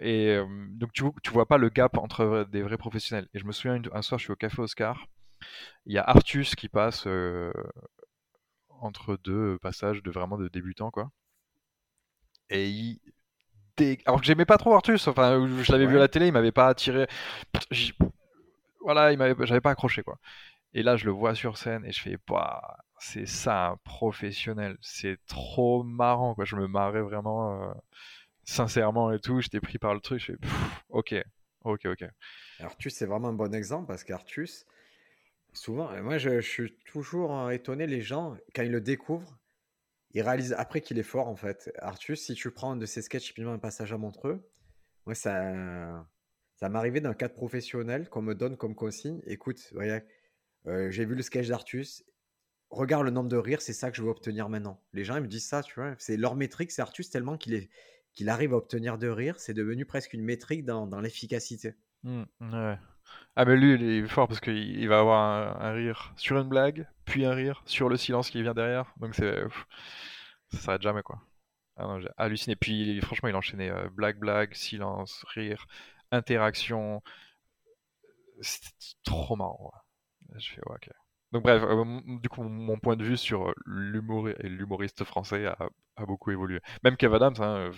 et 0.00 0.30
euh, 0.30 0.46
donc 0.70 0.92
tu, 0.92 1.04
tu 1.22 1.30
vois 1.30 1.46
pas 1.46 1.58
le 1.58 1.68
gap 1.68 1.98
entre 1.98 2.46
des 2.50 2.62
vrais 2.62 2.78
professionnels. 2.78 3.28
Et 3.34 3.38
je 3.38 3.44
me 3.44 3.52
souviens 3.52 3.80
un 3.92 4.02
soir, 4.02 4.18
je 4.18 4.24
suis 4.24 4.32
au 4.32 4.36
Café 4.36 4.62
Oscar, 4.62 5.06
il 5.86 5.94
y 5.94 5.98
a 5.98 6.02
Artus 6.02 6.54
qui 6.54 6.68
passe 6.68 7.06
euh, 7.06 7.52
entre 8.68 9.18
deux 9.24 9.58
passages 9.58 10.02
de 10.02 10.10
vraiment 10.10 10.38
de 10.38 10.48
débutants 10.48 10.90
quoi 10.90 11.10
et 12.50 12.68
il 12.68 13.00
alors 14.06 14.20
que 14.20 14.26
j'aimais 14.26 14.46
pas 14.46 14.56
trop 14.56 14.72
Artus, 14.72 15.06
enfin 15.06 15.46
je 15.62 15.70
l'avais 15.70 15.86
vu 15.86 15.96
à 15.96 15.98
la 15.98 16.08
télé, 16.08 16.28
il 16.28 16.32
m'avait 16.32 16.52
pas 16.52 16.68
attiré. 16.68 17.06
Voilà, 18.80 19.12
il 19.12 19.18
m'avait, 19.18 19.34
j'avais 19.46 19.60
pas 19.60 19.70
accroché 19.70 20.02
quoi. 20.02 20.18
Et 20.72 20.82
là, 20.82 20.96
je 20.96 21.04
le 21.04 21.10
vois 21.10 21.34
sur 21.34 21.58
scène 21.58 21.84
et 21.84 21.92
je 21.92 22.00
fais, 22.00 22.16
bah, 22.26 22.78
c'est 22.98 23.26
ça 23.26 23.68
un 23.68 23.76
professionnel, 23.84 24.78
c'est 24.80 25.18
trop 25.26 25.82
marrant 25.82 26.34
quoi. 26.34 26.44
Je 26.46 26.56
me 26.56 26.66
marrais 26.66 27.02
vraiment. 27.02 27.62
Euh, 27.62 27.72
sincèrement 28.46 29.12
et 29.12 29.18
tout, 29.18 29.40
j'étais 29.40 29.60
pris 29.60 29.78
par 29.78 29.92
le 29.92 30.00
truc. 30.00 30.20
Je 30.20 30.32
fais, 30.32 30.38
ok, 30.88 31.14
ok, 31.64 31.86
ok. 31.86 32.04
Artus, 32.60 32.94
c'est 32.94 33.06
vraiment 33.06 33.28
un 33.28 33.34
bon 33.34 33.54
exemple 33.54 33.86
parce 33.86 34.04
qu'Artus, 34.04 34.64
souvent, 35.52 35.90
moi 36.02 36.16
je, 36.16 36.40
je 36.40 36.48
suis 36.48 36.76
toujours 36.86 37.50
étonné, 37.50 37.86
les 37.86 38.00
gens, 38.00 38.36
quand 38.54 38.62
ils 38.62 38.70
le 38.70 38.80
découvrent, 38.80 39.36
ils 40.16 40.22
réalisent 40.22 40.54
après 40.56 40.80
qu'il 40.80 40.98
est 40.98 41.02
fort 41.02 41.28
en 41.28 41.36
fait. 41.36 41.70
Artus, 41.78 42.22
si 42.22 42.32
tu 42.32 42.50
prends 42.50 42.72
un 42.72 42.76
de 42.76 42.86
ses 42.86 43.02
sketchs, 43.02 43.26
typiquement 43.26 43.52
un 43.52 43.58
passage 43.58 43.92
à 43.92 43.98
Montreux, 43.98 44.48
moi 45.04 45.14
ça, 45.14 46.06
ça 46.54 46.70
m'arrivait 46.70 47.02
d'un 47.02 47.12
cadre 47.12 47.34
professionnel 47.34 48.08
qu'on 48.08 48.22
me 48.22 48.34
donne 48.34 48.56
comme 48.56 48.74
consigne. 48.74 49.20
Écoute, 49.26 49.74
euh, 50.66 50.90
j'ai 50.90 51.04
vu 51.04 51.14
le 51.14 51.20
sketch 51.20 51.48
d'Artus, 51.48 52.02
regarde 52.70 53.04
le 53.04 53.10
nombre 53.10 53.28
de 53.28 53.36
rires, 53.36 53.60
c'est 53.60 53.74
ça 53.74 53.90
que 53.90 53.98
je 53.98 54.02
veux 54.02 54.08
obtenir 54.08 54.48
maintenant. 54.48 54.82
Les 54.94 55.04
gens 55.04 55.16
ils 55.16 55.22
me 55.22 55.28
disent 55.28 55.46
ça, 55.46 55.62
tu 55.62 55.74
vois. 55.74 55.94
C'est 55.98 56.16
leur 56.16 56.34
métrique, 56.34 56.72
c'est 56.72 56.80
Artus 56.80 57.10
tellement 57.10 57.36
qu'il 57.36 57.52
est 57.52 57.68
qu'il 58.14 58.30
arrive 58.30 58.54
à 58.54 58.56
obtenir 58.56 58.96
de 58.96 59.08
rire, 59.08 59.38
c'est 59.38 59.52
devenu 59.52 59.84
presque 59.84 60.14
une 60.14 60.24
métrique 60.24 60.64
dans, 60.64 60.86
dans 60.86 61.02
l'efficacité. 61.02 61.74
Mmh, 62.04 62.22
ouais. 62.40 62.78
Ah 63.36 63.44
mais 63.44 63.56
lui, 63.56 63.74
il 63.74 63.82
est 63.82 64.08
fort 64.08 64.26
parce 64.26 64.40
qu'il 64.40 64.88
va 64.88 65.00
avoir 65.00 65.62
un, 65.62 65.72
rire 65.72 66.14
sur 66.16 66.38
une 66.38 66.48
blague, 66.48 66.88
puis 67.06 67.24
un 67.24 67.32
rire 67.34 67.62
sur 67.66 67.88
le 67.88 67.96
silence 67.96 68.30
qui 68.30 68.42
vient 68.42 68.54
derrière. 68.54 68.92
Donc 68.98 69.14
c'est 69.14 69.42
ça 70.50 70.58
s'arrête 70.58 70.82
jamais 70.82 71.02
quoi. 71.02 71.20
Ah 71.76 71.84
non, 71.84 72.00
j'ai 72.00 72.08
halluciné. 72.16 72.56
Puis 72.56 73.00
franchement, 73.02 73.28
il 73.28 73.36
enchaînait 73.36 73.70
euh, 73.70 73.88
blague, 73.90 74.18
blague, 74.18 74.54
silence, 74.54 75.24
rire, 75.34 75.66
interaction. 76.12 77.02
C'était 78.40 78.70
trop 79.04 79.36
marrant. 79.36 79.72
Donc 81.32 81.42
bref, 81.42 81.62
euh, 81.64 81.84
du 82.20 82.28
coup, 82.28 82.42
mon 82.42 82.78
point 82.78 82.96
de 82.96 83.04
vue 83.04 83.16
sur 83.16 83.52
l'humour 83.66 84.28
et 84.28 84.48
l'humoriste 84.48 85.04
français 85.04 85.46
a, 85.46 85.56
beaucoup 86.06 86.30
évolué. 86.30 86.60
Même 86.84 86.96
Kev 86.96 87.14
Adams, 87.14 87.34
hein, 87.40 87.70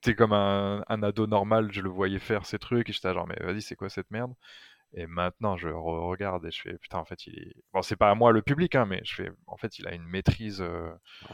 t'es 0.00 0.14
comme 0.14 0.32
un, 0.32 0.82
ado 1.02 1.26
normal, 1.26 1.72
je 1.72 1.80
le 1.80 1.90
voyais 1.90 2.18
faire 2.18 2.46
ces 2.46 2.58
trucs 2.58 2.88
et 2.90 2.92
j'étais 2.92 3.12
genre 3.14 3.26
mais 3.26 3.36
vas-y 3.40 3.62
c'est 3.62 3.76
quoi 3.76 3.88
cette 3.88 4.10
merde? 4.10 4.34
Et 4.96 5.06
maintenant 5.06 5.56
je 5.56 5.68
regarde 5.68 6.46
et 6.46 6.50
je 6.50 6.62
fais 6.62 6.78
putain 6.78 6.98
en 6.98 7.04
fait 7.04 7.26
il 7.26 7.36
est 7.36 7.64
bon 7.72 7.82
c'est 7.82 7.96
pas 7.96 8.10
à 8.10 8.14
moi 8.14 8.30
le 8.30 8.42
public 8.42 8.76
hein, 8.76 8.86
mais 8.86 9.00
je 9.04 9.14
fais 9.14 9.30
en 9.46 9.56
fait 9.56 9.78
il 9.80 9.88
a 9.88 9.94
une 9.94 10.06
maîtrise 10.06 10.60
euh, 10.60 10.88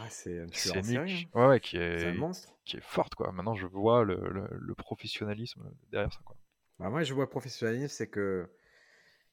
c'est 0.09 0.47
scénique, 0.55 1.29
ouais, 1.35 1.47
ouais, 1.47 1.61
qui 1.61 1.77
est, 1.77 2.17
qui 2.65 2.79
est 2.79 2.83
forte 2.83 3.15
quoi. 3.15 3.33
Maintenant 3.33 3.55
je 3.55 3.67
vois 3.67 4.03
le, 4.05 4.49
le, 4.51 4.75
professionnalisme 4.75 5.71
derrière 5.91 6.13
ça 6.13 6.21
quoi. 6.25 6.37
Bah, 6.79 6.89
moi 6.89 7.03
je 7.03 7.13
vois 7.13 7.29
professionnalisme 7.29 7.89
c'est 7.89 8.09
que 8.09 8.51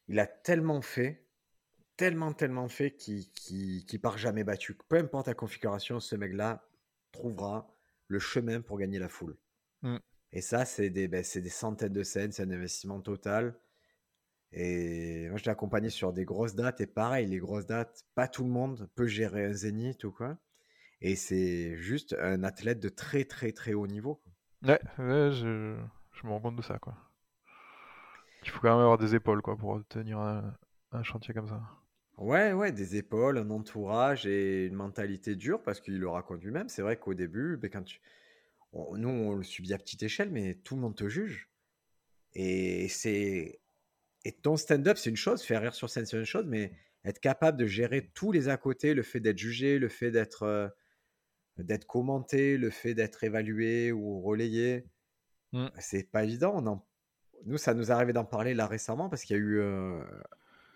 il 0.10 0.20
a 0.20 0.28
tellement 0.28 0.82
fait 0.82 1.26
tellement, 1.96 2.32
tellement 2.32 2.68
fait 2.70 2.92
qu'il 2.96 3.30
qui 3.32 4.00
part 4.00 4.18
jamais 4.18 4.44
battu. 4.44 4.78
Peu 4.88 4.98
importe 4.98 5.28
la 5.28 5.34
configuration, 5.34 6.00
ce 6.00 6.16
mec-là 6.16 6.68
trouvera 7.12 7.74
le 8.08 8.20
chemin 8.20 8.62
pour 8.62 8.78
gagner 8.78 9.00
la 9.00 9.10
foule. 9.10 9.38
Mmh. 9.82 9.98
Et 10.32 10.42
ça, 10.42 10.66
c'est 10.66 10.90
des, 10.90 11.08
ben, 11.08 11.24
des 11.24 11.50
centaines 11.50 11.94
de 11.94 12.04
scènes, 12.04 12.32
c'est 12.32 12.44
un 12.44 12.52
investissement 12.52 13.02
total. 13.02 13.58
Et 14.52 15.28
moi, 15.30 15.38
je 15.38 15.44
l'ai 15.44 15.52
accompagné 15.52 15.90
sur 15.90 16.14
des 16.14 16.26
grosses 16.26 16.56
dates. 16.56 16.82
Et 16.82 16.88
pareil, 16.88 17.28
les 17.28 17.40
grosses 17.40 17.66
dates, 17.66 18.06
pas 18.16 18.28
tout 18.28 18.44
le 18.44 18.50
monde 18.50 18.90
peut 18.96 19.08
gérer 19.08 19.46
un 19.46 19.54
zénith 19.54 20.04
ou 20.04 20.12
quoi. 20.12 20.38
Et 21.02 21.16
c'est 21.16 21.76
juste 21.76 22.16
un 22.20 22.44
athlète 22.44 22.80
de 22.80 22.90
très, 22.90 23.26
très, 23.26 23.52
très 23.52 23.74
haut 23.74 23.88
niveau. 23.88 24.22
Ouais, 24.64 24.80
je, 24.98 25.78
je, 26.12 26.28
me 26.28 26.32
rends 26.32 26.42
compte 26.42 26.56
de 26.56 26.62
ça, 26.64 26.80
quoi. 26.80 26.96
Il 28.44 28.50
faut 28.50 28.60
quand 28.62 28.70
même 28.70 28.80
avoir 28.80 28.98
des 28.98 29.14
épaules, 29.14 29.42
quoi, 29.42 29.58
pour 29.58 29.86
tenir 29.88 30.20
un 30.20 31.04
chantier 31.04 31.34
comme 31.34 31.50
ça. 31.50 31.62
Ouais, 32.18 32.52
ouais, 32.52 32.72
des 32.72 32.96
épaules, 32.96 33.38
un 33.38 33.50
entourage 33.52 34.26
et 34.26 34.66
une 34.66 34.74
mentalité 34.74 35.36
dure 35.36 35.62
parce 35.62 35.80
qu'il 35.80 36.00
le 36.00 36.10
raconte 36.10 36.44
lui-même. 36.44 36.68
C'est 36.68 36.82
vrai 36.82 36.98
qu'au 36.98 37.14
début, 37.14 37.58
ben, 37.58 37.70
quand 37.70 37.84
tu... 37.84 38.02
nous, 38.74 39.10
on 39.10 39.36
le 39.36 39.44
subit 39.44 39.74
à 39.74 39.78
petite 39.78 40.02
échelle, 40.02 40.32
mais 40.32 40.56
tout 40.56 40.76
le 40.76 40.82
monde 40.82 40.96
te 40.96 41.08
juge. 41.08 41.50
Et 42.34 42.88
c'est 42.90 43.60
et 44.28 44.34
ton 44.34 44.58
stand-up, 44.58 44.98
c'est 44.98 45.10
une 45.10 45.16
chose, 45.16 45.42
faire 45.42 45.62
rire 45.62 45.74
sur 45.74 45.90
scène, 45.90 46.06
c'est 46.06 46.18
une 46.18 46.26
chose, 46.26 46.44
mais 46.46 46.74
être 47.06 47.22
capable 47.22 47.58
de 47.58 47.66
gérer 47.66 48.12
tous 48.14 48.34
les 48.34 48.50
à 48.50 48.58
côté, 48.58 48.94
le 48.94 49.02
fait 49.02 49.22
d'être 49.22 49.38
jugé, 49.38 49.80
le 49.80 49.88
fait 49.88 50.12
d'être 50.12 50.44
euh, 50.44 50.68
d'être 51.58 51.88
commenté, 51.88 52.58
le 52.58 52.70
fait 52.70 52.94
d'être 52.94 53.24
évalué 53.24 53.94
ou 53.94 54.20
relayé, 54.20 54.86
mmh. 55.54 55.68
c'est 55.80 56.12
pas 56.12 56.26
évident. 56.26 56.62
Nous, 57.46 57.58
ça 57.58 57.74
nous 57.74 57.90
arrivé 57.90 58.12
d'en 58.12 58.26
parler 58.26 58.54
là 58.54 58.68
récemment 58.68 59.08
parce 59.08 59.24
qu'il 59.24 59.38
y 59.38 59.40
a 59.40 59.42
eu 59.42 59.60
euh, 59.60 60.04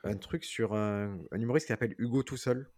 un 0.06 0.16
truc 0.16 0.46
sur 0.46 0.74
un, 0.74 1.20
humoriste 1.34 1.66
qui 1.66 1.74
s'appelle 1.74 1.96
Hugo 1.98 2.24
Tout 2.24 2.38
Seul. 2.38 2.70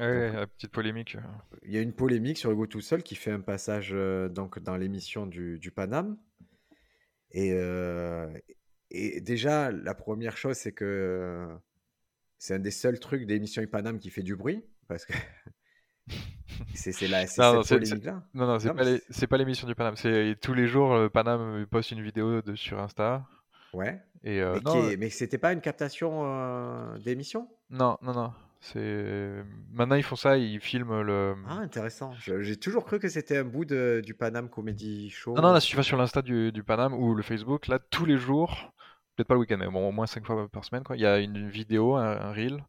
Ouais, 0.00 0.32
la 0.32 0.48
petite 0.48 0.72
polémique. 0.72 1.16
Il 1.62 1.70
y 1.70 1.78
a 1.78 1.80
une 1.80 1.92
polémique 1.92 2.38
sur 2.38 2.50
Hugo 2.50 2.66
Tout 2.66 2.80
Seul 2.80 3.04
qui 3.04 3.14
fait 3.14 3.30
un 3.30 3.40
passage 3.40 3.90
euh, 3.92 4.28
donc, 4.28 4.58
dans 4.58 4.76
l'émission 4.76 5.28
du, 5.28 5.60
du 5.60 5.70
Paname. 5.70 6.18
Et, 7.30 7.52
euh, 7.52 8.28
et, 8.92 9.20
déjà, 9.20 9.70
la 9.72 9.94
première 9.94 10.36
chose, 10.36 10.56
c'est 10.56 10.72
que 10.72 11.48
c'est 12.38 12.54
un 12.54 12.58
des 12.58 12.70
seuls 12.70 13.00
trucs 13.00 13.26
d'émission 13.26 13.64
Paname 13.66 13.98
qui 13.98 14.10
fait 14.10 14.22
du 14.22 14.36
bruit. 14.36 14.64
Parce 14.88 15.06
que 15.06 15.14
c'est 16.74 17.08
la 17.08 17.26
cette 17.26 17.68
polémique-là. 17.68 18.22
Non, 18.34 18.46
non, 18.46 18.58
c'est 19.10 19.26
pas 19.26 19.36
l'émission 19.36 19.66
du 19.66 19.74
Paname. 19.74 19.96
C'est 19.96 20.36
tous 20.40 20.54
les 20.54 20.66
jours, 20.66 20.94
le 20.96 21.08
Paname 21.10 21.66
poste 21.66 21.92
une 21.92 22.02
vidéo 22.02 22.42
de, 22.42 22.54
sur 22.54 22.78
Insta. 22.80 23.26
Ouais. 23.72 24.02
Et 24.24 24.40
euh, 24.40 24.60
mais, 24.64 24.96
mais 24.96 25.10
c'était 25.10 25.38
pas 25.38 25.52
une 25.52 25.60
captation 25.60 26.22
euh, 26.24 26.98
d'émission 26.98 27.48
Non, 27.70 27.96
non, 28.02 28.12
non. 28.12 28.32
C'est 28.60 29.42
maintenant 29.72 29.96
ils 29.96 30.04
font 30.04 30.14
ça, 30.14 30.38
ils 30.38 30.60
filment 30.60 31.02
le. 31.02 31.34
Ah 31.48 31.54
intéressant. 31.54 32.12
J'ai 32.14 32.56
toujours 32.56 32.84
cru 32.84 33.00
que 33.00 33.08
c'était 33.08 33.38
un 33.38 33.44
bout 33.44 33.64
de, 33.64 34.00
du 34.04 34.14
Panam 34.14 34.48
Comedy 34.48 35.10
Show. 35.10 35.34
Non, 35.34 35.42
non, 35.42 35.52
là 35.52 35.58
si 35.58 35.70
tu 35.70 35.76
vas 35.76 35.82
sur 35.82 35.96
l'Insta 35.96 36.22
du, 36.22 36.52
du 36.52 36.62
Panam 36.62 36.94
ou 36.94 37.14
le 37.16 37.24
Facebook, 37.24 37.66
là 37.66 37.80
tous 37.80 38.04
les 38.04 38.18
jours, 38.18 38.71
peut-être 39.16 39.28
pas 39.28 39.34
le 39.34 39.40
week-end, 39.40 39.58
mais 39.58 39.68
bon, 39.68 39.88
au 39.88 39.92
moins 39.92 40.06
5 40.06 40.24
fois 40.26 40.48
par 40.48 40.64
semaine, 40.64 40.84
quoi. 40.84 40.96
Il 40.96 41.02
y 41.02 41.06
a 41.06 41.18
une 41.18 41.48
vidéo, 41.48 41.96
un, 41.96 42.32
reel 42.32 42.64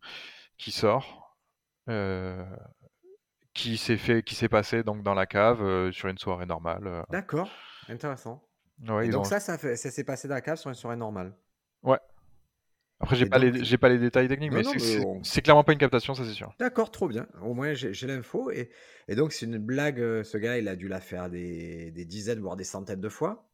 qui 0.58 0.72
sort, 0.72 1.38
euh, 1.90 2.44
qui 3.54 3.78
s'est 3.78 3.98
fait, 3.98 4.24
qui 4.24 4.36
s'est 4.36 4.50
passé 4.50 4.84
donc 4.84 5.04
dans 5.04 5.14
la 5.14 5.26
cave 5.26 5.92
sur 5.92 6.10
une 6.10 6.18
soirée 6.18 6.46
normale. 6.46 7.06
D'accord, 7.10 7.50
intéressant. 7.88 8.44
Ouais, 8.88 9.10
donc 9.10 9.26
ça, 9.26 9.40
ça, 9.40 9.58
ça 9.58 9.92
s'est 9.92 10.04
passé 10.04 10.28
dans 10.28 10.36
la 10.36 10.42
cave 10.42 10.58
sur 10.58 10.70
une 10.70 10.76
soirée 10.76 10.98
normale. 10.98 11.34
Ouais. 11.84 12.00
Après, 13.04 13.18
j'ai 13.18 13.26
pas, 13.26 13.38
les, 13.38 13.78
pas 13.78 13.90
les 13.90 13.98
détails 13.98 14.30
techniques, 14.30 14.54
mais 14.54 14.64
c'est 15.24 15.42
clairement 15.42 15.66
pas 15.66 15.74
une 15.74 15.80
captation, 15.80 16.16
ça 16.16 16.24
c'est 16.24 16.32
sûr. 16.32 16.54
D'accord, 16.58 16.90
trop 16.90 17.10
bien. 17.10 17.28
Au 17.42 17.54
moins, 17.54 17.74
j'ai 17.74 18.08
l'info. 18.08 18.50
Et, 18.50 18.70
et, 19.10 19.16
donc, 19.16 19.34
c'est 19.34 19.46
une 19.46 19.58
blague. 19.58 20.00
Euh, 20.00 20.24
ce 20.24 20.38
gars, 20.38 20.58
il 20.58 20.70
a 20.70 20.78
dû 20.78 20.88
la 20.88 21.02
faire 21.02 21.30
des, 21.30 21.92
des, 21.92 22.06
dizaines, 22.06 22.40
voire 22.40 22.56
des 22.56 22.64
centaines 22.64 23.02
de 23.02 23.10
fois. 23.10 23.50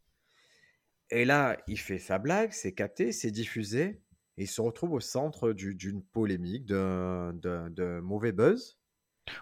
Et 1.12 1.26
là, 1.26 1.57
il 1.68 1.80
fait 1.80 1.99
sa 1.99 2.18
blague, 2.20 2.51
c'est 2.51 2.74
capté, 2.74 3.12
c'est 3.12 3.32
diffusé. 3.32 4.01
Et 4.38 4.43
il 4.43 4.47
se 4.47 4.62
retrouve 4.62 4.93
au 4.93 4.99
centre 4.99 5.53
d'une 5.53 6.03
polémique, 6.03 6.66
d'un 6.66 8.01
mauvais 8.01 8.32
buzz. 8.32 8.80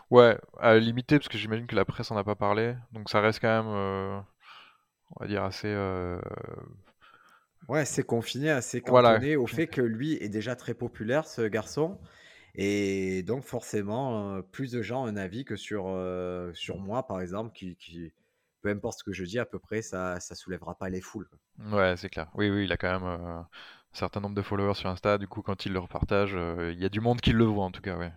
Ouais, 0.10 0.38
à 0.60 0.78
limiter, 0.78 1.18
parce 1.18 1.30
que 1.30 1.38
j'imagine 1.38 1.68
que 1.68 1.76
la 1.76 1.86
presse 1.86 2.12
en 2.12 2.18
a 2.18 2.24
pas 2.24 2.36
parlé. 2.36 2.76
Donc, 2.92 3.10
ça 3.10 3.22
reste 3.22 3.40
quand 3.42 3.64
même, 3.64 3.74
euh, 3.74 4.20
on 5.16 5.22
va 5.24 5.28
dire, 5.28 5.44
assez. 5.44 5.68
Euh, 5.68 6.20
Ouais, 7.68 7.86
c'est 7.86 8.04
confiné, 8.04 8.50
assez 8.50 8.82
cantonné 8.82 9.36
au 9.36 9.46
fait 9.48 9.68
que 9.68 9.82
lui 9.82 10.14
est 10.24 10.30
déjà 10.30 10.56
très 10.56 10.74
populaire, 10.74 11.28
ce 11.28 11.42
garçon. 11.48 12.00
Et 12.56 13.24
donc, 13.24 13.44
forcément, 13.44 14.36
euh, 14.38 14.42
plus 14.42 14.72
de 14.72 14.82
gens 14.82 15.04
ont 15.04 15.08
un 15.08 15.18
avis 15.18 15.46
que 15.46 15.56
sur, 15.58 15.86
euh, 15.88 16.52
sur 16.54 16.80
moi, 16.80 17.06
par 17.08 17.22
exemple, 17.22 17.52
qui, 17.54 17.76
qui, 17.76 18.14
peu 18.68 18.72
importe 18.78 19.00
ce 19.00 19.04
que 19.04 19.14
je 19.14 19.24
dis, 19.24 19.40
à 19.40 19.46
peu 19.46 19.60
près, 19.60 19.82
ça 19.82 20.20
ça 20.20 20.36
soulèvera 20.36 20.76
pas 20.76 20.90
les 20.90 21.02
foules. 21.02 21.30
Ouais, 21.72 21.96
c'est 21.98 22.10
clair. 22.10 22.30
Oui, 22.36 22.50
oui, 22.50 22.66
il 22.66 22.72
a 22.72 22.78
quand 22.78 22.92
même 22.92 23.08
euh, 23.08 23.40
un 23.40 23.48
certain 23.94 24.20
nombre 24.20 24.36
de 24.36 24.42
followers 24.42 24.76
sur 24.76 24.90
Insta. 24.90 25.18
Du 25.18 25.28
coup, 25.28 25.42
quand 25.42 25.66
il 25.66 25.74
le 25.74 25.80
repartage, 25.80 26.34
il 26.34 26.80
y 26.80 26.86
a 26.86 26.90
du 26.90 27.00
monde 27.00 27.22
qui 27.22 27.32
le 27.32 27.46
voit, 27.46 27.66
en 27.66 27.72
tout 27.72 27.82
cas, 27.82 27.98
ouais. 27.98 28.12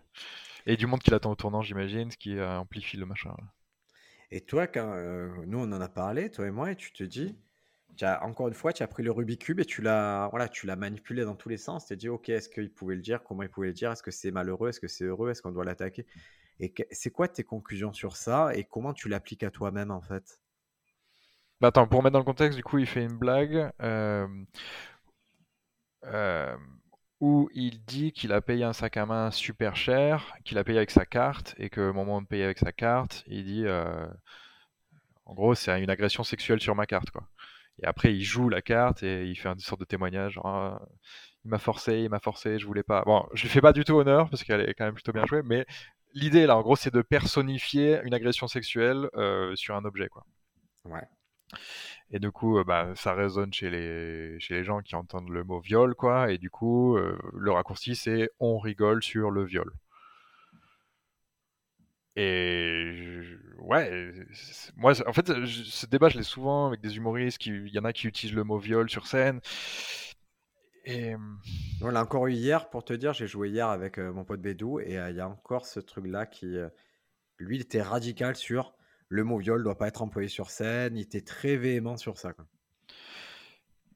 Et 0.67 0.77
du 0.77 0.87
monde 0.87 1.01
qui 1.01 1.11
l'attend 1.11 1.33
au 1.33 1.37
tournant, 1.37 1.63
j'imagine, 1.63 2.11
ce 2.11 2.17
qui 2.17 2.41
amplifie 2.41 2.97
le 2.97 3.07
machin. 3.07 3.35
Et 4.31 4.43
toi, 4.43 4.67
quand 4.67 4.95
nous, 5.47 5.59
on 5.59 5.73
en 5.73 5.81
a 5.81 5.89
parlé, 5.89 6.31
toi 6.31 6.47
et 6.47 6.51
moi, 6.51 6.71
et 6.73 6.77
tu 6.77 6.93
te 6.93 7.05
dis 7.05 7.37
encore 8.23 8.49
une 8.49 8.55
fois, 8.55 8.73
tu 8.73 8.83
as 8.83 8.87
pris 8.87 9.03
le 9.03 9.11
Rubik's 9.11 9.45
Cube 9.45 9.61
et 9.61 9.65
tu 9.65 9.83
l'as 9.83 10.29
voilà, 10.31 10.49
tu 10.49 10.67
l'as 10.67 10.77
manipulé 10.77 11.25
dans 11.25 11.35
tous 11.35 11.49
les 11.49 11.57
sens. 11.57 11.87
Tu 11.87 11.93
as 11.93 11.97
dit, 11.97 12.09
OK, 12.09 12.29
est-ce 12.29 12.49
qu'il 12.49 12.71
pouvait 12.73 12.95
le 12.95 13.03
dire? 13.03 13.23
Comment 13.23 13.43
il 13.43 13.49
pouvait 13.49 13.69
le 13.69 13.73
dire? 13.73 13.91
Est-ce 13.91 14.03
que 14.03 14.11
c'est 14.11 14.31
malheureux? 14.31 14.69
Est-ce 14.69 14.81
que 14.81 14.89
c'est 14.89 15.05
heureux? 15.05 15.31
Est-ce 15.31 15.43
qu'on 15.43 15.53
doit 15.53 15.65
l'attaquer? 15.65 16.07
Et 16.61 16.73
c'est 16.91 17.11
quoi 17.11 17.27
tes 17.27 17.43
conclusions 17.43 17.93
sur 17.93 18.17
ça 18.17 18.55
et 18.55 18.65
comment 18.65 18.93
tu 18.93 19.09
l'appliques 19.09 19.43
à 19.43 19.51
toi-même 19.51 19.91
en 19.91 20.03
fait? 20.03 20.41
Bah 21.61 21.69
attends, 21.69 21.87
pour 21.87 22.03
mettre 22.03 22.13
dans 22.13 22.19
le 22.19 22.25
contexte, 22.25 22.57
du 22.57 22.63
coup, 22.63 22.79
il 22.79 22.87
fait 22.87 23.03
une 23.03 23.19
blague 23.19 23.71
où 27.21 27.51
il 27.53 27.85
dit 27.85 28.13
qu'il 28.13 28.33
a 28.33 28.41
payé 28.41 28.65
un 28.65 28.73
sac 28.73 28.97
à 28.97 29.05
main 29.05 29.31
super 29.31 29.77
cher, 29.77 30.35
qu'il 30.45 30.57
a 30.57 30.65
payé 30.65 30.79
avec 30.79 30.91
sa 30.91 31.05
carte 31.05 31.55
et 31.59 31.69
que 31.69 31.91
au 31.91 31.93
moment 31.93 32.23
de 32.23 32.27
payer 32.27 32.45
avec 32.45 32.59
sa 32.59 32.73
carte, 32.73 33.25
il 33.27 33.45
dit 33.45 33.67
en 35.27 35.35
gros, 35.35 35.55
c'est 35.55 35.81
une 35.83 35.91
agression 35.91 36.25
sexuelle 36.25 36.61
sur 36.61 36.75
ma 36.75 36.87
carte, 36.87 37.11
quoi. 37.11 37.29
Et 37.83 37.87
après, 37.87 38.13
il 38.15 38.23
joue 38.23 38.49
la 38.49 38.63
carte 38.63 39.03
et 39.03 39.27
il 39.27 39.37
fait 39.37 39.49
une 39.49 39.59
sorte 39.59 39.81
de 39.81 39.87
témoignage. 39.87 40.39
Ah, 40.45 40.81
il 41.45 41.51
m'a 41.51 41.59
forcé, 41.59 42.01
il 42.01 42.11
m'a 42.11 42.21
forcé, 42.21 42.59
je 42.59 42.67
voulais 42.67 42.83
pas. 42.83 43.03
Bon, 43.07 43.27
je 43.33 43.43
lui 43.43 43.49
fais 43.49 43.61
pas 43.61 43.73
du 43.73 43.85
tout 43.85 43.95
honneur 43.95 44.29
parce 44.29 44.45
qu'elle 44.45 44.61
est 44.69 44.75
quand 44.75 44.85
même 44.85 44.95
plutôt 44.95 45.13
bien 45.13 45.25
jouée, 45.27 45.43
mais 45.45 45.67
l'idée 46.15 46.47
là, 46.47 46.57
en 46.57 46.63
gros, 46.63 46.77
c'est 46.77 46.93
de 46.93 47.03
personnifier 47.03 48.01
une 48.05 48.15
agression 48.15 48.49
sexuelle 48.49 49.09
sur 49.55 49.77
un 49.77 49.85
objet, 49.85 50.09
quoi. 50.09 50.25
Ouais. 50.85 51.07
Et 52.13 52.19
du 52.19 52.31
coup, 52.33 52.63
bah, 52.65 52.93
ça 52.97 53.15
résonne 53.15 53.53
chez 53.53 53.71
les, 53.71 54.39
chez 54.41 54.55
les 54.55 54.65
gens 54.65 54.81
qui 54.81 54.95
entendent 54.97 55.31
le 55.31 55.45
mot 55.45 55.61
viol, 55.61 55.95
quoi. 55.95 56.33
Et 56.33 56.39
du 56.39 56.51
coup, 56.51 56.97
le 56.97 57.53
raccourci, 57.53 57.95
c'est 57.97 58.31
on 58.41 58.59
rigole 58.59 59.03
sur 59.03 59.31
le 59.31 59.45
viol. 59.45 59.73
Et 62.17 63.23
ouais, 63.59 64.13
moi, 64.77 64.93
en 65.07 65.13
fait, 65.13 65.29
ce 65.47 65.87
débat, 65.87 66.09
je 66.09 66.19
l'ai 66.19 66.25
souvent 66.25 66.67
avec 66.67 66.81
des 66.81 66.97
humoristes. 66.97 67.47
Il 67.47 67.69
y 67.69 67.79
en 67.79 67.85
a 67.85 67.93
qui 67.93 68.09
utilisent 68.09 68.35
le 68.35 68.45
mot 68.45 68.59
viol 68.59 68.91
sur 68.91 69.07
scène. 69.07 69.41
Et... 70.85 71.15
On 71.83 71.89
l'a 71.89 72.03
encore 72.03 72.27
eu 72.27 72.33
hier, 72.33 72.69
pour 72.69 72.85
te 72.85 72.93
dire, 72.93 73.15
j'ai 73.15 73.27
joué 73.27 73.49
hier 73.49 73.69
avec 73.69 73.99
mon 73.99 74.25
pote 74.25 74.41
Bédou, 74.41 74.81
et 74.81 74.99
il 75.09 75.17
y 75.17 75.21
a 75.21 75.29
encore 75.29 75.65
ce 75.65 75.81
truc-là 75.81 76.27
qui, 76.27 76.57
lui, 77.39 77.57
il 77.57 77.63
était 77.63 77.83
radical 77.83 78.37
sur 78.37 78.75
le 79.11 79.25
mot 79.25 79.39
viol 79.39 79.63
doit 79.63 79.77
pas 79.77 79.89
être 79.89 80.03
employé 80.03 80.29
sur 80.29 80.51
scène. 80.51 80.97
Il 80.97 81.03
était 81.03 81.21
très 81.21 81.57
véhément 81.57 81.97
sur 81.97 82.17
ça. 82.17 82.33
Quoi. 82.33 82.47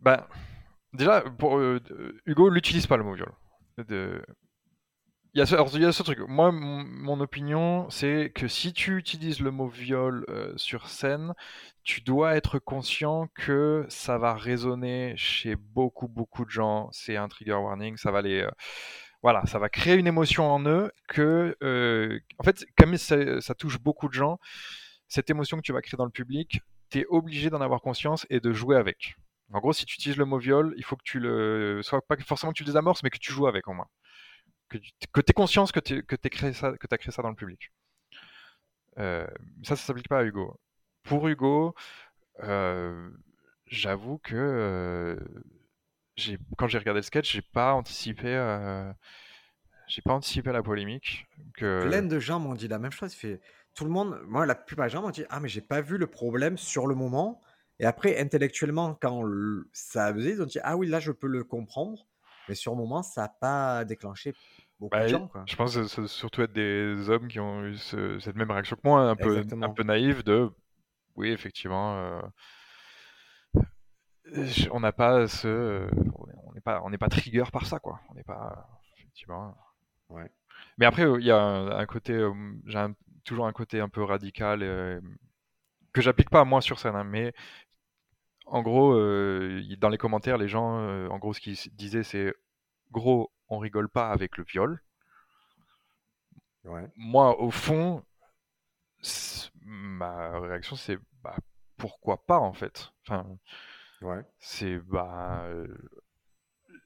Bah, 0.00 0.28
déjà, 0.92 1.22
pour, 1.22 1.58
Hugo 2.26 2.50
l'utilise 2.50 2.86
pas 2.86 2.98
le 2.98 3.04
mot 3.04 3.14
viol. 3.14 3.32
De... 3.88 4.22
Il 5.34 5.38
y, 5.38 5.42
a 5.42 5.46
ce, 5.92 6.02
truc. 6.04 6.20
Moi, 6.28 6.52
mon, 6.52 7.18
opinion, 7.18 7.90
c'est 7.90 8.30
que 8.32 8.46
si 8.46 8.72
tu 8.72 8.96
utilises 8.96 9.40
le 9.40 9.50
mot 9.50 9.66
viol 9.66 10.24
euh, 10.28 10.52
sur 10.56 10.88
scène, 10.88 11.34
tu 11.82 12.02
dois 12.02 12.36
être 12.36 12.60
conscient 12.60 13.26
que 13.34 13.84
ça 13.88 14.16
va 14.16 14.34
résonner 14.34 15.14
chez 15.16 15.56
beaucoup, 15.56 16.06
beaucoup 16.06 16.44
de 16.44 16.50
gens. 16.50 16.88
C'est 16.92 17.16
un 17.16 17.26
trigger 17.26 17.54
warning. 17.54 17.96
Ça 17.96 18.12
va 18.12 18.22
les. 18.22 18.42
Euh, 18.42 18.50
voilà, 19.22 19.44
ça 19.46 19.58
va 19.58 19.68
créer 19.68 19.96
une 19.96 20.06
émotion 20.06 20.48
en 20.52 20.64
eux 20.66 20.92
que. 21.08 21.56
Euh, 21.64 22.20
en 22.38 22.44
fait, 22.44 22.64
comme 22.78 22.96
ça, 22.96 23.40
ça, 23.40 23.54
touche 23.56 23.80
beaucoup 23.80 24.06
de 24.06 24.14
gens, 24.14 24.38
cette 25.08 25.30
émotion 25.30 25.56
que 25.56 25.62
tu 25.62 25.72
vas 25.72 25.82
créer 25.82 25.98
dans 25.98 26.04
le 26.04 26.12
public, 26.12 26.60
tu 26.90 27.00
es 27.00 27.06
obligé 27.08 27.50
d'en 27.50 27.60
avoir 27.60 27.80
conscience 27.80 28.24
et 28.30 28.38
de 28.38 28.52
jouer 28.52 28.76
avec. 28.76 29.16
En 29.52 29.58
gros, 29.58 29.72
si 29.72 29.84
tu 29.84 29.96
utilises 29.96 30.16
le 30.16 30.26
mot 30.26 30.38
viol, 30.38 30.74
il 30.76 30.84
faut 30.84 30.94
que 30.94 31.02
tu 31.04 31.18
le. 31.18 31.80
Soit 31.82 32.06
pas 32.06 32.16
forcément 32.18 32.52
que 32.52 32.58
tu 32.58 32.62
le 32.62 32.68
désamorces, 32.68 33.02
mais 33.02 33.10
que 33.10 33.18
tu 33.18 33.32
joues 33.32 33.48
avec 33.48 33.66
au 33.66 33.72
moins 33.72 33.88
que 35.12 35.20
tu 35.20 35.30
es 35.30 35.32
conscience 35.32 35.72
que 35.72 35.80
tu 35.80 36.04
as 36.10 36.28
créé 36.28 36.52
ça, 36.52 36.72
que 36.72 36.86
as 36.90 36.98
créé 36.98 37.12
ça 37.12 37.22
dans 37.22 37.30
le 37.30 37.34
public. 37.34 37.70
Euh, 38.98 39.26
ça, 39.62 39.76
ça 39.76 39.86
s'applique 39.86 40.08
pas 40.08 40.18
à 40.18 40.24
Hugo. 40.24 40.58
Pour 41.02 41.28
Hugo, 41.28 41.74
euh, 42.42 43.10
j'avoue 43.66 44.18
que 44.18 44.34
euh, 44.36 45.16
quand 46.56 46.68
j'ai 46.68 46.78
regardé 46.78 46.98
le 46.98 47.02
sketch, 47.02 47.32
j'ai 47.32 47.42
pas 47.42 47.74
anticipé, 47.74 48.32
j'ai 49.88 50.02
pas 50.02 50.12
anticipé 50.12 50.52
la 50.52 50.62
polémique. 50.62 51.26
Que... 51.54 51.82
Plein 51.86 52.02
de 52.02 52.18
gens 52.18 52.40
m'ont 52.40 52.54
dit 52.54 52.68
la 52.68 52.78
même 52.78 52.92
chose. 52.92 53.16
Tout 53.74 53.84
le 53.84 53.90
monde, 53.90 54.20
moi, 54.26 54.46
la 54.46 54.54
plupart 54.54 54.86
des 54.86 54.92
gens 54.92 55.02
m'ont 55.02 55.10
dit 55.10 55.24
ah 55.28 55.40
mais 55.40 55.48
j'ai 55.48 55.60
pas 55.60 55.80
vu 55.80 55.98
le 55.98 56.06
problème 56.06 56.56
sur 56.56 56.86
le 56.86 56.94
moment. 56.94 57.42
Et 57.80 57.86
après, 57.86 58.20
intellectuellement, 58.20 58.94
quand 58.94 59.24
ça 59.72 60.06
a 60.06 60.10
ils 60.12 60.40
ont 60.40 60.46
dit 60.46 60.60
ah 60.62 60.76
oui 60.76 60.86
là 60.86 61.00
je 61.00 61.10
peux 61.10 61.26
le 61.26 61.42
comprendre. 61.44 62.06
Mais 62.48 62.54
sur 62.54 62.72
le 62.72 62.78
moment, 62.78 63.02
ça 63.02 63.22
n'a 63.22 63.28
pas 63.28 63.84
déclenché 63.84 64.34
bah, 64.80 65.06
je 65.06 65.56
pense 65.56 65.76
que 65.76 66.06
surtout 66.06 66.42
être 66.42 66.52
des 66.52 67.08
hommes 67.08 67.28
qui 67.28 67.40
ont 67.40 67.64
eu 67.64 67.76
cette 67.76 68.36
même 68.36 68.50
réaction 68.50 68.76
que 68.76 68.82
moi, 68.84 69.08
un 69.10 69.16
peu, 69.16 69.42
un 69.62 69.70
peu 69.70 69.82
naïve 69.82 70.22
de 70.22 70.50
oui, 71.16 71.30
effectivement, 71.30 71.96
euh, 71.96 72.22
on 74.72 74.80
n'a 74.80 74.92
pas 74.92 75.28
ce, 75.28 75.88
on 76.46 76.52
n'est 76.52 76.60
pas, 76.60 76.82
on 76.82 76.90
n'est 76.90 76.98
pas 76.98 77.08
trigger 77.08 77.44
par 77.52 77.66
ça, 77.66 77.78
quoi. 77.78 78.00
On 78.10 78.14
n'est 78.14 78.24
pas, 78.24 78.68
effectivement. 78.98 79.56
Ouais. 80.08 80.30
Mais 80.78 80.86
après, 80.86 81.04
il 81.18 81.24
y 81.24 81.30
a 81.30 81.38
un, 81.38 81.86
côté, 81.86 82.12
euh, 82.12 82.32
j'ai 82.66 82.84
toujours 83.24 83.46
un 83.46 83.52
côté 83.52 83.80
un 83.80 83.88
peu 83.88 84.02
radical 84.02 84.60
que 85.92 86.00
j'applique 86.00 86.30
pas 86.30 86.44
moi 86.44 86.60
sur 86.60 86.80
scène, 86.80 86.96
hein, 86.96 87.04
mais 87.04 87.32
en 88.46 88.62
gros, 88.62 88.92
euh, 88.94 89.62
dans 89.78 89.88
les 89.88 89.98
commentaires, 89.98 90.38
les 90.38 90.48
gens, 90.48 91.08
en 91.08 91.18
gros, 91.18 91.32
ce 91.32 91.40
qu'ils 91.40 91.56
disaient, 91.74 92.02
c'est 92.02 92.34
gros, 92.90 93.30
on 93.48 93.58
rigole 93.58 93.88
pas 93.88 94.10
avec 94.10 94.36
le 94.36 94.44
viol. 94.44 94.82
Moi, 96.96 97.40
au 97.40 97.50
fond, 97.50 98.02
ma 99.60 100.38
réaction, 100.40 100.76
c'est 100.76 100.98
bah, 101.22 101.36
pourquoi 101.76 102.24
pas 102.24 102.38
en 102.38 102.52
fait. 102.52 102.90
Enfin, 103.06 103.26
c'est 104.38 104.78
bah, 104.78 105.44
euh, 105.46 105.66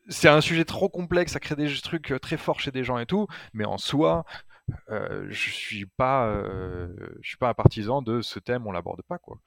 c'est 0.09 0.29
un 0.29 0.41
sujet 0.41 0.65
trop 0.65 0.89
complexe, 0.89 1.33
ça 1.33 1.41
crée 1.41 1.57
des 1.57 1.73
trucs 1.81 2.13
euh, 2.13 2.19
très 2.19 2.37
forts 2.37 2.61
chez 2.61 2.71
des 2.71 2.85
gens 2.85 2.99
et 2.99 3.07
tout, 3.07 3.27
mais 3.53 3.65
en 3.65 3.79
soi, 3.79 4.25
euh, 4.91 5.27
je 5.31 5.51
suis 5.51 5.87
pas, 5.87 6.33
je 7.21 7.29
suis 7.29 7.37
pas 7.37 7.51
un 7.51 7.55
partisan 7.55 8.03
de 8.03 8.21
ce 8.21 8.39
thème, 8.39 8.67
on 8.67 8.73
l'aborde 8.73 9.03
pas 9.03 9.19
quoi. 9.19 9.39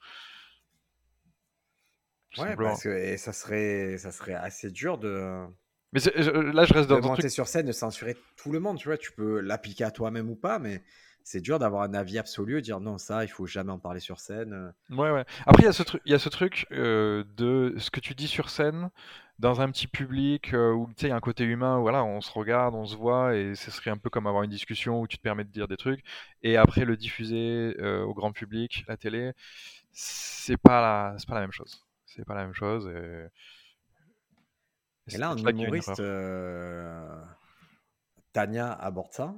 Ouais, 2.38 2.56
parce 2.56 2.82
que 2.82 3.16
ça 3.18 3.32
serait, 3.34 3.98
ça 3.98 4.10
serait 4.10 4.34
assez 4.34 4.70
dur 4.70 4.96
de 4.96 5.46
mais 5.92 6.00
là, 6.52 6.64
je 6.64 6.72
reste 6.72 6.88
dans 6.88 7.00
monter 7.00 7.28
sur 7.28 7.46
scène, 7.48 7.66
de 7.66 7.72
censurer 7.72 8.16
tout 8.36 8.50
le 8.50 8.60
monde, 8.60 8.78
tu 8.78 8.88
vois. 8.88 8.96
Tu 8.96 9.12
peux 9.12 9.40
l'appliquer 9.40 9.84
à 9.84 9.90
toi-même 9.90 10.30
ou 10.30 10.36
pas, 10.36 10.58
mais 10.58 10.82
c'est 11.24 11.40
dur 11.40 11.58
d'avoir 11.58 11.82
un 11.82 11.94
avis 11.94 12.18
absolu, 12.18 12.60
dire 12.62 12.80
non, 12.80 12.98
ça, 12.98 13.24
il 13.24 13.28
faut 13.28 13.46
jamais 13.46 13.72
en 13.72 13.78
parler 13.78 14.00
sur 14.00 14.20
scène. 14.20 14.52
Euh. 14.52 14.96
Ouais, 14.96 15.10
ouais. 15.10 15.24
Après, 15.46 15.62
il 15.62 15.66
y 15.66 15.68
a 15.68 15.72
ce, 15.72 15.82
truc, 15.82 16.02
il 16.04 16.12
y 16.12 16.14
a 16.14 16.18
ce 16.18 16.28
truc 16.28 16.66
euh, 16.72 17.24
de 17.36 17.74
ce 17.78 17.90
que 17.90 18.00
tu 18.00 18.14
dis 18.14 18.26
sur 18.26 18.50
scène 18.50 18.90
dans 19.38 19.60
un 19.60 19.70
petit 19.70 19.86
public 19.86 20.54
euh, 20.54 20.72
où 20.72 20.86
tu 20.88 20.94
sais, 21.00 21.06
il 21.08 21.10
y 21.10 21.12
a 21.12 21.16
un 21.16 21.20
côté 21.20 21.44
humain, 21.44 21.78
où, 21.78 21.82
voilà, 21.82 22.04
on 22.04 22.20
se 22.20 22.30
regarde, 22.30 22.74
on 22.74 22.86
se 22.86 22.96
voit, 22.96 23.36
et 23.36 23.54
ce 23.54 23.70
serait 23.70 23.90
un 23.90 23.96
peu 23.96 24.08
comme 24.10 24.26
avoir 24.26 24.44
une 24.44 24.50
discussion 24.50 25.00
où 25.00 25.06
tu 25.06 25.16
te 25.18 25.22
permets 25.22 25.44
de 25.44 25.50
dire 25.50 25.68
des 25.68 25.76
trucs, 25.76 26.02
et 26.42 26.56
après 26.56 26.84
le 26.84 26.96
diffuser 26.96 27.76
au 27.80 28.14
grand 28.14 28.32
public, 28.32 28.84
la 28.88 28.96
télé, 28.96 29.32
c'est 29.92 30.56
pas 30.56 30.80
la, 30.80 31.18
c'est 31.18 31.28
pas 31.28 31.34
la 31.34 31.40
même 31.40 31.52
chose. 31.52 31.84
C'est 32.06 32.24
pas 32.24 32.34
la 32.34 32.44
même 32.44 32.54
chose. 32.54 32.88
Et 32.88 33.26
et 35.08 35.16
là, 35.16 35.30
un 35.30 35.36
humoriste, 35.36 36.00
euh, 36.00 37.22
Tania 38.32 38.72
aborde 38.72 39.12
ça. 39.12 39.34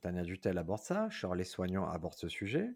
Tania 0.00 0.22
Dutel 0.22 0.58
aborde 0.58 0.80
ça. 0.80 1.10
Charles 1.10 1.44
Soignant 1.44 1.88
aborde 1.88 2.14
ce 2.14 2.28
sujet. 2.28 2.70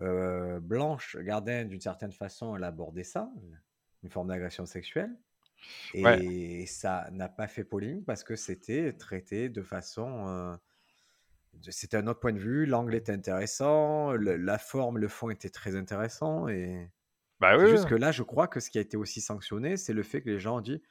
Euh, 0.00 0.60
Blanche 0.60 1.16
Gardin, 1.16 1.64
d'une 1.64 1.80
certaine 1.80 2.12
façon, 2.12 2.56
elle 2.56 2.64
a 2.64 2.68
abordé 2.68 3.04
ça, 3.04 3.30
une 4.02 4.10
forme 4.10 4.28
d'agression 4.28 4.66
sexuelle. 4.66 5.16
Et 5.94 6.66
ça 6.66 7.08
n'a 7.12 7.28
pas 7.28 7.46
fait 7.46 7.64
polémique 7.64 8.04
parce 8.04 8.22
que 8.22 8.36
c'était 8.36 8.92
traité 8.92 9.48
de 9.48 9.62
façon. 9.62 10.28
Euh, 10.28 10.56
c'était 11.70 11.96
un 11.96 12.06
autre 12.08 12.20
point 12.20 12.32
de 12.32 12.38
vue, 12.38 12.66
l'angle 12.66 12.94
était 12.94 13.12
intéressant, 13.12 14.12
la 14.12 14.58
forme, 14.58 14.98
le 14.98 15.08
fond 15.08 15.30
était 15.30 15.48
très 15.48 15.76
intéressant. 15.76 16.48
Et 16.48 16.90
bah 17.40 17.56
oui, 17.56 17.70
juste 17.70 17.86
que 17.86 17.94
là, 17.94 18.10
je 18.10 18.22
crois 18.22 18.48
que 18.48 18.60
ce 18.60 18.70
qui 18.70 18.78
a 18.78 18.80
été 18.80 18.96
aussi 18.96 19.20
sanctionné, 19.20 19.76
c'est 19.76 19.92
le 19.92 20.02
fait 20.02 20.20
que 20.20 20.30
les 20.30 20.40
gens 20.40 20.58
ont 20.58 20.60
dit 20.60 20.82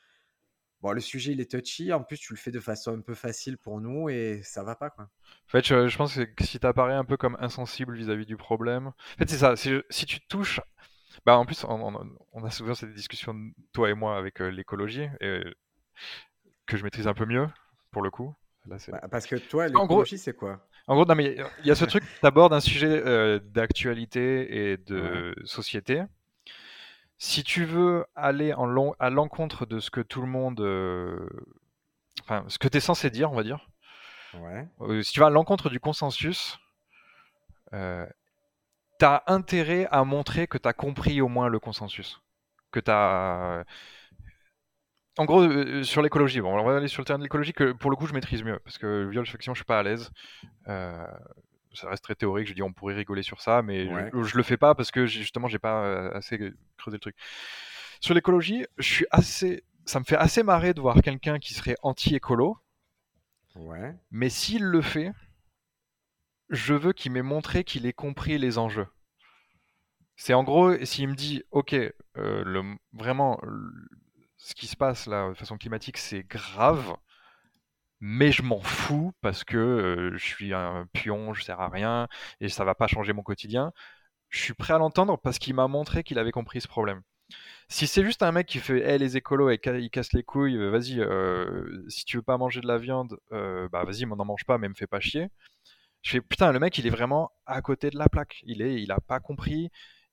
Bon, 0.84 0.92
le 0.92 1.00
sujet, 1.00 1.32
il 1.32 1.40
est 1.40 1.50
touchy. 1.50 1.94
En 1.94 2.04
plus, 2.04 2.18
tu 2.18 2.34
le 2.34 2.38
fais 2.38 2.52
de 2.52 2.60
façon 2.60 2.94
un 2.94 3.00
peu 3.00 3.14
facile 3.14 3.58
pour 3.58 3.80
nous 3.80 4.10
et 4.10 4.42
ça 4.44 4.64
va 4.64 4.76
pas, 4.76 4.90
quoi. 4.90 5.06
En 5.06 5.50
fait, 5.50 5.66
je, 5.66 5.98
pense 5.98 6.16
que 6.16 6.44
si 6.44 6.60
t'apparais 6.60 6.94
un 6.94 7.06
peu 7.06 7.16
comme 7.16 7.38
insensible 7.40 7.96
vis-à-vis 7.96 8.26
du 8.26 8.36
problème. 8.36 8.88
En 8.88 9.18
fait, 9.18 9.30
c'est 9.30 9.38
ça. 9.38 9.56
Si, 9.56 10.06
tu 10.06 10.20
touches. 10.28 10.60
Bah, 11.26 11.38
en 11.38 11.46
plus, 11.46 11.64
on, 11.64 12.44
a 12.44 12.52
souvent 12.52 12.76
cette 12.76 12.94
discussion, 12.94 13.34
toi 13.72 13.90
et 13.90 13.94
moi, 13.94 14.18
avec 14.18 14.42
euh, 14.42 14.50
l'écologie, 14.50 15.08
que 15.22 16.76
je 16.76 16.84
maîtrise 16.84 17.08
un 17.08 17.14
peu 17.14 17.26
mieux, 17.26 17.48
pour 17.92 18.02
le 18.02 18.10
coup. 18.10 18.36
Bah, 18.66 18.78
parce 19.10 19.26
que 19.26 19.38
toi, 19.38 19.70
l'écologie, 19.70 20.18
c'est 20.18 20.36
quoi? 20.36 20.68
En 20.88 20.96
gros, 20.96 21.06
il 21.18 21.46
y, 21.64 21.72
a 21.72 21.76
ce 21.76 21.86
truc, 21.86 22.04
tu 22.04 22.26
abordes 22.26 22.52
un 22.52 22.60
sujet 22.60 23.02
euh, 23.06 23.40
d'actualité 23.40 24.72
et 24.72 24.78
de 24.78 25.34
société 25.46 26.04
si 27.18 27.44
tu 27.44 27.66
veux 27.66 28.06
aller 28.16 28.54
en 28.54 28.94
à 29.00 29.10
l'encontre 29.10 29.66
de 29.66 29.80
ce 29.80 29.90
que 29.90 30.02
tout 30.02 30.22
le 30.22 30.28
monde. 30.28 30.60
Euh, 30.62 31.28
enfin, 32.22 32.46
ce 32.48 32.58
que 32.60 32.68
tu 32.68 32.78
es 32.78 32.80
censé 32.80 33.10
dire, 33.10 33.32
on 33.32 33.36
va 33.36 33.44
dire. 33.44 33.70
Euh, 34.82 35.02
si 35.04 35.14
tu 35.14 35.20
vas 35.20 35.28
à 35.28 35.30
l'encontre 35.30 35.70
du 35.70 35.80
consensus, 35.80 36.58
euh, 37.74 38.06
tu 39.00 39.06
as 39.06 39.24
intérêt 39.28 39.88
à 39.92 40.04
montrer 40.04 40.48
que 40.48 40.58
tu 40.58 40.68
as 40.68 40.74
compris 40.74 41.22
au 41.22 41.28
moins 41.28 41.48
le 41.48 41.60
consensus. 41.60 42.22
Que 42.72 42.80
tu 42.80 42.92
as. 42.92 43.64
En 45.18 45.26
gros, 45.26 45.84
sur 45.84 46.02
l'écologie, 46.02 46.42
bon, 46.42 46.60
on 46.60 46.64
va 46.64 46.78
aller 46.78 46.88
sur 46.88 47.02
le 47.02 47.06
terrain 47.06 47.20
de 47.20 47.24
l'écologie 47.24 47.54
que 47.54 47.72
pour 47.72 47.92
le 47.92 47.96
coup 47.96 48.08
je 48.08 48.14
maîtrise 48.14 48.42
mieux 48.42 48.58
parce 48.64 48.80
que 48.80 49.08
viol, 49.10 49.24
effectivement, 49.24 49.54
je 49.54 49.60
suis 49.60 49.66
pas 49.66 49.78
à 49.78 49.84
l'aise 49.84 50.12
ça 51.74 51.90
reste 51.90 52.04
très 52.04 52.16
théorique. 52.16 52.48
Je 52.48 52.54
dis 52.54 52.62
on 52.62 52.74
pourrait 52.74 52.96
rigoler 52.96 53.24
sur 53.24 53.42
ça, 53.42 53.62
mais 53.62 53.88
je, 53.88 54.24
je, 54.24 54.38
le 54.38 54.44
fais 54.44 54.58
pas 54.58 54.76
parce 54.76 54.92
que 54.92 55.06
justement 55.06 55.48
j'ai 55.48 55.60
pas 55.60 55.84
euh, 55.84 56.12
assez 56.14 56.38
creusé 56.78 56.98
le 56.98 57.00
truc. 57.00 57.16
Sur 58.00 58.14
l'écologie, 58.14 58.66
je 58.78 58.94
suis 58.94 59.06
assez, 59.12 59.64
ça 59.86 60.00
me 60.00 60.06
fait 60.06 60.18
assez 60.18 60.44
marrer 60.44 60.74
de 60.74 60.82
voir 60.82 61.02
quelqu'un 61.02 61.40
qui 61.40 61.54
serait 61.54 61.78
anti-écolo. 61.84 62.58
Ouais. 63.56 63.96
Mais 64.12 64.30
s'il 64.30 64.64
le 64.64 64.82
fait, 64.82 65.14
je 66.50 66.74
veux 66.74 66.94
qu'il 66.94 67.12
m'ait 67.12 67.22
montré 67.22 67.64
qu'il 67.64 67.86
ait 67.86 67.94
compris 67.94 68.38
les 68.38 68.58
enjeux. 68.58 68.88
C'est 70.16 70.34
en 70.34 70.44
gros, 70.44 70.74
s'il 70.86 71.08
me 71.08 71.16
dit, 71.16 71.44
ok, 71.52 71.74
euh, 71.74 71.94
le, 72.16 72.62
vraiment, 72.94 73.40
ce 74.38 74.54
qui 74.54 74.68
se 74.68 74.76
passe 74.76 75.08
là 75.08 75.30
de 75.30 75.34
façon 75.34 75.58
climatique, 75.58 75.98
c'est 75.98 76.24
grave, 76.24 76.96
mais 78.06 78.34
je 78.34 78.42
m'en 78.44 78.60
fous 78.60 79.14
parce 79.22 79.46
que 79.46 80.12
je 80.14 80.26
suis 80.26 80.54
un 80.54 80.86
pion, 80.92 81.34
je 81.34 81.42
sers 81.42 81.62
à 81.62 81.70
rien 81.70 82.10
et 82.42 82.50
ça 82.50 82.66
va 82.66 82.76
pas 82.76 82.88
changer 82.88 83.14
mon 83.14 83.24
quotidien. 83.24 83.72
Je 84.28 84.42
suis 84.42 84.54
prêt 84.54 84.74
à 84.74 84.78
l'entendre 84.78 85.18
parce 85.18 85.40
qu'il 85.40 85.54
m'a 85.56 85.70
montré 85.70 86.04
qu'il 86.04 86.20
avait 86.20 86.34
compris 86.34 86.60
ce 86.60 86.68
problème. 86.68 87.02
Si 87.70 87.88
c'est 87.88 88.04
juste 88.04 88.22
un 88.22 88.34
mec 88.34 88.46
qui 88.46 88.60
fait 88.60 88.82
hey, 88.82 89.00
les 89.00 89.16
écolos 89.16 89.50
et 89.50 89.60
il 89.64 89.90
casse 89.90 90.12
les 90.12 90.24
couilles, 90.24 90.58
vas-y, 90.70 91.02
si 91.88 92.04
tu 92.04 92.18
veux 92.18 92.24
pas 92.24 92.38
manger 92.38 92.60
de 92.60 92.68
la 92.68 92.78
viande, 92.78 93.18
bah 93.32 93.86
vas-y, 93.86 94.04
m'en 94.04 94.18
en 94.18 94.26
mange 94.26 94.44
pas, 94.44 94.58
mais 94.58 94.68
me 94.68 94.74
fais 94.74 94.86
pas 94.86 95.00
chier. 95.00 95.30
Je 96.02 96.12
fais 96.12 96.22
putain, 96.22 96.52
le 96.52 96.60
mec 96.60 96.78
il 96.78 96.86
est 96.86 96.90
vraiment 96.90 97.32
à 97.46 97.62
côté 97.62 97.90
de 97.90 97.98
la 97.98 98.10
plaque. 98.10 98.42
Il 98.44 98.62
est, 98.62 98.84
il 98.84 98.92
a 98.92 99.00
pas 99.00 99.22
compris. 99.22 99.70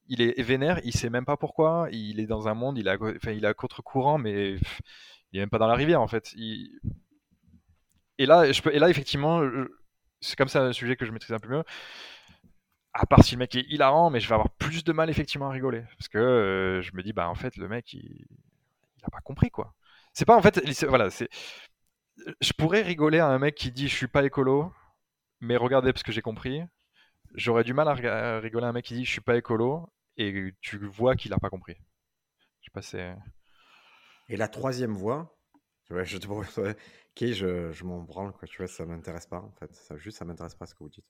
Il 0.06 0.22
est 0.22 0.40
vénère, 0.40 0.80
il 0.84 0.92
sait 0.94 1.10
même 1.10 1.24
pas 1.24 1.36
pourquoi. 1.36 1.88
Il 1.90 2.20
est 2.20 2.26
dans 2.26 2.46
un 2.46 2.54
monde, 2.54 2.78
il 2.78 2.88
a, 2.88 2.96
enfin, 3.00 3.32
il 3.32 3.52
contre-courant, 3.54 4.18
mais 4.18 4.58
il 5.32 5.38
est 5.38 5.40
même 5.40 5.50
pas 5.50 5.58
dans 5.58 5.66
la 5.66 5.74
rivière 5.74 6.00
en 6.00 6.08
fait. 6.08 6.32
Et 8.20 8.26
là, 8.26 8.44
et 8.46 8.78
là 8.78 8.90
effectivement, 8.90 9.40
c'est 10.20 10.36
comme 10.36 10.48
ça 10.48 10.62
un 10.62 10.74
sujet 10.74 10.94
que 10.94 11.06
je 11.06 11.10
maîtrise 11.10 11.32
un 11.32 11.38
peu 11.38 11.48
mieux. 11.48 11.64
À 12.92 13.06
part 13.06 13.24
si 13.24 13.34
le 13.34 13.38
mec 13.38 13.54
est 13.54 13.64
hilarant, 13.70 14.10
mais 14.10 14.20
je 14.20 14.28
vais 14.28 14.34
avoir 14.34 14.50
plus 14.50 14.84
de 14.84 14.92
mal 14.92 15.08
effectivement 15.08 15.48
à 15.48 15.52
rigoler 15.52 15.84
parce 15.96 16.08
que 16.08 16.18
euh, 16.18 16.82
je 16.82 16.94
me 16.94 17.02
dis 17.02 17.14
bah 17.14 17.30
en 17.30 17.34
fait 17.34 17.56
le 17.56 17.66
mec 17.66 17.94
il, 17.94 18.26
il 18.98 19.04
a 19.04 19.10
pas 19.10 19.20
compris 19.20 19.50
quoi. 19.50 19.74
C'est 20.12 20.26
pas 20.26 20.36
en 20.36 20.42
fait, 20.42 20.60
voilà, 20.86 21.08
c'est, 21.08 21.30
je 22.42 22.52
pourrais 22.52 22.82
rigoler 22.82 23.20
à 23.20 23.28
un 23.28 23.38
mec 23.38 23.54
qui 23.54 23.72
dit 23.72 23.88
je 23.88 23.96
suis 23.96 24.08
pas 24.08 24.22
écolo, 24.22 24.70
mais 25.40 25.56
regardez 25.56 25.90
parce 25.92 26.02
que 26.02 26.12
j'ai 26.12 26.20
compris. 26.20 26.62
J'aurais 27.34 27.64
du 27.64 27.72
mal 27.72 27.88
à 27.88 28.40
rigoler 28.40 28.66
à 28.66 28.68
un 28.68 28.72
mec 28.72 28.84
qui 28.84 28.94
dit 28.94 29.06
je 29.06 29.12
suis 29.12 29.22
pas 29.22 29.36
écolo 29.36 29.88
et 30.18 30.52
tu 30.60 30.76
vois 30.76 31.16
qu'il 31.16 31.32
a 31.32 31.38
pas 31.38 31.48
compris. 31.48 31.76
Je 32.60 32.66
sais 32.66 32.70
pas 32.74 32.82
c'est. 32.82 33.16
Et 34.28 34.36
la 34.36 34.48
troisième 34.48 34.92
voie, 34.92 35.39
je 36.02 36.18
te 36.18 36.74
qui 37.14 37.34
je, 37.34 37.72
je 37.72 37.84
m'en 37.84 38.00
branle, 38.00 38.32
quoi. 38.32 38.46
Tu 38.48 38.58
vois, 38.58 38.66
ça 38.66 38.86
m'intéresse 38.86 39.26
pas, 39.26 39.38
en 39.40 39.52
fait. 39.58 39.74
Ça, 39.74 39.96
juste, 39.96 40.18
ça 40.18 40.24
m'intéresse 40.24 40.54
pas 40.54 40.66
ce 40.66 40.74
que 40.74 40.80
vous 40.80 40.90
dites. 40.90 41.06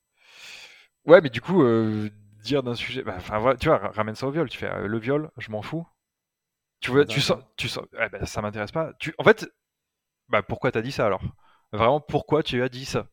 Ouais, 1.06 1.20
mais 1.20 1.30
du 1.30 1.40
coup, 1.40 1.62
euh, 1.62 2.10
dire 2.42 2.62
d'un 2.62 2.74
sujet. 2.74 3.02
Bah, 3.02 3.14
enfin, 3.16 3.54
tu 3.56 3.68
vois, 3.68 3.78
ramène 3.78 4.14
ça 4.14 4.26
au 4.26 4.30
viol. 4.30 4.48
Tu 4.48 4.58
fais 4.58 4.70
euh, 4.70 4.86
le 4.86 4.98
viol, 4.98 5.30
je 5.38 5.50
m'en 5.50 5.62
fous. 5.62 5.86
Tu 6.80 6.90
vois, 6.90 7.04
tu 7.04 7.20
sens, 7.20 7.38
tu 7.56 7.68
sens, 7.68 7.84
eh 7.92 8.08
ben, 8.08 8.24
ça 8.24 8.40
m'intéresse 8.40 8.72
pas. 8.72 8.92
Tu, 8.98 9.14
en 9.18 9.24
fait, 9.24 9.46
bah, 10.28 10.42
pourquoi 10.42 10.72
t'as 10.72 10.82
dit 10.82 10.92
ça 10.92 11.06
alors? 11.06 11.22
Vraiment, 11.72 12.00
pourquoi 12.00 12.42
tu 12.42 12.62
as 12.62 12.68
dit 12.68 12.86
ça? 12.86 13.08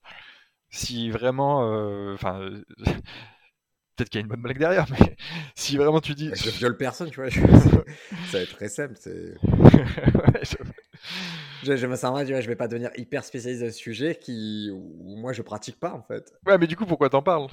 Si 0.70 1.12
vraiment, 1.12 1.70
euh, 1.72 2.14
enfin, 2.14 2.40
peut-être 3.98 4.10
qu'il 4.10 4.20
y 4.20 4.22
a 4.22 4.26
une 4.26 4.30
bonne 4.30 4.42
blague 4.42 4.58
derrière, 4.58 4.86
mais 4.90 5.18
si 5.56 5.78
vraiment 5.78 6.02
tu 6.02 6.16
dis. 6.16 6.32
Je 6.34 6.50
viole 6.52 6.78
personne, 6.78 7.10
tu 7.12 7.22
vois. 7.22 7.30
ça 7.30 7.40
va 8.38 8.40
être 8.40 8.56
très 8.56 8.70
simple. 8.70 8.96
C'est... 8.98 9.36
je... 10.44 10.56
je... 11.64 11.88
me 11.88 11.96
sens 11.96 12.14
mal, 12.14 12.26
je 12.28 12.48
vais 12.48 12.56
pas 12.56 12.68
devenir 12.68 12.92
hyper 12.96 13.24
spécialiste 13.24 13.64
d'un 13.64 13.72
sujet 13.72 14.16
qui... 14.16 14.70
où 14.72 15.16
moi 15.18 15.34
je 15.34 15.42
pratique 15.42 15.80
pas 15.80 15.94
en 15.94 16.04
fait. 16.04 16.34
Ouais, 16.46 16.58
mais 16.58 16.68
du 16.68 16.76
coup, 16.76 16.86
pourquoi 16.86 17.10
t'en 17.10 17.22
parles? 17.22 17.48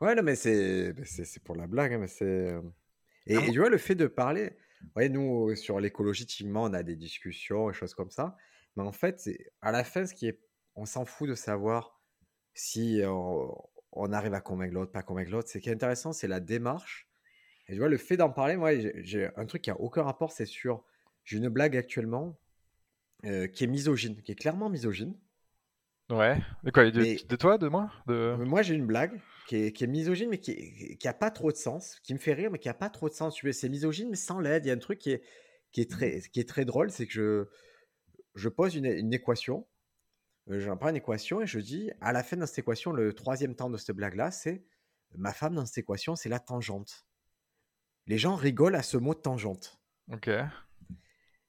Ouais, 0.00 0.14
non, 0.14 0.22
mais 0.22 0.34
c'est... 0.34 0.94
pour 1.44 1.56
la 1.56 1.66
blague, 1.66 1.92
hein, 1.92 1.98
mais 1.98 2.06
c'est. 2.06 2.24
Euh, 2.24 2.60
et, 3.26 3.36
ah 3.36 3.44
et, 3.44 3.50
tu 3.50 3.58
vois, 3.58 3.68
le 3.68 3.78
fait 3.78 3.94
de 3.94 4.06
parler. 4.06 4.56
Ouais, 4.96 5.10
nous, 5.10 5.54
sur 5.56 5.78
l'écologie, 5.78 6.24
typiquement, 6.24 6.62
on 6.62 6.72
a 6.72 6.82
des 6.82 6.96
discussions 6.96 7.68
et 7.70 7.74
choses 7.74 7.92
comme 7.94 8.10
ça. 8.10 8.36
Mais 8.76 8.82
en 8.82 8.92
fait, 8.92 9.28
à 9.60 9.72
la 9.72 9.84
fin, 9.84 10.06
ce 10.06 10.14
qui 10.14 10.26
est. 10.26 10.40
On 10.76 10.86
s'en 10.86 11.04
fout 11.04 11.28
de 11.28 11.34
savoir 11.34 12.00
si 12.54 13.02
on 13.04 14.12
arrive 14.12 14.32
à 14.32 14.40
convaincre 14.40 14.72
l'autre, 14.72 14.92
pas 14.92 15.02
convaincre 15.02 15.30
l'autre. 15.32 15.50
Ce 15.50 15.58
qui 15.58 15.68
est 15.68 15.72
intéressant, 15.72 16.12
c'est 16.12 16.28
la 16.28 16.40
démarche. 16.40 17.10
Et 17.68 17.72
tu 17.72 17.78
vois, 17.78 17.88
le 17.88 17.98
fait 17.98 18.16
d'en 18.16 18.30
parler, 18.30 18.56
moi, 18.56 18.70
j'ai 19.02 19.28
un 19.36 19.44
truc 19.44 19.62
qui 19.62 19.70
a 19.70 19.78
aucun 19.78 20.02
rapport, 20.02 20.32
c'est 20.32 20.46
sur. 20.46 20.82
J'ai 21.24 21.36
une 21.36 21.48
blague 21.50 21.76
actuellement 21.76 22.38
euh, 23.24 23.46
qui 23.46 23.64
est 23.64 23.66
misogyne, 23.66 24.20
qui 24.22 24.32
est 24.32 24.36
clairement 24.36 24.68
misogyne. 24.68 25.18
Ouais. 26.10 26.40
De 26.64 26.70
quoi 26.70 26.90
de, 26.90 27.36
toi, 27.36 27.56
de 27.56 27.68
moi 27.68 27.92
de... 28.06 28.14
Euh, 28.14 28.36
moi, 28.44 28.62
j'ai 28.62 28.74
une 28.74 28.86
blague 28.86 29.20
qui 29.46 29.56
est, 29.56 29.72
qui 29.72 29.84
est, 29.84 29.86
misogyne, 29.86 30.28
mais 30.30 30.38
qui, 30.38 30.96
qui 30.98 31.08
a 31.08 31.14
pas 31.14 31.30
trop 31.30 31.52
de 31.52 31.56
sens, 31.56 32.00
qui 32.02 32.14
me 32.14 32.18
fait 32.18 32.34
rire, 32.34 32.50
mais 32.50 32.58
qui 32.58 32.68
a 32.68 32.74
pas 32.74 32.90
trop 32.90 33.08
de 33.08 33.14
sens. 33.14 33.40
C'est 33.52 33.68
misogyne, 33.68 34.10
mais 34.10 34.16
sans 34.16 34.40
l'aide. 34.40 34.64
Il 34.64 34.68
y 34.68 34.70
a 34.72 34.74
un 34.74 34.78
truc 34.78 34.98
qui 34.98 35.12
est, 35.12 35.22
qui 35.72 35.80
est, 35.80 35.90
très, 35.90 36.20
qui 36.32 36.40
est 36.40 36.48
très 36.48 36.64
drôle, 36.64 36.90
c'est 36.90 37.06
que 37.06 37.12
je, 37.12 37.48
je 38.34 38.48
pose 38.48 38.74
une, 38.74 38.86
une 38.86 39.12
équation 39.12 39.66
euh, 40.48 40.60
j'en 40.60 40.76
prends 40.76 40.88
une 40.88 40.96
équation 40.96 41.40
et 41.40 41.46
je 41.46 41.58
dis, 41.58 41.90
à 42.00 42.12
la 42.12 42.22
fin 42.22 42.36
de 42.36 42.46
cette 42.46 42.60
équation, 42.60 42.92
le 42.92 43.12
troisième 43.12 43.54
temps 43.54 43.70
de 43.70 43.76
cette 43.76 43.94
blague-là, 43.94 44.30
c'est 44.30 44.64
ma 45.14 45.32
femme 45.32 45.54
dans 45.54 45.66
cette 45.66 45.78
équation, 45.78 46.16
c'est 46.16 46.28
la 46.28 46.40
tangente. 46.40 47.06
Les 48.06 48.18
gens 48.18 48.34
rigolent 48.34 48.74
à 48.74 48.82
ce 48.82 48.96
mot 48.96 49.14
tangente. 49.14 49.80
Ok. 50.10 50.30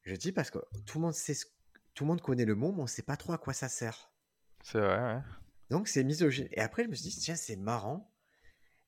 Je 0.04 0.16
dis 0.16 0.32
parce 0.32 0.52
que 0.52 0.60
tout 0.86 0.98
le 0.98 1.04
monde 1.04 1.14
sait, 1.14 1.36
tout 2.02 2.06
le 2.06 2.10
monde 2.10 2.22
connaît 2.22 2.46
le 2.46 2.56
mot, 2.56 2.72
mais 2.72 2.80
on 2.80 2.86
ne 2.86 2.90
sait 2.90 3.04
pas 3.04 3.16
trop 3.16 3.32
à 3.32 3.38
quoi 3.38 3.54
ça 3.54 3.70
sert. 3.70 4.12
C'est 4.64 4.80
vrai, 4.80 4.98
ouais. 4.98 5.22
Donc 5.70 5.88
c'est 5.88 6.04
misogyne. 6.04 6.48
Et 6.52 6.60
après, 6.60 6.84
je 6.84 6.90
me 6.90 6.96
suis 6.96 7.12
dit, 7.12 7.16
tiens, 7.16 7.36
c'est 7.36 7.56
marrant. 7.56 8.12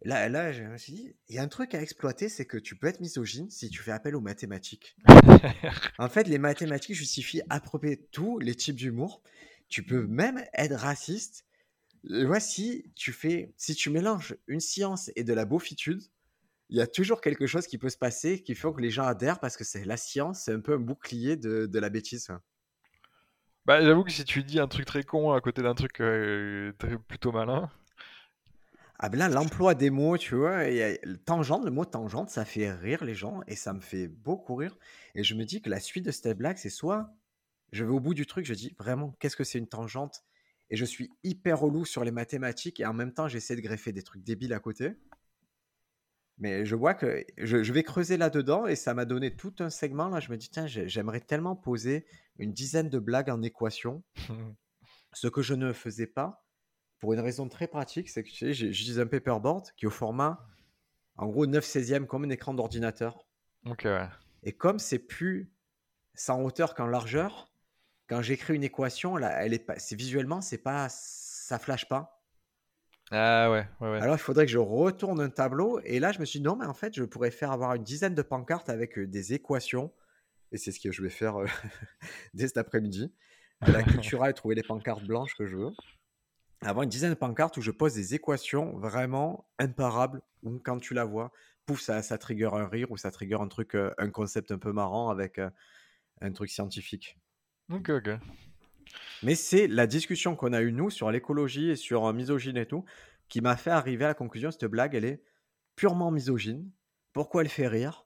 Là, 0.02 0.30
là, 0.30 0.52
je 0.52 0.64
me 0.64 0.78
suis 0.78 0.94
dit, 0.94 1.16
il 1.30 1.36
y 1.36 1.38
a 1.38 1.44
un 1.44 1.48
truc 1.48 1.76
à 1.76 1.82
exploiter, 1.84 2.28
c'est 2.28 2.48
que 2.48 2.58
tu 2.58 2.76
peux 2.76 2.88
être 2.88 3.02
misogyne 3.02 3.52
si 3.52 3.70
tu 3.70 3.84
fais 3.84 3.92
appel 3.92 4.16
aux 4.16 4.20
mathématiques. 4.22 4.98
en 6.00 6.10
fait, 6.10 6.28
les 6.28 6.40
mathématiques 6.40 6.96
justifient 6.96 7.44
à 7.52 7.60
peu 7.60 7.78
près 7.78 7.98
tous 8.12 8.40
les 8.40 8.56
types 8.56 8.78
d'humour 8.78 9.22
tu 9.70 9.84
peux 9.84 10.08
même 10.08 10.44
être 10.56 10.76
raciste. 10.76 11.46
Voici, 12.04 12.92
tu 12.96 13.14
fais, 13.14 13.54
si 13.58 13.76
tu 13.76 13.92
mélanges 13.92 14.36
une 14.48 14.60
science 14.60 15.12
et 15.16 15.24
de 15.24 15.34
la 15.34 15.46
beaufitude, 15.46 16.02
il 16.70 16.78
y 16.78 16.82
a 16.82 16.88
toujours 16.88 17.22
quelque 17.22 17.46
chose 17.46 17.68
qui 17.68 17.78
peut 17.78 17.90
se 17.90 17.98
passer 17.98 18.42
qui 18.42 18.56
fait 18.56 18.74
que 18.74 18.82
les 18.82 18.90
gens 18.90 19.06
adhèrent 19.06 19.40
parce 19.40 19.56
que 19.56 19.64
c'est 19.64 19.86
la 19.86 19.98
science, 19.98 20.46
c'est 20.46 20.54
un 20.54 20.62
peu 20.62 20.74
un 20.74 20.80
bouclier 20.80 21.38
de, 21.38 21.68
de 21.68 21.80
la 21.80 21.90
bêtise. 21.90 22.32
Bah, 23.66 23.82
j'avoue 23.82 24.04
que 24.04 24.12
si 24.12 24.26
tu 24.26 24.44
dis 24.44 24.60
un 24.60 24.68
truc 24.68 24.86
très 24.86 25.04
con 25.04 25.32
à 25.32 25.40
côté 25.40 25.62
d'un 25.62 25.74
truc 25.74 26.02
euh, 26.02 26.74
plutôt 27.08 27.32
malin. 27.32 27.70
Ah 29.00 29.10
ben 29.10 29.18
là, 29.18 29.28
l'emploi 29.30 29.74
des 29.74 29.90
mots, 29.90 30.18
tu 30.18 30.36
vois, 30.36 30.64
tangente, 31.26 31.66
le 31.66 31.72
mot 31.72 31.84
tangente, 31.84 32.30
ça 32.30 32.46
fait 32.46 32.72
rire 32.72 33.04
les 33.04 33.16
gens 33.16 33.42
et 33.48 33.56
ça 33.56 33.74
me 33.74 33.82
fait 33.82 34.08
beaucoup 34.08 34.56
rire. 34.56 34.78
Et 35.16 35.24
je 35.24 35.34
me 35.36 35.46
dis 35.46 35.62
que 35.62 35.70
la 35.70 35.80
suite 35.80 36.06
de 36.06 36.12
cette 36.12 36.38
blague, 36.38 36.58
c'est 36.58 36.70
soit 36.70 37.14
je 37.74 37.84
vais 37.84 37.92
au 37.92 38.00
bout 38.00 38.14
du 38.14 38.26
truc, 38.26 38.46
je 38.46 38.54
dis 38.54 38.76
vraiment, 38.78 39.16
qu'est-ce 39.20 39.36
que 39.36 39.44
c'est 39.44 39.58
une 39.58 39.68
tangente? 39.68 40.24
Et 40.70 40.76
je 40.76 40.86
suis 40.86 41.10
hyper 41.24 41.60
relou 41.60 41.86
sur 41.86 42.04
les 42.04 42.12
mathématiques 42.12 42.80
et 42.80 42.86
en 42.86 42.94
même 42.94 43.14
temps, 43.14 43.28
j'essaie 43.28 43.56
de 43.56 43.62
greffer 43.62 43.92
des 43.92 44.04
trucs 44.04 44.24
débiles 44.24 44.54
à 44.54 44.60
côté. 44.60 44.94
Mais 46.40 46.66
je 46.66 46.76
vois 46.76 46.94
que 46.94 47.24
je, 47.38 47.72
vais 47.72 47.84
creuser 47.84 48.18
là-dedans 48.18 48.66
et 48.66 48.76
ça 48.76 48.94
m'a 48.94 49.06
donné 49.06 49.36
tout 49.36 49.54
un 49.60 49.70
segment. 49.70 50.10
Là, 50.10 50.20
je 50.20 50.32
me 50.32 50.38
dis, 50.38 50.50
tiens, 50.50 50.66
j'aimerais 50.68 51.22
tellement 51.22 51.56
poser 51.56 52.06
une 52.38 52.54
dizaine 52.54 52.90
de 52.90 53.00
blagues 53.00 53.30
en 53.30 53.42
équation. 53.42 54.04
Ce 55.14 55.28
que 55.28 55.44
je 55.44 55.54
ne 55.54 55.74
faisais 55.74 56.08
pas, 56.08 56.44
pour 57.00 57.14
une 57.14 57.20
raison 57.20 57.48
très 57.48 57.68
pratique, 57.68 58.10
c'est 58.10 58.24
que 58.24 58.30
j'utilise 58.30 59.00
un 59.00 59.06
paperboard 59.06 59.72
qui 59.78 59.86
est 59.86 59.88
au 59.88 59.92
format, 59.92 60.48
en 61.18 61.28
gros, 61.28 61.46
9 61.46 61.64
16e, 61.64 62.06
comme 62.08 62.24
un 62.24 62.30
écran 62.30 62.54
d'ordinateur. 62.54 63.28
Et 64.42 64.54
comme 64.54 64.80
c'est 64.80 65.00
plus 65.00 65.54
sans 66.16 66.42
hauteur 66.42 66.74
qu'en 66.76 66.88
largeur, 66.88 67.52
quand 68.08 68.22
j'écris 68.22 68.56
une 68.56 68.64
équation, 68.64 69.18
là, 69.18 69.44
elle 69.44 69.54
est 69.54 69.66
pas, 69.66 69.80
c'est 69.80 69.96
visuellement, 69.96 70.42
c'est 70.42 70.58
pas, 70.58 70.88
ça 70.90 71.60
flash 71.60 71.88
pas. 71.88 72.23
Ah 73.16 73.52
ouais, 73.52 73.68
ouais, 73.80 73.92
ouais. 73.92 74.02
Alors 74.02 74.16
il 74.16 74.20
faudrait 74.20 74.48
que 74.48 74.52
je 74.52 74.58
retourne 74.58 75.22
un 75.22 75.30
tableau. 75.30 75.80
Et 75.84 76.00
là, 76.00 76.12
je 76.12 76.20
me 76.20 76.26
suis 76.26 76.40
dit 76.40 76.46
non, 76.46 76.56
mais 76.56 76.66
en 76.66 76.74
fait, 76.74 76.96
je 76.96 77.04
pourrais 77.04 77.30
faire 77.30 77.52
avoir 77.52 77.76
une 77.76 77.84
dizaine 77.84 78.16
de 78.16 78.24
pancartes 78.24 78.70
avec 78.70 78.98
euh, 78.98 79.06
des 79.06 79.34
équations. 79.34 79.94
Et 80.52 80.58
c'est 80.58 80.72
ce 80.72 80.80
que 80.80 80.92
je 80.92 81.04
vais 81.04 81.12
faire 81.12 81.38
euh, 81.38 81.46
dès 82.34 82.48
cet 82.48 82.58
après-midi. 82.58 83.14
À 83.62 83.70
la 83.70 83.84
Cultura 83.84 84.32
et 84.32 84.34
trouver 84.34 84.56
les 84.56 84.64
pancartes 84.64 85.04
blanches 85.04 85.36
que 85.36 85.46
je 85.46 85.58
veux. 85.58 85.70
Avoir 86.62 86.84
une 86.84 86.90
dizaine 86.90 87.12
de 87.12 87.16
pancartes 87.16 87.56
où 87.58 87.62
je 87.62 87.70
pose 87.70 87.94
des 87.94 88.16
équations 88.16 88.78
vraiment 88.80 89.48
imparables. 89.60 90.24
Où 90.42 90.58
quand 90.58 90.80
tu 90.80 90.96
la 90.96 91.06
vois, 91.06 91.32
pouf, 91.68 91.82
ça, 91.82 92.02
ça 92.02 92.18
trigger 92.18 92.50
un 92.54 92.68
rire 92.68 92.90
ou 92.90 92.98
ça 92.98 93.12
trigger 93.12 93.38
un 93.40 93.48
truc, 93.48 93.76
euh, 93.76 93.94
un 94.00 94.10
concept 94.10 94.52
un 94.52 94.58
peu 94.58 94.72
marrant 94.74 95.10
avec 95.10 95.40
un 96.20 96.32
truc 96.32 96.50
scientifique. 96.50 97.20
Ok, 97.70 97.90
ok. 97.90 98.10
Mais 99.24 99.36
c'est 99.36 99.68
la 99.68 99.88
discussion 99.88 100.36
qu'on 100.36 100.54
a 100.54 100.62
eue, 100.62 100.72
nous, 100.72 100.90
sur 100.90 101.10
l'écologie 101.12 101.70
et 101.70 101.76
sur 101.76 102.06
euh, 102.06 102.14
misogyne 102.14 102.58
et 102.58 102.66
tout, 102.66 102.84
qui 103.30 103.42
m'a 103.42 103.56
fait 103.56 103.72
arriver 103.72 104.06
à 104.06 104.10
la 104.10 104.14
conclusion 104.14 104.52
cette 104.52 104.66
blague, 104.66 104.96
elle 104.96 105.06
est 105.06 105.24
purement 105.76 106.12
misogyne. 106.12 106.70
Pourquoi 107.14 107.42
elle 107.42 107.50
fait 107.50 107.68
rire? 107.68 108.06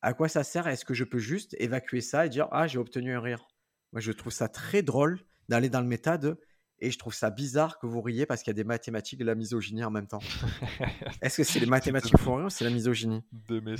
À 0.00 0.12
quoi 0.12 0.28
ça 0.28 0.44
sert? 0.44 0.68
Est-ce 0.68 0.84
que 0.84 0.94
je 0.94 1.04
peux 1.04 1.18
juste 1.18 1.56
évacuer 1.58 2.00
ça 2.00 2.26
et 2.26 2.28
dire 2.28 2.48
Ah, 2.52 2.66
j'ai 2.66 2.78
obtenu 2.78 3.14
un 3.14 3.20
rire? 3.20 3.48
Moi, 3.92 4.00
je 4.00 4.12
trouve 4.12 4.32
ça 4.32 4.48
très 4.48 4.82
drôle 4.82 5.20
d'aller 5.48 5.68
dans 5.68 5.80
le 5.80 5.86
méta 5.86 6.18
de 6.18 6.38
et 6.80 6.90
je 6.90 6.98
trouve 6.98 7.14
ça 7.14 7.30
bizarre 7.30 7.78
que 7.78 7.86
vous 7.86 8.02
riez 8.02 8.26
parce 8.26 8.42
qu'il 8.42 8.50
y 8.50 8.54
a 8.54 8.54
des 8.54 8.64
mathématiques 8.64 9.20
et 9.20 9.24
de 9.24 9.28
la 9.28 9.34
misogynie 9.34 9.84
en 9.84 9.90
même 9.90 10.06
temps. 10.06 10.20
Est-ce 11.22 11.38
que 11.38 11.44
c'est 11.44 11.60
les 11.60 11.66
mathématiques 11.66 12.14
qui 12.14 12.22
font 12.22 12.36
rire 12.36 12.46
ou 12.46 12.50
c'est 12.50 12.64
la 12.64 12.70
misogynie? 12.70 13.22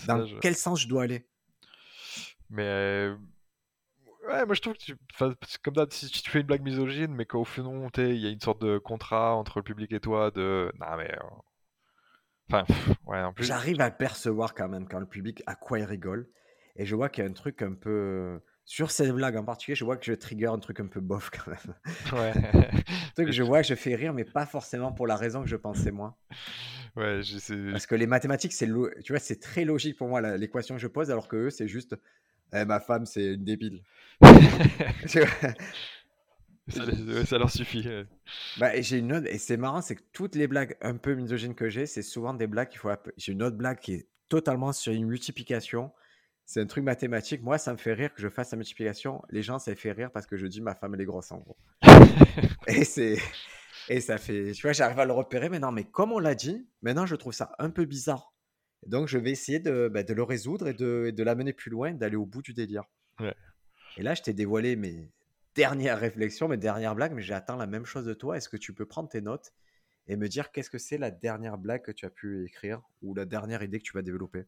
Dans 0.06 0.26
quel 0.40 0.54
sens 0.54 0.80
je 0.80 0.88
dois 0.88 1.02
aller? 1.02 1.26
Mais 2.50 2.62
euh, 2.62 3.16
Ouais, 4.26 4.46
moi 4.46 4.54
je 4.54 4.60
trouve 4.60 4.74
que 4.74 4.78
tu... 4.78 4.96
comme 5.62 5.74
ça, 5.74 5.86
si 5.90 6.08
tu 6.08 6.30
fais 6.30 6.40
une 6.40 6.46
blague 6.46 6.62
misogyne, 6.62 7.12
mais 7.14 7.26
qu'au 7.26 7.44
fond, 7.44 7.88
il 7.98 8.16
y 8.16 8.26
a 8.26 8.30
une 8.30 8.40
sorte 8.40 8.62
de 8.62 8.78
contrat 8.78 9.34
entre 9.34 9.58
le 9.58 9.62
public 9.62 9.92
et 9.92 10.00
toi 10.00 10.30
de. 10.30 10.72
Non, 10.80 10.96
mais. 10.96 11.12
Euh, 11.12 12.50
enfin, 12.50 12.64
ouais, 13.06 13.20
en 13.20 13.32
plus. 13.32 13.44
J'arrive 13.44 13.80
à 13.80 13.90
percevoir 13.90 14.54
quand 14.54 14.68
même 14.68 14.88
quand 14.88 15.00
le 15.00 15.06
public 15.06 15.42
à 15.46 15.54
quoi 15.54 15.78
il 15.78 15.84
rigole. 15.84 16.28
Et 16.76 16.86
je 16.86 16.96
vois 16.96 17.08
qu'il 17.08 17.22
y 17.22 17.26
a 17.26 17.30
un 17.30 17.34
truc 17.34 17.60
un 17.62 17.74
peu. 17.74 18.40
sur 18.64 18.90
cette 18.90 19.12
blague 19.12 19.36
en 19.36 19.44
particulier, 19.44 19.74
je 19.74 19.84
vois 19.84 19.96
que 19.96 20.06
je 20.06 20.12
trigger 20.12 20.46
un 20.46 20.58
truc 20.58 20.80
un 20.80 20.86
peu 20.86 21.00
bof 21.00 21.30
quand 21.30 21.50
même. 21.50 21.74
Ouais. 22.12 22.32
truc 23.14 23.26
que 23.26 23.32
je 23.32 23.42
vois 23.42 23.60
que 23.60 23.68
je 23.68 23.74
fais 23.74 23.94
rire, 23.94 24.14
mais 24.14 24.24
pas 24.24 24.46
forcément 24.46 24.92
pour 24.92 25.06
la 25.06 25.16
raison 25.16 25.42
que 25.42 25.48
je 25.48 25.56
pensais 25.56 25.90
moi. 25.90 26.16
Ouais, 26.96 27.22
je 27.22 27.38
sais. 27.38 27.56
Parce 27.72 27.86
que 27.86 27.94
les 27.94 28.06
mathématiques, 28.06 28.52
c'est 28.52 28.68
tu 29.02 29.12
vois, 29.12 29.18
c'est 29.18 29.40
très 29.40 29.64
logique 29.64 29.98
pour 29.98 30.08
moi 30.08 30.20
l'équation 30.36 30.76
que 30.76 30.80
je 30.80 30.86
pose, 30.86 31.10
alors 31.10 31.28
que 31.28 31.36
eux, 31.36 31.50
c'est 31.50 31.68
juste 31.68 31.96
eh, 32.52 32.64
ma 32.64 32.80
femme, 32.80 33.06
c'est 33.06 33.34
une 33.34 33.44
débile. 33.44 33.82
ça, 36.68 37.38
leur 37.38 37.50
suffit. 37.50 37.86
Bah, 38.58 38.80
j'ai 38.80 38.98
une 38.98 39.12
autre, 39.12 39.26
et 39.28 39.38
c'est 39.38 39.56
marrant, 39.56 39.80
c'est 39.82 39.96
que 39.96 40.02
toutes 40.12 40.34
les 40.34 40.46
blagues 40.46 40.76
un 40.80 40.96
peu 40.96 41.14
misogynes 41.14 41.54
que 41.54 41.68
j'ai, 41.68 41.86
c'est 41.86 42.02
souvent 42.02 42.34
des 42.34 42.46
blagues 42.46 42.68
qu'il 42.68 42.78
faut. 42.78 42.90
J'ai 43.16 43.32
une 43.32 43.42
autre 43.42 43.56
blague 43.56 43.78
qui 43.78 43.94
est 43.94 44.08
totalement 44.28 44.72
sur 44.72 44.92
une 44.92 45.06
multiplication. 45.06 45.92
C'est 46.46 46.60
un 46.60 46.66
truc 46.66 46.84
mathématique. 46.84 47.42
Moi, 47.42 47.56
ça 47.58 47.72
me 47.72 47.78
fait 47.78 47.94
rire 47.94 48.12
que 48.12 48.20
je 48.20 48.28
fasse 48.28 48.50
la 48.50 48.58
multiplication. 48.58 49.22
Les 49.30 49.42
gens, 49.42 49.58
ça 49.58 49.74
fait 49.74 49.92
rire 49.92 50.10
parce 50.12 50.26
que 50.26 50.36
je 50.36 50.46
dis 50.46 50.60
ma 50.60 50.74
femme, 50.74 50.94
elle 50.94 51.00
est 51.00 51.06
grosse 51.06 51.32
en 51.32 51.38
gros. 51.38 51.56
et 52.66 52.84
c'est. 52.84 53.16
Et 53.88 54.00
ça 54.00 54.18
fait. 54.18 54.52
Tu 54.52 54.62
vois, 54.62 54.72
j'arrive 54.72 54.98
à 54.98 55.04
le 55.04 55.12
repérer 55.12 55.48
maintenant. 55.48 55.72
Mais 55.72 55.84
comme 55.84 56.12
on 56.12 56.18
l'a 56.18 56.34
dit, 56.34 56.66
maintenant, 56.82 57.06
je 57.06 57.16
trouve 57.16 57.32
ça 57.32 57.52
un 57.58 57.70
peu 57.70 57.84
bizarre. 57.84 58.33
Donc, 58.86 59.08
je 59.08 59.18
vais 59.18 59.30
essayer 59.30 59.58
de, 59.58 59.88
bah, 59.88 60.02
de 60.02 60.14
le 60.14 60.22
résoudre 60.22 60.68
et 60.68 60.74
de, 60.74 61.12
de 61.14 61.22
l'amener 61.22 61.52
plus 61.52 61.70
loin, 61.70 61.92
d'aller 61.92 62.16
au 62.16 62.26
bout 62.26 62.42
du 62.42 62.52
délire. 62.52 62.84
Et 63.96 64.02
là, 64.02 64.14
je 64.14 64.22
t'ai 64.22 64.32
dévoilé 64.32 64.76
mes 64.76 65.12
dernières 65.54 65.98
réflexions, 65.98 66.48
mes 66.48 66.56
dernières 66.56 66.94
blagues, 66.94 67.12
mais 67.12 67.22
j'ai 67.22 67.34
atteint 67.34 67.56
la 67.56 67.66
même 67.66 67.84
chose 67.84 68.04
de 68.04 68.14
toi. 68.14 68.36
Est-ce 68.36 68.48
que 68.48 68.56
tu 68.56 68.74
peux 68.74 68.86
prendre 68.86 69.08
tes 69.08 69.20
notes 69.20 69.52
et 70.06 70.16
me 70.16 70.28
dire 70.28 70.50
qu'est-ce 70.50 70.70
que 70.70 70.78
c'est 70.78 70.98
la 70.98 71.10
dernière 71.10 71.58
blague 71.58 71.82
que 71.82 71.92
tu 71.92 72.04
as 72.06 72.10
pu 72.10 72.44
écrire 72.44 72.82
ou 73.02 73.14
la 73.14 73.24
dernière 73.24 73.62
idée 73.62 73.78
que 73.78 73.84
tu 73.84 73.92
vas 73.92 74.02
développer? 74.02 74.44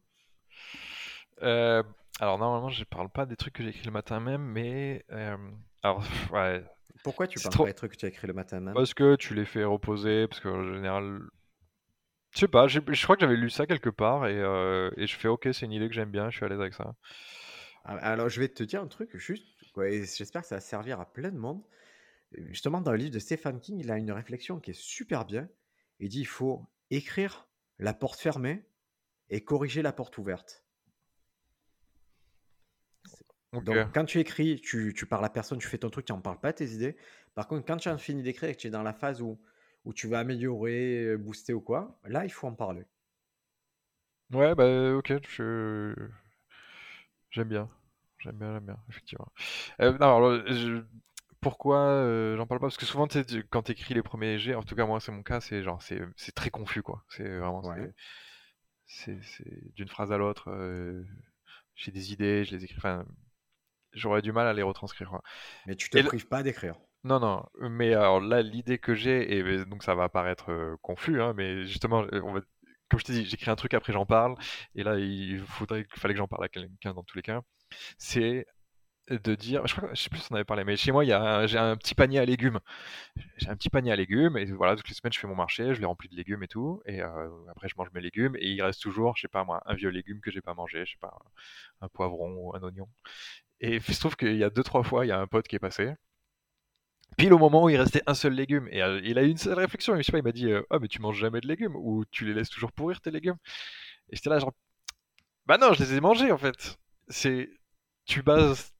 Euh, 1.43 1.83
alors 2.19 2.39
normalement 2.39 2.69
je 2.69 2.83
parle 2.83 3.09
pas 3.09 3.25
des 3.25 3.35
trucs 3.35 3.53
que 3.53 3.63
j'ai 3.63 3.69
écrit 3.69 3.85
le 3.85 3.91
matin 3.91 4.19
même, 4.19 4.41
mais 4.41 5.05
euh, 5.11 5.37
alors 5.83 6.03
ouais. 6.31 6.63
Pourquoi 7.03 7.27
tu 7.27 7.39
parles 7.39 7.55
pas 7.55 7.65
des 7.65 7.73
trucs 7.73 7.91
que 7.91 7.97
tu 7.97 8.05
as 8.05 8.09
écrit 8.09 8.27
le 8.27 8.33
matin 8.33 8.59
même? 8.59 8.73
Parce 8.73 8.93
que 8.93 9.15
tu 9.15 9.33
les 9.33 9.45
fais 9.45 9.63
reposer, 9.63 10.27
parce 10.27 10.41
qu'en 10.41 10.73
général, 10.73 11.21
je 12.31 12.39
sais 12.39 12.47
pas, 12.47 12.67
je 12.67 12.79
crois 12.79 13.15
que 13.15 13.21
j'avais 13.21 13.35
lu 13.35 13.49
ça 13.49 13.65
quelque 13.65 13.89
part 13.89 14.27
et, 14.27 14.37
euh, 14.37 14.91
et 14.97 15.07
je 15.07 15.15
fais 15.15 15.27
ok 15.27 15.49
c'est 15.53 15.65
une 15.65 15.71
idée 15.71 15.87
que 15.87 15.93
j'aime 15.93 16.11
bien, 16.11 16.29
je 16.29 16.37
suis 16.37 16.45
à 16.45 16.49
l'aise 16.49 16.59
avec 16.59 16.73
ça. 16.73 16.95
Ah, 17.83 17.95
alors 17.97 18.29
je 18.29 18.39
vais 18.39 18.49
te 18.49 18.63
dire 18.63 18.81
un 18.81 18.87
truc 18.87 19.15
juste, 19.15 19.47
j'espère 19.75 20.41
que 20.41 20.47
ça 20.47 20.55
va 20.55 20.61
servir 20.61 20.99
à 20.99 21.11
plein 21.11 21.31
de 21.31 21.37
monde. 21.37 21.63
Justement 22.33 22.81
dans 22.81 22.91
le 22.91 22.97
livre 22.97 23.11
de 23.11 23.19
Stephen 23.19 23.59
King, 23.59 23.79
il 23.79 23.89
a 23.91 23.97
une 23.97 24.11
réflexion 24.11 24.59
qui 24.59 24.71
est 24.71 24.79
super 24.79 25.25
bien. 25.25 25.47
Il 25.99 26.09
dit 26.09 26.19
il 26.19 26.27
faut 26.27 26.65
écrire 26.91 27.47
la 27.79 27.93
porte 27.93 28.19
fermée 28.19 28.65
et 29.29 29.43
corriger 29.43 29.81
la 29.81 29.93
porte 29.93 30.17
ouverte. 30.17 30.63
Donc, 33.53 33.77
quand 33.93 34.05
tu 34.05 34.19
écris, 34.19 34.59
tu, 34.61 34.93
tu, 34.95 35.05
parles 35.05 35.25
à 35.25 35.29
personne, 35.29 35.57
tu 35.57 35.67
fais 35.67 35.77
ton 35.77 35.89
truc, 35.89 36.05
tu 36.05 36.11
n'en 36.11 36.21
parles 36.21 36.39
pas 36.39 36.53
tes 36.53 36.67
idées. 36.71 36.97
Par 37.33 37.47
contre, 37.47 37.65
quand 37.65 37.77
tu 37.77 37.89
as 37.89 37.97
fini 37.97 38.21
d'écrire 38.21 38.49
et 38.49 38.55
que 38.55 38.59
tu 38.59 38.67
es 38.67 38.69
dans 38.69 38.83
la 38.83 38.93
phase 38.93 39.21
où, 39.21 39.39
où 39.87 39.93
tu 39.93 40.07
vas 40.07 40.19
améliorer, 40.19 41.15
booster 41.17 41.53
ou 41.53 41.61
quoi, 41.61 41.97
là, 42.03 42.25
il 42.25 42.29
faut 42.29 42.45
en 42.45 42.53
parler. 42.53 42.83
Ouais, 44.33 44.53
bah 44.53 44.93
ok, 44.95 45.13
je... 45.29 45.95
j'aime 47.31 47.47
bien. 47.47 47.69
J'aime 48.19 48.35
bien, 48.35 48.51
j'aime 48.53 48.65
bien, 48.65 48.77
effectivement. 48.89 49.31
Euh, 49.79 49.95
alors, 50.01 50.41
pourquoi 51.39 51.79
euh, 51.79 52.35
j'en 52.35 52.45
parle 52.45 52.59
pas? 52.59 52.65
Parce 52.65 52.77
que 52.77 52.85
souvent, 52.85 53.07
quand 53.49 53.63
tu 53.63 53.71
écris 53.71 53.93
les 53.93 54.01
premiers 54.01 54.37
G, 54.37 54.55
en 54.55 54.63
tout 54.63 54.75
cas, 54.75 54.85
moi, 54.85 54.99
c'est 54.99 55.13
mon 55.13 55.23
cas, 55.23 55.39
c'est 55.39 55.63
genre, 55.63 55.81
c'est 55.81 56.35
très 56.35 56.49
confus, 56.49 56.81
quoi. 56.81 57.05
C'est 57.09 57.37
vraiment. 57.37 57.61
C'est 58.85 59.17
d'une 59.75 59.87
phrase 59.87 60.11
à 60.11 60.17
l'autre. 60.17 60.51
j'ai 61.75 61.91
des 61.91 62.11
idées, 62.11 62.43
je 62.43 62.55
les 62.55 62.65
écris. 62.65 62.77
Enfin, 62.77 63.05
j'aurais 63.93 64.21
du 64.21 64.33
mal 64.33 64.47
à 64.47 64.53
les 64.53 64.63
retranscrire. 64.63 65.21
Mais 65.65 65.75
tu 65.75 65.89
te 65.89 65.97
prives 65.99 66.27
pas 66.27 66.43
d'écrire. 66.43 66.75
Non, 67.07 67.19
non, 67.21 67.45
mais 67.69 67.93
alors 67.93 68.19
là, 68.19 68.41
l'idée 68.41 68.79
que 68.79 68.93
j'ai, 68.93 69.37
et 69.37 69.65
donc 69.65 69.83
ça 69.83 69.95
va 69.95 70.09
paraître 70.09 70.51
euh, 70.51 70.75
confus, 70.81 71.21
hein, 71.21 71.33
mais 71.37 71.65
justement, 71.65 72.03
euh, 72.11 72.41
comme 72.89 72.99
je 72.99 73.05
t'ai 73.05 73.13
dit, 73.13 73.25
j'écris 73.25 73.49
un 73.49 73.55
truc, 73.55 73.73
après 73.73 73.93
j'en 73.93 74.05
parle, 74.05 74.35
et 74.75 74.83
là, 74.83 74.97
il 74.99 75.39
faudrait, 75.39 75.85
fallait 75.95 76.15
que 76.15 76.17
j'en 76.17 76.27
parle 76.27 76.43
à 76.45 76.49
quelqu'un 76.49 76.93
dans 76.93 77.03
tous 77.03 77.15
les 77.15 77.21
cas, 77.21 77.41
c'est 77.97 78.45
de 79.09 79.35
dire, 79.35 79.65
je, 79.67 79.75
sais 79.95 80.09
plus 80.09 80.19
si 80.19 80.27
on 80.31 80.35
avait 80.35 80.43
parlé, 80.45 80.65
mais 80.65 80.75
chez 80.77 80.91
moi, 80.91 81.05
il 81.05 81.09
y 81.09 81.13
a 81.13 81.47
j'ai 81.47 81.57
un 81.57 81.77
petit 81.77 81.95
panier 81.95 82.19
à 82.19 82.25
légumes. 82.25 82.59
J'ai 83.37 83.49
un 83.49 83.55
petit 83.55 83.69
panier 83.69 83.91
à 83.93 83.95
légumes, 83.95 84.37
et 84.37 84.45
voilà, 84.51 84.75
toutes 84.75 84.89
les 84.89 84.95
semaines, 84.95 85.13
je 85.13 85.19
fais 85.19 85.27
mon 85.27 85.35
marché, 85.35 85.73
je 85.75 85.79
les 85.79 85.85
remplis 85.85 86.09
de 86.09 86.15
légumes 86.15 86.43
et 86.43 86.47
tout, 86.49 86.81
et 86.85 87.01
euh, 87.01 87.29
après, 87.49 87.69
je 87.69 87.75
mange 87.77 87.89
mes 87.93 88.01
légumes, 88.01 88.35
et 88.37 88.49
il 88.51 88.61
reste 88.61 88.81
toujours, 88.81 89.15
je 89.17 89.21
sais 89.21 89.27
pas 89.29 89.43
moi, 89.45 89.61
un 89.65 89.75
vieux 89.75 89.89
légume 89.89 90.19
que 90.21 90.31
j'ai 90.31 90.41
pas 90.41 90.53
mangé, 90.55 90.85
je 90.85 90.91
sais 90.93 90.97
pas, 90.99 91.17
un 91.81 91.87
poivron 91.89 92.33
ou 92.37 92.55
un 92.55 92.61
oignon. 92.63 92.89
Et 93.61 93.75
il 93.77 93.81
se 93.83 93.99
trouve 93.99 94.15
qu'il 94.17 94.37
y 94.37 94.43
a 94.43 94.49
deux, 94.49 94.63
trois 94.63 94.83
fois, 94.83 95.05
il 95.05 95.09
y 95.09 95.11
a 95.11 95.19
un 95.19 95.27
pote 95.27 95.47
qui 95.47 95.55
est 95.55 95.59
passé. 95.59 95.93
Pile 97.17 97.33
au 97.33 97.39
moment 97.39 97.63
où 97.63 97.69
il 97.69 97.77
restait 97.77 98.03
un 98.07 98.13
seul 98.13 98.33
légume. 98.33 98.67
Et 98.71 98.81
euh, 98.81 99.01
il 99.03 99.17
a 99.17 99.23
eu 99.23 99.29
une 99.29 99.37
seule 99.37 99.57
réflexion. 99.59 99.95
Je 99.97 100.03
sais 100.03 100.11
pas, 100.11 100.19
il 100.19 100.23
m'a 100.23 100.31
dit 100.31 100.51
euh, 100.51 100.61
Ah, 100.69 100.79
mais 100.79 100.87
tu 100.87 101.01
manges 101.01 101.17
jamais 101.19 101.41
de 101.41 101.47
légumes 101.47 101.75
Ou 101.75 102.05
tu 102.11 102.25
les 102.25 102.33
laisses 102.33 102.49
toujours 102.49 102.71
pourrir 102.71 103.01
tes 103.01 103.11
légumes? 103.11 103.37
Et 104.11 104.15
j'étais 104.17 104.29
là, 104.29 104.39
genre 104.39 104.53
Bah 105.47 105.57
non, 105.57 105.73
je 105.73 105.83
les 105.83 105.95
ai 105.95 106.01
mangés 106.01 106.31
en 106.31 106.37
fait. 106.37 106.77
C'est. 107.09 107.49
Tu 108.05 108.23
bases 108.23 108.73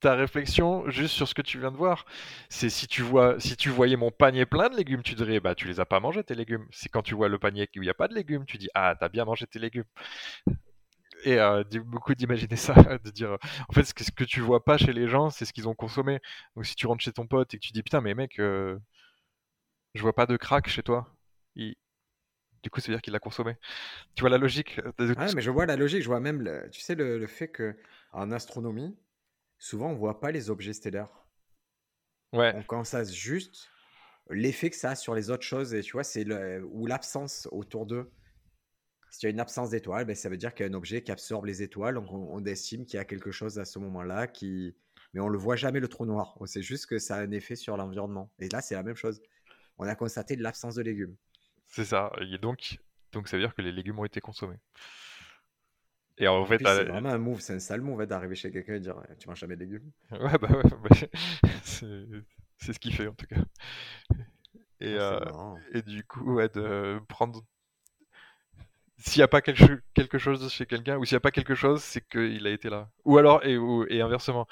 ta 0.00 0.14
réflexion 0.14 0.88
juste 0.88 1.14
sur 1.14 1.28
ce 1.28 1.34
que 1.34 1.42
tu 1.42 1.58
viens 1.58 1.70
de 1.70 1.76
voir. 1.76 2.06
C'est 2.48 2.70
si 2.70 2.86
tu 2.88 3.02
vois, 3.02 3.38
si 3.38 3.56
tu 3.56 3.68
voyais 3.68 3.96
mon 3.96 4.10
panier 4.10 4.46
plein 4.46 4.70
de 4.70 4.76
légumes, 4.76 5.02
tu 5.02 5.14
dirais 5.14 5.40
bah 5.40 5.54
tu 5.54 5.66
les 5.66 5.78
as 5.80 5.84
pas 5.84 6.00
mangés 6.00 6.24
tes 6.24 6.34
légumes. 6.34 6.66
C'est 6.70 6.88
quand 6.88 7.02
tu 7.02 7.14
vois 7.14 7.28
le 7.28 7.38
panier 7.38 7.64
où 7.76 7.82
il 7.82 7.82
n'y 7.82 7.90
a 7.90 7.94
pas 7.94 8.08
de 8.08 8.14
légumes, 8.14 8.46
tu 8.46 8.56
dis 8.58 8.68
ah 8.74 8.94
t'as 8.98 9.08
bien 9.10 9.24
mangé 9.26 9.46
tes 9.46 9.58
légumes 9.58 9.84
et 11.24 11.38
euh, 11.38 11.62
beaucoup 11.84 12.14
d'imaginer 12.14 12.56
ça, 12.56 12.74
de 13.04 13.10
dire 13.10 13.36
en 13.68 13.72
fait 13.72 13.84
ce 13.84 13.94
que, 13.94 14.04
ce 14.04 14.10
que 14.10 14.24
tu 14.24 14.40
vois 14.40 14.64
pas 14.64 14.78
chez 14.78 14.92
les 14.92 15.08
gens, 15.08 15.30
c'est 15.30 15.44
ce 15.44 15.52
qu'ils 15.52 15.68
ont 15.68 15.74
consommé. 15.74 16.20
Donc 16.56 16.66
si 16.66 16.74
tu 16.74 16.86
rentres 16.86 17.02
chez 17.02 17.12
ton 17.12 17.26
pote 17.26 17.54
et 17.54 17.58
que 17.58 17.62
tu 17.62 17.72
dis 17.72 17.82
putain 17.82 18.00
mais 18.00 18.14
mec, 18.14 18.38
euh, 18.38 18.78
je 19.94 20.02
vois 20.02 20.14
pas 20.14 20.26
de 20.26 20.36
crack 20.36 20.68
chez 20.68 20.82
toi, 20.82 21.14
du 22.62 22.70
coup 22.70 22.80
ça 22.80 22.88
veut 22.88 22.94
dire 22.94 23.02
qu'il 23.02 23.12
l'a 23.12 23.20
consommé. 23.20 23.56
Tu 24.14 24.20
vois 24.20 24.30
la 24.30 24.38
logique 24.38 24.80
euh, 25.00 25.14
Ouais 25.14 25.34
mais 25.34 25.40
je 25.42 25.50
vois 25.50 25.66
la 25.66 25.76
logique, 25.76 26.02
je 26.02 26.08
vois 26.08 26.20
même 26.20 26.42
le... 26.42 26.68
tu 26.70 26.80
sais 26.80 26.94
le, 26.94 27.26
fait 27.26 27.48
que 27.48 27.76
en 28.12 28.30
astronomie, 28.30 28.96
souvent 29.58 29.90
on 29.90 29.94
voit 29.94 30.20
pas 30.20 30.30
les 30.30 30.50
objets 30.50 30.72
stellaires. 30.72 31.10
Ouais. 32.32 32.52
On 32.54 32.62
constate 32.62 33.10
juste 33.10 33.68
l'effet 34.28 34.70
que 34.70 34.76
ça 34.76 34.90
a 34.90 34.94
sur 34.94 35.14
les 35.14 35.30
autres 35.30 35.42
choses 35.42 35.74
et 35.74 35.80
tu 35.80 35.92
vois 35.92 36.04
c'est 36.04 36.24
le... 36.24 36.64
ou 36.64 36.86
l'absence 36.86 37.48
autour 37.50 37.86
d'eux. 37.86 38.10
S'il 39.10 39.26
y 39.26 39.30
a 39.30 39.30
une 39.30 39.40
absence 39.40 39.70
d'étoiles, 39.70 40.04
ben, 40.04 40.14
ça 40.14 40.28
veut 40.28 40.36
dire 40.36 40.54
qu'il 40.54 40.64
y 40.64 40.68
a 40.68 40.72
un 40.72 40.74
objet 40.74 41.02
qui 41.02 41.10
absorbe 41.10 41.46
les 41.46 41.62
étoiles. 41.62 41.94
Donc 41.94 42.12
on, 42.12 42.44
estime 42.44 42.86
qu'il 42.86 42.96
y 42.96 43.00
a 43.00 43.04
quelque 43.04 43.30
chose 43.30 43.58
à 43.58 43.64
ce 43.64 43.78
moment-là 43.78 44.26
qui. 44.26 44.74
Mais 45.12 45.20
on 45.20 45.26
ne 45.26 45.32
le 45.32 45.38
voit 45.38 45.56
jamais 45.56 45.80
le 45.80 45.88
trou 45.88 46.06
noir. 46.06 46.36
On 46.40 46.46
sait 46.46 46.62
juste 46.62 46.86
que 46.86 46.98
ça 46.98 47.16
a 47.16 47.20
un 47.20 47.32
effet 47.32 47.56
sur 47.56 47.76
l'environnement. 47.76 48.30
Et 48.38 48.48
là, 48.48 48.60
c'est 48.60 48.76
la 48.76 48.84
même 48.84 48.94
chose. 48.94 49.20
On 49.78 49.86
a 49.86 49.96
constaté 49.96 50.36
l'absence 50.36 50.76
de 50.76 50.82
légumes. 50.82 51.16
C'est 51.66 51.84
ça. 51.84 52.12
Et 52.20 52.38
donc, 52.38 52.78
donc 53.12 53.28
ça 53.28 53.36
veut 53.36 53.42
dire 53.42 53.54
que 53.54 53.62
les 53.62 53.72
légumes 53.72 53.98
ont 53.98 54.04
été 54.04 54.20
consommés. 54.20 54.58
Et 56.18 56.28
en 56.28 56.44
fait, 56.44 56.58
c'est 56.62 56.84
vraiment 56.84 57.08
un 57.08 57.18
move, 57.18 57.40
c'est 57.40 57.54
un 57.54 57.58
sale 57.58 57.80
move 57.80 58.02
hein, 58.02 58.06
d'arriver 58.06 58.34
chez 58.34 58.50
quelqu'un 58.50 58.74
et 58.74 58.80
dire 58.80 59.02
tu 59.18 59.26
manges 59.26 59.40
jamais 59.40 59.56
de 59.56 59.60
légumes? 59.64 59.90
Ouais, 60.12 60.38
bah 60.38 60.48
ouais, 60.50 60.62
bah, 60.70 61.08
c'est 61.64 62.72
ce 62.72 62.78
qu'il 62.78 62.94
fait 62.94 63.06
en 63.06 63.14
tout 63.14 63.26
cas. 63.26 63.42
Et, 64.80 64.96
ah, 64.98 65.20
euh, 65.22 65.54
et 65.72 65.82
du 65.82 66.04
coup, 66.04 66.34
ouais, 66.34 66.48
de 66.50 67.00
prendre 67.08 67.42
s'il 69.00 69.20
n'y 69.20 69.24
a 69.24 69.28
pas 69.28 69.40
quelque, 69.42 69.82
quelque 69.94 70.18
chose 70.18 70.50
chez 70.52 70.66
quelqu'un, 70.66 70.98
ou 70.98 71.04
s'il 71.04 71.14
n'y 71.16 71.18
a 71.18 71.20
pas 71.20 71.30
quelque 71.30 71.54
chose, 71.54 71.82
c'est 71.82 72.06
qu'il 72.08 72.46
a 72.46 72.50
été 72.50 72.70
là. 72.70 72.90
Ou 73.04 73.18
alors, 73.18 73.44
et, 73.44 73.58
et 73.88 74.00
inversement, 74.02 74.46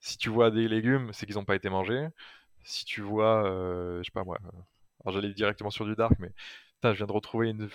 si 0.00 0.18
tu 0.18 0.30
vois 0.30 0.50
des 0.50 0.68
légumes, 0.68 1.12
c'est 1.12 1.26
qu'ils 1.26 1.36
n'ont 1.36 1.44
pas 1.44 1.56
été 1.56 1.70
mangés. 1.70 2.08
Si 2.64 2.84
tu 2.84 3.00
vois, 3.02 3.44
euh, 3.46 3.98
je 4.00 4.04
sais 4.04 4.12
pas 4.12 4.24
moi, 4.24 4.38
euh, 4.44 4.50
alors 5.04 5.14
j'allais 5.14 5.34
directement 5.34 5.70
sur 5.70 5.86
du 5.86 5.94
dark, 5.96 6.14
mais 6.18 6.32
putain, 6.76 6.92
je 6.92 6.98
viens 6.98 7.06
de 7.06 7.12
retrouver 7.12 7.50
une, 7.50 7.68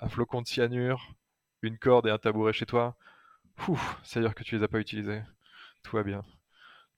un 0.00 0.08
flocon 0.08 0.42
de 0.42 0.48
cyanure, 0.48 1.14
une 1.62 1.78
corde 1.78 2.06
et 2.06 2.10
un 2.10 2.18
tabouret 2.18 2.52
chez 2.52 2.66
toi. 2.66 2.96
ça 4.04 4.20
veut 4.20 4.26
dire 4.26 4.34
que 4.34 4.44
tu 4.44 4.56
les 4.56 4.62
as 4.64 4.68
pas 4.68 4.80
utilisés. 4.80 5.22
Tout 5.82 5.96
va 5.96 6.02
bien. 6.04 6.22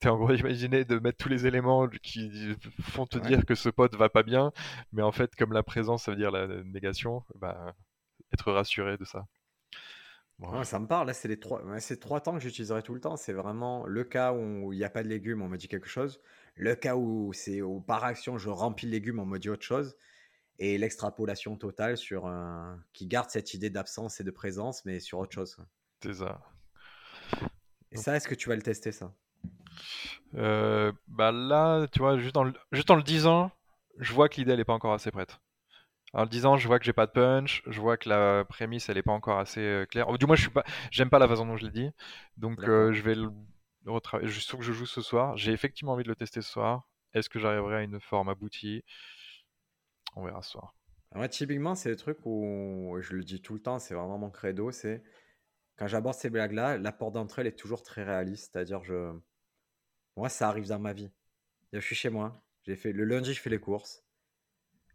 T'es 0.00 0.08
en 0.08 0.16
gros 0.18 0.32
imaginé 0.34 0.84
de 0.84 0.98
mettre 0.98 1.18
tous 1.18 1.28
les 1.28 1.46
éléments 1.46 1.88
qui 1.88 2.54
font 2.82 3.06
te 3.06 3.18
dire 3.18 3.46
que 3.46 3.54
ce 3.54 3.68
pote 3.70 3.94
va 3.96 4.08
pas 4.08 4.22
bien, 4.24 4.52
mais 4.92 5.02
en 5.02 5.12
fait, 5.12 5.34
comme 5.36 5.52
la 5.52 5.62
présence, 5.62 6.04
ça 6.04 6.12
veut 6.12 6.18
dire 6.18 6.30
la 6.32 6.46
négation, 6.64 7.24
bah 7.36 7.74
être 8.32 8.52
rassuré 8.52 8.96
de 8.96 9.04
ça. 9.04 9.26
ça 10.64 10.78
me 10.78 10.86
parle, 10.86 11.06
là 11.06 11.14
c'est 11.14 11.28
les 11.28 11.38
trois, 11.38 11.62
c'est 11.78 12.00
trois 12.00 12.20
temps 12.20 12.34
que 12.34 12.40
j'utiliserai 12.40 12.82
tout 12.82 12.94
le 12.94 13.00
temps. 13.00 13.16
C'est 13.16 13.32
vraiment 13.32 13.86
le 13.86 14.04
cas 14.04 14.32
où 14.32 14.72
il 14.72 14.78
n'y 14.78 14.84
a 14.84 14.90
pas 14.90 15.02
de 15.02 15.08
légumes, 15.08 15.42
on 15.42 15.48
me 15.48 15.56
dit 15.56 15.68
quelque 15.68 15.88
chose. 15.88 16.20
Le 16.54 16.74
cas 16.74 16.96
où 16.96 17.32
c'est 17.32 17.60
par 17.86 18.04
action, 18.04 18.38
je 18.38 18.48
remplis 18.50 18.86
le 18.86 18.92
légume, 18.92 19.18
on 19.18 19.26
me 19.26 19.38
dit 19.38 19.48
autre 19.50 19.64
chose. 19.64 19.96
Et 20.58 20.78
l'extrapolation 20.78 21.56
totale 21.56 21.96
sur 21.96 22.26
un... 22.26 22.82
qui 22.92 23.06
garde 23.06 23.30
cette 23.30 23.54
idée 23.54 23.70
d'absence 23.70 24.20
et 24.20 24.24
de 24.24 24.30
présence, 24.30 24.84
mais 24.84 25.00
sur 25.00 25.18
autre 25.18 25.32
chose. 25.32 25.56
C'est 26.02 26.14
ça. 26.14 26.40
Et 27.90 27.96
ça, 27.96 28.16
est-ce 28.16 28.28
que 28.28 28.34
tu 28.34 28.48
vas 28.48 28.56
le 28.56 28.62
tester 28.62 28.92
ça? 28.92 29.12
Euh, 30.34 30.92
Bah 31.08 31.32
là, 31.32 31.86
tu 31.88 31.98
vois, 32.00 32.18
juste 32.18 32.36
en, 32.36 32.44
le... 32.44 32.52
juste 32.72 32.90
en 32.90 32.96
le 32.96 33.02
disant, 33.02 33.50
je 33.98 34.12
vois 34.12 34.28
que 34.28 34.36
l'idée 34.36 34.52
elle 34.52 34.58
n'est 34.58 34.64
pas 34.64 34.72
encore 34.74 34.92
assez 34.94 35.10
prête. 35.10 35.38
En 36.14 36.22
le 36.22 36.28
disant, 36.28 36.56
je 36.58 36.66
vois 36.66 36.78
que 36.78 36.84
j'ai 36.84 36.92
pas 36.92 37.06
de 37.06 37.12
punch, 37.12 37.62
je 37.66 37.80
vois 37.80 37.96
que 37.96 38.08
la 38.08 38.44
prémisse 38.44 38.88
elle 38.88 38.98
est 38.98 39.02
pas 39.02 39.12
encore 39.12 39.38
assez 39.38 39.60
euh, 39.60 39.86
claire. 39.86 40.12
Du 40.18 40.26
moins, 40.26 40.36
je 40.36 40.42
suis 40.42 40.50
pas, 40.50 40.64
j'aime 40.90 41.08
pas 41.08 41.18
la 41.18 41.26
façon 41.26 41.46
dont 41.46 41.56
je 41.56 41.64
l'ai 41.64 41.70
dit, 41.70 41.90
donc 42.36 42.62
euh, 42.68 42.92
je 42.92 43.02
vais 43.02 43.14
le 43.14 43.30
retravailler. 43.86 44.28
Juste 44.28 44.50
faut 44.50 44.58
que 44.58 44.64
je 44.64 44.72
joue 44.72 44.86
ce 44.86 45.00
soir. 45.00 45.36
J'ai 45.36 45.52
effectivement 45.52 45.92
envie 45.92 46.04
de 46.04 46.08
le 46.08 46.16
tester 46.16 46.42
ce 46.42 46.50
soir. 46.50 46.88
Est-ce 47.14 47.30
que 47.30 47.38
j'arriverai 47.38 47.76
à 47.76 47.82
une 47.82 48.00
forme 48.00 48.28
aboutie? 48.28 48.84
On 50.14 50.24
verra 50.24 50.42
ce 50.42 50.50
soir. 50.50 50.74
Moi, 51.14 51.28
typiquement, 51.28 51.74
c'est 51.74 51.90
le 51.90 51.96
truc 51.96 52.18
où 52.24 52.96
je 53.00 53.14
le 53.14 53.24
dis 53.24 53.42
tout 53.42 53.54
le 53.54 53.60
temps, 53.60 53.78
c'est 53.78 53.94
vraiment 53.94 54.18
mon 54.18 54.30
credo, 54.30 54.70
c'est 54.70 55.02
quand 55.76 55.86
j'aborde 55.86 56.16
ces 56.16 56.30
blagues-là, 56.30 56.78
la 56.78 56.92
porte 56.92 57.14
d'entrée, 57.14 57.42
elle 57.42 57.48
est 57.48 57.58
toujours 57.58 57.82
très 57.82 58.04
réaliste. 58.04 58.52
C'est-à-dire, 58.52 58.82
je... 58.84 59.12
moi, 60.16 60.28
ça 60.28 60.48
arrive 60.48 60.68
dans 60.68 60.78
ma 60.78 60.92
vie. 60.92 61.10
Je 61.72 61.80
suis 61.80 61.96
chez 61.96 62.10
moi, 62.10 62.42
j'ai 62.62 62.76
fait 62.76 62.92
le 62.92 63.04
lundi, 63.04 63.34
je 63.34 63.40
fais 63.40 63.50
les 63.50 63.58
courses. 63.58 64.04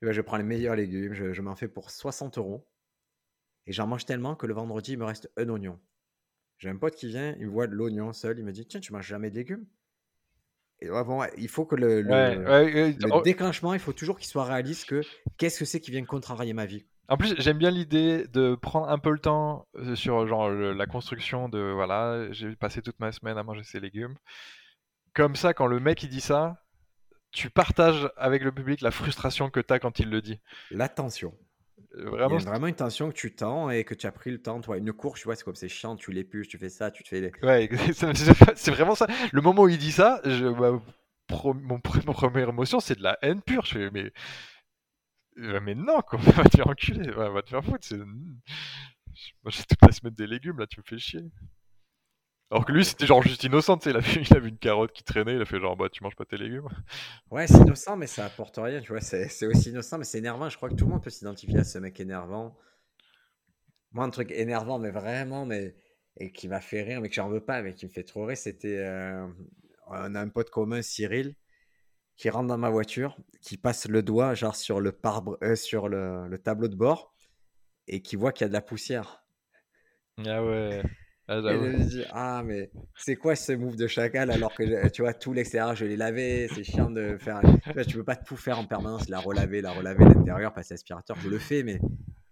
Et 0.01 0.05
ben, 0.07 0.11
je 0.11 0.21
prends 0.21 0.37
les 0.37 0.43
meilleurs 0.43 0.75
légumes, 0.75 1.13
je, 1.13 1.33
je 1.33 1.41
m'en 1.43 1.55
fais 1.55 1.67
pour 1.67 1.91
60 1.91 2.37
euros. 2.39 2.67
Et 3.67 3.73
j'en 3.73 3.85
mange 3.85 4.05
tellement 4.05 4.35
que 4.35 4.47
le 4.47 4.55
vendredi, 4.55 4.93
il 4.93 4.97
me 4.97 5.05
reste 5.05 5.31
un 5.37 5.47
oignon. 5.49 5.79
J'ai 6.59 6.69
un 6.69 6.77
pote 6.77 6.95
qui 6.95 7.07
vient, 7.07 7.35
il 7.39 7.47
me 7.47 7.51
voit 7.51 7.67
de 7.67 7.75
l'oignon 7.75 8.13
seul, 8.13 8.39
il 8.39 8.45
me 8.45 8.51
dit 8.53 8.67
Tiens, 8.67 8.79
tu 8.81 8.93
manges 8.93 9.07
jamais 9.07 9.31
de 9.31 9.35
légumes? 9.35 9.67
Et 10.79 10.89
ouais, 10.89 11.03
bon, 11.03 11.19
ouais, 11.19 11.31
il 11.37 11.49
faut 11.49 11.65
que 11.65 11.75
le, 11.75 12.01
le- 12.01 12.11
Ouais, 12.11 12.37
ouais, 12.45 12.73
ouais, 12.73 12.97
le 12.97 13.11
oh, 13.11 13.23
déclenchement, 13.23 13.73
il 13.73 13.79
faut 13.79 13.93
toujours 13.93 14.17
qu'il 14.17 14.27
soit 14.27 14.45
réaliste 14.45 14.85
que 14.85 15.07
qu'est-ce 15.37 15.59
que 15.59 15.65
c'est 15.65 15.79
qui 15.81 15.91
vient 15.91 16.05
contrarier 16.05 16.53
ma 16.53 16.65
vie 16.65 16.85
En 17.09 17.17
plus, 17.17 17.35
j'aime 17.39 17.57
bien 17.57 17.71
l'idée 17.71 18.27
de 18.27 18.55
prendre 18.55 18.89
un 18.89 18.97
peu 18.99 19.11
le 19.11 19.19
temps 19.19 19.67
euh, 19.75 19.95
sur 19.95 20.25
genre 20.27 20.49
le- 20.49 20.73
la 20.73 20.85
construction 20.85 21.49
de 21.49 21.59
voilà, 21.73 22.31
j'ai 22.31 22.55
passé 22.55 22.81
toute 22.81 22.99
ma 22.99 23.11
semaine 23.11 23.37
à 23.37 23.43
manger 23.43 23.63
ces 23.63 23.79
légumes. 23.79 24.15
Comme 25.13 25.35
ça, 25.35 25.53
quand 25.53 25.67
le 25.67 25.79
mec 25.81 26.03
il 26.03 26.09
dit 26.09 26.21
ça, 26.21 26.65
tu 27.31 27.49
partages 27.49 28.09
avec 28.17 28.43
le 28.43 28.51
public 28.51 28.81
la 28.81 28.91
frustration 28.91 29.49
que 29.49 29.59
t'as 29.59 29.79
quand 29.79 29.99
il 29.99 30.09
le 30.09 30.21
dit. 30.21 30.39
L'attention. 30.69 31.37
Euh, 31.95 32.09
Il 32.25 32.33
y 32.33 32.35
Vraiment, 32.35 32.37
a 32.37 32.41
vraiment 32.41 32.67
une 32.67 32.75
tension 32.75 33.09
que 33.09 33.15
tu 33.15 33.35
tends 33.35 33.69
et 33.69 33.83
que 33.83 33.93
tu 33.95 34.07
as 34.07 34.11
pris 34.13 34.31
le 34.31 34.41
temps. 34.41 34.61
Toi, 34.61 34.77
une 34.77 34.93
course, 34.93 35.21
tu 35.21 35.25
vois, 35.25 35.35
c'est 35.35 35.43
comme 35.43 35.55
c'est 35.55 35.69
chiant, 35.69 35.95
tu 35.97 36.11
l'épluches, 36.11 36.47
tu 36.47 36.57
fais 36.57 36.69
ça, 36.69 36.91
tu 36.91 37.03
te 37.03 37.09
fais 37.09 37.21
les. 37.21 37.31
Ouais, 37.43 37.69
c'est 38.55 38.71
vraiment 38.71 38.95
ça. 38.95 39.07
Le 39.31 39.41
moment 39.41 39.63
où 39.63 39.69
il 39.69 39.77
dit 39.77 39.91
ça, 39.91 40.21
je, 40.25 40.47
pro- 41.27 41.53
mon, 41.53 41.77
pr- 41.77 42.05
mon 42.05 42.13
première 42.13 42.49
émotion, 42.49 42.79
c'est 42.79 42.97
de 42.97 43.03
la 43.03 43.17
haine 43.21 43.41
pure. 43.41 43.65
Je 43.65 43.73
fais, 43.73 43.91
mais, 43.91 44.11
euh, 45.39 45.59
mais 45.61 45.75
non, 45.75 46.01
quoi, 46.01 46.19
va 46.21 46.43
te 46.43 46.57
faire 46.57 46.67
enculer, 46.67 47.11
va, 47.11 47.29
va 47.29 47.41
te 47.41 47.49
faire 47.49 47.63
foutre. 47.63 47.85
c'est- 47.85 47.97
Moi, 47.97 49.51
j'ai 49.51 49.63
toute 49.63 49.81
la 49.81 49.91
semaine 49.91 50.13
des 50.13 50.27
légumes, 50.27 50.59
là, 50.59 50.67
tu 50.67 50.79
me 50.79 50.83
fais 50.85 50.97
chier. 50.99 51.21
Alors 52.51 52.65
que 52.65 52.71
lui, 52.73 52.83
c'était 52.85 53.05
genre 53.05 53.21
juste 53.23 53.43
innocent, 53.43 53.77
tu 53.77 53.85
sais, 53.85 53.89
il 53.91 53.97
a 53.97 53.99
vu, 53.99 54.21
il 54.29 54.35
a 54.35 54.39
vu 54.39 54.49
une 54.49 54.57
carotte 54.57 54.91
qui 54.93 55.03
traînait, 55.03 55.35
il 55.35 55.41
a 55.41 55.45
fait 55.45 55.59
genre, 55.59 55.75
bah, 55.77 55.89
tu 55.89 56.03
manges 56.03 56.15
pas 56.15 56.25
tes 56.25 56.37
légumes. 56.37 56.67
Ouais, 57.31 57.47
c'est 57.47 57.61
innocent, 57.61 57.95
mais 57.97 58.07
ça 58.07 58.25
apporte 58.25 58.57
rien, 58.57 58.81
tu 58.81 58.89
vois. 58.91 59.01
C'est 59.01 59.27
c'est 59.29 59.45
aussi 59.47 59.69
innocent, 59.69 59.97
mais 59.97 60.03
c'est 60.05 60.17
énervant. 60.19 60.49
Je 60.49 60.57
crois 60.57 60.69
que 60.69 60.75
tout 60.75 60.85
le 60.85 60.91
monde 60.91 61.03
peut 61.03 61.09
s'identifier 61.09 61.59
à 61.59 61.63
ce 61.63 61.77
mec 61.79 61.99
énervant. 61.99 62.57
Moi, 63.91 64.05
un 64.05 64.09
truc 64.09 64.31
énervant, 64.31 64.79
mais 64.79 64.91
vraiment, 64.91 65.45
mais 65.45 65.75
et 66.19 66.31
qui 66.31 66.47
m'a 66.47 66.61
fait 66.61 66.81
rire, 66.83 67.01
mais 67.01 67.09
que 67.09 67.15
j'en 67.15 67.29
veux 67.29 67.41
pas, 67.43 67.61
mais 67.61 67.73
qui 67.75 67.85
me 67.85 67.91
fait 67.91 68.03
trop 68.03 68.25
rire, 68.25 68.37
c'était. 68.37 68.77
euh, 68.79 69.27
on 69.87 70.15
a 70.15 70.19
un 70.21 70.29
pote 70.29 70.49
commun, 70.49 70.81
Cyril, 70.81 71.35
qui 72.17 72.29
rentre 72.29 72.47
dans 72.47 72.57
ma 72.59 72.69
voiture, 72.71 73.17
qui 73.41 73.57
passe 73.57 73.87
le 73.89 74.03
doigt, 74.03 74.35
genre 74.35 74.55
sur 74.57 74.81
le 74.81 74.91
pare 74.93 75.23
sur 75.55 75.89
le, 75.89 76.27
le 76.27 76.39
tableau 76.39 76.67
de 76.69 76.75
bord, 76.77 77.15
et 77.87 78.01
qui 78.01 78.15
voit 78.17 78.31
qu'il 78.33 78.45
y 78.45 78.47
a 78.47 78.49
de 78.49 78.53
la 78.53 78.61
poussière. 78.61 79.25
Ah 80.25 80.41
ouais, 80.43 80.83
ah, 81.27 81.41
Et 81.47 81.53
je 81.53 81.59
me 81.59 81.83
dis, 81.83 82.03
ah, 82.11 82.41
mais 82.45 82.71
c'est 82.95 83.15
quoi 83.15 83.35
ce 83.35 83.53
move 83.53 83.75
de 83.77 83.87
chacal 83.87 84.31
alors 84.31 84.53
que 84.53 84.89
tu 84.89 85.01
vois, 85.01 85.13
tout 85.13 85.33
l'extérieur, 85.33 85.75
je 85.75 85.85
l'ai 85.85 85.97
lavé, 85.97 86.47
c'est 86.49 86.63
chiant 86.63 86.89
de 86.89 87.17
faire. 87.19 87.41
Tu 87.41 87.73
vois, 87.75 87.85
tu 87.85 87.97
peux 87.97 88.03
pas 88.03 88.15
tout 88.17 88.35
faire 88.37 88.59
en 88.59 88.65
permanence, 88.65 89.07
la 89.09 89.19
relaver, 89.19 89.61
la 89.61 89.71
relaver, 89.71 90.05
l'intérieur, 90.05 90.53
passer 90.53 90.73
aspirateur, 90.73 91.17
je 91.19 91.29
le 91.29 91.39
fais, 91.39 91.63
mais 91.63 91.79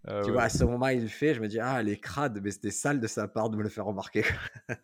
Ah 0.07 0.22
tu 0.22 0.31
ouais. 0.31 0.31
vois, 0.31 0.43
à 0.43 0.49
ce 0.49 0.63
moment, 0.65 0.88
il 0.89 1.03
le 1.03 1.07
fait, 1.07 1.34
je 1.35 1.41
me 1.41 1.47
dis, 1.47 1.59
ah, 1.59 1.81
les 1.84 1.99
crades, 1.99 2.39
mais 2.43 2.51
c'était 2.51 2.72
sale 2.72 2.99
de 2.99 3.07
sa 3.07 3.27
part 3.27 3.49
de 3.49 3.57
me 3.57 3.63
le 3.63 3.69
faire 3.69 3.85
remarquer. 3.85 4.23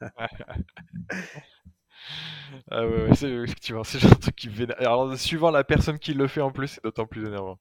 Ah 2.70 2.86
ouais, 2.88 3.04
ouais, 3.10 3.16
c'est 3.16 3.30
effectivement, 3.32 3.84
c'est 3.84 4.00
genre 4.00 4.12
de 4.12 4.20
truc 4.20 4.36
qui 4.36 4.50
vénère. 4.50 4.78
Alors, 4.80 5.16
suivant 5.18 5.52
la 5.52 5.64
personne 5.64 6.00
qui 6.00 6.14
le 6.14 6.28
fait 6.28 6.42
en 6.42 6.52
plus, 6.52 6.68
c'est 6.68 6.84
d'autant 6.84 7.06
plus 7.06 7.26
énervant. 7.26 7.60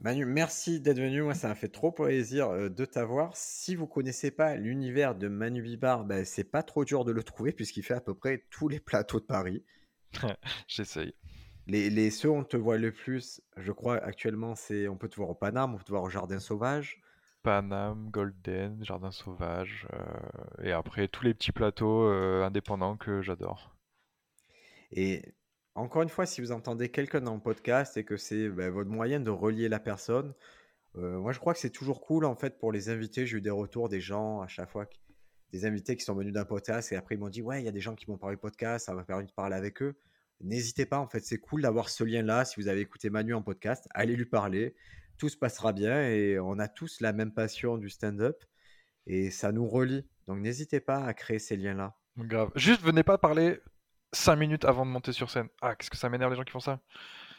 Manu, 0.00 0.26
merci 0.26 0.80
d'être 0.80 0.98
venu. 0.98 1.22
Moi, 1.22 1.34
ça 1.34 1.48
m'a 1.48 1.54
fait 1.54 1.68
trop 1.68 1.90
plaisir 1.90 2.48
euh, 2.50 2.68
de 2.68 2.84
t'avoir. 2.84 3.34
Si 3.34 3.74
vous 3.74 3.86
connaissez 3.86 4.30
pas 4.30 4.56
l'univers 4.56 5.14
de 5.14 5.28
Manu 5.28 5.62
Bibar, 5.62 6.04
ben, 6.04 6.24
c'est 6.24 6.44
pas 6.44 6.62
trop 6.62 6.84
dur 6.84 7.04
de 7.04 7.12
le 7.12 7.22
trouver 7.22 7.52
puisqu'il 7.52 7.82
fait 7.82 7.94
à 7.94 8.00
peu 8.00 8.14
près 8.14 8.44
tous 8.50 8.68
les 8.68 8.80
plateaux 8.80 9.20
de 9.20 9.24
Paris. 9.24 9.64
J'essaye. 10.68 11.14
Les, 11.66 11.90
les 11.90 12.10
ceux 12.10 12.28
où 12.28 12.36
on 12.36 12.44
te 12.44 12.56
voit 12.56 12.78
le 12.78 12.92
plus, 12.92 13.40
je 13.56 13.72
crois 13.72 13.96
actuellement, 13.96 14.54
c'est 14.54 14.86
on 14.86 14.96
peut 14.96 15.08
te 15.08 15.16
voir 15.16 15.30
au 15.30 15.34
Paname, 15.34 15.74
on 15.74 15.78
peut 15.78 15.84
te 15.84 15.90
voir 15.90 16.04
au 16.04 16.10
Jardin 16.10 16.38
Sauvage. 16.38 17.00
Paname, 17.42 18.10
Golden, 18.10 18.84
Jardin 18.84 19.10
Sauvage, 19.10 19.86
euh, 19.92 20.64
et 20.64 20.72
après 20.72 21.08
tous 21.08 21.24
les 21.24 21.32
petits 21.32 21.52
plateaux 21.52 22.08
euh, 22.08 22.44
indépendants 22.44 22.96
que 22.96 23.22
j'adore. 23.22 23.76
Et 24.92 25.22
encore 25.76 26.02
une 26.02 26.08
fois, 26.08 26.26
si 26.26 26.40
vous 26.40 26.52
entendez 26.52 26.88
quelqu'un 26.88 27.20
dans 27.20 27.34
le 27.34 27.40
podcast 27.40 27.96
et 27.96 28.04
que 28.04 28.16
c'est 28.16 28.48
ben, 28.48 28.70
votre 28.70 28.90
moyen 28.90 29.20
de 29.20 29.30
relier 29.30 29.68
la 29.68 29.78
personne, 29.78 30.34
euh, 30.96 31.18
moi 31.18 31.32
je 31.32 31.38
crois 31.38 31.52
que 31.52 31.60
c'est 31.60 31.70
toujours 31.70 32.00
cool 32.00 32.24
en 32.24 32.34
fait 32.34 32.58
pour 32.58 32.72
les 32.72 32.88
invités. 32.88 33.26
J'ai 33.26 33.36
eu 33.36 33.40
des 33.42 33.50
retours 33.50 33.88
des 33.88 34.00
gens 34.00 34.40
à 34.40 34.48
chaque 34.48 34.70
fois, 34.70 34.86
des 35.52 35.66
invités 35.66 35.94
qui 35.94 36.04
sont 36.04 36.14
venus 36.14 36.32
d'un 36.32 36.46
podcast 36.46 36.92
et 36.92 36.96
après 36.96 37.16
ils 37.16 37.18
m'ont 37.18 37.28
dit 37.28 37.42
ouais, 37.42 37.60
il 37.60 37.66
y 37.66 37.68
a 37.68 37.72
des 37.72 37.80
gens 37.80 37.94
qui 37.94 38.10
m'ont 38.10 38.16
parlé 38.16 38.36
podcast, 38.36 38.86
ça 38.86 38.94
m'a 38.94 39.04
permis 39.04 39.26
de 39.26 39.32
parler 39.32 39.54
avec 39.54 39.82
eux. 39.82 39.98
N'hésitez 40.40 40.84
pas, 40.84 40.98
en 40.98 41.08
fait, 41.08 41.20
c'est 41.20 41.38
cool 41.38 41.62
d'avoir 41.62 41.88
ce 41.88 42.04
lien-là. 42.04 42.44
Si 42.44 42.60
vous 42.60 42.68
avez 42.68 42.80
écouté 42.80 43.08
Manu 43.08 43.32
en 43.32 43.42
podcast, 43.42 43.88
allez 43.94 44.16
lui 44.16 44.26
parler. 44.26 44.74
Tout 45.18 45.30
se 45.30 45.36
passera 45.36 45.72
bien 45.72 46.08
et 46.08 46.38
on 46.38 46.58
a 46.58 46.68
tous 46.68 47.00
la 47.00 47.12
même 47.12 47.32
passion 47.32 47.78
du 47.78 47.88
stand-up 47.88 48.44
et 49.06 49.30
ça 49.30 49.52
nous 49.52 49.66
relie. 49.66 50.06
Donc 50.26 50.40
n'hésitez 50.40 50.80
pas 50.80 51.04
à 51.04 51.14
créer 51.14 51.38
ces 51.38 51.56
liens-là. 51.56 51.96
Grave. 52.18 52.50
Juste, 52.54 52.82
venez 52.82 53.02
pas 53.02 53.18
parler 53.18 53.60
5 54.16 54.36
minutes 54.36 54.64
avant 54.64 54.84
de 54.86 54.90
monter 54.90 55.12
sur 55.12 55.30
scène. 55.30 55.48
Ah, 55.62 55.74
qu'est-ce 55.74 55.90
que 55.90 55.96
ça 55.96 56.08
m'énerve 56.08 56.30
les 56.32 56.36
gens 56.36 56.44
qui 56.44 56.52
font 56.52 56.60
ça. 56.60 56.80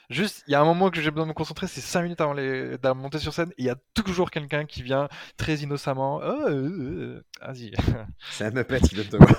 Juste, 0.09 0.43
il 0.47 0.51
y 0.51 0.55
a 0.55 0.61
un 0.61 0.65
moment 0.65 0.89
que 0.89 1.01
j'ai 1.01 1.11
besoin 1.11 1.25
de 1.25 1.29
me 1.31 1.33
concentrer, 1.33 1.67
c'est 1.67 1.81
5 1.81 2.03
minutes 2.03 2.21
avant 2.21 2.31
les... 2.31 2.77
de 2.77 2.89
monter 2.93 3.19
sur 3.19 3.33
scène, 3.33 3.51
il 3.57 3.65
y 3.65 3.69
a 3.69 3.75
toujours 3.93 4.31
quelqu'un 4.31 4.65
qui 4.65 4.81
vient 4.81 5.09
très 5.35 5.55
innocemment. 5.55 6.21
Oh, 6.23 6.47
euh, 6.47 6.51
euh, 6.51 7.23
Vas-y. 7.45 7.73
C'est 8.31 8.45
un 8.45 8.51
Muppet 8.51 8.79
qui 8.79 8.95
vient 8.95 9.03
de 9.03 9.09
te 9.09 9.17
voir. 9.17 9.37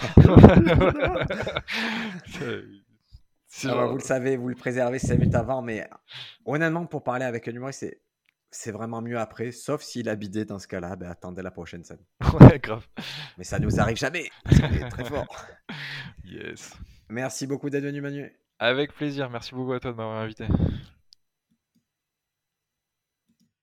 Genre- 3.48 3.89
vous 3.89 3.97
le 3.97 4.02
savez, 4.02 4.36
vous 4.36 4.48
le 4.48 4.55
préservez 4.55 4.98
5 4.98 5.19
minutes 5.19 5.35
avant, 5.35 5.62
mais 5.62 5.89
honnêtement, 6.44 6.85
pour 6.85 7.02
parler 7.02 7.24
avec 7.24 7.48
un 7.48 7.52
humoriste, 7.52 7.81
c'est, 7.81 8.02
c'est 8.51 8.70
vraiment 8.73 9.01
mieux 9.01 9.19
après, 9.19 9.52
sauf 9.52 9.82
s'il 9.82 10.09
a 10.10 10.16
bidé 10.16 10.44
dans 10.44 10.59
ce 10.59 10.69
cas-là, 10.69 10.97
ben, 10.97 11.10
attendez 11.10 11.40
la 11.43 11.51
prochaine 11.51 11.82
scène. 11.85 12.05
Ouais, 12.40 12.59
grave. 12.59 12.86
Mais 13.39 13.44
ça 13.44 13.59
nous 13.59 13.81
arrive 13.81 13.97
jamais, 13.97 14.28
parce 14.44 14.60
qu'on 14.60 14.73
est 14.73 14.89
très 14.90 15.05
fort. 15.05 15.47
Yes. 16.24 16.74
Merci 17.10 17.47
beaucoup 17.47 17.70
d'être 17.70 17.85
venu, 17.85 18.01
Manu. 18.01 18.32
Avec 18.59 18.93
plaisir. 18.94 19.30
Merci 19.30 19.55
beaucoup 19.55 19.72
à 19.72 19.80
toi 19.80 19.93
de 19.93 19.97
m'avoir 19.97 20.18
invité. 20.18 20.47